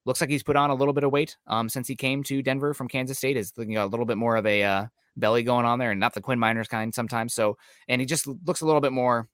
looks 0.06 0.22
like 0.22 0.30
he's 0.30 0.44
put 0.44 0.56
on 0.56 0.70
a 0.70 0.76
little 0.76 0.94
bit 0.94 1.04
of 1.04 1.12
weight 1.12 1.38
um, 1.48 1.70
since 1.70 1.88
he 1.88 1.96
came 1.96 2.24
to 2.24 2.42
Denver 2.42 2.74
from 2.74 2.88
Kansas 2.88 3.18
State. 3.18 3.38
Is 3.38 3.54
know, 3.58 3.86
a 3.86 3.88
little 3.88 4.06
bit 4.06 4.18
more 4.18 4.36
of 4.36 4.46
a 4.46 4.64
uh, 4.64 4.86
belly 5.18 5.44
going 5.44 5.66
on 5.66 5.80
there, 5.80 5.92
and 5.92 6.00
not 6.00 6.14
the 6.14 6.22
Quinn 6.22 6.40
Meinerz 6.40 6.70
kind 6.70 6.94
sometimes. 6.94 7.34
So, 7.34 7.58
and 7.88 8.02
he 8.02 8.06
just 8.06 8.28
looks 8.28 8.62
a 8.62 8.66
little 8.66 8.82
bit 8.82 8.92
more 8.92 9.28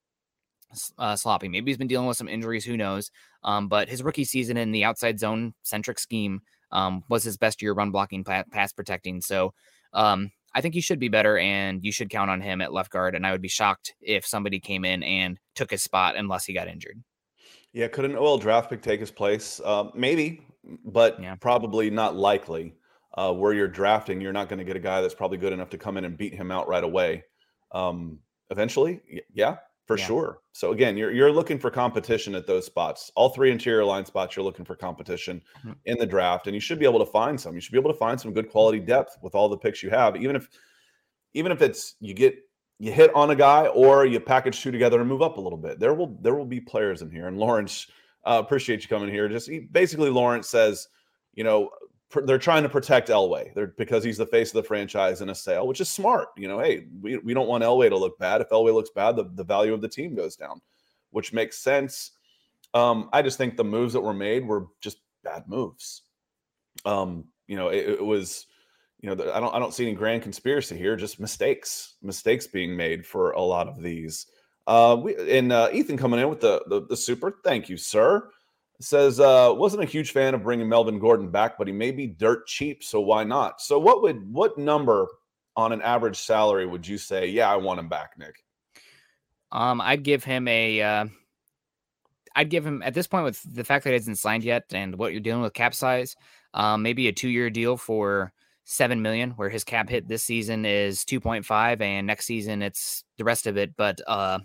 uh, 0.98 1.16
sloppy. 1.16 1.48
Maybe 1.48 1.72
he's 1.72 1.78
been 1.78 1.88
dealing 1.88 2.08
with 2.08 2.18
some 2.18 2.30
injuries. 2.30 2.66
Who 2.66 2.78
knows? 2.78 3.12
Um, 3.44 3.68
but 3.68 3.90
his 3.90 4.04
rookie 4.04 4.26
season 4.26 4.58
in 4.58 4.72
the 4.72 4.84
outside 4.84 5.20
zone 5.20 5.54
centric 5.64 6.00
scheme 6.00 6.42
um, 6.72 7.04
was 7.10 7.24
his 7.24 7.38
best 7.38 7.62
year 7.62 7.74
run 7.74 7.92
blocking, 7.92 8.24
pass 8.24 8.74
protecting. 8.74 9.22
So. 9.22 9.54
Um, 9.94 10.32
I 10.54 10.62
think 10.62 10.74
he 10.74 10.82
should 10.82 11.00
be 11.00 11.10
better, 11.10 11.38
and 11.38 11.84
you 11.84 11.92
should 11.92 12.10
count 12.10 12.32
on 12.32 12.42
him 12.42 12.62
at 12.62 12.74
left 12.74 12.92
guard. 12.92 13.14
And 13.14 13.26
I 13.26 13.32
would 13.32 13.42
be 13.42 13.48
shocked 13.48 13.94
if 14.02 14.26
somebody 14.26 14.60
came 14.60 14.84
in 14.84 15.04
and 15.04 15.40
took 15.54 15.70
his 15.70 15.84
spot 15.84 16.16
unless 16.16 16.46
he 16.46 16.54
got 16.54 16.68
injured. 16.68 17.04
Yeah, 17.74 17.88
could 17.88 18.06
an 18.06 18.16
OL 18.16 18.38
draft 18.38 18.70
pick 18.70 18.82
take 18.82 19.00
his 19.00 19.12
place? 19.12 19.62
Uh, 19.64 19.86
maybe, 19.94 20.42
but 20.86 21.22
yeah. 21.22 21.36
probably 21.36 21.90
not 21.90 22.16
likely. 22.16 22.76
Uh, 23.18 23.34
where 23.34 23.54
you're 23.54 23.68
drafting, 23.68 24.22
you're 24.22 24.32
not 24.32 24.48
going 24.48 24.60
to 24.60 24.64
get 24.64 24.76
a 24.76 24.80
guy 24.80 25.02
that's 25.02 25.16
probably 25.16 25.38
good 25.38 25.52
enough 25.52 25.70
to 25.70 25.78
come 25.78 25.98
in 25.98 26.06
and 26.06 26.16
beat 26.16 26.34
him 26.34 26.52
out 26.52 26.68
right 26.68 26.84
away. 26.84 27.24
Um, 27.72 28.20
eventually, 28.52 29.02
yeah, 29.34 29.58
for 29.88 29.98
yeah. 29.98 30.06
sure. 30.06 30.40
So 30.52 30.72
again, 30.72 30.96
you're 30.96 31.12
you're 31.12 31.32
looking 31.32 31.58
for 31.58 31.72
competition 31.72 32.36
at 32.36 32.46
those 32.46 32.68
spots. 32.68 33.12
All 33.16 33.30
three 33.30 33.52
interior 33.52 33.84
line 33.84 34.06
spots, 34.06 34.36
you're 34.36 34.46
looking 34.46 34.64
for 34.64 34.76
competition 34.76 35.42
mm-hmm. 35.60 35.72
in 35.86 35.98
the 35.98 36.06
draft, 36.06 36.46
and 36.46 36.54
you 36.54 36.62
should 36.62 36.78
be 36.80 36.86
able 36.86 37.00
to 37.00 37.12
find 37.12 37.42
some. 37.42 37.56
You 37.56 37.62
should 37.62 37.72
be 37.72 37.80
able 37.80 37.92
to 37.92 37.98
find 37.98 38.22
some 38.22 38.32
good 38.32 38.50
quality 38.52 38.80
depth 38.80 39.18
with 39.24 39.34
all 39.34 39.50
the 39.50 39.58
picks 39.58 39.82
you 39.82 39.90
have, 39.90 40.16
even 40.16 40.36
if 40.36 40.48
even 41.34 41.52
if 41.52 41.62
it's 41.62 41.96
you 42.00 42.14
get 42.14 42.36
you 42.80 42.92
hit 42.92 43.14
on 43.14 43.30
a 43.30 43.36
guy 43.36 43.68
or 43.68 44.06
you 44.06 44.20
package 44.20 44.62
two 44.62 44.72
together 44.72 45.00
and 45.00 45.10
move 45.10 45.22
up 45.22 45.38
a 45.38 45.42
little 45.42 45.58
bit. 45.58 45.80
There 45.80 45.94
will 45.94 46.18
there 46.22 46.36
will 46.36 46.46
be 46.46 46.62
players 46.62 47.02
in 47.02 47.12
here, 47.12 47.28
and 47.28 47.38
Lawrence 47.38 47.88
uh, 48.26 48.42
appreciate 48.44 48.82
you 48.82 48.88
coming 48.88 49.10
here. 49.10 49.28
Just 49.28 49.50
basically, 49.72 50.10
Lawrence 50.10 50.48
says, 50.48 50.88
you 51.34 51.44
know, 51.44 51.70
pr- 52.10 52.22
they're 52.22 52.38
trying 52.38 52.64
to 52.64 52.70
protect 52.70 53.10
Elway 53.10 53.54
they're, 53.54 53.74
because 53.78 54.04
he's 54.04 54.18
the 54.18 54.26
face 54.26 54.50
of 54.50 54.56
the 54.56 54.68
franchise 54.68 55.22
in 55.22 55.30
a 55.30 55.36
sale, 55.36 55.68
which 55.68 55.82
is 55.82 55.90
smart. 55.90 56.30
You 56.38 56.48
know, 56.48 56.60
hey, 56.60 56.86
we, 57.02 57.18
we 57.18 57.34
don't 57.34 57.48
want 57.48 57.64
Elway 57.64 57.90
to 57.90 57.98
look 57.98 58.18
bad. 58.18 58.42
If 58.42 58.50
Elway 58.50 58.74
looks 58.74 58.92
bad, 58.96 59.16
the, 59.16 59.30
the 59.36 59.44
value 59.44 59.74
of 59.74 59.82
the 59.82 59.90
team 59.90 60.16
goes 60.16 60.36
down, 60.36 60.62
which 61.12 61.34
makes 61.34 61.58
sense. 61.58 62.12
Um, 62.74 63.10
I 63.12 63.22
just 63.22 63.38
think 63.38 63.58
the 63.58 63.64
moves 63.64 63.94
that 63.94 64.02
were 64.02 64.14
made 64.14 64.46
were 64.46 64.68
just 64.80 65.00
bad 65.24 65.44
moves. 65.48 66.04
Um, 66.86 67.26
you 67.48 67.56
know, 67.56 67.70
it, 67.70 67.90
it 67.90 68.06
was, 68.06 68.46
you 69.02 69.14
know, 69.14 69.32
I 69.34 69.40
don't 69.40 69.56
I 69.56 69.60
don't 69.60 69.74
see 69.74 69.86
any 69.86 69.96
grand 69.96 70.24
conspiracy 70.24 70.78
here, 70.78 70.96
just 70.96 71.20
mistakes, 71.20 71.96
mistakes 72.02 72.48
being 72.48 72.76
made 72.76 73.06
for 73.06 73.32
a 73.32 73.42
lot 73.42 73.68
of 73.68 73.82
these. 73.82 74.28
Uh, 74.68 74.98
we, 75.02 75.38
and 75.38 75.52
uh, 75.52 75.70
Ethan 75.74 75.98
coming 75.98 76.20
in 76.20 76.30
with 76.30 76.42
the, 76.42 76.62
the, 76.68 76.86
the 76.86 76.98
super. 76.98 77.40
Thank 77.44 77.70
you, 77.70 77.78
sir. 77.78 78.30
Says 78.82 79.20
uh, 79.20 79.54
wasn't 79.56 79.84
a 79.84 79.88
huge 79.88 80.12
fan 80.12 80.34
of 80.34 80.44
bringing 80.44 80.70
Melvin 80.70 81.00
Gordon 81.00 81.30
back, 81.30 81.58
but 81.58 81.68
he 81.68 81.74
may 81.74 81.92
be 81.92 82.08
dirt 82.08 82.46
cheap, 82.48 82.84
so 82.84 83.02
why 83.02 83.24
not? 83.24 83.62
So 83.62 83.80
what 83.80 84.02
would 84.02 84.32
what 84.32 84.58
number 84.58 85.08
on 85.56 85.72
an 85.72 85.82
average 85.82 86.18
salary 86.18 86.66
would 86.66 86.88
you 86.88 86.98
say? 86.98 87.28
Yeah, 87.28 87.52
I 87.52 87.58
want 87.58 87.80
him 87.80 87.90
back, 87.90 88.12
Nick. 88.18 88.36
Um, 89.52 89.82
I'd 89.82 90.04
give 90.04 90.24
him 90.24 90.48
a. 90.48 90.82
Uh, 90.82 91.06
I'd 92.36 92.50
give 92.50 92.66
him 92.66 92.82
at 92.84 92.94
this 92.94 93.08
point 93.08 93.26
with 93.26 93.42
the 93.44 93.64
fact 93.64 93.84
that 93.84 93.90
he 93.90 93.96
hasn't 93.96 94.18
signed 94.18 94.44
yet 94.44 94.66
and 94.72 94.96
what 94.96 95.12
you're 95.12 95.20
dealing 95.20 95.42
with 95.42 95.54
cap 95.54 95.74
size, 95.74 96.16
um, 96.54 96.82
maybe 96.82 97.08
a 97.08 97.12
two 97.12 97.28
year 97.28 97.50
deal 97.50 97.76
for 97.76 98.32
seven 98.66 99.02
million, 99.02 99.32
where 99.32 99.50
his 99.50 99.64
cap 99.64 99.90
hit 99.90 100.08
this 100.08 100.24
season 100.24 100.66
is 100.66 101.06
two 101.06 101.20
point 101.20 101.46
five, 101.46 101.82
and 101.82 102.08
next 102.08 102.26
season 102.26 102.62
it's 102.62 103.04
the 103.18 103.24
rest 103.24 103.48
of 103.48 103.58
it. 103.58 103.76
But 103.78 104.00
uh, 104.08 104.40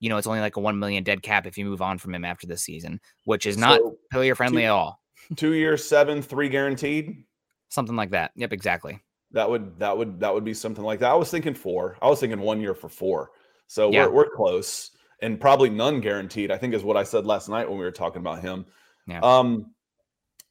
you 0.00 0.08
know, 0.08 0.16
it's 0.16 0.26
only 0.26 0.40
like 0.40 0.56
a 0.56 0.60
1 0.60 0.78
million 0.78 1.04
dead 1.04 1.22
cap 1.22 1.46
if 1.46 1.58
you 1.58 1.64
move 1.64 1.82
on 1.82 1.98
from 1.98 2.14
him 2.14 2.24
after 2.24 2.46
this 2.46 2.62
season, 2.62 3.00
which 3.24 3.44
is 3.44 3.58
not 3.58 3.78
so 3.78 3.96
player 4.10 4.34
friendly 4.34 4.64
at 4.64 4.70
all. 4.70 4.98
two 5.36 5.52
years, 5.52 5.84
seven, 5.84 6.22
three 6.22 6.48
guaranteed. 6.48 7.24
Something 7.68 7.96
like 7.96 8.10
that. 8.10 8.32
Yep, 8.34 8.52
exactly. 8.52 9.00
That 9.32 9.48
would 9.48 9.78
that 9.78 9.96
would 9.96 10.18
that 10.20 10.34
would 10.34 10.44
be 10.44 10.54
something 10.54 10.82
like 10.82 10.98
that. 11.00 11.10
I 11.10 11.14
was 11.14 11.30
thinking 11.30 11.54
four. 11.54 11.96
I 12.02 12.08
was 12.08 12.18
thinking 12.18 12.40
one 12.40 12.60
year 12.60 12.74
for 12.74 12.88
four. 12.88 13.30
So 13.68 13.92
yeah. 13.92 14.06
we're 14.06 14.12
we're 14.12 14.30
close. 14.30 14.90
And 15.22 15.38
probably 15.38 15.68
none 15.68 16.00
guaranteed, 16.00 16.50
I 16.50 16.56
think 16.56 16.72
is 16.72 16.82
what 16.82 16.96
I 16.96 17.02
said 17.02 17.26
last 17.26 17.50
night 17.50 17.68
when 17.68 17.78
we 17.78 17.84
were 17.84 17.92
talking 17.92 18.20
about 18.20 18.40
him. 18.40 18.64
Yeah. 19.06 19.20
Um 19.22 19.74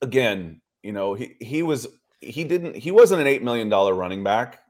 again, 0.01 0.61
you 0.83 0.93
know, 0.93 1.15
he 1.15 1.35
he 1.41 1.63
was 1.63 1.87
he 2.21 2.43
didn't 2.43 2.75
he 2.75 2.91
wasn't 2.91 3.21
an 3.21 3.27
eight 3.27 3.43
million 3.43 3.69
dollar 3.69 3.93
running 3.93 4.23
back 4.23 4.61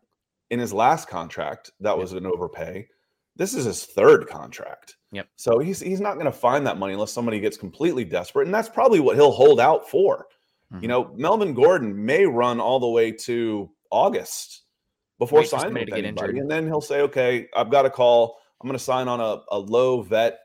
in 0.50 0.60
his 0.60 0.74
last 0.74 1.08
contract. 1.08 1.72
That 1.80 1.98
was 1.98 2.14
an 2.14 2.26
overpay. 2.26 2.88
This 3.36 3.54
is 3.54 3.66
his 3.66 3.86
third 3.86 4.28
contract. 4.28 4.98
Yep. 5.12 5.28
So 5.36 5.60
he's 5.60 5.80
he's 5.80 6.02
not 6.02 6.16
going 6.16 6.26
to 6.26 6.32
find 6.32 6.66
that 6.68 6.78
money 6.78 6.94
unless 6.94 7.12
somebody 7.12 7.40
gets 7.40 7.58
completely 7.58 8.04
desperate, 8.04 8.46
and 8.46 8.54
that's 8.54 8.70
probably 8.70 9.00
what 9.00 9.16
he'll 9.16 9.32
hold 9.32 9.60
out 9.60 9.90
for. 9.90 10.28
Mm-hmm. 10.72 10.84
You 10.84 10.88
know, 10.88 11.14
Melvin 11.16 11.54
Gordon 11.54 12.06
may 12.06 12.26
run 12.26 12.60
all 12.60 12.80
the 12.80 12.88
way 12.88 13.12
to 13.12 13.70
August 13.92 14.64
before 15.18 15.40
Wait 15.40 15.50
signing 15.50 15.74
with 15.74 15.94
anybody, 15.94 16.40
and 16.40 16.50
then 16.50 16.68
he'll 16.68 16.82
say, 16.82 17.02
"Okay, 17.02 17.48
I've 17.56 17.72
got 17.72 17.86
a 17.86 17.90
call. 17.90 18.38
I'm 18.62 18.68
going 18.68 18.78
to 18.78 18.84
sign 18.84 19.08
on 19.08 19.20
a, 19.20 19.42
a 19.52 19.58
low 19.58 20.02
vet, 20.02 20.40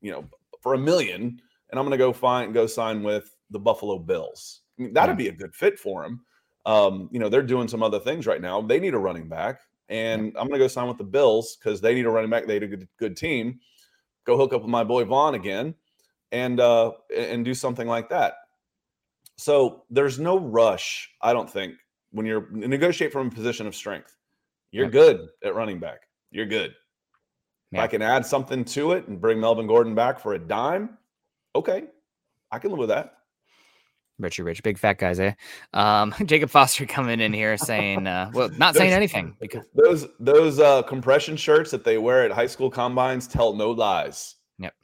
you 0.00 0.10
know, 0.10 0.24
for 0.60 0.74
a 0.74 0.78
million, 0.78 1.40
and 1.70 1.78
I'm 1.78 1.86
going 1.86 1.92
to 1.92 1.96
go 1.96 2.12
find 2.12 2.52
go 2.52 2.66
sign 2.66 3.02
with 3.02 3.34
the 3.50 3.58
Buffalo 3.58 3.98
Bills. 3.98 4.62
I 4.78 4.82
mean, 4.82 4.92
that'd 4.92 5.14
yeah. 5.14 5.16
be 5.16 5.28
a 5.28 5.32
good 5.32 5.54
fit 5.54 5.78
for 5.78 6.04
him. 6.04 6.20
Um, 6.66 7.08
you 7.12 7.18
know, 7.18 7.28
they're 7.28 7.42
doing 7.42 7.68
some 7.68 7.82
other 7.82 8.00
things 8.00 8.26
right 8.26 8.40
now. 8.40 8.62
They 8.62 8.80
need 8.80 8.94
a 8.94 8.98
running 8.98 9.28
back 9.28 9.60
and 9.88 10.28
I'm 10.36 10.48
going 10.48 10.52
to 10.52 10.58
go 10.58 10.68
sign 10.68 10.88
with 10.88 10.98
the 10.98 11.04
Bills 11.04 11.56
because 11.56 11.80
they 11.80 11.94
need 11.94 12.06
a 12.06 12.10
running 12.10 12.30
back. 12.30 12.46
They 12.46 12.54
had 12.54 12.62
a 12.62 12.68
good, 12.68 12.88
good 12.98 13.16
team. 13.16 13.60
Go 14.24 14.36
hook 14.36 14.52
up 14.52 14.62
with 14.62 14.70
my 14.70 14.84
boy 14.84 15.04
Vaughn 15.04 15.34
again, 15.34 15.74
and 16.32 16.58
uh, 16.58 16.92
and 17.14 17.44
do 17.44 17.52
something 17.52 17.86
like 17.86 18.08
that. 18.08 18.34
So 19.36 19.84
there's 19.90 20.18
no 20.18 20.38
rush, 20.38 21.10
I 21.20 21.32
don't 21.32 21.50
think, 21.50 21.74
when 22.12 22.24
you're 22.24 22.48
negotiate 22.50 23.12
from 23.12 23.26
a 23.26 23.30
position 23.30 23.66
of 23.66 23.74
strength. 23.74 24.16
You're 24.70 24.88
good 24.88 25.28
at 25.44 25.54
running 25.54 25.78
back. 25.78 26.08
You're 26.32 26.46
good. 26.46 26.74
Yeah. 27.70 27.82
I 27.82 27.86
can 27.86 28.02
add 28.02 28.26
something 28.26 28.64
to 28.66 28.92
it 28.92 29.06
and 29.06 29.20
bring 29.20 29.38
Melvin 29.38 29.66
Gordon 29.66 29.94
back 29.94 30.18
for 30.18 30.34
a 30.34 30.38
dime, 30.38 30.96
okay, 31.54 31.84
I 32.50 32.58
can 32.58 32.70
live 32.70 32.78
with 32.78 32.88
that. 32.88 33.18
Richie 34.18 34.42
Rich, 34.42 34.62
big 34.62 34.78
fat 34.78 34.98
guys, 34.98 35.18
eh? 35.18 35.32
Um, 35.72 36.14
Jacob 36.24 36.50
Foster 36.50 36.86
coming 36.86 37.20
in 37.20 37.32
here 37.32 37.56
saying, 37.56 38.06
uh, 38.06 38.30
well, 38.32 38.48
not 38.58 38.74
those, 38.74 38.80
saying 38.80 38.92
anything 38.92 39.36
because 39.40 39.66
those 39.74 40.08
those 40.20 40.60
uh, 40.60 40.82
compression 40.82 41.36
shirts 41.36 41.70
that 41.70 41.84
they 41.84 41.98
wear 41.98 42.24
at 42.24 42.30
high 42.30 42.46
school 42.46 42.70
combines 42.70 43.26
tell 43.26 43.54
no 43.54 43.70
lies. 43.70 44.36
Yep. 44.58 44.74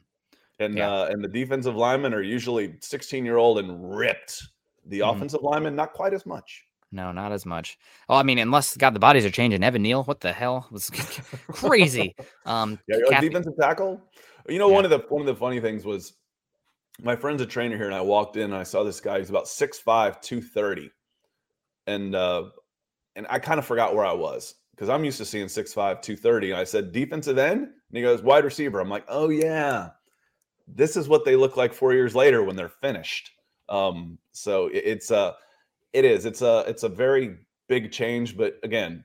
And 0.59 0.79
uh, 0.79 1.07
and 1.09 1.23
the 1.23 1.29
defensive 1.29 1.75
linemen 1.75 2.13
are 2.13 2.21
usually 2.21 2.75
16 2.81 3.25
year 3.25 3.37
old 3.37 3.59
and 3.59 3.95
ripped. 3.95 4.43
The 4.87 4.99
mm 4.99 5.15
offensive 5.15 5.43
linemen, 5.43 5.75
not 5.75 5.93
quite 5.93 6.13
as 6.13 6.25
much. 6.25 6.63
No, 6.91 7.11
not 7.11 7.31
as 7.31 7.45
much. 7.45 7.77
Well, 8.09 8.17
I 8.17 8.23
mean, 8.23 8.39
unless 8.39 8.75
God, 8.75 8.93
the 8.93 8.99
bodies 8.99 9.25
are 9.25 9.31
changing. 9.31 9.63
Evan 9.63 9.81
Neal, 9.81 10.03
what 10.03 10.19
the 10.19 10.33
hell 10.33 10.67
was 10.71 10.89
crazy? 11.47 12.15
Um, 12.45 12.79
yeah, 12.87 12.97
Kathy, 13.09 13.29
defensive 13.29 13.53
tackle. 13.57 14.01
You 14.49 14.59
know, 14.59 14.67
yeah. 14.67 14.75
one 14.75 14.85
of 14.85 14.91
the 14.91 14.99
one 15.07 15.21
of 15.21 15.27
the 15.27 15.35
funny 15.35 15.61
things 15.61 15.85
was 15.85 16.13
my 17.01 17.15
friend's 17.15 17.41
a 17.41 17.45
trainer 17.45 17.77
here, 17.77 17.87
and 17.87 17.95
I 17.95 18.01
walked 18.01 18.37
in 18.37 18.43
and 18.43 18.55
I 18.55 18.63
saw 18.63 18.83
this 18.83 18.99
guy. 18.99 19.19
He's 19.19 19.29
about 19.29 19.45
6'5, 19.45 20.21
230. 20.21 20.91
And 21.87 22.15
uh, 22.15 22.49
and 23.15 23.25
I 23.29 23.39
kind 23.39 23.59
of 23.59 23.65
forgot 23.65 23.95
where 23.95 24.05
I 24.05 24.13
was 24.13 24.55
because 24.71 24.89
I'm 24.89 25.03
used 25.03 25.17
to 25.17 25.25
seeing 25.25 25.47
6'5, 25.47 25.73
230. 26.01 26.51
And 26.51 26.59
I 26.59 26.63
said, 26.63 26.91
defensive 26.91 27.37
end? 27.37 27.61
And 27.63 27.97
he 27.97 28.01
goes, 28.01 28.21
wide 28.21 28.45
receiver. 28.45 28.79
I'm 28.79 28.89
like, 28.89 29.05
oh 29.07 29.29
yeah. 29.29 29.89
This 30.67 30.95
is 30.95 31.09
what 31.09 31.25
they 31.25 31.35
look 31.35 31.57
like 31.57 31.73
four 31.73 31.93
years 31.93 32.15
later 32.15 32.43
when 32.43 32.55
they're 32.55 32.69
finished. 32.69 33.31
Um, 33.67 34.17
so 34.31 34.67
it, 34.67 34.83
it's 34.85 35.11
a 35.11 35.35
it 35.93 36.05
is. 36.05 36.25
It's 36.25 36.41
a 36.41 36.63
it's 36.67 36.83
a 36.83 36.89
very 36.89 37.37
big 37.67 37.91
change, 37.91 38.37
but 38.37 38.55
again, 38.63 39.03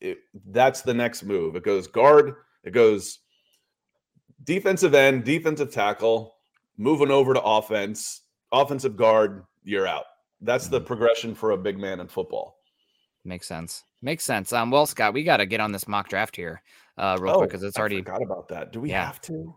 it, 0.00 0.18
that's 0.50 0.82
the 0.82 0.94
next 0.94 1.24
move. 1.24 1.56
It 1.56 1.64
goes 1.64 1.86
guard, 1.86 2.34
it 2.64 2.70
goes 2.70 3.18
defensive 4.44 4.94
end, 4.94 5.24
defensive 5.24 5.72
tackle, 5.72 6.37
moving 6.78 7.10
over 7.10 7.34
to 7.34 7.42
offense, 7.42 8.22
offensive 8.52 8.96
guard, 8.96 9.44
you're 9.64 9.86
out. 9.86 10.04
That's 10.40 10.64
mm-hmm. 10.64 10.74
the 10.74 10.80
progression 10.80 11.34
for 11.34 11.50
a 11.50 11.58
big 11.58 11.78
man 11.78 12.00
in 12.00 12.08
football. 12.08 12.58
Makes 13.24 13.48
sense. 13.48 13.84
Makes 14.00 14.24
sense. 14.24 14.52
Um, 14.52 14.70
well, 14.70 14.86
Scott, 14.86 15.12
we 15.12 15.24
got 15.24 15.38
to 15.38 15.46
get 15.46 15.60
on 15.60 15.72
this 15.72 15.88
mock 15.88 16.08
draft 16.08 16.36
here, 16.36 16.62
uh, 16.96 17.18
real 17.20 17.34
oh, 17.34 17.38
quick 17.38 17.50
because 17.50 17.64
it's 17.64 17.78
already. 17.78 17.96
I 17.96 17.98
forgot 17.98 18.22
about 18.22 18.48
that. 18.48 18.72
Do 18.72 18.80
we 18.80 18.90
yeah. 18.90 19.04
have 19.04 19.20
to? 19.22 19.54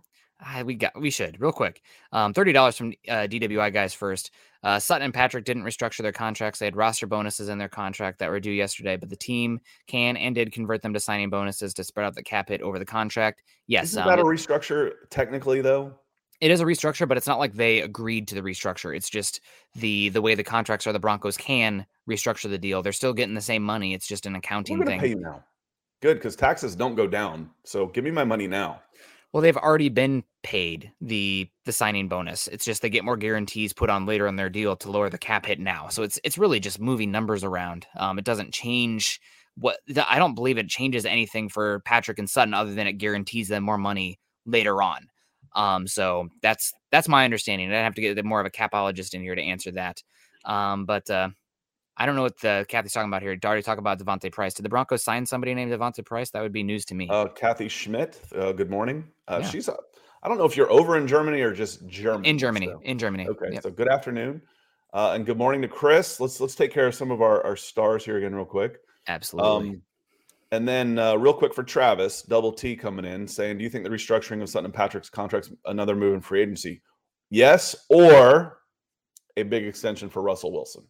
We 0.66 0.74
got 0.74 1.00
we 1.00 1.12
should 1.12 1.40
real 1.40 1.52
quick. 1.52 1.84
Um, 2.12 2.34
thirty 2.34 2.52
dollars 2.52 2.76
from 2.76 2.94
uh, 3.08 3.28
DWI 3.30 3.72
guys 3.72 3.94
first. 3.94 4.32
Uh, 4.64 4.80
Sutton 4.80 5.06
and 5.06 5.14
Patrick 5.14 5.46
didn't 5.46 5.64
restructure 5.64 6.02
their 6.02 6.12
contracts. 6.12 6.58
They 6.58 6.66
had 6.66 6.76
roster 6.76 7.06
bonuses 7.06 7.48
in 7.50 7.60
their 7.60 7.70
contract 7.70 8.18
that 8.20 8.30
were 8.32 8.40
due 8.40 8.52
yesterday, 8.52 8.98
but 8.98 9.10
the 9.10 9.16
team 9.16 9.60
can 9.86 10.18
and 10.18 10.34
did 10.34 10.52
convert 10.52 10.82
them 10.82 10.94
to 10.94 11.00
signing 11.00 11.30
bonuses 11.30 11.76
to 11.76 11.84
spread 11.84 12.08
out 12.08 12.16
the 12.16 12.24
cap 12.24 12.50
hit 12.50 12.62
over 12.62 12.80
the 12.80 12.86
contract. 12.86 13.44
Yes, 13.68 13.90
Isn't 13.90 14.02
um, 14.02 14.10
that 14.10 14.20
a 14.20 14.24
restructure 14.24 14.94
technically 15.12 15.62
though? 15.62 15.94
It 16.42 16.52
is 16.52 16.60
a 16.60 16.66
restructure, 16.66 17.08
but 17.08 17.18
it's 17.18 17.28
not 17.28 17.40
like 17.40 17.54
they 17.54 17.82
agreed 17.82 18.28
to 18.28 18.36
the 18.36 18.42
restructure. 18.42 18.96
It's 18.96 19.10
just 19.10 19.40
the 19.76 20.10
the 20.10 20.22
way 20.22 20.36
the 20.36 20.44
contracts 20.44 20.88
are. 20.88 20.94
The 20.94 21.00
Broncos 21.00 21.38
can 21.38 21.86
restructure 22.10 22.50
the 22.50 22.58
deal. 22.58 22.82
They're 22.82 22.92
still 22.92 23.14
getting 23.14 23.36
the 23.36 23.42
same 23.42 23.64
money. 23.64 23.94
It's 23.94 24.08
just 24.08 24.26
an 24.26 24.36
accounting 24.36 24.80
We're 24.80 24.86
accounting 24.86 25.00
going 25.00 25.12
to 25.12 25.16
thing. 25.16 25.18
pay 25.18 25.20
you 25.20 25.34
now. 25.34 25.44
Good, 26.02 26.18
because 26.18 26.36
taxes 26.36 26.76
don't 26.76 26.96
go 26.96 27.08
down. 27.08 27.52
So 27.64 27.86
give 27.88 28.04
me 28.04 28.12
my 28.12 28.24
money 28.24 28.48
now. 28.48 28.82
Well, 29.32 29.42
they've 29.42 29.56
already 29.56 29.90
been 29.90 30.24
paid 30.44 30.92
the 31.00 31.48
the 31.66 31.72
signing 31.72 32.10
bonus. 32.10 32.48
It's 32.48 32.66
just 32.66 32.82
they 32.82 32.90
get 32.90 33.06
more 33.06 33.18
guarantees 33.18 33.72
put 33.72 33.90
on 33.90 34.06
later 34.06 34.28
in 34.28 34.36
their 34.36 34.50
deal 34.50 34.76
to 34.78 34.92
lower 34.92 35.10
the 35.10 35.18
cap 35.18 35.46
hit 35.46 35.60
now. 35.60 35.88
So 35.90 36.04
it's 36.04 36.20
it's 36.24 36.38
really 36.38 36.60
just 36.60 36.82
moving 36.82 37.12
numbers 37.12 37.44
around. 37.44 37.86
Um, 37.96 38.18
it 38.20 38.26
doesn't 38.26 38.54
change 38.54 39.22
what 39.56 39.78
the, 39.88 40.10
I 40.12 40.18
don't 40.18 40.36
believe 40.36 40.58
it 40.58 40.70
changes 40.70 41.06
anything 41.06 41.50
for 41.50 41.82
Patrick 41.82 42.20
and 42.20 42.30
Sutton 42.30 42.54
other 42.54 42.74
than 42.74 42.88
it 42.88 42.94
guarantees 42.94 43.48
them 43.48 43.64
more 43.64 43.78
money 43.78 44.20
later 44.46 44.82
on. 44.82 45.08
Um, 45.54 45.88
so 45.88 46.30
that's 46.42 46.74
that's 46.92 47.08
my 47.08 47.26
understanding. 47.26 47.72
I'd 47.72 47.76
have 47.84 47.96
to 47.96 48.02
get 48.02 48.24
more 48.26 48.40
of 48.40 48.46
a 48.46 48.50
capologist 48.50 49.14
in 49.14 49.22
here 49.22 49.36
to 49.36 49.42
answer 49.42 49.72
that. 49.72 50.02
Um, 50.46 50.86
but 50.86 51.10
uh, 51.10 51.30
I 51.98 52.06
don't 52.06 52.16
know 52.16 52.24
what 52.24 52.40
the 52.40 52.66
Kathy's 52.68 52.94
talking 52.94 53.10
about 53.10 53.22
here. 53.22 53.36
Did 53.36 53.46
already 53.46 53.62
talk 53.62 53.78
about 53.78 54.00
Devontae 54.00 54.32
Price. 54.32 54.54
Did 54.54 54.64
the 54.64 54.70
Broncos 54.70 55.04
sign 55.04 55.26
somebody 55.26 55.54
named 55.54 55.72
Devontae 55.72 56.06
Price? 56.06 56.32
That 56.32 56.42
would 56.42 56.54
be 56.54 56.64
news 56.64 56.86
to 56.86 56.96
me. 56.96 57.08
Uh, 57.10 57.28
Kathy 57.28 57.68
Schmidt, 57.68 58.20
uh, 58.36 58.52
good 58.54 58.70
morning. 58.70 59.06
Uh, 59.28 59.40
Yeah. 59.42 59.50
She's, 59.50 59.70
uh, 59.70 59.76
I 60.24 60.28
don't 60.28 60.38
know 60.38 60.46
if 60.46 60.56
you're 60.56 60.72
over 60.72 60.98
in 60.98 61.08
Germany 61.08 61.42
or 61.42 61.54
just 61.54 61.86
Germany. 61.88 62.30
in 62.30 62.38
Germany, 62.38 62.68
so- 62.68 62.82
in 62.84 62.98
Germany. 62.98 63.28
Okay, 63.28 63.54
Yep, 63.54 63.64
so 63.64 63.72
good 63.72 63.88
afternoon, 63.88 64.42
uh, 64.94 65.12
and 65.16 65.26
good 65.26 65.38
morning 65.38 65.62
to 65.64 65.68
Chris. 65.68 66.20
Let's 66.20 66.40
let's 66.40 66.56
take 66.56 66.72
care 66.72 66.88
of 66.88 66.96
some 66.96 67.12
of 67.12 67.22
our, 67.22 67.44
our 67.46 67.56
stars 67.56 68.06
here 68.06 68.18
again, 68.18 68.34
real 68.36 68.46
quick. 68.46 68.78
absolutely. 69.08 69.70
Um, 69.72 69.82
and 70.52 70.68
then 70.68 71.00
uh, 71.00 71.16
real 71.16 71.34
quick 71.34 71.54
for 71.54 71.64
Travis, 71.64 72.22
Double 72.24 72.52
T 72.52 72.76
coming 72.76 73.06
in 73.06 73.28
saying, 73.28 73.58
"Do 73.58 73.64
you 73.64 73.70
think 73.70 73.84
the 73.84 73.90
restructuring 73.90 74.42
of 74.42 74.50
Sutton 74.50 74.66
and 74.66 74.74
Patrick's 74.74 75.10
contracts 75.10 75.52
another 75.66 75.96
move 75.96 76.14
in 76.14 76.22
free 76.22 76.42
agency? 76.42 76.82
Yes, 77.30 77.76
or 77.90 78.60
a 79.38 79.44
big 79.44 79.66
extension 79.66 80.10
for 80.10 80.22
Russell 80.22 80.52
Wilson? 80.52 80.84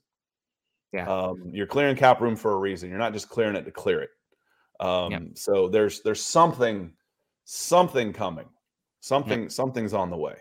Yeah. 0.94 1.08
um, 1.08 1.52
you're 1.54 1.68
clearing 1.68 1.96
cap 1.96 2.20
room 2.20 2.36
for 2.36 2.52
a 2.52 2.58
reason. 2.58 2.90
You're 2.90 3.00
not 3.00 3.14
just 3.14 3.30
clearing 3.30 3.56
it 3.56 3.64
to 3.64 3.72
clear 3.72 4.02
it. 4.02 4.10
Um, 4.80 5.12
Yep. 5.12 5.22
So 5.36 5.70
there's 5.70 6.02
there's 6.02 6.24
something 6.24 6.92
something 7.46 8.14
coming. 8.14 8.48
Something 9.00 9.50
something's 9.50 9.94
on 9.94 10.10
the 10.10 10.18
way. 10.18 10.36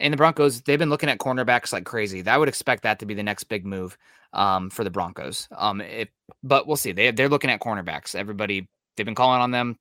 And 0.00 0.12
the 0.12 0.16
Broncos, 0.16 0.62
they've 0.62 0.78
been 0.78 0.90
looking 0.90 1.08
at 1.08 1.18
cornerbacks 1.18 1.72
like 1.72 1.84
crazy. 1.84 2.26
I 2.26 2.36
would 2.36 2.48
expect 2.48 2.82
that 2.84 2.98
to 3.00 3.06
be 3.06 3.14
the 3.14 3.22
next 3.22 3.44
big 3.44 3.66
move 3.66 3.98
um, 4.32 4.70
for 4.70 4.84
the 4.84 4.90
Broncos. 4.90 5.48
Um, 5.56 5.80
if, 5.80 6.08
but 6.42 6.66
we'll 6.66 6.76
see. 6.76 6.92
They 6.92 7.10
they're 7.10 7.28
looking 7.28 7.50
at 7.50 7.60
cornerbacks. 7.60 8.14
Everybody 8.14 8.68
they've 8.96 9.06
been 9.06 9.14
calling 9.14 9.40
on 9.40 9.50
them. 9.50 9.76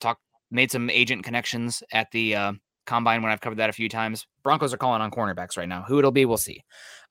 Talk 0.00 0.18
made 0.50 0.70
some 0.70 0.90
agent 0.90 1.24
connections 1.24 1.82
at 1.92 2.10
the 2.10 2.34
uh, 2.34 2.52
combine 2.86 3.22
when 3.22 3.32
I've 3.32 3.40
covered 3.40 3.58
that 3.58 3.70
a 3.70 3.74
few 3.74 3.88
times. 3.88 4.26
Broncos 4.42 4.74
are 4.74 4.78
calling 4.78 5.00
on 5.00 5.10
cornerbacks 5.10 5.56
right 5.56 5.68
now. 5.68 5.82
Who 5.82 5.98
it'll 5.98 6.10
be, 6.10 6.24
we'll 6.24 6.36
see. 6.36 6.62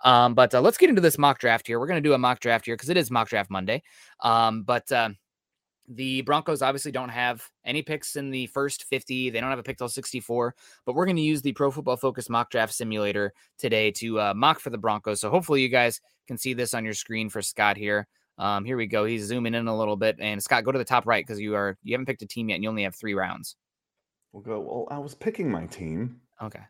Um, 0.04 0.34
but 0.34 0.54
uh, 0.54 0.62
let's 0.62 0.78
get 0.78 0.90
into 0.90 1.02
this 1.02 1.18
mock 1.18 1.40
draft 1.40 1.68
here. 1.68 1.80
We're 1.80 1.88
going 1.88 2.02
to 2.02 2.08
do 2.08 2.14
a 2.14 2.18
mock 2.18 2.40
draft 2.40 2.66
here 2.66 2.76
because 2.76 2.90
it 2.90 2.98
is 2.98 3.12
mock 3.12 3.30
draft 3.30 3.50
Monday. 3.50 3.84
Um, 4.22 4.64
but 4.64 4.92
uh, 4.92 5.10
the 5.96 6.22
Broncos 6.22 6.62
obviously 6.62 6.92
don't 6.92 7.10
have 7.10 7.46
any 7.66 7.82
picks 7.82 8.16
in 8.16 8.30
the 8.32 8.48
first 8.48 8.86
50. 8.86 9.30
They 9.30 9.40
don't 9.40 9.50
have 9.50 9.60
a 9.60 9.64
pick 9.64 9.78
till 9.78 9.90
64 9.90 10.56
but 10.86 10.96
we're 10.96 11.06
going 11.06 11.18
to 11.18 11.22
use 11.22 11.42
the 11.42 11.52
Pro 11.54 11.70
Football 11.72 11.98
Focus 11.98 12.30
mock 12.30 12.50
draft 12.50 12.74
simulator 12.74 13.34
today 13.58 13.92
to 13.92 14.20
uh, 14.20 14.34
mock 14.34 14.60
for 14.60 14.70
the 14.70 14.78
Broncos. 14.78 15.20
So 15.20 15.30
hopefully 15.30 15.62
you 15.62 15.70
guys 15.70 16.00
can 16.28 16.38
see 16.38 16.54
this 16.54 16.74
on 16.74 16.86
your 16.86 16.94
screen 16.94 17.30
for 17.30 17.42
Scott 17.42 17.78
here. 17.78 18.08
Um, 18.38 18.64
here 18.66 18.78
we 18.78 18.88
go. 18.88 19.06
He's 19.06 19.26
zooming 19.26 19.54
in 19.54 19.68
a 19.68 19.78
little 19.78 19.98
bit, 19.98 20.16
and 20.20 20.42
Scott, 20.42 20.64
go 20.64 20.72
to 20.72 20.80
the 20.80 20.86
top 20.86 21.06
right 21.06 21.24
because 21.26 21.40
you 21.40 21.54
are 21.56 21.78
you 21.84 21.94
haven't 21.94 22.06
picked 22.08 22.22
a 22.24 22.28
team 22.28 22.50
yet, 22.50 22.56
and 22.56 22.64
you 22.64 22.70
only 22.70 22.84
have 22.84 22.96
three 22.96 23.14
rounds. 23.14 23.56
We'll 24.32 24.42
go. 24.42 24.60
Well, 24.62 24.88
I 24.90 24.98
was 24.98 25.14
picking 25.14 25.52
my 25.52 25.66
team. 25.68 26.22
Okay, 26.42 26.62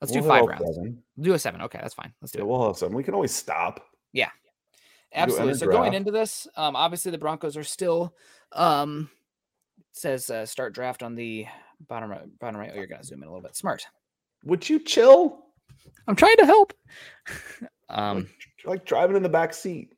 let's 0.00 0.12
We'll 0.12 0.22
do 0.22 0.28
five 0.28 0.44
rounds. 0.46 0.64
seven. 0.74 1.02
We'll 1.16 1.24
do 1.24 1.34
a 1.34 1.38
seven. 1.38 1.60
Okay, 1.62 1.78
that's 1.80 1.94
fine. 1.94 2.12
Let's 2.22 2.32
do 2.32 2.38
Yeah, 2.38 2.44
it. 2.44 2.48
we'll 2.48 2.66
have 2.66 2.76
seven. 2.78 2.96
We 2.96 3.04
can 3.04 3.14
always 3.14 3.32
stop. 3.32 3.84
Absolutely. 5.14 5.54
So 5.54 5.66
going 5.66 5.94
into 5.94 6.10
this, 6.10 6.46
um, 6.56 6.74
obviously 6.76 7.10
the 7.10 7.18
Broncos 7.18 7.56
are 7.56 7.64
still 7.64 8.14
um, 8.52 9.10
says 9.92 10.30
uh, 10.30 10.46
start 10.46 10.74
draft 10.74 11.02
on 11.02 11.14
the 11.14 11.46
bottom 11.88 12.10
right. 12.10 12.38
Bottom 12.38 12.58
right. 12.60 12.70
Oh, 12.72 12.76
you're 12.76 12.86
gonna 12.86 13.04
zoom 13.04 13.22
in 13.22 13.28
a 13.28 13.30
little 13.32 13.42
bit. 13.42 13.56
Smart. 13.56 13.84
Would 14.44 14.68
you 14.68 14.78
chill? 14.78 15.46
I'm 16.08 16.16
trying 16.16 16.36
to 16.36 16.46
help. 16.46 16.72
um, 17.88 18.16
like, 18.18 18.66
like 18.66 18.84
driving 18.86 19.16
in 19.16 19.22
the 19.22 19.28
back 19.28 19.54
seat. 19.54 19.94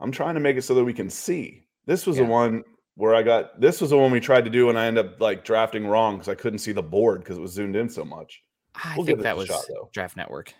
I'm 0.00 0.12
trying 0.12 0.34
to 0.34 0.40
make 0.40 0.56
it 0.56 0.62
so 0.62 0.74
that 0.74 0.84
we 0.84 0.94
can 0.94 1.10
see. 1.10 1.64
This 1.86 2.06
was 2.06 2.16
Yeah. 2.16 2.24
the 2.24 2.30
one 2.30 2.64
where 2.94 3.14
I 3.14 3.22
got. 3.22 3.60
This 3.60 3.80
was 3.80 3.90
the 3.90 3.98
one 3.98 4.10
we 4.10 4.20
tried 4.20 4.44
to 4.44 4.50
do, 4.50 4.68
and 4.68 4.78
I 4.78 4.86
ended 4.86 5.06
up 5.06 5.20
like 5.20 5.44
drafting 5.44 5.86
wrong 5.86 6.16
because 6.16 6.28
I 6.28 6.34
couldn't 6.34 6.60
see 6.60 6.72
the 6.72 6.82
board 6.82 7.20
because 7.20 7.38
it 7.38 7.40
was 7.40 7.52
zoomed 7.52 7.76
in 7.76 7.88
so 7.88 8.04
much. 8.04 8.42
I 8.74 8.94
We'll 8.96 9.06
think 9.06 9.22
that 9.22 9.36
was 9.36 9.48
shot. 9.48 9.64
Draft 9.92 10.16
Network. 10.16 10.54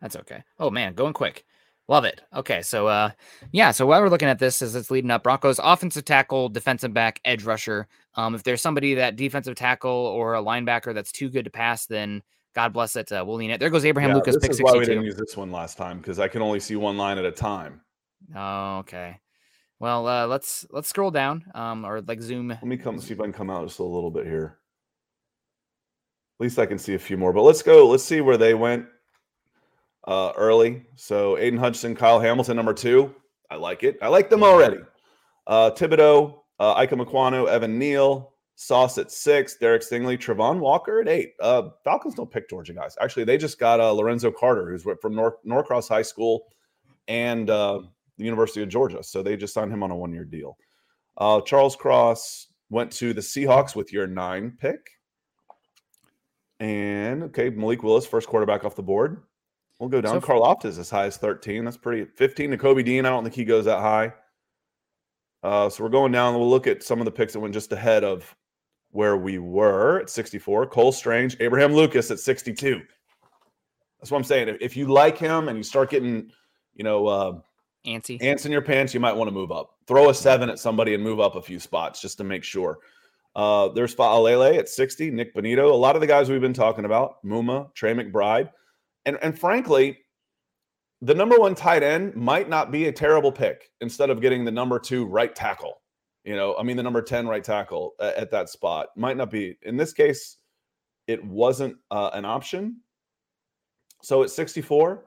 That's 0.00 0.16
okay. 0.16 0.42
Oh 0.58 0.70
man, 0.70 0.94
going 0.94 1.12
quick. 1.12 1.44
Love 1.86 2.04
it. 2.04 2.22
Okay, 2.34 2.62
so 2.62 2.86
uh 2.86 3.10
yeah, 3.52 3.70
so 3.70 3.86
while 3.86 4.00
we're 4.00 4.08
looking 4.08 4.28
at 4.28 4.38
this 4.38 4.62
as 4.62 4.74
it's 4.74 4.90
leading 4.90 5.10
up, 5.10 5.22
Broncos 5.22 5.60
offensive 5.62 6.04
tackle, 6.04 6.48
defensive 6.48 6.94
back, 6.94 7.20
edge 7.24 7.44
rusher. 7.44 7.86
Um, 8.14 8.34
if 8.34 8.42
there's 8.42 8.62
somebody 8.62 8.94
that 8.94 9.16
defensive 9.16 9.54
tackle 9.54 9.90
or 9.90 10.34
a 10.34 10.42
linebacker 10.42 10.94
that's 10.94 11.12
too 11.12 11.28
good 11.28 11.44
to 11.44 11.50
pass, 11.50 11.86
then 11.86 12.22
God 12.54 12.72
bless 12.72 12.96
it. 12.96 13.12
Uh, 13.12 13.24
we'll 13.26 13.36
lean 13.36 13.50
it. 13.50 13.60
There 13.60 13.68
goes 13.68 13.84
Abraham 13.84 14.10
Yeah, 14.10 14.16
Lucas, 14.16 14.36
this 14.40 14.50
is 14.50 14.62
why 14.62 14.72
we 14.72 14.84
didn't 14.84 15.04
use 15.04 15.16
this 15.16 15.36
one 15.36 15.50
last 15.50 15.76
time 15.76 15.98
because 15.98 16.18
I 16.18 16.28
can 16.28 16.40
only 16.40 16.60
see 16.60 16.76
one 16.76 16.96
line 16.96 17.18
at 17.18 17.26
a 17.26 17.32
time. 17.32 17.82
Oh, 18.34 18.78
okay. 18.78 19.20
Well, 19.78 20.06
uh, 20.06 20.26
let's 20.26 20.64
let's 20.70 20.88
scroll 20.88 21.10
down, 21.10 21.44
um, 21.54 21.84
or 21.84 22.00
like 22.00 22.22
zoom. 22.22 22.48
Let 22.48 22.64
me 22.64 22.78
come 22.78 22.98
see 22.98 23.12
if 23.12 23.20
I 23.20 23.24
can 23.24 23.32
come 23.32 23.50
out 23.50 23.66
just 23.66 23.80
a 23.80 23.84
little 23.84 24.10
bit 24.10 24.24
here. 24.24 24.58
At 26.40 26.44
least 26.44 26.58
I 26.58 26.64
can 26.64 26.78
see 26.78 26.94
a 26.94 26.98
few 26.98 27.18
more. 27.18 27.32
But 27.32 27.42
let's 27.42 27.60
go. 27.60 27.88
Let's 27.88 28.04
see 28.04 28.20
where 28.20 28.38
they 28.38 28.54
went 28.54 28.86
uh, 30.06 30.32
early. 30.36 30.84
So 30.96 31.36
Aiden 31.36 31.58
Hudson, 31.58 31.94
Kyle 31.94 32.20
Hamilton, 32.20 32.56
number 32.56 32.74
two. 32.74 33.14
I 33.50 33.56
like 33.56 33.82
it. 33.82 33.98
I 34.02 34.08
like 34.08 34.30
them 34.30 34.42
already. 34.42 34.78
Uh, 35.46 35.70
Thibodeaux, 35.70 36.38
uh, 36.58 36.74
Ikem 36.76 37.04
Ekwonu, 37.04 37.48
Evan 37.48 37.78
Neal, 37.78 38.32
Sauce 38.56 38.98
at 38.98 39.10
six, 39.10 39.56
Derek 39.56 39.82
Stingley, 39.82 40.16
Travon 40.16 40.58
Walker 40.58 41.00
at 41.00 41.08
eight. 41.08 41.34
Uh, 41.40 41.70
Falcons 41.82 42.14
don't 42.14 42.30
pick 42.30 42.48
Georgia 42.48 42.72
guys. 42.72 42.96
Actually, 43.00 43.24
they 43.24 43.36
just 43.36 43.58
got 43.58 43.80
uh, 43.80 43.92
Lorenzo 43.92 44.30
Carter, 44.30 44.70
who's 44.70 44.86
from 45.00 45.14
Nor- 45.14 45.38
Norcross 45.44 45.88
High 45.88 46.02
School 46.02 46.46
and 47.08 47.50
uh, 47.50 47.80
the 48.16 48.24
University 48.24 48.62
of 48.62 48.68
Georgia. 48.68 49.02
So 49.02 49.22
they 49.22 49.36
just 49.36 49.54
signed 49.54 49.72
him 49.72 49.82
on 49.82 49.90
a 49.90 49.96
one 49.96 50.12
year 50.12 50.24
deal. 50.24 50.56
Uh, 51.16 51.40
Charles 51.40 51.76
Cross 51.76 52.48
went 52.70 52.90
to 52.92 53.12
the 53.12 53.20
Seahawks 53.20 53.76
with 53.76 53.92
your 53.92 54.06
nine 54.06 54.56
pick. 54.58 54.90
And 56.60 57.24
okay, 57.24 57.50
Malik 57.50 57.82
Willis, 57.82 58.06
first 58.06 58.28
quarterback 58.28 58.64
off 58.64 58.76
the 58.76 58.82
board. 58.82 59.22
We'll 59.84 59.90
go 59.90 60.00
down. 60.00 60.14
So- 60.22 60.26
Carl 60.26 60.58
as 60.64 60.88
high 60.88 61.04
as 61.04 61.18
13. 61.18 61.62
That's 61.62 61.76
pretty 61.76 62.06
15 62.06 62.52
to 62.52 62.56
Kobe 62.56 62.82
Dean. 62.82 63.04
I 63.04 63.10
don't 63.10 63.22
think 63.22 63.34
he 63.34 63.44
goes 63.44 63.66
that 63.66 63.80
high. 63.80 64.14
Uh, 65.42 65.68
so 65.68 65.84
we're 65.84 65.90
going 65.90 66.10
down. 66.10 66.34
We'll 66.34 66.48
look 66.48 66.66
at 66.66 66.82
some 66.82 67.00
of 67.00 67.04
the 67.04 67.10
picks 67.10 67.34
that 67.34 67.40
went 67.40 67.52
just 67.52 67.70
ahead 67.70 68.02
of 68.02 68.34
where 68.92 69.18
we 69.18 69.38
were 69.38 70.00
at 70.00 70.08
64. 70.08 70.68
Cole 70.68 70.90
Strange, 70.90 71.36
Abraham 71.38 71.74
Lucas 71.74 72.10
at 72.10 72.18
62. 72.18 72.80
That's 74.00 74.10
what 74.10 74.16
I'm 74.16 74.24
saying. 74.24 74.48
If, 74.48 74.56
if 74.62 74.74
you 74.74 74.86
like 74.86 75.18
him 75.18 75.48
and 75.48 75.58
you 75.58 75.62
start 75.62 75.90
getting, 75.90 76.30
you 76.74 76.82
know, 76.82 77.06
uh, 77.06 77.40
Antsy. 77.86 78.22
ants 78.22 78.46
in 78.46 78.52
your 78.52 78.62
pants, 78.62 78.94
you 78.94 79.00
might 79.00 79.12
want 79.12 79.28
to 79.28 79.34
move 79.34 79.52
up. 79.52 79.76
Throw 79.86 80.08
a 80.08 80.14
seven 80.14 80.48
at 80.48 80.58
somebody 80.58 80.94
and 80.94 81.02
move 81.02 81.20
up 81.20 81.34
a 81.34 81.42
few 81.42 81.60
spots 81.60 82.00
just 82.00 82.16
to 82.16 82.24
make 82.24 82.42
sure. 82.42 82.78
Uh, 83.36 83.68
there's 83.68 83.94
Fa'alele 83.94 84.56
at 84.56 84.70
60, 84.70 85.10
Nik 85.10 85.34
Bonitto, 85.34 85.70
a 85.70 85.74
lot 85.74 85.94
of 85.94 86.00
the 86.00 86.06
guys 86.06 86.30
we've 86.30 86.40
been 86.40 86.54
talking 86.54 86.86
about, 86.86 87.22
Muma, 87.22 87.74
Trey 87.74 87.92
McBride. 87.92 88.48
And, 89.06 89.18
and 89.22 89.38
frankly, 89.38 89.98
the 91.02 91.14
number 91.14 91.38
one 91.38 91.54
tight 91.54 91.82
end 91.82 92.14
might 92.14 92.48
not 92.48 92.70
be 92.70 92.86
a 92.86 92.92
terrible 92.92 93.32
pick 93.32 93.70
instead 93.80 94.10
of 94.10 94.20
getting 94.20 94.44
the 94.44 94.50
number 94.50 94.78
two 94.78 95.04
right 95.04 95.34
tackle. 95.34 95.80
You 96.24 96.36
know, 96.36 96.56
I 96.56 96.62
mean, 96.62 96.76
the 96.78 96.82
number 96.82 97.02
10 97.02 97.28
right 97.28 97.44
tackle 97.44 97.92
at, 98.00 98.16
at 98.16 98.30
that 98.30 98.48
spot 98.48 98.88
might 98.96 99.16
not 99.16 99.30
be. 99.30 99.58
In 99.62 99.76
this 99.76 99.92
case, 99.92 100.38
it 101.06 101.22
wasn't 101.22 101.76
uh, 101.90 102.10
an 102.14 102.24
option. 102.24 102.80
So 104.02 104.22
at 104.22 104.30
64, 104.30 105.04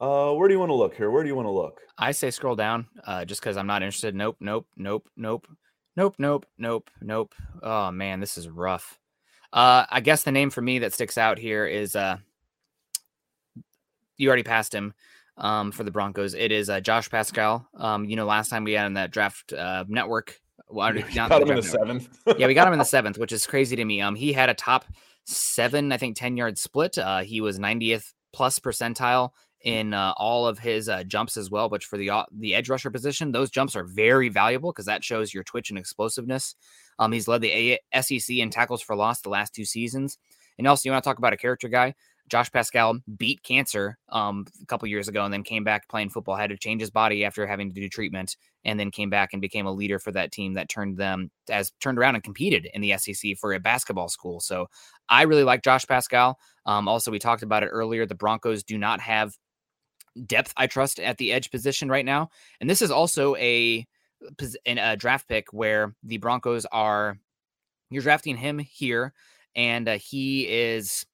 uh, 0.00 0.32
where 0.32 0.48
do 0.48 0.54
you 0.54 0.58
want 0.58 0.70
to 0.70 0.74
look 0.74 0.94
here? 0.94 1.10
Where 1.10 1.22
do 1.22 1.28
you 1.28 1.36
want 1.36 1.46
to 1.46 1.52
look? 1.52 1.80
I 1.96 2.10
say 2.12 2.30
scroll 2.30 2.56
down, 2.56 2.86
uh, 3.06 3.24
just 3.24 3.40
because 3.40 3.56
I'm 3.56 3.66
not 3.66 3.82
interested. 3.82 4.14
Nope, 4.14 4.36
nope, 4.40 4.66
nope, 4.76 5.08
nope, 5.16 5.46
nope, 5.96 6.16
nope, 6.18 6.46
nope, 6.58 6.90
nope. 7.00 7.34
Oh 7.62 7.90
man, 7.92 8.20
this 8.20 8.36
is 8.36 8.48
rough. 8.48 8.98
Uh, 9.52 9.86
I 9.88 10.00
guess 10.00 10.24
the 10.24 10.32
name 10.32 10.50
for 10.50 10.60
me 10.60 10.80
that 10.80 10.92
sticks 10.92 11.16
out 11.16 11.38
here 11.38 11.64
is 11.64 11.96
uh, 11.96 12.18
you 14.18 14.28
already 14.28 14.42
passed 14.42 14.74
him 14.74 14.94
um, 15.36 15.72
for 15.72 15.84
the 15.84 15.90
Broncos. 15.90 16.34
It 16.34 16.52
is 16.52 16.70
uh, 16.70 16.80
Josh 16.80 17.10
Paschal. 17.10 17.66
Um, 17.74 18.04
you 18.04 18.16
know, 18.16 18.26
last 18.26 18.48
time 18.48 18.64
we 18.64 18.72
had 18.72 18.86
in 18.86 18.94
that 18.94 19.10
draft 19.10 19.52
uh, 19.52 19.84
network. 19.88 20.40
Well, 20.68 20.92
not 20.92 21.14
got 21.14 21.42
him 21.42 21.48
in 21.50 21.56
the 21.56 21.62
network. 21.62 21.64
seventh. 21.64 22.18
yeah, 22.38 22.46
we 22.46 22.54
got 22.54 22.66
him 22.66 22.72
in 22.72 22.78
the 22.78 22.84
seventh, 22.96 23.18
which 23.18 23.32
is 23.32 23.46
crazy 23.46 23.76
to 23.76 23.84
me. 23.84 24.00
Um, 24.00 24.14
he 24.14 24.32
had 24.32 24.48
a 24.48 24.54
top 24.54 24.84
seven, 25.24 25.92
I 25.92 25.96
think, 25.96 26.16
10 26.16 26.36
yard 26.36 26.58
split. 26.58 26.98
Uh, 26.98 27.20
he 27.20 27.40
was 27.40 27.58
90th 27.58 28.12
plus 28.32 28.58
percentile 28.58 29.30
in 29.62 29.94
uh, 29.94 30.12
all 30.16 30.46
of 30.46 30.58
his 30.58 30.88
uh, 30.88 31.02
jumps 31.04 31.36
as 31.36 31.50
well. 31.50 31.68
But 31.68 31.82
for 31.82 31.96
the 31.96 32.10
uh, 32.10 32.24
the 32.32 32.54
edge 32.54 32.68
rusher 32.68 32.90
position, 32.90 33.32
those 33.32 33.50
jumps 33.50 33.76
are 33.76 33.84
very 33.84 34.28
valuable 34.28 34.72
because 34.72 34.86
that 34.86 35.04
shows 35.04 35.32
your 35.34 35.44
twitch 35.44 35.70
and 35.70 35.78
explosiveness. 35.78 36.54
Um, 36.98 37.12
he's 37.12 37.28
led 37.28 37.42
the 37.42 37.78
a- 37.92 38.02
SEC 38.02 38.36
in 38.36 38.50
tackles 38.50 38.82
for 38.82 38.96
loss 38.96 39.20
the 39.20 39.28
last 39.28 39.54
two 39.54 39.64
seasons. 39.64 40.18
And 40.58 40.66
also, 40.66 40.88
you 40.88 40.92
want 40.92 41.04
to 41.04 41.08
talk 41.08 41.18
about 41.18 41.34
a 41.34 41.36
character 41.36 41.68
guy? 41.68 41.94
Josh 42.28 42.50
Paschal 42.50 42.98
beat 43.16 43.42
cancer 43.42 43.98
um, 44.08 44.46
a 44.60 44.66
couple 44.66 44.88
years 44.88 45.06
ago 45.08 45.24
and 45.24 45.32
then 45.32 45.42
came 45.42 45.62
back 45.62 45.88
playing 45.88 46.10
football, 46.10 46.34
had 46.34 46.50
to 46.50 46.56
change 46.56 46.80
his 46.80 46.90
body 46.90 47.24
after 47.24 47.46
having 47.46 47.72
to 47.72 47.80
do 47.80 47.88
treatment, 47.88 48.36
and 48.64 48.80
then 48.80 48.90
came 48.90 49.10
back 49.10 49.30
and 49.32 49.40
became 49.40 49.66
a 49.66 49.72
leader 49.72 49.98
for 49.98 50.10
that 50.12 50.32
team 50.32 50.54
that 50.54 50.68
turned 50.68 50.96
them 50.96 51.30
as 51.48 51.72
turned 51.80 51.98
around 51.98 52.16
and 52.16 52.24
competed 52.24 52.68
in 52.74 52.80
the 52.80 52.96
SEC 52.98 53.36
for 53.38 53.52
a 53.52 53.60
basketball 53.60 54.08
school. 54.08 54.40
So 54.40 54.66
I 55.08 55.22
really 55.22 55.44
like 55.44 55.62
Josh 55.62 55.86
Paschal. 55.86 56.38
Um, 56.64 56.88
also, 56.88 57.10
we 57.10 57.18
talked 57.18 57.42
about 57.42 57.62
it 57.62 57.68
earlier. 57.68 58.06
The 58.06 58.14
Broncos 58.16 58.64
do 58.64 58.76
not 58.76 59.00
have 59.00 59.34
depth, 60.24 60.52
I 60.56 60.66
trust, 60.66 60.98
at 60.98 61.18
the 61.18 61.32
edge 61.32 61.50
position 61.50 61.88
right 61.88 62.04
now. 62.04 62.30
And 62.60 62.68
this 62.68 62.82
is 62.82 62.90
also 62.90 63.36
a, 63.36 63.86
a 64.66 64.96
draft 64.96 65.28
pick 65.28 65.52
where 65.52 65.94
the 66.02 66.16
Broncos 66.16 66.66
are, 66.72 67.18
you're 67.90 68.02
drafting 68.02 68.36
him 68.36 68.58
here, 68.58 69.12
and 69.54 69.88
uh, 69.88 69.98
he 69.98 70.48
is 70.48 71.06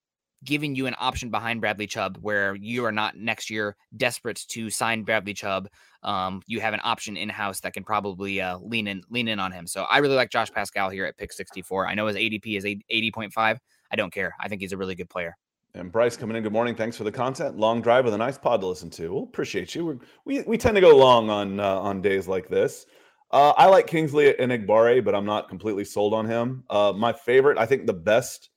giving 0.45 0.74
you 0.74 0.86
an 0.86 0.95
option 0.99 1.30
behind 1.30 1.61
Bradley 1.61 1.86
Chubb 1.86 2.18
where 2.20 2.55
you 2.55 2.84
are 2.84 2.93
not 2.93 3.16
next 3.16 3.51
year 3.51 3.76
desperate 3.97 4.45
to 4.49 4.70
sign 4.70 5.03
Bradley 5.03 5.34
Chubb. 5.34 5.68
Um, 6.03 6.43
you 6.47 6.61
have 6.61 6.74
an 6.74 6.80
option 6.82 7.16
in 7.16 7.28
house 7.28 7.61
that 7.61 7.74
can 7.74 7.84
probably 7.84 8.40
uh, 8.40 8.59
lean 8.59 8.88
in 8.88 9.03
lean 9.11 9.28
in 9.28 9.38
on 9.38 9.53
him. 9.53 9.66
So 9.66 9.84
I 9.84 9.99
really 9.99 10.16
like 10.16 10.30
Josh 10.30 10.51
Paschal 10.51 10.90
here 10.90 11.05
at 11.05 11.16
pick 11.16 11.32
64. 11.32 11.86
I 11.86 11.95
know 11.95 12.07
his 12.07 12.16
ADP 12.16 12.57
is 12.57 12.64
80.5. 12.64 13.32
I 13.36 13.97
don't 13.97 14.12
care. 14.12 14.34
I 14.40 14.49
think 14.49 14.61
he's 14.61 14.72
a 14.72 14.76
really 14.76 14.95
good 14.95 15.09
player. 15.09 15.36
And 15.74 15.90
Bryce 15.90 16.16
coming 16.16 16.36
in. 16.36 16.43
Good 16.43 16.53
morning. 16.53 16.74
Thanks 16.74 16.99
for 16.99 17.05
the 17.05 17.12
content. 17.12 17.57
Long 17.57 17.80
drive 17.80 18.05
with 18.05 18.12
a 18.12 18.18
nice 18.18 18.36
pod 18.36 18.61
to 18.61 18.66
listen 18.66 18.90
to. 18.90 19.14
We'll 19.14 19.22
appreciate 19.22 19.74
you. 19.74 19.86
We're, 19.86 19.99
we 20.24 20.43
we 20.43 20.59
tend 20.59 20.74
to 20.74 20.80
go 20.80 20.97
long 20.97 21.30
on 21.30 21.61
uh, 21.61 21.78
on 21.78 22.03
days 22.03 22.28
like 22.28 22.49
this. 22.49 22.86
Uh, 23.30 23.55
I 23.57 23.66
like 23.66 23.86
Kingsley 23.86 24.34
Enagbare, 24.34 25.03
but 25.03 25.14
I'm 25.14 25.24
not 25.24 25.49
completely 25.49 25.84
sold 25.84 26.12
on 26.12 26.26
him. 26.26 26.64
Uh, 26.68 26.93
my 26.95 27.14
favorite, 27.14 27.57
I 27.57 27.64
think, 27.64 27.86
the 27.86 27.95
best 27.95 28.51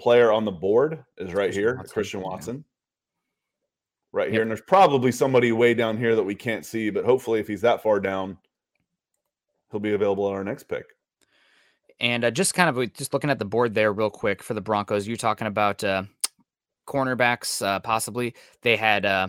player 0.00 0.32
on 0.32 0.44
the 0.44 0.50
board 0.50 1.04
is 1.18 1.32
right 1.32 1.46
Christian 1.46 1.62
here, 1.62 1.76
Watson. 1.76 1.92
Christian 1.92 2.20
Watson. 2.22 2.64
Right 4.12 4.26
yep. 4.28 4.32
here. 4.32 4.42
And 4.42 4.50
there's 4.50 4.60
probably 4.62 5.12
somebody 5.12 5.52
way 5.52 5.74
down 5.74 5.96
here 5.96 6.16
that 6.16 6.22
we 6.22 6.34
can't 6.34 6.64
see, 6.64 6.90
but 6.90 7.04
hopefully, 7.04 7.38
if 7.38 7.46
he's 7.46 7.60
that 7.60 7.82
far 7.82 8.00
down, 8.00 8.38
he'll 9.70 9.80
be 9.80 9.92
available 9.92 10.24
on 10.24 10.34
our 10.34 10.44
next 10.44 10.64
pick. 10.64 10.86
And 12.00 12.24
uh, 12.24 12.30
just 12.30 12.54
kind 12.54 12.70
of 12.70 12.92
just 12.94 13.12
looking 13.12 13.30
at 13.30 13.38
the 13.38 13.44
board 13.44 13.74
there, 13.74 13.92
real 13.92 14.10
quick 14.10 14.42
for 14.42 14.54
the 14.54 14.62
Broncos, 14.62 15.06
you're 15.06 15.16
talking 15.18 15.46
about 15.46 15.84
uh, 15.84 16.04
cornerbacks, 16.88 17.64
uh, 17.64 17.78
possibly. 17.80 18.34
They 18.62 18.76
had, 18.76 19.04
uh, 19.04 19.28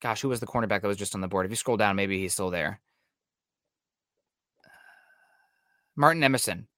gosh, 0.00 0.22
who 0.22 0.28
was 0.28 0.38
the 0.40 0.46
cornerback 0.46 0.82
that 0.82 0.88
was 0.88 0.96
just 0.96 1.16
on 1.16 1.20
the 1.20 1.28
board? 1.28 1.44
If 1.44 1.50
you 1.50 1.56
scroll 1.56 1.76
down, 1.76 1.96
maybe 1.96 2.18
he's 2.18 2.32
still 2.32 2.50
there. 2.50 2.80
Martin 5.96 6.22
Emerson 6.22 6.68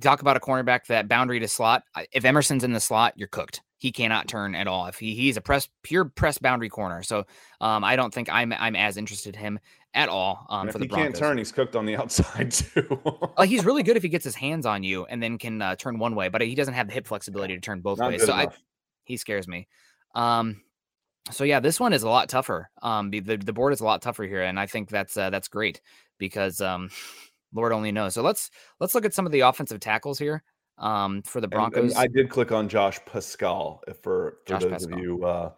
talk 0.00 0.20
about 0.20 0.36
a 0.36 0.40
cornerback 0.40 0.86
that 0.86 1.08
boundary 1.08 1.40
to 1.40 1.48
slot. 1.48 1.84
If 2.12 2.24
Emerson's 2.24 2.64
in 2.64 2.72
the 2.72 2.80
slot, 2.80 3.14
you're 3.16 3.28
cooked. 3.28 3.62
He 3.78 3.90
cannot 3.90 4.28
turn 4.28 4.54
at 4.54 4.68
all. 4.68 4.86
If 4.86 4.98
he 4.98 5.14
he's 5.14 5.36
a 5.36 5.40
press 5.40 5.68
pure 5.82 6.04
press 6.04 6.38
boundary 6.38 6.68
corner, 6.68 7.02
so 7.02 7.26
um, 7.60 7.82
I 7.82 7.96
don't 7.96 8.14
think 8.14 8.28
I'm 8.30 8.52
I'm 8.52 8.76
as 8.76 8.96
interested 8.96 9.34
in 9.34 9.40
him 9.40 9.60
at 9.92 10.08
all. 10.08 10.46
Um, 10.50 10.68
for 10.68 10.78
the 10.78 10.84
he 10.84 10.88
Broncos. 10.88 11.04
can't 11.04 11.16
turn, 11.16 11.38
he's 11.38 11.50
cooked 11.50 11.74
on 11.74 11.84
the 11.84 11.96
outside 11.98 12.52
too. 12.52 13.00
uh, 13.36 13.42
he's 13.42 13.64
really 13.64 13.82
good 13.82 13.96
if 13.96 14.02
he 14.02 14.08
gets 14.08 14.24
his 14.24 14.36
hands 14.36 14.66
on 14.66 14.84
you 14.84 15.04
and 15.06 15.22
then 15.22 15.36
can 15.36 15.60
uh, 15.60 15.74
turn 15.74 15.98
one 15.98 16.14
way, 16.14 16.28
but 16.28 16.40
he 16.42 16.54
doesn't 16.54 16.74
have 16.74 16.86
the 16.86 16.92
hip 16.92 17.06
flexibility 17.06 17.54
to 17.54 17.60
turn 17.60 17.80
both 17.80 17.98
Not 17.98 18.10
ways. 18.10 18.24
So 18.24 18.32
I, 18.32 18.48
he 19.04 19.16
scares 19.16 19.48
me. 19.48 19.66
Um, 20.14 20.62
so 21.30 21.44
yeah, 21.44 21.60
this 21.60 21.80
one 21.80 21.92
is 21.92 22.02
a 22.04 22.08
lot 22.08 22.28
tougher. 22.28 22.70
Um, 22.82 23.10
the 23.10 23.20
the 23.20 23.52
board 23.52 23.72
is 23.72 23.80
a 23.80 23.84
lot 23.84 24.00
tougher 24.02 24.24
here, 24.24 24.42
and 24.42 24.58
I 24.58 24.66
think 24.66 24.90
that's 24.90 25.16
uh, 25.16 25.30
that's 25.30 25.48
great 25.48 25.80
because 26.18 26.60
um 26.60 26.88
Lord 27.52 27.72
only 27.72 27.92
knows. 27.92 28.14
So 28.14 28.22
let's 28.22 28.50
let's 28.80 28.94
look 28.94 29.04
at 29.04 29.14
some 29.14 29.26
of 29.26 29.32
the 29.32 29.40
offensive 29.40 29.80
tackles 29.80 30.18
here 30.18 30.42
um, 30.78 31.22
for 31.22 31.40
the 31.40 31.48
Broncos. 31.48 31.82
And, 31.82 31.90
and 31.90 31.98
I 31.98 32.06
did 32.06 32.30
click 32.30 32.52
on 32.52 32.68
Josh 32.68 32.98
Paschal 33.06 33.82
for 33.86 33.92
for 34.02 34.38
Josh 34.46 34.62
those 34.62 34.70
Paschal. 34.70 34.94
of 34.94 34.98
you 34.98 35.24
uh, 35.24 35.50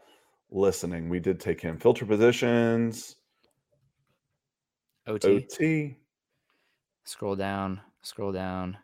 listening. 0.51 1.09
We 1.09 1.20
did 1.20 1.40
take 1.40 1.61
him 1.61 1.78
filter 1.78 2.07
positions. 2.07 3.16
OT. 5.07 5.28
OT. 5.36 5.97
Scroll 7.05 7.36
down. 7.36 7.80
Scroll 8.03 8.32
down. 8.32 8.78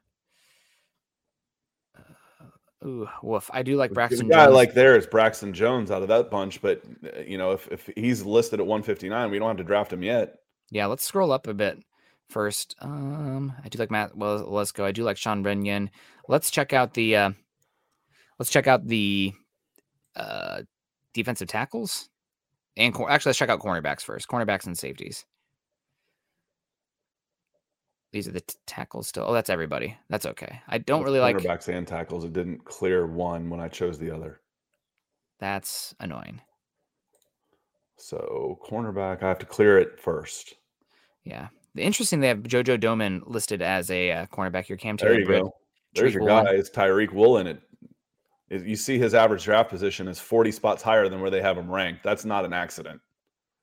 Uh, 1.96 2.86
ooh, 2.86 3.08
woof! 3.22 3.50
I 3.52 3.62
do 3.62 3.76
like 3.76 3.92
Braxton. 3.92 4.28
The 4.28 4.34
guy 4.34 4.44
Jones. 4.44 4.54
like 4.54 4.74
there 4.74 4.96
is 4.96 5.06
Braxton 5.06 5.52
Jones 5.52 5.90
out 5.90 6.02
of 6.02 6.08
that 6.08 6.30
bunch, 6.30 6.60
but 6.60 6.82
uh, 7.04 7.20
you 7.20 7.38
know 7.38 7.52
if 7.52 7.68
if 7.68 7.90
he's 7.96 8.24
listed 8.24 8.60
at 8.60 8.66
159, 8.66 9.30
we 9.30 9.38
don't 9.38 9.48
have 9.48 9.56
to 9.56 9.64
draft 9.64 9.92
him 9.92 10.02
yet. 10.02 10.36
Yeah, 10.70 10.86
let's 10.86 11.04
scroll 11.04 11.32
up 11.32 11.46
a 11.46 11.54
bit 11.54 11.82
first. 12.30 12.74
Um, 12.80 13.52
I 13.64 13.68
do 13.68 13.78
like 13.78 13.90
Matt. 13.90 14.16
Well, 14.16 14.46
let's 14.48 14.72
go. 14.72 14.84
I 14.84 14.92
do 14.92 15.04
like 15.04 15.16
Sean 15.16 15.42
Runyon. 15.42 15.90
Let's 16.28 16.50
check 16.50 16.72
out 16.72 16.94
the. 16.94 17.16
Uh, 17.16 17.30
let's 18.38 18.50
check 18.50 18.66
out 18.66 18.86
the 18.86 19.32
uh, 20.16 20.62
defensive 21.14 21.48
tackles 21.48 22.08
and 22.76 22.94
cor- 22.94 23.10
actually 23.10 23.30
let's 23.30 23.38
check 23.38 23.50
out 23.50 23.60
cornerbacks 23.60 24.02
first. 24.02 24.28
Cornerbacks 24.28 24.66
and 24.66 24.78
safeties. 24.78 25.24
These 28.12 28.26
are 28.26 28.32
the 28.32 28.40
t- 28.40 28.54
tackles 28.66 29.06
still. 29.06 29.24
Oh, 29.26 29.32
that's 29.32 29.50
everybody. 29.50 29.96
That's 30.08 30.26
okay. 30.26 30.60
I 30.66 30.78
don't 30.78 31.04
really 31.04 31.20
like 31.20 31.36
cornerbacks 31.36 31.68
and 31.68 31.86
tackles. 31.86 32.24
It 32.24 32.32
didn't 32.32 32.64
clear 32.64 33.06
one 33.06 33.50
when 33.50 33.60
I 33.60 33.68
chose 33.68 33.98
the 33.98 34.10
other. 34.10 34.40
That's 35.38 35.94
annoying. 36.00 36.40
So 37.96 38.58
cornerback, 38.68 39.22
I 39.22 39.28
have 39.28 39.38
to 39.40 39.46
clear 39.46 39.78
it 39.78 40.00
first. 40.00 40.54
Yeah, 41.24 41.48
Interesting. 41.76 42.20
They 42.20 42.28
have 42.28 42.38
JoJo 42.38 42.80
Domann 42.80 43.22
listed 43.26 43.62
as 43.62 43.90
a 43.90 44.10
uh, 44.12 44.26
cornerback 44.26 44.64
here. 44.64 44.76
Cam 44.76 44.96
Taylor. 44.96 45.12
There 45.12 45.20
you 45.20 45.26
Britt, 45.26 45.42
go. 45.42 45.54
There's 45.94 46.12
Tariq 46.12 46.14
your 46.14 46.22
Woolen. 46.24 46.44
guy. 46.44 46.52
It's 46.52 46.70
Tariq 46.70 47.12
Woolen. 47.12 47.46
It, 47.46 47.62
it, 48.48 48.66
you 48.66 48.76
see 48.76 48.98
his 48.98 49.14
average 49.14 49.44
draft 49.44 49.70
position 49.70 50.08
is 50.08 50.18
40 50.18 50.50
spots 50.52 50.82
higher 50.82 51.08
than 51.08 51.20
where 51.20 51.30
they 51.30 51.40
have 51.40 51.56
him 51.56 51.70
ranked. 51.70 52.02
That's 52.02 52.24
not 52.24 52.44
an 52.44 52.52
accident. 52.52 53.00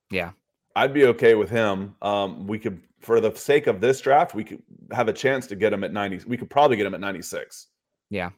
Yeah. 0.10 0.32
I'd 0.76 0.93
be 0.93 1.05
okay 1.05 1.36
with 1.36 1.49
him. 1.49 1.95
Um, 2.01 2.47
we 2.47 2.60
could, 2.60 2.82
for 3.01 3.20
the 3.20 3.34
sake 3.36 3.68
of 3.68 3.82
this 3.82 3.99
draft, 3.99 4.36
we 4.36 4.43
could 4.43 4.62
have 4.91 5.08
a 5.08 5.14
chance 5.14 5.47
to 5.47 5.55
get 5.55 5.74
him 5.74 5.84
at 5.84 5.91
90. 5.91 6.22
We 6.28 6.38
could 6.38 6.49
probably 6.49 6.78
get 6.78 6.86
him 6.86 6.93
at 6.93 7.01
96. 7.01 7.68
Yeah. 8.10 8.30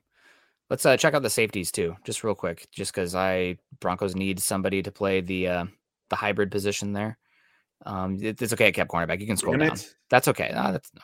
Let's 0.70 0.86
uh, 0.86 0.98
check 0.98 1.16
out 1.16 1.24
the 1.24 1.30
safeties 1.30 1.72
too, 1.72 1.96
just 2.04 2.24
real 2.24 2.36
quick, 2.36 2.68
just 2.72 2.94
because 2.94 3.16
I 3.16 3.58
Broncos 3.80 4.16
need 4.16 4.40
somebody 4.40 4.84
to 4.84 4.92
play 4.92 5.20
the 5.20 5.48
uh, 5.48 5.66
the 6.10 6.16
hybrid 6.16 6.52
position 6.52 6.94
there. 6.94 7.18
Um, 7.86 8.18
it, 8.22 8.42
it's 8.42 8.54
okay. 8.54 8.68
I 8.68 8.72
kept 8.72 8.92
cornerback. 8.92 9.20
You 9.22 9.28
can 9.28 9.38
scroll 9.38 9.54
Damn 9.54 9.68
down. 9.68 9.78
It. 9.78 9.96
That's 10.10 10.28
okay. 10.28 10.52
No, 10.54 10.72
that's 10.72 10.92
no. 10.94 11.02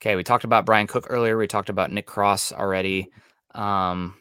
Okay, 0.00 0.14
we 0.14 0.22
talked 0.22 0.44
about 0.44 0.66
Bryan 0.66 0.86
Cook 0.86 1.06
earlier. 1.08 1.38
We 1.38 1.46
talked 1.46 1.70
about 1.70 1.90
Nick 1.90 2.06
Cross 2.06 2.52
already. 2.52 3.10
Um, 3.54 4.14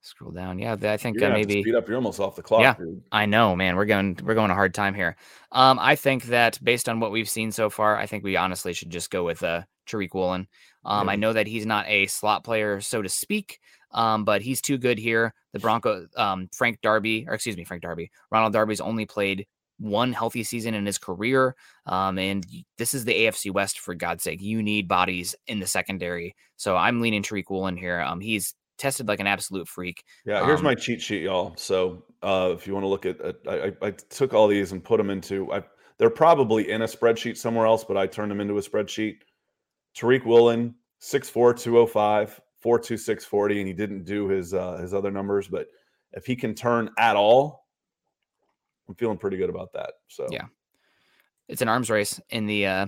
scroll 0.00 0.30
down. 0.30 0.58
Yeah, 0.58 0.76
I 0.80 0.96
think 0.96 1.22
uh, 1.22 1.28
maybe 1.28 1.62
speed 1.62 1.74
up. 1.74 1.86
You're 1.86 1.96
almost 1.96 2.18
off 2.18 2.34
the 2.34 2.42
clock. 2.42 2.62
Yeah, 2.62 2.74
dude. 2.74 3.02
I 3.12 3.26
know, 3.26 3.54
man. 3.54 3.76
We're 3.76 3.84
going 3.84 4.18
we're 4.24 4.34
going 4.34 4.50
a 4.50 4.54
hard 4.54 4.72
time 4.72 4.94
here. 4.94 5.16
Um, 5.52 5.78
I 5.78 5.96
think 5.96 6.24
that 6.24 6.58
based 6.64 6.88
on 6.88 6.98
what 6.98 7.12
we've 7.12 7.28
seen 7.28 7.52
so 7.52 7.68
far, 7.68 7.96
I 7.96 8.06
think 8.06 8.24
we 8.24 8.36
honestly 8.36 8.72
should 8.72 8.90
just 8.90 9.10
go 9.10 9.24
with 9.24 9.42
uh 9.42 9.62
Tariq 9.86 10.14
Woolen. 10.14 10.48
Um, 10.84 11.06
yeah. 11.06 11.12
I 11.12 11.16
know 11.16 11.32
that 11.34 11.46
he's 11.46 11.66
not 11.66 11.86
a 11.88 12.06
slot 12.06 12.44
player, 12.44 12.80
so 12.80 13.02
to 13.02 13.08
speak 13.08 13.60
um, 13.92 14.24
but 14.24 14.42
he's 14.42 14.60
too 14.60 14.78
good 14.78 14.98
here. 14.98 15.34
The 15.52 15.58
Bronco, 15.58 16.06
um, 16.16 16.48
Frank 16.52 16.80
Darby, 16.82 17.26
or 17.26 17.34
excuse 17.34 17.56
me, 17.56 17.64
Frank 17.64 17.82
Darby, 17.82 18.10
Ronald 18.30 18.52
Darby's 18.52 18.80
only 18.80 19.06
played 19.06 19.46
one 19.78 20.12
healthy 20.12 20.42
season 20.42 20.74
in 20.74 20.84
his 20.84 20.98
career. 20.98 21.54
Um, 21.86 22.18
and 22.18 22.44
this 22.76 22.94
is 22.94 23.04
the 23.04 23.14
AFC 23.14 23.52
West 23.52 23.78
for 23.78 23.94
God's 23.94 24.24
sake. 24.24 24.42
You 24.42 24.62
need 24.62 24.88
bodies 24.88 25.34
in 25.46 25.60
the 25.60 25.66
secondary. 25.66 26.34
So 26.56 26.76
I'm 26.76 27.00
leaning 27.00 27.22
Tariq 27.22 27.44
Woolen 27.48 27.76
here. 27.76 28.00
Um, 28.00 28.20
he's 28.20 28.54
tested 28.76 29.08
like 29.08 29.20
an 29.20 29.26
absolute 29.26 29.68
freak. 29.68 30.04
Yeah, 30.24 30.44
here's 30.44 30.60
um, 30.60 30.64
my 30.64 30.74
cheat 30.74 31.00
sheet, 31.00 31.22
y'all. 31.22 31.54
So 31.56 32.04
uh, 32.22 32.50
if 32.54 32.66
you 32.66 32.74
want 32.74 32.84
to 32.84 32.88
look 32.88 33.06
at, 33.06 33.16
I, 33.48 33.72
I, 33.82 33.90
took 33.90 34.34
all 34.34 34.48
these 34.48 34.72
and 34.72 34.82
put 34.82 34.98
them 34.98 35.10
into. 35.10 35.52
I, 35.52 35.62
they're 35.98 36.10
probably 36.10 36.70
in 36.70 36.82
a 36.82 36.86
spreadsheet 36.86 37.36
somewhere 37.36 37.66
else, 37.66 37.84
but 37.84 37.96
I 37.96 38.06
turned 38.06 38.30
them 38.30 38.40
into 38.40 38.56
a 38.58 38.62
spreadsheet. 38.62 39.18
Tariq 39.96 40.24
Woolen, 40.24 40.74
6'4", 41.02 41.58
205, 41.58 42.40
four 42.60 42.78
two 42.78 42.96
six 42.96 43.24
forty, 43.24 43.60
and 43.60 43.68
he 43.68 43.74
didn't 43.74 44.04
do 44.04 44.28
his 44.28 44.54
uh, 44.54 44.76
his 44.78 44.94
other 44.94 45.10
numbers. 45.10 45.48
But 45.48 45.68
if 46.12 46.26
he 46.26 46.36
can 46.36 46.54
turn 46.54 46.90
at 46.98 47.16
all, 47.16 47.66
I'm 48.88 48.94
feeling 48.94 49.18
pretty 49.18 49.36
good 49.36 49.50
about 49.50 49.72
that. 49.74 49.94
So 50.08 50.26
yeah, 50.30 50.46
it's 51.48 51.62
an 51.62 51.68
arms 51.68 51.90
race 51.90 52.20
in 52.30 52.46
the 52.46 52.66
uh, 52.66 52.86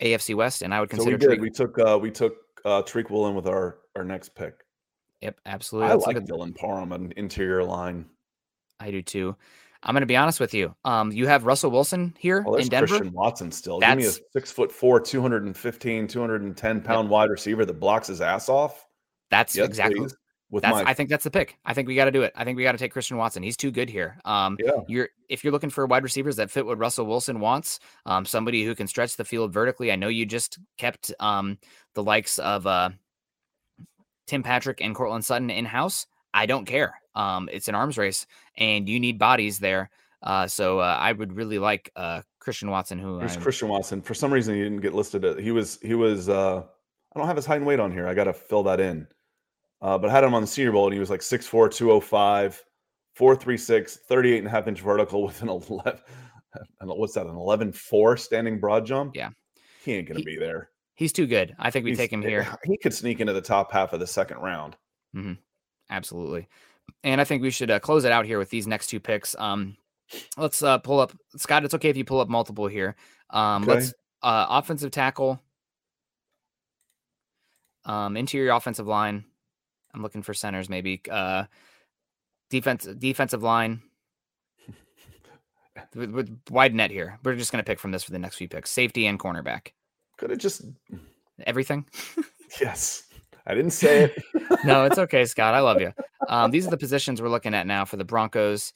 AFC 0.00 0.34
West, 0.34 0.62
and 0.62 0.74
I 0.74 0.80
would 0.80 0.90
consider. 0.90 1.18
So 1.20 1.28
we, 1.28 1.34
did. 1.34 1.40
we 1.40 1.50
took 1.50 1.78
uh, 1.78 1.98
we 2.00 2.10
took 2.10 2.34
uh, 2.64 2.82
Tariq 2.82 3.10
Woolen 3.10 3.34
with 3.34 3.46
our 3.46 3.78
our 3.94 4.04
next 4.04 4.34
pick. 4.34 4.54
Yep, 5.22 5.40
absolutely. 5.46 5.90
I 5.90 5.94
Let's 5.94 6.06
like 6.06 6.16
Dylan 6.18 6.54
Parham 6.54 6.92
an 6.92 7.12
interior 7.16 7.64
line. 7.64 8.06
I 8.78 8.90
do 8.90 9.02
too. 9.02 9.34
I'm 9.82 9.94
going 9.94 10.02
to 10.02 10.06
be 10.06 10.16
honest 10.16 10.40
with 10.40 10.52
you. 10.52 10.74
Um, 10.84 11.12
you 11.12 11.26
have 11.26 11.44
Russell 11.44 11.70
Wilson 11.70 12.14
here 12.18 12.42
Well, 12.42 12.56
in 12.56 12.68
Denver. 12.68 12.88
Christian 12.88 13.12
Watson 13.12 13.52
still. 13.52 13.78
Give 13.78 13.96
me 13.96 14.06
a 14.06 14.12
six 14.32 14.50
foot 14.50 14.72
four, 14.72 15.00
215, 15.00 16.08
210 16.08 16.80
pound 16.80 17.08
wide 17.08 17.30
receiver 17.30 17.64
that 17.64 17.74
blocks 17.74 18.08
his 18.08 18.20
ass 18.20 18.48
off. 18.48 18.85
That's 19.30 19.56
Yes, 19.56 19.66
exactly. 19.66 20.00
please. 20.00 20.16
With 20.48 20.62
That's. 20.62 20.84
my 20.84 20.88
I 20.90 20.94
think 20.94 21.10
that's 21.10 21.24
the 21.24 21.30
pick. 21.30 21.58
I 21.64 21.74
think 21.74 21.88
we 21.88 21.96
got 21.96 22.04
to 22.04 22.12
do 22.12 22.22
it. 22.22 22.32
I 22.36 22.44
think 22.44 22.56
we 22.56 22.62
got 22.62 22.70
to 22.72 22.78
take 22.78 22.92
Christian 22.92 23.16
Watson. 23.16 23.42
He's 23.42 23.56
too 23.56 23.72
good 23.72 23.90
here. 23.90 24.16
Um, 24.24 24.56
yeah. 24.64 24.70
you're 24.86 25.08
if 25.28 25.42
you're 25.42 25.52
looking 25.52 25.70
for 25.70 25.84
wide 25.86 26.04
receivers 26.04 26.36
that 26.36 26.52
fit 26.52 26.64
what 26.64 26.78
Russell 26.78 27.04
Wilson 27.06 27.40
wants, 27.40 27.80
um, 28.06 28.24
somebody 28.24 28.64
who 28.64 28.76
can 28.76 28.86
stretch 28.86 29.16
the 29.16 29.24
field 29.24 29.52
vertically. 29.52 29.90
I 29.90 29.96
know 29.96 30.06
you 30.06 30.24
just 30.24 30.60
kept 30.78 31.12
um 31.18 31.58
the 31.94 32.02
likes 32.04 32.38
of 32.38 32.64
uh 32.64 32.90
Tim 34.28 34.42
Patrick 34.44 34.80
and 34.80 34.94
Courtland 34.94 35.24
Sutton 35.24 35.50
in 35.50 35.64
house. 35.64 36.06
I 36.32 36.46
don't 36.46 36.64
care. 36.64 36.94
Um, 37.14 37.48
it's 37.52 37.68
an 37.68 37.74
arms 37.74 37.96
race, 37.98 38.26
and 38.56 38.88
you 38.88 39.00
need 39.00 39.18
bodies 39.18 39.58
there. 39.58 39.90
Uh, 40.22 40.46
so 40.46 40.78
uh, 40.80 40.96
I 41.00 41.12
would 41.12 41.32
really 41.34 41.58
like 41.58 41.90
uh 41.96 42.22
Christian 42.38 42.70
Watson, 42.70 42.98
who 43.00 43.18
Here's 43.18 43.32
I'm- 43.32 43.42
Christian 43.42 43.68
Watson. 43.68 44.00
For 44.00 44.14
some 44.14 44.32
reason, 44.32 44.54
he 44.54 44.62
didn't 44.62 44.80
get 44.80 44.94
listed. 44.94 45.24
uh, 45.24 45.34
He 45.36 45.50
was 45.50 45.78
he 45.82 45.94
was. 45.94 46.28
uh 46.28 46.62
I 47.14 47.18
don't 47.18 47.26
have 47.28 47.36
his 47.36 47.46
height 47.46 47.56
and 47.56 47.66
weight 47.66 47.80
on 47.80 47.90
here. 47.90 48.06
I 48.06 48.12
got 48.14 48.24
to 48.24 48.32
fill 48.34 48.62
that 48.64 48.78
in. 48.78 49.08
Uh, 49.86 49.96
but 49.96 50.10
I 50.10 50.12
had 50.12 50.24
him 50.24 50.34
on 50.34 50.42
the 50.42 50.48
Senior 50.48 50.72
Bowl, 50.72 50.86
and 50.86 50.92
he 50.92 50.98
was 50.98 51.10
like 51.10 51.20
6'4", 51.20 51.72
205, 51.72 52.64
436, 53.14 53.96
38 54.08 54.38
and 54.38 54.46
a 54.48 54.50
half 54.50 54.66
inch 54.66 54.80
vertical 54.80 55.22
with 55.26 55.40
an 55.42 55.48
11. 55.48 56.00
What's 56.80 57.14
that? 57.14 57.26
An 57.26 57.36
11 57.36 57.70
4 57.72 58.16
standing 58.16 58.58
broad 58.58 58.84
jump? 58.84 59.14
Yeah. 59.14 59.30
He 59.84 59.94
ain't 59.94 60.08
going 60.08 60.18
to 60.18 60.24
be 60.24 60.36
there. 60.36 60.70
he's 60.96 61.12
too 61.12 61.28
good. 61.28 61.54
I 61.60 61.70
think 61.70 61.84
we 61.84 61.92
He's- 61.92 61.98
take 61.98 62.12
him 62.12 62.20
here. 62.22 62.48
He 62.64 62.76
could 62.76 62.92
sneak 62.92 63.20
into 63.20 63.32
the 63.32 63.40
top 63.40 63.70
half 63.70 63.92
of 63.92 64.00
the 64.00 64.06
second 64.08 64.38
round. 64.38 64.76
Absolutely. 65.88 66.48
And 67.04 67.20
I 67.20 67.24
think 67.24 67.42
we 67.42 67.50
should 67.50 67.70
uh, 67.70 67.78
close 67.78 68.04
it 68.04 68.10
out 68.10 68.26
here 68.26 68.38
with 68.40 68.50
these 68.50 68.66
next 68.66 68.88
two 68.88 68.98
picks. 68.98 69.36
Um, 69.38 69.76
let's 70.36 70.62
uh, 70.64 70.78
pull 70.78 70.98
up 70.98 71.12
Scott. 71.36 71.64
It's 71.64 71.74
okay 71.74 71.90
if 71.90 71.96
you 71.96 72.04
pull 72.04 72.18
up 72.18 72.28
multiple 72.28 72.66
here. 72.66 72.96
Um, 73.30 73.62
Okay. 73.62 73.74
Let's 73.74 73.94
uh, 74.22 74.46
offensive 74.48 74.90
tackle, 74.90 75.40
um, 77.84 78.16
interior 78.16 78.50
offensive 78.50 78.88
line. 78.88 79.24
I'm 79.96 80.02
looking 80.02 80.22
for 80.22 80.34
centers, 80.34 80.68
maybe. 80.68 81.00
Uh, 81.10 81.44
defense, 82.50 82.86
defensive 82.98 83.42
line. 83.42 83.82
with, 85.94 86.10
with 86.10 86.38
wide 86.50 86.74
net 86.74 86.90
here. 86.90 87.18
We're 87.24 87.34
just 87.34 87.50
going 87.50 87.64
to 87.64 87.68
pick 87.68 87.80
from 87.80 87.90
this 87.90 88.04
for 88.04 88.12
the 88.12 88.18
next 88.18 88.36
few 88.36 88.48
picks: 88.48 88.70
safety 88.70 89.06
and 89.06 89.18
cornerback. 89.18 89.68
Could 90.18 90.30
have 90.30 90.38
just 90.38 90.62
Everything. 91.44 91.84
yes. 92.60 93.04
I 93.46 93.54
didn't 93.54 93.72
say 93.72 94.04
it. 94.04 94.24
no, 94.64 94.84
it's 94.84 94.98
okay, 94.98 95.24
Scott. 95.24 95.54
I 95.54 95.60
love 95.60 95.80
you. 95.80 95.92
Um, 96.28 96.50
these 96.50 96.66
are 96.66 96.70
the 96.70 96.76
positions 96.76 97.20
we're 97.22 97.28
looking 97.28 97.54
at 97.54 97.66
now 97.66 97.84
for 97.84 97.96
the 97.96 98.04
Broncos. 98.04 98.72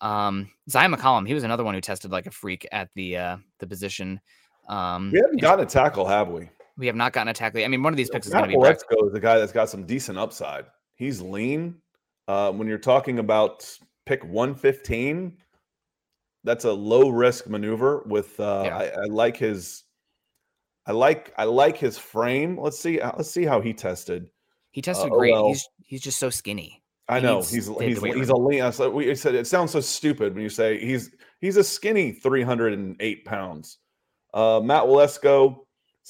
Um, 0.00 0.50
Zyon 0.70 0.94
McCollum, 0.94 1.26
he 1.26 1.34
was 1.34 1.44
another 1.44 1.64
one 1.64 1.74
who 1.74 1.80
tested 1.80 2.10
like 2.10 2.26
a 2.26 2.30
freak 2.30 2.66
at 2.72 2.88
the 2.94 3.16
uh, 3.16 3.36
the 3.58 3.66
position. 3.66 4.20
Um, 4.68 5.10
we 5.12 5.18
haven't 5.18 5.40
gotten 5.40 5.64
a 5.64 5.68
tackle, 5.68 6.06
have 6.06 6.28
we? 6.28 6.48
We 6.76 6.86
have 6.86 6.96
not 6.96 7.12
gotten 7.12 7.28
a 7.28 7.34
tackle. 7.34 7.62
I 7.62 7.68
mean, 7.68 7.82
one 7.82 7.92
of 7.92 7.96
these 7.96 8.10
picks 8.10 8.26
is 8.26 8.32
going 8.32 8.44
to 8.44 8.48
be 8.48 8.56
Waletzko 8.56 9.06
is 9.06 9.12
the 9.12 9.20
guy 9.20 9.38
that's 9.38 9.52
got 9.52 9.68
some 9.70 9.84
decent 9.84 10.18
upside. 10.18 10.66
He's 10.96 11.20
lean. 11.20 11.76
Uh, 12.26 12.50
when 12.52 12.66
you're 12.66 12.78
talking 12.78 13.18
about 13.18 13.68
pick 14.06 14.24
115, 14.24 15.36
that's 16.42 16.64
a 16.64 16.72
low 16.72 17.10
risk 17.10 17.46
maneuver. 17.46 18.02
With 18.06 18.38
uh, 18.40 18.62
Yeah. 18.66 18.78
I, 18.78 18.84
I 18.86 19.04
like 19.04 19.36
his, 19.36 19.84
I 20.86 20.92
like 20.92 21.32
I 21.38 21.44
like 21.44 21.76
his 21.76 21.96
frame. 21.96 22.58
Let's 22.58 22.78
see. 22.78 23.00
uh, 23.00 23.12
Let's 23.16 23.30
see 23.30 23.44
how 23.44 23.60
he 23.60 23.72
tested. 23.72 24.30
He 24.70 24.82
tested 24.82 25.10
oh, 25.12 25.18
great. 25.18 25.32
well. 25.32 25.48
He's 25.48 25.68
he's 25.84 26.00
just 26.02 26.18
so 26.18 26.30
skinny. 26.30 26.82
I 27.08 27.20
He 27.20 27.26
know 27.26 27.38
he's 27.38 27.50
he's 27.50 28.02
he's 28.02 28.28
a 28.30 28.36
lean. 28.36 28.92
We 28.94 29.14
said 29.14 29.34
it 29.34 29.46
sounds 29.46 29.72
so 29.72 29.80
stupid 29.80 30.34
when 30.34 30.42
you 30.42 30.48
say 30.48 30.78
he's 30.84 31.10
he's 31.40 31.56
a 31.56 31.64
skinny 31.64 32.12
308 32.12 33.24
pounds. 33.24 33.78
Uh, 34.32 34.60
Matt 34.64 34.84
Waletzko, 34.84 35.63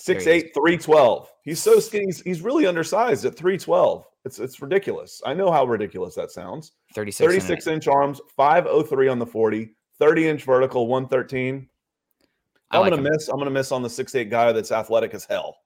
There 0.06 0.18
he 0.18 0.24
6'8", 0.24 0.54
312. 0.54 1.32
He's 1.42 1.60
so 1.62 1.78
skinny. 1.78 2.06
He's, 2.06 2.20
he's 2.22 2.40
really 2.42 2.66
undersized 2.66 3.24
at 3.24 3.36
312. 3.36 4.06
It's 4.24 4.38
it's 4.38 4.60
ridiculous. 4.62 5.20
I 5.26 5.34
know 5.34 5.52
how 5.52 5.64
ridiculous 5.66 6.14
that 6.14 6.30
sounds. 6.30 6.72
36. 6.94 7.18
36 7.18 7.66
inch 7.66 7.88
arms, 7.88 8.20
503 8.36 9.08
on 9.08 9.18
the 9.18 9.26
40, 9.26 9.74
30 9.98 10.28
inch 10.28 10.44
vertical, 10.44 10.86
113. 10.86 11.68
I 12.70 12.76
I'm 12.76 12.80
like 12.80 12.90
gonna 12.90 13.02
him. 13.06 13.12
miss. 13.12 13.28
I'm 13.28 13.38
gonna 13.38 13.50
miss 13.50 13.70
on 13.70 13.82
the 13.82 13.88
6'8 13.88 14.30
guy 14.30 14.50
that's 14.52 14.72
athletic 14.72 15.12
as 15.14 15.26
hell. 15.26 15.58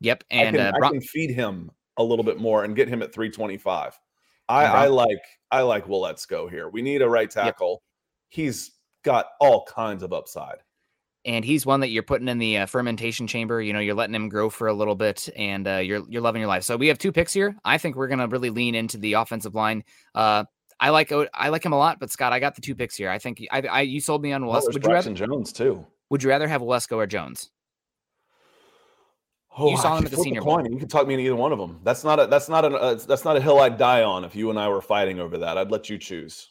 Yep. 0.00 0.24
I 0.32 0.34
And 0.34 0.56
can, 0.56 0.74
uh, 0.74 0.78
I 0.82 0.90
can 0.90 1.00
feed 1.00 1.30
him 1.30 1.70
a 1.96 2.02
little 2.02 2.24
bit 2.24 2.38
more 2.38 2.64
and 2.64 2.74
get 2.74 2.88
him 2.88 3.02
at 3.02 3.12
325. 3.12 3.98
I, 4.48 4.64
And 4.64 4.72
I 4.72 4.86
like 4.88 5.18
I 5.52 5.62
like 5.62 5.88
well 5.88 6.00
let's 6.00 6.26
go 6.26 6.48
here. 6.48 6.68
We 6.68 6.82
need 6.82 7.02
a 7.02 7.08
right 7.08 7.30
tackle. 7.30 7.82
He's 8.28 8.72
got 9.04 9.26
all 9.40 9.64
kinds 9.66 10.02
of 10.02 10.12
upside. 10.12 10.58
And 11.24 11.44
he's 11.44 11.64
one 11.64 11.80
that 11.80 11.88
you're 11.90 12.02
putting 12.02 12.28
in 12.28 12.38
the 12.38 12.58
uh, 12.58 12.66
fermentation 12.66 13.26
chamber. 13.26 13.60
You 13.62 13.72
know, 13.72 13.78
you're 13.80 13.94
letting 13.94 14.14
him 14.14 14.28
grow 14.28 14.50
for 14.50 14.66
a 14.68 14.72
little 14.74 14.94
bit, 14.94 15.28
and 15.36 15.66
uh, 15.66 15.76
you're 15.76 16.02
you're 16.08 16.22
loving 16.22 16.40
your 16.40 16.48
life. 16.48 16.64
So 16.64 16.76
we 16.76 16.88
have 16.88 16.98
two 16.98 17.12
picks 17.12 17.32
here. 17.32 17.56
I 17.64 17.78
think 17.78 17.96
we're 17.96 18.08
gonna 18.08 18.28
really 18.28 18.50
lean 18.50 18.74
into 18.74 18.98
the 18.98 19.14
offensive 19.14 19.54
line. 19.54 19.84
Uh, 20.14 20.44
I 20.80 20.90
like 20.90 21.12
I 21.34 21.48
like 21.50 21.64
him 21.64 21.72
a 21.72 21.78
lot, 21.78 22.00
but 22.00 22.10
Scott, 22.10 22.32
I 22.32 22.40
got 22.40 22.56
the 22.56 22.60
two 22.62 22.74
picks 22.74 22.96
here. 22.96 23.08
I 23.08 23.18
think 23.18 23.40
I, 23.52 23.60
I 23.62 23.80
you 23.82 24.00
sold 24.00 24.22
me 24.22 24.32
on 24.32 24.42
Oh, 24.42 24.48
Wes. 24.48 24.64
there's 24.64 24.74
Would 24.74 24.84
you 24.84 24.90
rather 24.92 25.12
Jones 25.14 25.52
too. 25.52 25.86
Would 26.10 26.22
you 26.22 26.28
rather 26.28 26.48
have 26.48 26.60
Wesco 26.60 26.96
or 26.96 27.06
Jones? 27.06 27.50
Oh, 29.56 29.70
You 29.70 29.76
saw 29.76 29.96
him 29.98 30.04
at 30.06 30.10
the 30.10 30.16
Senior 30.16 30.40
Bowl. 30.42 30.66
You 30.66 30.78
can 30.78 30.88
talk 30.88 31.06
me 31.06 31.14
into 31.14 31.26
either 31.26 31.36
one 31.36 31.52
of 31.52 31.58
them. 31.58 31.78
That's 31.84 32.04
not 32.04 32.18
a 32.18 32.26
that's 32.26 32.48
not 32.48 32.64
a 32.64 32.68
uh, 32.74 32.94
that's 32.94 33.24
not 33.24 33.36
a 33.36 33.40
hill 33.40 33.60
I'd 33.60 33.76
die 33.76 34.02
on 34.02 34.24
if 34.24 34.34
you 34.34 34.48
and 34.50 34.58
I 34.58 34.68
were 34.68 34.80
fighting 34.80 35.20
over 35.20 35.38
that. 35.38 35.58
I'd 35.58 35.70
let 35.70 35.90
you 35.90 35.98
choose. 35.98 36.48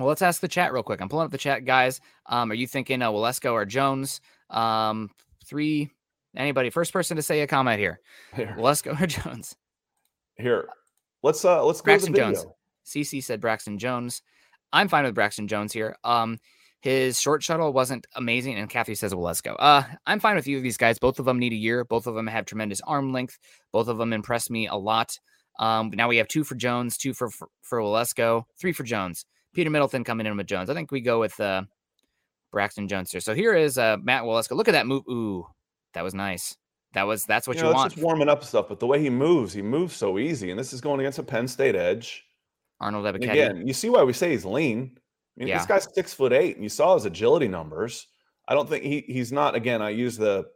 Well, 0.00 0.08
let's 0.08 0.22
ask 0.22 0.40
the 0.40 0.48
chat 0.48 0.72
real 0.72 0.82
quick. 0.82 1.00
I'm 1.00 1.08
pulling 1.08 1.26
up 1.26 1.30
the 1.30 1.38
chat, 1.38 1.64
guys. 1.64 2.00
Um, 2.26 2.50
are 2.50 2.54
you 2.54 2.66
thinking 2.66 3.02
uh, 3.02 3.10
Waletzko 3.10 3.52
or 3.52 3.64
Jones? 3.64 4.20
Um, 4.48 5.10
three. 5.44 5.90
Anybody? 6.36 6.70
First 6.70 6.92
person 6.92 7.16
to 7.16 7.22
say 7.22 7.40
a 7.40 7.46
comment 7.46 7.78
here. 7.78 8.00
Here, 8.34 8.54
Waletzko 8.58 9.00
or 9.00 9.06
Jones? 9.08 9.56
here. 10.36 10.68
Let's 11.22 11.44
uh 11.44 11.64
let's 11.64 11.80
go 11.80 11.96
to 11.96 12.06
the 12.06 12.12
Braxton 12.12 12.12
video. 12.12 12.32
Jones. 12.32 12.46
CC 12.86 13.22
said 13.22 13.40
Braxton 13.40 13.78
Jones. 13.78 14.22
I'm 14.72 14.88
fine 14.88 15.04
with 15.04 15.14
Braxton 15.14 15.48
Jones 15.48 15.72
here. 15.72 15.96
Um, 16.04 16.38
his 16.80 17.20
short 17.20 17.42
shuttle 17.42 17.72
wasn't 17.74 18.06
amazing, 18.16 18.56
and 18.56 18.70
Kathy 18.70 18.94
says, 18.94 19.14
"Well, 19.14 19.24
let's 19.24 19.42
go." 19.42 19.54
Uh, 19.54 19.82
I'm 20.06 20.18
fine 20.18 20.36
with 20.36 20.48
either 20.48 20.58
of 20.58 20.62
these 20.62 20.78
guys. 20.78 20.98
Both 20.98 21.18
of 21.18 21.26
them 21.26 21.38
need 21.38 21.52
a 21.52 21.56
year. 21.56 21.84
Both 21.84 22.06
of 22.06 22.14
them 22.14 22.26
have 22.26 22.46
tremendous 22.46 22.80
arm 22.82 23.12
length. 23.12 23.38
Both 23.70 23.88
of 23.88 23.98
them 23.98 24.12
impress 24.14 24.48
me 24.48 24.66
a 24.66 24.76
lot. 24.76 25.18
Um, 25.58 25.90
now 25.92 26.08
we 26.08 26.16
have 26.16 26.28
two 26.28 26.42
for 26.42 26.54
Jones, 26.54 26.96
two 26.96 27.12
for 27.12 27.28
for, 27.28 27.48
for 27.60 27.80
Waletzko, 27.80 28.44
three 28.58 28.72
for 28.72 28.84
Jones. 28.84 29.26
Peter 29.54 29.70
Middleton 29.70 30.04
coming 30.04 30.26
in 30.26 30.36
with 30.36 30.46
Jones. 30.46 30.70
I 30.70 30.74
think 30.74 30.90
we 30.90 31.00
go 31.00 31.20
with 31.20 31.38
uh, 31.40 31.62
Braxton 32.52 32.88
Jones 32.88 33.10
here. 33.10 33.20
So 33.20 33.34
here 33.34 33.54
is 33.54 33.78
uh, 33.78 33.96
Matt 34.02 34.22
Waletzko. 34.24 34.52
Look 34.56 34.68
at 34.68 34.72
that 34.72 34.86
move. 34.86 35.02
Ooh, 35.08 35.46
that 35.94 36.04
was 36.04 36.14
nice. 36.14 36.56
That 36.92 37.06
was 37.06 37.24
that's 37.24 37.46
what 37.46 37.56
you 37.56 37.60
you, 37.60 37.64
know, 37.64 37.70
it's 37.70 37.78
want. 37.78 37.92
just 37.92 38.04
warming 38.04 38.28
up 38.28 38.42
stuff, 38.42 38.68
but 38.68 38.80
the 38.80 38.86
way 38.86 39.00
he 39.00 39.10
moves, 39.10 39.52
he 39.52 39.62
moves 39.62 39.94
so 39.94 40.18
easy, 40.18 40.50
and 40.50 40.58
this 40.58 40.72
is 40.72 40.80
going 40.80 41.00
against 41.00 41.20
a 41.20 41.22
Penn 41.22 41.46
State 41.46 41.76
edge. 41.76 42.24
Arnold 42.80 43.06
again, 43.06 43.66
you 43.66 43.74
see 43.74 43.90
why 43.90 44.02
we 44.02 44.12
say 44.12 44.30
he's 44.30 44.44
lean. 44.44 44.96
I 45.36 45.40
mean, 45.40 45.48
Yeah. 45.48 45.58
this 45.58 45.66
guy's 45.66 45.94
six 45.94 46.14
foot 46.14 46.32
eight, 46.32 46.56
and 46.56 46.64
you 46.64 46.68
saw 46.68 46.94
his 46.94 47.04
agility 47.04 47.46
numbers. 47.46 48.08
I 48.48 48.54
don't 48.54 48.68
think 48.68 48.82
he 48.84 49.04
he's 49.06 49.30
not. 49.30 49.54
Again, 49.54 49.82
I 49.82 49.90
use 49.90 50.16
the 50.16 50.46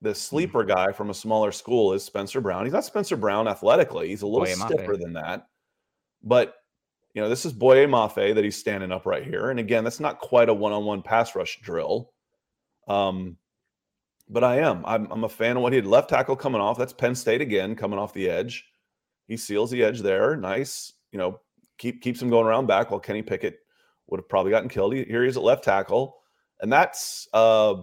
the 0.00 0.14
sleeper 0.14 0.64
guy 0.64 0.90
from 0.90 1.10
a 1.10 1.14
smaller 1.14 1.52
school 1.52 1.92
is 1.92 2.02
Spencer 2.02 2.40
Brown. 2.40 2.64
He's 2.64 2.72
not 2.72 2.84
Spencer 2.84 3.16
Brown 3.16 3.46
athletically. 3.46 4.08
He's 4.08 4.22
a 4.22 4.26
little 4.26 4.46
Mafe. 4.48 4.66
stiffer 4.66 4.96
than 4.96 5.12
that. 5.12 5.46
But 6.24 6.54
you 7.14 7.22
know, 7.22 7.28
this 7.28 7.44
is 7.44 7.52
Boye 7.52 7.86
Mafe 7.86 8.34
that 8.34 8.44
he's 8.44 8.56
standing 8.56 8.92
up 8.92 9.06
right 9.06 9.24
here. 9.24 9.50
And 9.50 9.60
again, 9.60 9.84
that's 9.84 10.00
not 10.00 10.18
quite 10.20 10.48
a 10.48 10.54
one-on-one 10.54 11.02
pass 11.02 11.34
rush 11.34 11.60
drill. 11.60 12.12
Um, 12.88 13.36
but 14.28 14.44
I 14.44 14.58
am. 14.60 14.82
I'm, 14.86 15.10
I'm 15.10 15.24
a 15.24 15.28
fan 15.28 15.56
of 15.56 15.62
what 15.62 15.72
he 15.72 15.80
did. 15.80 15.88
Left 15.88 16.08
tackle 16.08 16.36
coming 16.36 16.60
off. 16.60 16.78
That's 16.78 16.92
Penn 16.92 17.14
State 17.14 17.40
again, 17.42 17.76
coming 17.76 17.98
off 17.98 18.14
the 18.14 18.30
edge. 18.30 18.64
He 19.28 19.36
seals 19.36 19.70
the 19.70 19.84
edge 19.84 20.00
there. 20.00 20.36
Nice. 20.36 20.92
You 21.10 21.18
know, 21.18 21.40
keep 21.78 22.00
keeps 22.02 22.20
him 22.22 22.30
going 22.30 22.46
around 22.46 22.66
back 22.66 22.90
while 22.90 23.00
Kenny 23.00 23.22
Pickett 23.22 23.58
would 24.06 24.18
have 24.18 24.28
probably 24.28 24.50
gotten 24.50 24.68
killed. 24.68 24.94
He- 24.94 25.04
Here 25.04 25.24
he's 25.24 25.36
at 25.36 25.42
left 25.42 25.64
tackle. 25.64 26.16
And 26.60 26.72
that's 26.72 27.28
uh 27.34 27.74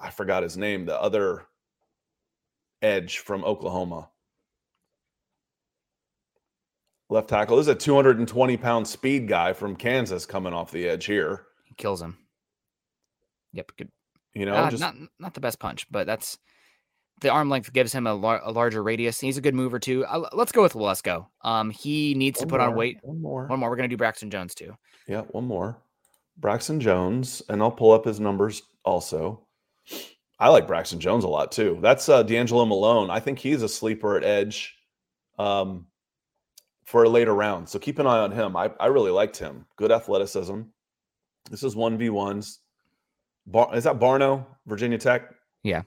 I 0.00 0.10
forgot 0.10 0.42
his 0.42 0.56
name, 0.56 0.86
the 0.86 1.00
other 1.00 1.46
edge 2.82 3.18
from 3.18 3.44
Oklahoma. 3.44 4.10
Left 7.14 7.28
tackle. 7.28 7.56
This 7.58 7.68
is 7.68 7.72
a 7.72 7.76
220 7.76 8.56
pound 8.56 8.88
speed 8.88 9.28
guy 9.28 9.52
from 9.52 9.76
Kansas 9.76 10.26
coming 10.26 10.52
off 10.52 10.72
the 10.72 10.88
edge 10.88 11.04
here. 11.04 11.46
He 11.64 11.72
kills 11.76 12.02
him. 12.02 12.18
Yep. 13.52 13.70
Good. 13.78 13.88
You 14.34 14.46
know, 14.46 14.54
Uh, 14.54 14.68
just 14.68 14.80
not 14.80 14.96
not 15.20 15.32
the 15.32 15.40
best 15.40 15.60
punch, 15.60 15.86
but 15.92 16.08
that's 16.08 16.38
the 17.20 17.28
arm 17.28 17.48
length 17.48 17.72
gives 17.72 17.92
him 17.92 18.08
a, 18.08 18.14
lar- 18.14 18.42
a 18.42 18.50
larger 18.50 18.82
radius. 18.82 19.20
He's 19.20 19.36
a 19.36 19.40
good 19.40 19.54
mover 19.54 19.78
too. 19.78 20.04
Uh, 20.04 20.28
let's 20.32 20.50
go 20.50 20.60
with 20.62 20.72
Waletzko. 20.72 21.26
Um, 21.42 21.70
he 21.70 22.14
needs 22.14 22.40
to 22.40 22.46
one 22.46 22.50
put 22.50 22.60
on 22.60 22.74
weight. 22.74 22.98
One 23.02 23.22
more. 23.22 23.46
One 23.46 23.60
more. 23.60 23.70
We're 23.70 23.76
gonna 23.76 23.86
do 23.86 23.96
Braxton 23.96 24.28
Jones 24.28 24.52
too. 24.52 24.76
Yeah, 25.06 25.20
one 25.20 25.46
more. 25.46 25.78
Braxton 26.38 26.80
Jones, 26.80 27.42
and 27.48 27.62
I'll 27.62 27.70
pull 27.70 27.92
up 27.92 28.04
his 28.06 28.18
numbers 28.18 28.60
also. 28.84 29.46
I 30.40 30.48
like 30.48 30.66
Braxton 30.66 30.98
Jones 30.98 31.22
a 31.22 31.28
lot 31.28 31.52
too. 31.52 31.78
That's 31.80 32.08
uh, 32.08 32.24
DeAngelo 32.24 32.66
Malone. 32.66 33.08
I 33.08 33.20
think 33.20 33.38
he's 33.38 33.62
a 33.62 33.68
sleeper 33.68 34.16
at 34.16 34.24
edge 34.24 34.74
um, 35.38 35.86
for 36.84 37.04
a 37.04 37.08
later 37.08 37.34
round. 37.34 37.68
So 37.68 37.78
keep 37.78 37.98
an 37.98 38.06
eye 38.06 38.18
on 38.18 38.30
him. 38.30 38.56
I, 38.56 38.70
I 38.78 38.86
really 38.86 39.10
liked 39.10 39.36
him. 39.36 39.66
Good 39.76 39.90
athleticism. 39.90 40.62
This 41.50 41.62
is 41.62 41.76
one 41.76 41.98
v 41.98 42.10
ones. 42.10 42.60
Bar- 43.46 43.74
is 43.74 43.84
that 43.84 43.98
Barno, 43.98 44.46
Virginia 44.66 44.98
Tech? 44.98 45.34
Yeah. 45.62 45.82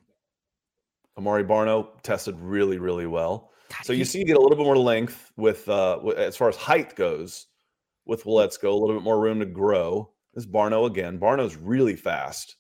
Amaré 1.18 1.48
Barno 1.48 1.90
tested 2.04 2.40
really, 2.40 2.78
really 2.78 3.08
well. 3.08 3.52
God, 3.70 3.86
So 3.86 3.94
you 3.94 4.06
see, 4.06 4.20
you 4.20 4.26
get 4.26 4.38
a 4.38 4.42
little 4.42 4.56
bit 4.56 4.64
more 4.64 4.78
length 4.78 5.32
with, 5.36 5.68
uh, 5.68 6.00
as 6.10 6.38
far 6.38 6.50
as 6.50 6.56
height 6.56 6.96
goes, 6.96 7.48
with 8.06 8.26
Let's 8.26 8.58
Go, 8.58 8.72
a 8.72 8.78
little 8.78 8.96
bit 8.96 9.04
more 9.04 9.20
room 9.20 9.40
to 9.40 9.46
grow. 9.46 10.12
This 10.34 10.46
is 10.46 10.50
Barno 10.50 10.86
again. 10.86 11.20
Barno's 11.20 11.56
really 11.58 11.96
fast. 11.96 12.56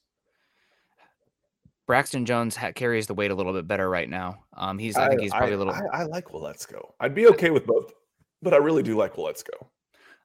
Braxton 1.85 2.25
Jones 2.25 2.55
ha- 2.55 2.73
carries 2.73 3.07
the 3.07 3.13
weight 3.13 3.31
a 3.31 3.35
little 3.35 3.53
bit 3.53 3.67
better 3.67 3.89
right 3.89 4.09
now. 4.09 4.43
Um, 4.53 4.77
he's 4.77 4.97
I, 4.97 5.07
think 5.07 5.21
he's 5.21 5.31
probably 5.31 5.53
a 5.53 5.57
little 5.57 5.73
I, 5.73 5.81
I 5.93 6.03
like 6.03 6.25
Waletzko. 6.25 6.81
I'd 6.99 7.15
be 7.15 7.27
okay 7.27 7.49
with 7.49 7.65
both, 7.65 7.93
but 8.41 8.53
I 8.53 8.57
really 8.57 8.83
do 8.83 8.95
like 8.95 9.15
Waletzko. 9.15 9.67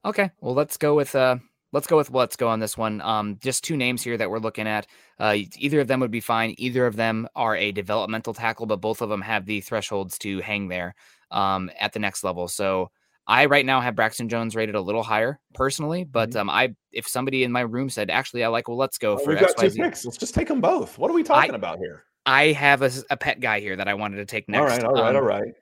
Okay, 0.05 0.31
well 0.41 0.55
let's 0.55 0.77
go 0.77 0.95
with 0.95 1.15
uh 1.15 1.37
let's 1.73 1.87
go 1.87 1.97
with 1.97 2.11
let's 2.11 2.37
go 2.37 2.49
on 2.49 2.61
this 2.61 2.77
one. 2.77 3.01
Um, 3.01 3.39
just 3.41 3.65
two 3.65 3.77
names 3.77 4.03
here 4.03 4.17
that 4.17 4.31
we're 4.31 4.39
looking 4.39 4.67
at. 4.67 4.87
Uh, 5.19 5.37
either 5.59 5.81
of 5.81 5.89
them 5.89 6.01
would 6.01 6.11
be 6.11 6.21
fine. 6.21 6.55
Either 6.59 6.87
of 6.87 6.97
them 6.97 7.29
are 7.35 7.57
a 7.57 7.73
developmental 7.73 8.35
tackle, 8.35 8.67
but 8.67 8.81
both 8.81 9.01
of 9.01 9.09
them 9.09 9.23
have 9.23 9.47
the 9.47 9.61
thresholds 9.61 10.19
to 10.19 10.41
hang 10.41 10.69
there 10.69 10.95
um, 11.31 11.71
at 11.79 11.93
the 11.93 11.99
next 11.99 12.23
level. 12.25 12.49
So 12.49 12.91
I 13.27 13.47
right 13.47 13.65
now 13.65 13.81
have 13.81 13.97
Braxton 13.97 14.29
Jones 14.29 14.57
rated 14.57 14.75
a 14.75 14.81
little 14.81 15.03
higher 15.03 15.41
personally, 15.55 16.05
but 16.05 16.35
um, 16.37 16.51
I 16.51 16.75
if 16.93 17.09
somebody 17.09 17.45
in 17.45 17.53
my 17.53 17.61
room 17.63 17.89
said 17.89 18.11
actually 18.11 18.45
I 18.45 18.49
like 18.49 18.69
well 18.69 18.77
let's 18.77 18.99
go 18.99 19.15
Well, 19.15 19.25
for 19.25 19.31
we've 19.31 19.41
got 19.41 19.57
two 19.57 19.71
picks. 19.71 20.05
Let's 20.05 20.19
just 20.19 20.35
take 20.35 20.49
them 20.49 20.61
both. 20.61 20.99
What 20.99 21.11
are 21.11 21.15
we 21.15 21.23
talking 21.23 21.55
about 21.55 21.79
here? 21.79 22.05
I 22.25 22.53
have 22.53 22.83
a, 22.83 22.91
a, 23.11 23.17
pet 23.17 23.41
guy 23.41 23.59
here 23.59 23.75
that 23.75 23.89
I 23.89 23.95
wanted 23.95 24.19
to 24.19 24.25
take 24.25 24.49
next. 24.49 24.61
All 24.61 24.69
right, 24.69 24.85
all 24.85 24.93
right, 24.93 25.11
Um, 25.11 25.17
all 25.17 25.23
right. 25.23 25.53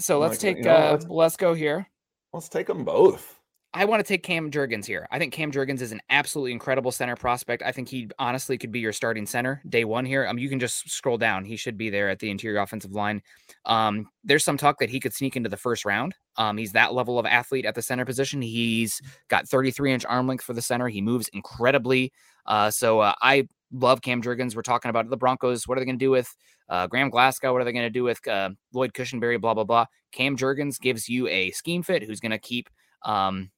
So 0.00 0.18
let's 0.18 0.42
Like, 0.42 0.50
you 0.50 0.54
take 0.56 0.64
know, 0.64 0.76
uh, 0.76 0.90
let's- 0.92 1.06
let's 1.08 1.36
go 1.36 1.54
here. 1.54 1.88
Let's 2.32 2.48
take 2.48 2.66
them 2.66 2.84
both. 2.84 3.34
I 3.74 3.84
want 3.84 4.00
to 4.00 4.04
take 4.08 4.22
Cam 4.22 4.50
Jurgens 4.50 4.86
here. 4.86 5.06
I 5.10 5.18
think 5.18 5.32
Cam 5.32 5.52
Jurgens 5.52 5.82
is 5.82 5.92
an 5.92 6.00
absolutely 6.08 6.52
incredible 6.52 6.90
center 6.90 7.16
prospect. 7.16 7.62
I 7.62 7.70
think 7.70 7.86
he 7.88 8.08
honestly 8.18 8.56
could 8.56 8.72
be 8.72 8.80
your 8.80 8.94
starting 8.94 9.26
center 9.26 9.60
day 9.68 9.84
one 9.84 10.06
here. 10.06 10.26
Um, 10.26 10.38
you 10.38 10.48
can 10.48 10.58
just 10.58 10.88
scroll 10.90 11.18
down. 11.18 11.44
He 11.44 11.56
should 11.56 11.76
be 11.76 11.90
there 11.90 12.08
at 12.08 12.18
the 12.18 12.30
interior 12.30 12.60
offensive 12.60 12.92
line. 12.92 13.22
Um, 13.66 14.08
there's 14.24 14.42
some 14.42 14.56
talk 14.56 14.78
that 14.78 14.88
he 14.88 14.98
could 14.98 15.12
sneak 15.12 15.36
into 15.36 15.50
the 15.50 15.56
first 15.58 15.84
round. 15.84 16.14
Um, 16.36 16.56
he's 16.56 16.72
that 16.72 16.94
level 16.94 17.18
of 17.18 17.26
athlete 17.26 17.66
at 17.66 17.74
the 17.74 17.82
center 17.82 18.06
position. 18.06 18.40
He's 18.40 19.02
got 19.28 19.46
33 19.46 19.92
inch 19.92 20.04
arm 20.06 20.26
length 20.26 20.44
for 20.44 20.54
the 20.54 20.62
center. 20.62 20.88
He 20.88 21.02
moves 21.02 21.28
incredibly. 21.34 22.10
Uh, 22.46 22.70
so 22.70 23.00
uh, 23.00 23.14
I 23.20 23.48
love 23.70 24.00
Cam 24.00 24.22
Jurgens. 24.22 24.56
We're 24.56 24.62
talking 24.62 24.88
about 24.88 25.10
the 25.10 25.16
Broncos. 25.18 25.68
What 25.68 25.76
are 25.76 25.80
they 25.82 25.86
going 25.86 25.98
to 25.98 26.04
do 26.04 26.10
with 26.10 26.34
uh, 26.68 26.86
Graham 26.86 27.10
Glasgow? 27.10 27.52
What 27.52 27.62
are 27.62 27.64
they 27.64 27.72
going 27.72 27.86
to 27.86 27.90
do 27.90 28.04
with 28.04 28.26
uh, 28.28 28.50
Lloyd 28.72 28.92
Cushenberry? 28.92 29.40
Blah 29.40 29.54
blah 29.54 29.64
blah. 29.64 29.86
Cam 30.12 30.36
Jurgens 30.36 30.80
gives 30.80 31.08
you 31.08 31.28
a 31.28 31.50
scheme 31.50 31.82
fit 31.82 32.02
who's 32.02 32.20
going 32.20 32.30
to 32.30 32.38
keep 32.38 32.68
um, 33.04 33.50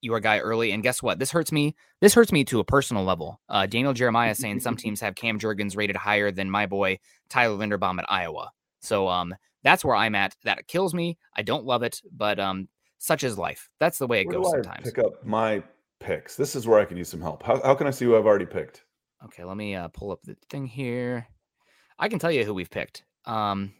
your 0.00 0.20
guy 0.20 0.38
early. 0.38 0.72
And 0.72 0.82
guess 0.82 1.02
what? 1.02 1.18
This 1.18 1.30
hurts 1.30 1.50
me. 1.50 1.74
This 2.00 2.14
hurts 2.14 2.30
me 2.32 2.44
to 2.44 2.60
a 2.60 2.64
personal 2.64 3.04
level. 3.04 3.40
Uh, 3.48 3.66
Daniel 3.66 3.92
Jeremiah 3.92 4.34
saying 4.34 4.60
some 4.60 4.76
teams 4.76 5.00
have 5.00 5.14
Cam 5.14 5.38
Jurgens 5.38 5.76
rated 5.76 5.96
higher 5.96 6.30
than 6.30 6.50
my 6.50 6.66
boy 6.66 6.98
Tyler 7.28 7.56
Linderbaum 7.56 7.98
at 7.98 8.10
Iowa. 8.10 8.50
So 8.80 9.08
um, 9.08 9.34
that's 9.62 9.84
where 9.84 9.96
I'm 9.96 10.14
at. 10.14 10.36
That 10.44 10.66
kills 10.68 10.94
me. 10.94 11.18
I 11.34 11.42
don't 11.42 11.64
love 11.64 11.82
it, 11.82 12.00
but 12.12 12.38
um, 12.38 12.68
such 12.98 13.24
is 13.24 13.38
life. 13.38 13.68
That's 13.80 13.98
the 13.98 14.06
way 14.06 14.20
it 14.20 14.28
Where 14.28 14.40
goes 14.40 14.50
sometimes. 14.50 14.84
pick 14.84 14.98
up 14.98 15.24
my 15.24 15.62
picks? 16.00 16.36
This 16.36 16.54
is 16.54 16.66
where 16.66 16.78
I 16.78 16.84
could 16.84 16.98
use 16.98 17.08
some 17.08 17.20
help. 17.22 17.42
How, 17.42 17.60
how 17.62 17.74
can 17.74 17.86
I 17.86 17.90
see 17.90 18.04
who 18.04 18.16
I've 18.16 18.26
already 18.26 18.46
picked? 18.46 18.84
Okay, 19.24 19.42
let 19.42 19.56
me 19.56 19.74
uh, 19.74 19.88
pull 19.88 20.12
up 20.12 20.20
the 20.22 20.36
thing 20.50 20.66
here. 20.66 21.26
I 21.98 22.08
can 22.08 22.18
tell 22.18 22.30
you 22.30 22.44
who 22.44 22.54
we've 22.54 22.70
picked. 22.70 23.04
Um, 23.24 23.72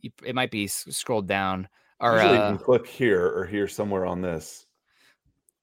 you, 0.00 0.10
it 0.24 0.34
might 0.34 0.50
be 0.50 0.66
scrolled 0.66 1.26
down. 1.26 1.68
Or 2.00 2.14
Usually 2.14 2.34
you 2.34 2.40
uh, 2.40 2.48
can 2.50 2.58
click 2.58 2.86
here 2.86 3.26
or 3.26 3.46
here 3.46 3.66
somewhere 3.68 4.04
on 4.06 4.20
this. 4.20 4.66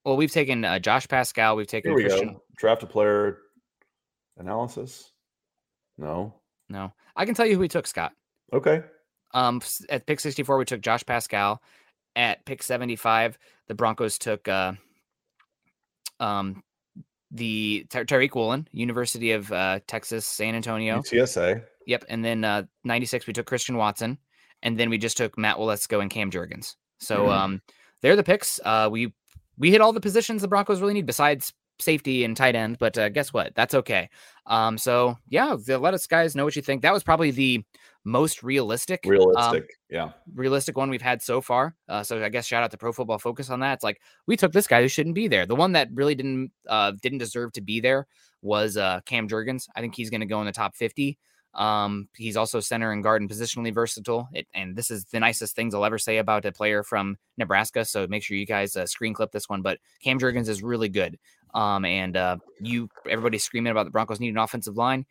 well, 0.03 0.17
we've 0.17 0.31
taken 0.31 0.65
uh, 0.65 0.79
Josh 0.79 1.07
Paschal. 1.07 1.55
We've 1.55 1.67
taken 1.67 1.91
Here 1.91 1.95
we 1.95 2.03
Christian. 2.03 2.33
go. 2.33 2.43
Draft 2.57 2.83
a 2.83 2.87
player 2.87 3.37
analysis. 4.37 5.11
No. 5.97 6.33
No, 6.69 6.91
I 7.15 7.25
can 7.25 7.35
tell 7.35 7.45
you 7.45 7.53
who 7.53 7.59
we 7.59 7.67
took, 7.67 7.85
Scott. 7.85 8.13
Okay. 8.51 8.81
Um, 9.33 9.61
at 9.89 10.07
pick 10.07 10.19
64, 10.19 10.57
we 10.57 10.65
took 10.65 10.81
Josh 10.81 11.03
Paschal. 11.05 11.61
At 12.15 12.45
pick 12.45 12.63
75, 12.63 13.37
the 13.67 13.75
Broncos 13.75 14.17
took 14.17 14.47
uh, 14.47 14.73
um, 16.19 16.63
the 17.33 17.85
Ty- 17.89 18.03
Tariq 18.05 18.35
Woolen, 18.35 18.67
University 18.71 19.31
of 19.31 19.51
uh, 19.51 19.79
Texas, 19.87 20.25
San 20.25 20.55
Antonio. 20.55 20.99
UTSA. 21.01 21.63
Yep. 21.87 22.05
And 22.07 22.23
then 22.23 22.43
uh, 22.45 22.63
96, 22.85 23.27
we 23.27 23.33
took 23.33 23.45
Christian 23.47 23.75
Watson. 23.75 24.17
And 24.61 24.79
then 24.79 24.89
we 24.89 24.97
just 24.97 25.17
took 25.17 25.37
Matt 25.37 25.57
Waletzko 25.57 26.01
and 26.01 26.09
Cam 26.09 26.31
Jurgens. 26.31 26.75
So 26.99 27.25
Mhm. 27.25 27.31
um, 27.31 27.61
they're 28.01 28.15
the 28.15 28.23
picks. 28.23 28.59
Uh, 28.63 28.87
we 28.91 29.13
we 29.57 29.71
hit 29.71 29.81
all 29.81 29.91
the 29.93 29.99
positions 29.99 30.41
the 30.41 30.47
Broncos 30.47 30.79
really 30.79 30.93
need 30.93 31.05
besides 31.05 31.53
safety 31.79 32.23
and 32.23 32.37
tight 32.37 32.55
end. 32.55 32.77
But 32.79 32.97
uh, 32.97 33.09
guess 33.09 33.33
what? 33.33 33.53
That's 33.55 33.73
okay. 33.73 34.09
Um, 34.45 34.77
so 34.77 35.17
yeah, 35.27 35.55
let 35.67 35.93
us 35.93 36.07
guys 36.07 36.35
know 36.35 36.45
what 36.45 36.55
you 36.55 36.61
think. 36.61 36.81
That 36.83 36.93
was 36.93 37.03
probably 37.03 37.31
the 37.31 37.63
most 38.05 38.43
realistic, 38.43 39.05
um, 39.05 39.11
Realistic. 39.11 39.69
yeah. 39.89 40.11
realistic 40.35 40.77
one 40.77 40.89
we've 40.89 41.01
had 41.01 41.21
so 41.21 41.41
far. 41.41 41.75
Uh, 41.87 42.03
so 42.03 42.23
I 42.23 42.29
guess 42.29 42.45
shout 42.45 42.63
out 42.63 42.71
to 42.71 42.77
Pro 42.77 42.91
Football 42.91 43.19
Focus 43.19 43.49
on 43.49 43.61
that. 43.61 43.73
It's 43.75 43.83
like 43.83 44.01
we 44.27 44.35
took 44.35 44.51
this 44.51 44.67
guy 44.67 44.81
who 44.81 44.87
shouldn't 44.87 45.15
be 45.15 45.27
there. 45.27 45.45
The 45.45 45.55
one 45.55 45.71
that 45.73 45.89
really 45.93 46.15
didn't 46.15 46.51
uh, 46.67 46.91
didn't 47.01 47.19
deserve 47.19 47.53
to 47.53 47.61
be 47.61 47.79
there 47.79 48.07
was 48.41 48.75
uh, 48.75 48.99
Cam 49.05 49.27
Jurgens. 49.27 49.67
I 49.75 49.81
think 49.81 49.95
he's 49.95 50.09
going 50.09 50.21
to 50.21 50.27
go 50.27 50.39
in 50.41 50.45
the 50.45 50.51
top 50.51 50.75
fifty. 50.75 51.17
Um, 51.53 52.09
he's 52.15 52.35
also 52.35 52.59
center 52.59 52.91
and 52.91 53.03
guard 53.03 53.21
and 53.21 53.29
positionally 53.29 53.73
versatile. 53.73 54.27
It, 54.33 54.47
and 54.55 54.75
this 54.75 54.89
is 54.89 55.05
the 55.05 55.19
nicest 55.19 55.55
things 55.55 55.75
I'll 55.75 55.85
ever 55.85 55.99
say 55.99 56.17
about 56.17 56.45
a 56.45 56.51
player 56.51 56.83
from 56.83 57.15
Nebraska. 57.37 57.85
So 57.85 58.07
make 58.07 58.23
sure 58.23 58.35
you 58.35 58.47
guys 58.47 58.75
uh, 58.75 58.87
screen 58.87 59.13
clip 59.13 59.31
this 59.31 59.47
one. 59.47 59.61
But 59.61 59.77
Cam 60.03 60.19
Jurgens 60.19 60.49
is 60.49 60.63
really 60.63 60.89
good. 60.89 61.17
Um, 61.53 61.85
and 61.85 62.17
uh, 62.17 62.37
you 62.59 62.89
everybody's 63.07 63.43
screaming 63.43 63.71
about 63.71 63.83
the 63.83 63.91
Broncos 63.91 64.19
need 64.19 64.29
an 64.29 64.39
offensive 64.39 64.75
line. 64.75 65.05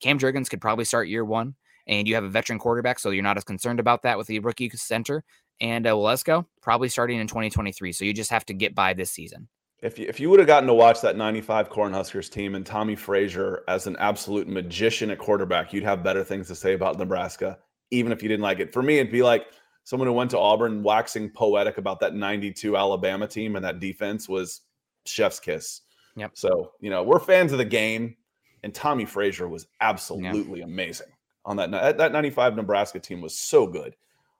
Cam 0.00 0.18
Jurgens 0.18 0.48
could 0.48 0.60
probably 0.60 0.84
start 0.84 1.08
year 1.08 1.24
one 1.24 1.56
and 1.88 2.06
you 2.06 2.14
have 2.14 2.24
a 2.24 2.28
veteran 2.28 2.58
quarterback, 2.58 2.98
so 2.98 3.10
you're 3.10 3.22
not 3.22 3.36
as 3.36 3.44
concerned 3.44 3.80
about 3.80 4.02
that 4.02 4.18
with 4.18 4.26
the 4.26 4.38
rookie 4.40 4.70
center. 4.70 5.24
And 5.60 5.86
uh, 5.86 5.92
Waletzko 5.92 6.46
probably 6.60 6.88
starting 6.88 7.18
in 7.18 7.26
2023, 7.26 7.92
so 7.92 8.04
you 8.04 8.12
just 8.12 8.30
have 8.30 8.46
to 8.46 8.54
get 8.54 8.74
by 8.74 8.92
this 8.92 9.10
season. 9.10 9.48
If 9.80 9.98
you, 9.98 10.06
if 10.08 10.20
you 10.20 10.28
would 10.30 10.40
have 10.40 10.46
gotten 10.46 10.66
to 10.66 10.74
watch 10.74 11.00
that 11.00 11.16
95 11.16 11.70
Cornhuskers 11.70 12.30
team 12.30 12.54
and 12.54 12.66
Tommie 12.66 12.96
Frazier 12.96 13.62
as 13.68 13.86
an 13.86 13.96
absolute 13.98 14.48
magician 14.48 15.10
at 15.10 15.18
quarterback, 15.18 15.72
you'd 15.72 15.84
have 15.84 16.02
better 16.02 16.24
things 16.24 16.48
to 16.48 16.54
say 16.54 16.74
about 16.74 16.98
Nebraska, 16.98 17.58
even 17.90 18.12
if 18.12 18.22
you 18.22 18.28
didn't 18.28 18.42
like 18.42 18.60
it. 18.60 18.72
For 18.72 18.82
me, 18.82 18.98
it'd 18.98 19.12
be 19.12 19.22
like 19.22 19.46
someone 19.84 20.08
who 20.08 20.12
went 20.12 20.30
to 20.32 20.38
Auburn 20.38 20.82
waxing 20.82 21.30
poetic 21.30 21.78
about 21.78 22.00
that 22.00 22.14
92 22.14 22.76
Alabama 22.76 23.26
team 23.26 23.56
and 23.56 23.64
that 23.64 23.78
defense 23.78 24.28
was 24.28 24.62
chef's 25.06 25.40
kiss. 25.40 25.82
Yep. 26.16 26.32
So, 26.34 26.72
you 26.80 26.90
know, 26.90 27.04
we're 27.04 27.20
fans 27.20 27.52
of 27.52 27.58
the 27.58 27.64
game, 27.64 28.16
and 28.64 28.74
Tommie 28.74 29.04
Frazier 29.04 29.48
was 29.48 29.68
absolutely 29.80 30.62
amazing 30.62 31.06
on 31.48 31.56
that. 31.56 31.70
That 31.72 31.98
that 31.98 32.12
95 32.12 32.54
Nebraska 32.54 33.00
team 33.00 33.20
was 33.20 33.36
so 33.36 33.66
good. 33.66 33.96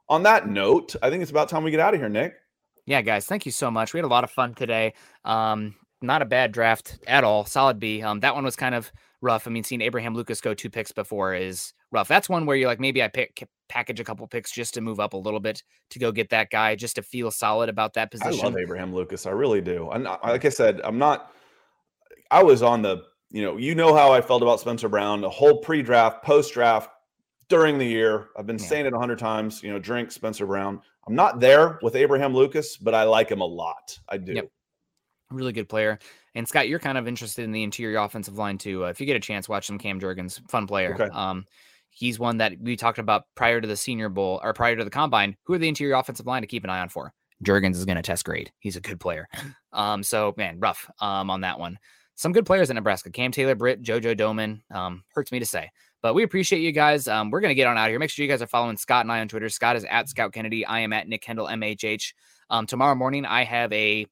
On 0.09 0.23
that 0.23 0.49
note, 0.49 0.95
I 1.03 1.11
think 1.11 1.23
it's 1.23 1.31
about 1.31 1.49
time 1.49 1.65
we 1.65 1.71
get 1.73 1.81
out 1.81 1.95
of 1.95 2.01
here, 2.01 2.09
Nick. 2.09 2.35
Yeah, 2.87 3.03
guys, 3.03 3.27
thank 3.27 3.45
you 3.45 3.53
so 3.53 3.71
much. 3.71 3.93
We 3.93 3.99
had 3.99 4.05
a 4.05 4.09
lot 4.09 4.25
of 4.25 4.31
fun 4.31 4.55
today. 4.55 4.95
Um, 5.25 5.75
not 6.01 6.23
a 6.23 6.27
bad 6.27 6.53
draft 6.53 6.99
at 7.07 7.25
all. 7.25 7.45
Solid 7.45 7.79
B. 7.79 8.03
Um, 8.03 8.21
that 8.21 8.35
one 8.35 8.45
was 8.45 8.57
kind 8.57 8.75
of 8.75 8.91
rough. 9.21 9.47
I 9.47 9.51
mean, 9.51 9.65
seeing 9.65 9.83
Abraham 9.83 10.15
Lucas 10.15 10.41
go 10.41 10.55
two 10.55 10.71
picks 10.71 10.93
before 10.93 11.35
is 11.35 11.75
rough. 11.91 12.09
That's 12.09 12.29
one 12.29 12.47
where 12.47 12.57
you're 12.57 12.69
like, 12.69 12.81
maybe 12.81 13.03
I 13.03 13.09
pick 13.09 13.47
package 13.69 14.01
a 14.01 14.05
couple 14.05 14.27
picks 14.27 14.51
just 14.51 14.75
to 14.75 14.81
move 14.81 15.01
up 15.01 15.13
a 15.13 15.17
little 15.17 15.41
bit 15.41 15.63
to 15.91 15.99
go 15.99 16.13
get 16.13 16.31
that 16.31 16.51
guy, 16.51 16.77
just 16.77 16.97
to 16.97 17.03
feel 17.03 17.31
solid 17.31 17.69
about 17.69 17.95
that 17.95 18.11
position. 18.11 18.41
I 18.41 18.45
love 18.45 18.57
Abraham 18.57 18.95
Lucas. 18.95 19.27
I 19.27 19.31
really 19.31 19.61
do. 19.61 19.91
And 19.91 20.05
like 20.05 20.45
I 20.45 20.51
said, 20.51 20.81
I'm 20.85 20.99
not. 20.99 21.33
I 22.31 22.43
was 22.43 22.63
on 22.63 22.83
the. 22.83 23.03
You 23.31 23.43
know, 23.43 23.59
you 23.59 23.75
know 23.75 23.95
how 23.95 24.11
I 24.11 24.23
felt 24.23 24.41
about 24.41 24.61
Spencer 24.61 24.89
Brown. 24.89 25.21
The 25.21 25.29
whole 25.29 25.59
pre-draft, 25.59 26.25
post-draft, 26.25 26.89
during 27.49 27.79
the 27.79 27.87
year. 27.87 28.29
I've 28.37 28.47
been 28.47 28.59
Yeah. 28.59 28.67
saying 28.67 28.87
it 28.87 28.93
a 28.93 28.99
hundred 28.99 29.19
times. 29.19 29.63
You 29.63 29.71
know, 29.73 29.79
drink 29.79 30.13
Spencer 30.13 30.47
Brown. 30.47 30.81
I'm 31.07 31.15
not 31.15 31.41
there 31.41 31.79
with 31.83 31.97
Abraham 31.97 32.35
Lucas, 32.35 32.77
but 32.77 32.95
I 32.95 33.05
like 33.05 33.31
him 33.31 33.41
a 33.41 33.47
lot. 33.47 33.99
I 34.09 34.19
do. 34.19 34.35
Yep. 34.35 34.49
really 35.31 35.53
good 35.53 35.69
player. 35.69 35.99
And 36.35 36.49
Scott, 36.49 36.69
you're 36.69 36.79
kind 36.79 36.97
of 36.97 37.07
interested 37.07 37.45
in 37.45 37.53
the 37.53 37.63
interior 37.63 37.99
offensive 37.99 38.39
line 38.39 38.57
too. 38.57 38.87
Uh, 38.87 38.89
if 38.89 38.99
you 38.99 39.05
get 39.07 39.15
a 39.17 39.21
chance, 39.21 39.47
watch 39.47 39.67
some 39.67 39.77
Cam 39.79 40.01
Jurgens, 40.01 40.41
fun 40.51 40.67
player. 40.67 40.95
Okay. 40.95 41.09
Um, 41.13 41.45
he's 41.91 42.19
one 42.19 42.39
that 42.39 42.55
we 42.61 42.77
talked 42.77 42.99
about 42.99 43.25
prior 43.35 43.61
to 43.61 43.67
the 43.69 43.77
Senior 43.77 44.09
Bowl 44.09 44.41
or 44.43 44.55
prior 44.55 44.75
to 44.77 44.85
the 44.85 44.91
Combine. 44.91 45.37
Who 45.45 45.53
are 45.53 45.59
the 45.59 45.69
interior 45.69 45.97
offensive 45.97 46.25
line 46.27 46.41
to 46.41 46.49
keep 46.49 46.65
an 46.65 46.71
eye 46.71 46.81
on 46.81 46.89
for? 46.89 47.13
Jurgens 47.45 47.75
is 47.77 47.85
going 47.85 47.97
to 47.97 48.03
test 48.03 48.25
grade. 48.25 48.51
He's 48.59 48.77
a 48.77 48.81
good 48.81 49.01
player. 49.01 49.29
Um, 49.71 50.03
so 50.03 50.33
man, 50.39 50.59
rough 50.61 50.91
um, 50.99 51.29
on 51.31 51.43
that 51.43 51.61
one. 51.61 51.79
Some 52.15 52.33
good 52.33 52.47
players 52.47 52.71
in 52.71 52.77
Nebraska. 52.77 53.11
Cam 53.11 53.31
Taylor, 53.33 53.55
Britt, 53.55 53.83
JoJo 53.83 54.17
Domann. 54.19 54.63
Um, 54.75 55.05
hurts 55.13 55.31
me 55.31 55.39
to 55.41 55.45
say. 55.47 55.71
But 56.01 56.15
we 56.15 56.23
appreciate 56.23 56.61
you 56.61 56.73
guys. 56.73 57.09
Um, 57.09 57.31
we're 57.31 57.41
going 57.41 57.51
to 57.51 57.57
get 57.57 57.67
on 57.67 57.77
out 57.77 57.87
of 57.87 57.91
here. 57.91 57.99
Make 57.99 58.11
sure 58.11 58.25
you 58.25 58.31
guys 58.31 58.43
are 58.43 58.47
following 58.47 58.77
Scott 58.77 59.05
and 59.05 59.13
I 59.13 59.21
on 59.21 59.29
Twitter. 59.29 59.49
Scott 59.49 59.77
is 59.77 59.85
at 59.85 60.09
Scout 60.09 60.33
Kennedy. 60.33 60.65
I 60.65 60.81
am 60.81 60.93
at 60.93 61.09
Nick 61.09 61.23
Kendall 61.23 61.49
MHH. 61.49 62.15
Um, 62.51 62.67
tomorrow 62.67 62.95
morning, 62.95 63.27
I 63.27 63.45
have 63.45 63.73
a 63.73 64.07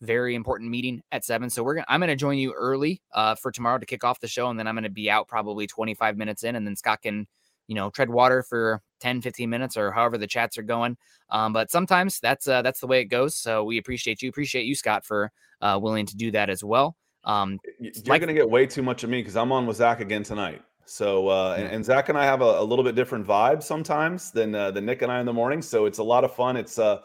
very 0.00 0.34
important 0.34 0.70
meeting 0.70 1.02
at 1.12 1.24
seven. 1.24 1.50
So 1.50 1.62
we're 1.62 1.74
gonna 1.74 1.86
I'm 1.88 2.00
gonna 2.00 2.14
join 2.16 2.38
you 2.38 2.52
early 2.52 3.02
uh 3.12 3.34
for 3.34 3.50
tomorrow 3.50 3.78
to 3.78 3.86
kick 3.86 4.04
off 4.04 4.20
the 4.20 4.28
show, 4.28 4.48
and 4.48 4.58
then 4.58 4.66
I'm 4.66 4.74
gonna 4.74 4.88
be 4.88 5.10
out 5.10 5.28
probably 5.28 5.66
25 5.66 6.16
minutes 6.16 6.44
in, 6.44 6.56
and 6.56 6.66
then 6.66 6.76
Scott 6.76 7.02
can, 7.02 7.26
you 7.66 7.74
know, 7.74 7.90
tread 7.90 8.10
water 8.10 8.42
for 8.42 8.80
10, 9.00 9.22
15 9.22 9.48
minutes 9.50 9.76
or 9.76 9.90
however 9.90 10.18
the 10.18 10.26
chats 10.26 10.58
are 10.58 10.62
going. 10.62 10.96
Um, 11.30 11.52
but 11.52 11.70
sometimes 11.70 12.20
that's 12.20 12.48
uh, 12.48 12.62
that's 12.62 12.80
the 12.80 12.86
way 12.86 13.00
it 13.00 13.06
goes. 13.06 13.36
So 13.36 13.64
we 13.64 13.78
appreciate 13.78 14.22
you. 14.22 14.28
Appreciate 14.28 14.66
you, 14.66 14.74
Scott, 14.74 15.04
for 15.04 15.32
uh, 15.60 15.78
willing 15.80 16.06
to 16.06 16.16
do 16.16 16.30
that 16.32 16.50
as 16.50 16.62
well. 16.62 16.96
Um, 17.24 17.58
you're 17.78 17.92
like, 18.06 18.20
going 18.20 18.28
to 18.28 18.34
get 18.34 18.48
way 18.48 18.66
too 18.66 18.82
much 18.82 19.04
of 19.04 19.10
me 19.10 19.20
because 19.20 19.36
I'm 19.36 19.52
on 19.52 19.66
with 19.66 19.76
Zach 19.76 20.00
again 20.00 20.22
tonight. 20.22 20.62
So 20.88 21.28
uh, 21.28 21.56
and, 21.58 21.66
and, 21.68 21.84
Zach 21.84 22.08
and 22.08 22.16
I 22.16 22.24
have 22.24 22.40
a, 22.40 22.60
a, 22.60 22.64
little 22.64 22.82
bit 22.82 22.94
different 22.94 23.26
vibe 23.26 23.62
sometimes 23.62 24.30
than 24.30 24.54
uh, 24.54 24.70
than 24.70 24.86
Nick 24.86 25.02
and 25.02 25.12
I 25.12 25.20
in 25.20 25.26
the 25.26 25.32
morning. 25.32 25.60
So 25.60 25.84
it's 25.84 25.98
a 25.98 26.02
lot 26.02 26.24
of 26.24 26.34
fun. 26.34 26.56
It's 26.56 26.78
uh 26.78 27.00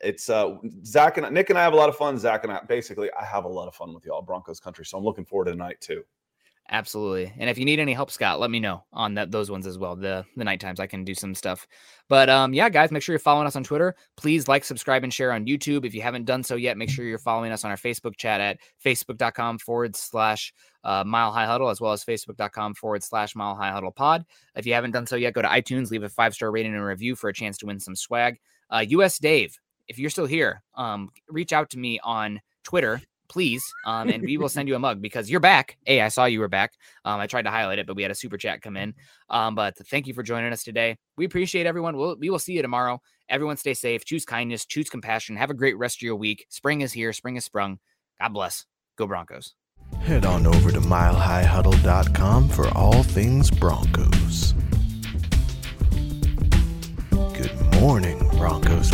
it's 0.00 0.28
uh 0.28 0.56
Zach 0.84 1.18
and 1.18 1.32
Nick 1.32 1.48
and 1.50 1.58
I 1.58 1.62
have 1.62 1.72
a 1.72 1.76
lot 1.76 1.88
of 1.88 1.96
fun. 1.96 2.18
Zach 2.18 2.42
and 2.42 2.52
I 2.52 2.60
basically 2.66 3.10
I 3.12 3.24
have 3.24 3.44
a 3.44 3.48
lot 3.48 3.68
of 3.68 3.76
fun 3.76 3.94
with 3.94 4.04
y'all 4.04 4.22
Broncos 4.22 4.58
country. 4.58 4.84
So 4.84 4.98
I'm 4.98 5.04
looking 5.04 5.24
forward 5.24 5.44
to 5.44 5.52
tonight 5.52 5.80
too. 5.80 6.02
Absolutely. 6.70 7.32
And 7.38 7.50
if 7.50 7.58
you 7.58 7.64
need 7.64 7.80
any 7.80 7.92
help, 7.92 8.10
Scott, 8.10 8.40
let 8.40 8.50
me 8.50 8.60
know 8.60 8.84
on 8.92 9.14
that 9.14 9.30
those 9.30 9.50
ones 9.50 9.66
as 9.66 9.78
well. 9.78 9.96
The 9.96 10.24
the 10.36 10.44
night 10.44 10.60
times 10.60 10.80
I 10.80 10.86
can 10.86 11.04
do 11.04 11.14
some 11.14 11.34
stuff. 11.34 11.66
But 12.08 12.30
um, 12.30 12.54
yeah, 12.54 12.68
guys, 12.68 12.90
make 12.90 13.02
sure 13.02 13.12
you're 13.12 13.18
following 13.18 13.46
us 13.46 13.56
on 13.56 13.64
Twitter. 13.64 13.94
Please 14.16 14.48
like, 14.48 14.64
subscribe, 14.64 15.02
and 15.04 15.12
share 15.12 15.32
on 15.32 15.44
YouTube. 15.44 15.84
If 15.84 15.94
you 15.94 16.02
haven't 16.02 16.24
done 16.24 16.42
so 16.42 16.54
yet, 16.54 16.78
make 16.78 16.88
sure 16.88 17.04
you're 17.04 17.18
following 17.18 17.52
us 17.52 17.64
on 17.64 17.70
our 17.70 17.76
Facebook 17.76 18.16
chat 18.16 18.40
at 18.40 18.58
facebook.com 18.82 19.58
forward 19.58 19.96
slash 19.96 20.54
uh, 20.84 21.04
mile 21.04 21.32
high 21.32 21.46
huddle, 21.46 21.68
as 21.68 21.80
well 21.80 21.92
as 21.92 22.04
facebook.com 22.04 22.74
forward 22.74 23.02
slash 23.02 23.34
mile 23.34 23.54
high 23.54 23.70
huddle 23.70 23.92
pod. 23.92 24.24
If 24.56 24.64
you 24.64 24.72
haven't 24.72 24.92
done 24.92 25.06
so 25.06 25.16
yet, 25.16 25.34
go 25.34 25.42
to 25.42 25.48
iTunes, 25.48 25.90
leave 25.90 26.04
a 26.04 26.08
five 26.08 26.32
star 26.32 26.50
rating 26.50 26.74
and 26.74 26.84
review 26.84 27.16
for 27.16 27.28
a 27.28 27.34
chance 27.34 27.58
to 27.58 27.66
win 27.66 27.80
some 27.80 27.96
swag. 27.96 28.38
Uh, 28.70 28.84
US 28.88 29.18
Dave, 29.18 29.58
if 29.88 29.98
you're 29.98 30.10
still 30.10 30.26
here, 30.26 30.62
um, 30.74 31.10
reach 31.28 31.52
out 31.52 31.68
to 31.70 31.78
me 31.78 32.00
on 32.02 32.40
Twitter 32.62 33.02
please. 33.32 33.64
Um, 33.86 34.08
and 34.08 34.22
we 34.22 34.36
will 34.36 34.48
send 34.50 34.68
you 34.68 34.76
a 34.76 34.78
mug 34.78 35.00
because 35.00 35.30
you're 35.30 35.40
back. 35.40 35.78
Hey, 35.84 36.00
I 36.00 36.08
saw 36.08 36.26
you 36.26 36.40
were 36.40 36.48
back. 36.48 36.72
Um, 37.04 37.18
I 37.18 37.26
tried 37.26 37.42
to 37.42 37.50
highlight 37.50 37.78
it, 37.78 37.86
but 37.86 37.96
we 37.96 38.02
had 38.02 38.10
a 38.10 38.14
super 38.14 38.36
chat 38.36 38.62
come 38.62 38.76
in. 38.76 38.94
Um, 39.30 39.54
but 39.54 39.76
thank 39.88 40.06
you 40.06 40.14
for 40.14 40.22
joining 40.22 40.52
us 40.52 40.62
today. 40.62 40.96
We 41.16 41.24
appreciate 41.24 41.66
everyone. 41.66 41.96
We'll, 41.96 42.16
we 42.18 42.30
will 42.30 42.38
see 42.38 42.52
you 42.52 42.62
tomorrow. 42.62 43.00
Everyone 43.28 43.56
stay 43.56 43.74
safe, 43.74 44.04
choose 44.04 44.24
kindness, 44.24 44.66
choose 44.66 44.90
compassion. 44.90 45.36
Have 45.36 45.50
a 45.50 45.54
great 45.54 45.78
rest 45.78 45.98
of 45.98 46.02
your 46.02 46.16
week. 46.16 46.46
Spring 46.50 46.82
is 46.82 46.92
here, 46.92 47.12
spring 47.12 47.36
is 47.36 47.44
sprung. 47.44 47.78
God 48.20 48.28
bless. 48.28 48.66
Go 48.96 49.06
Broncos. 49.06 49.54
Head 50.00 50.24
on 50.26 50.46
over 50.46 50.70
to 50.70 50.80
milehighhuddle.com 50.80 52.48
for 52.48 52.68
all 52.76 53.02
things 53.02 53.50
Broncos. 53.50 54.54
Good 57.10 57.80
morning, 57.80 58.18
Broncos. 58.36 58.90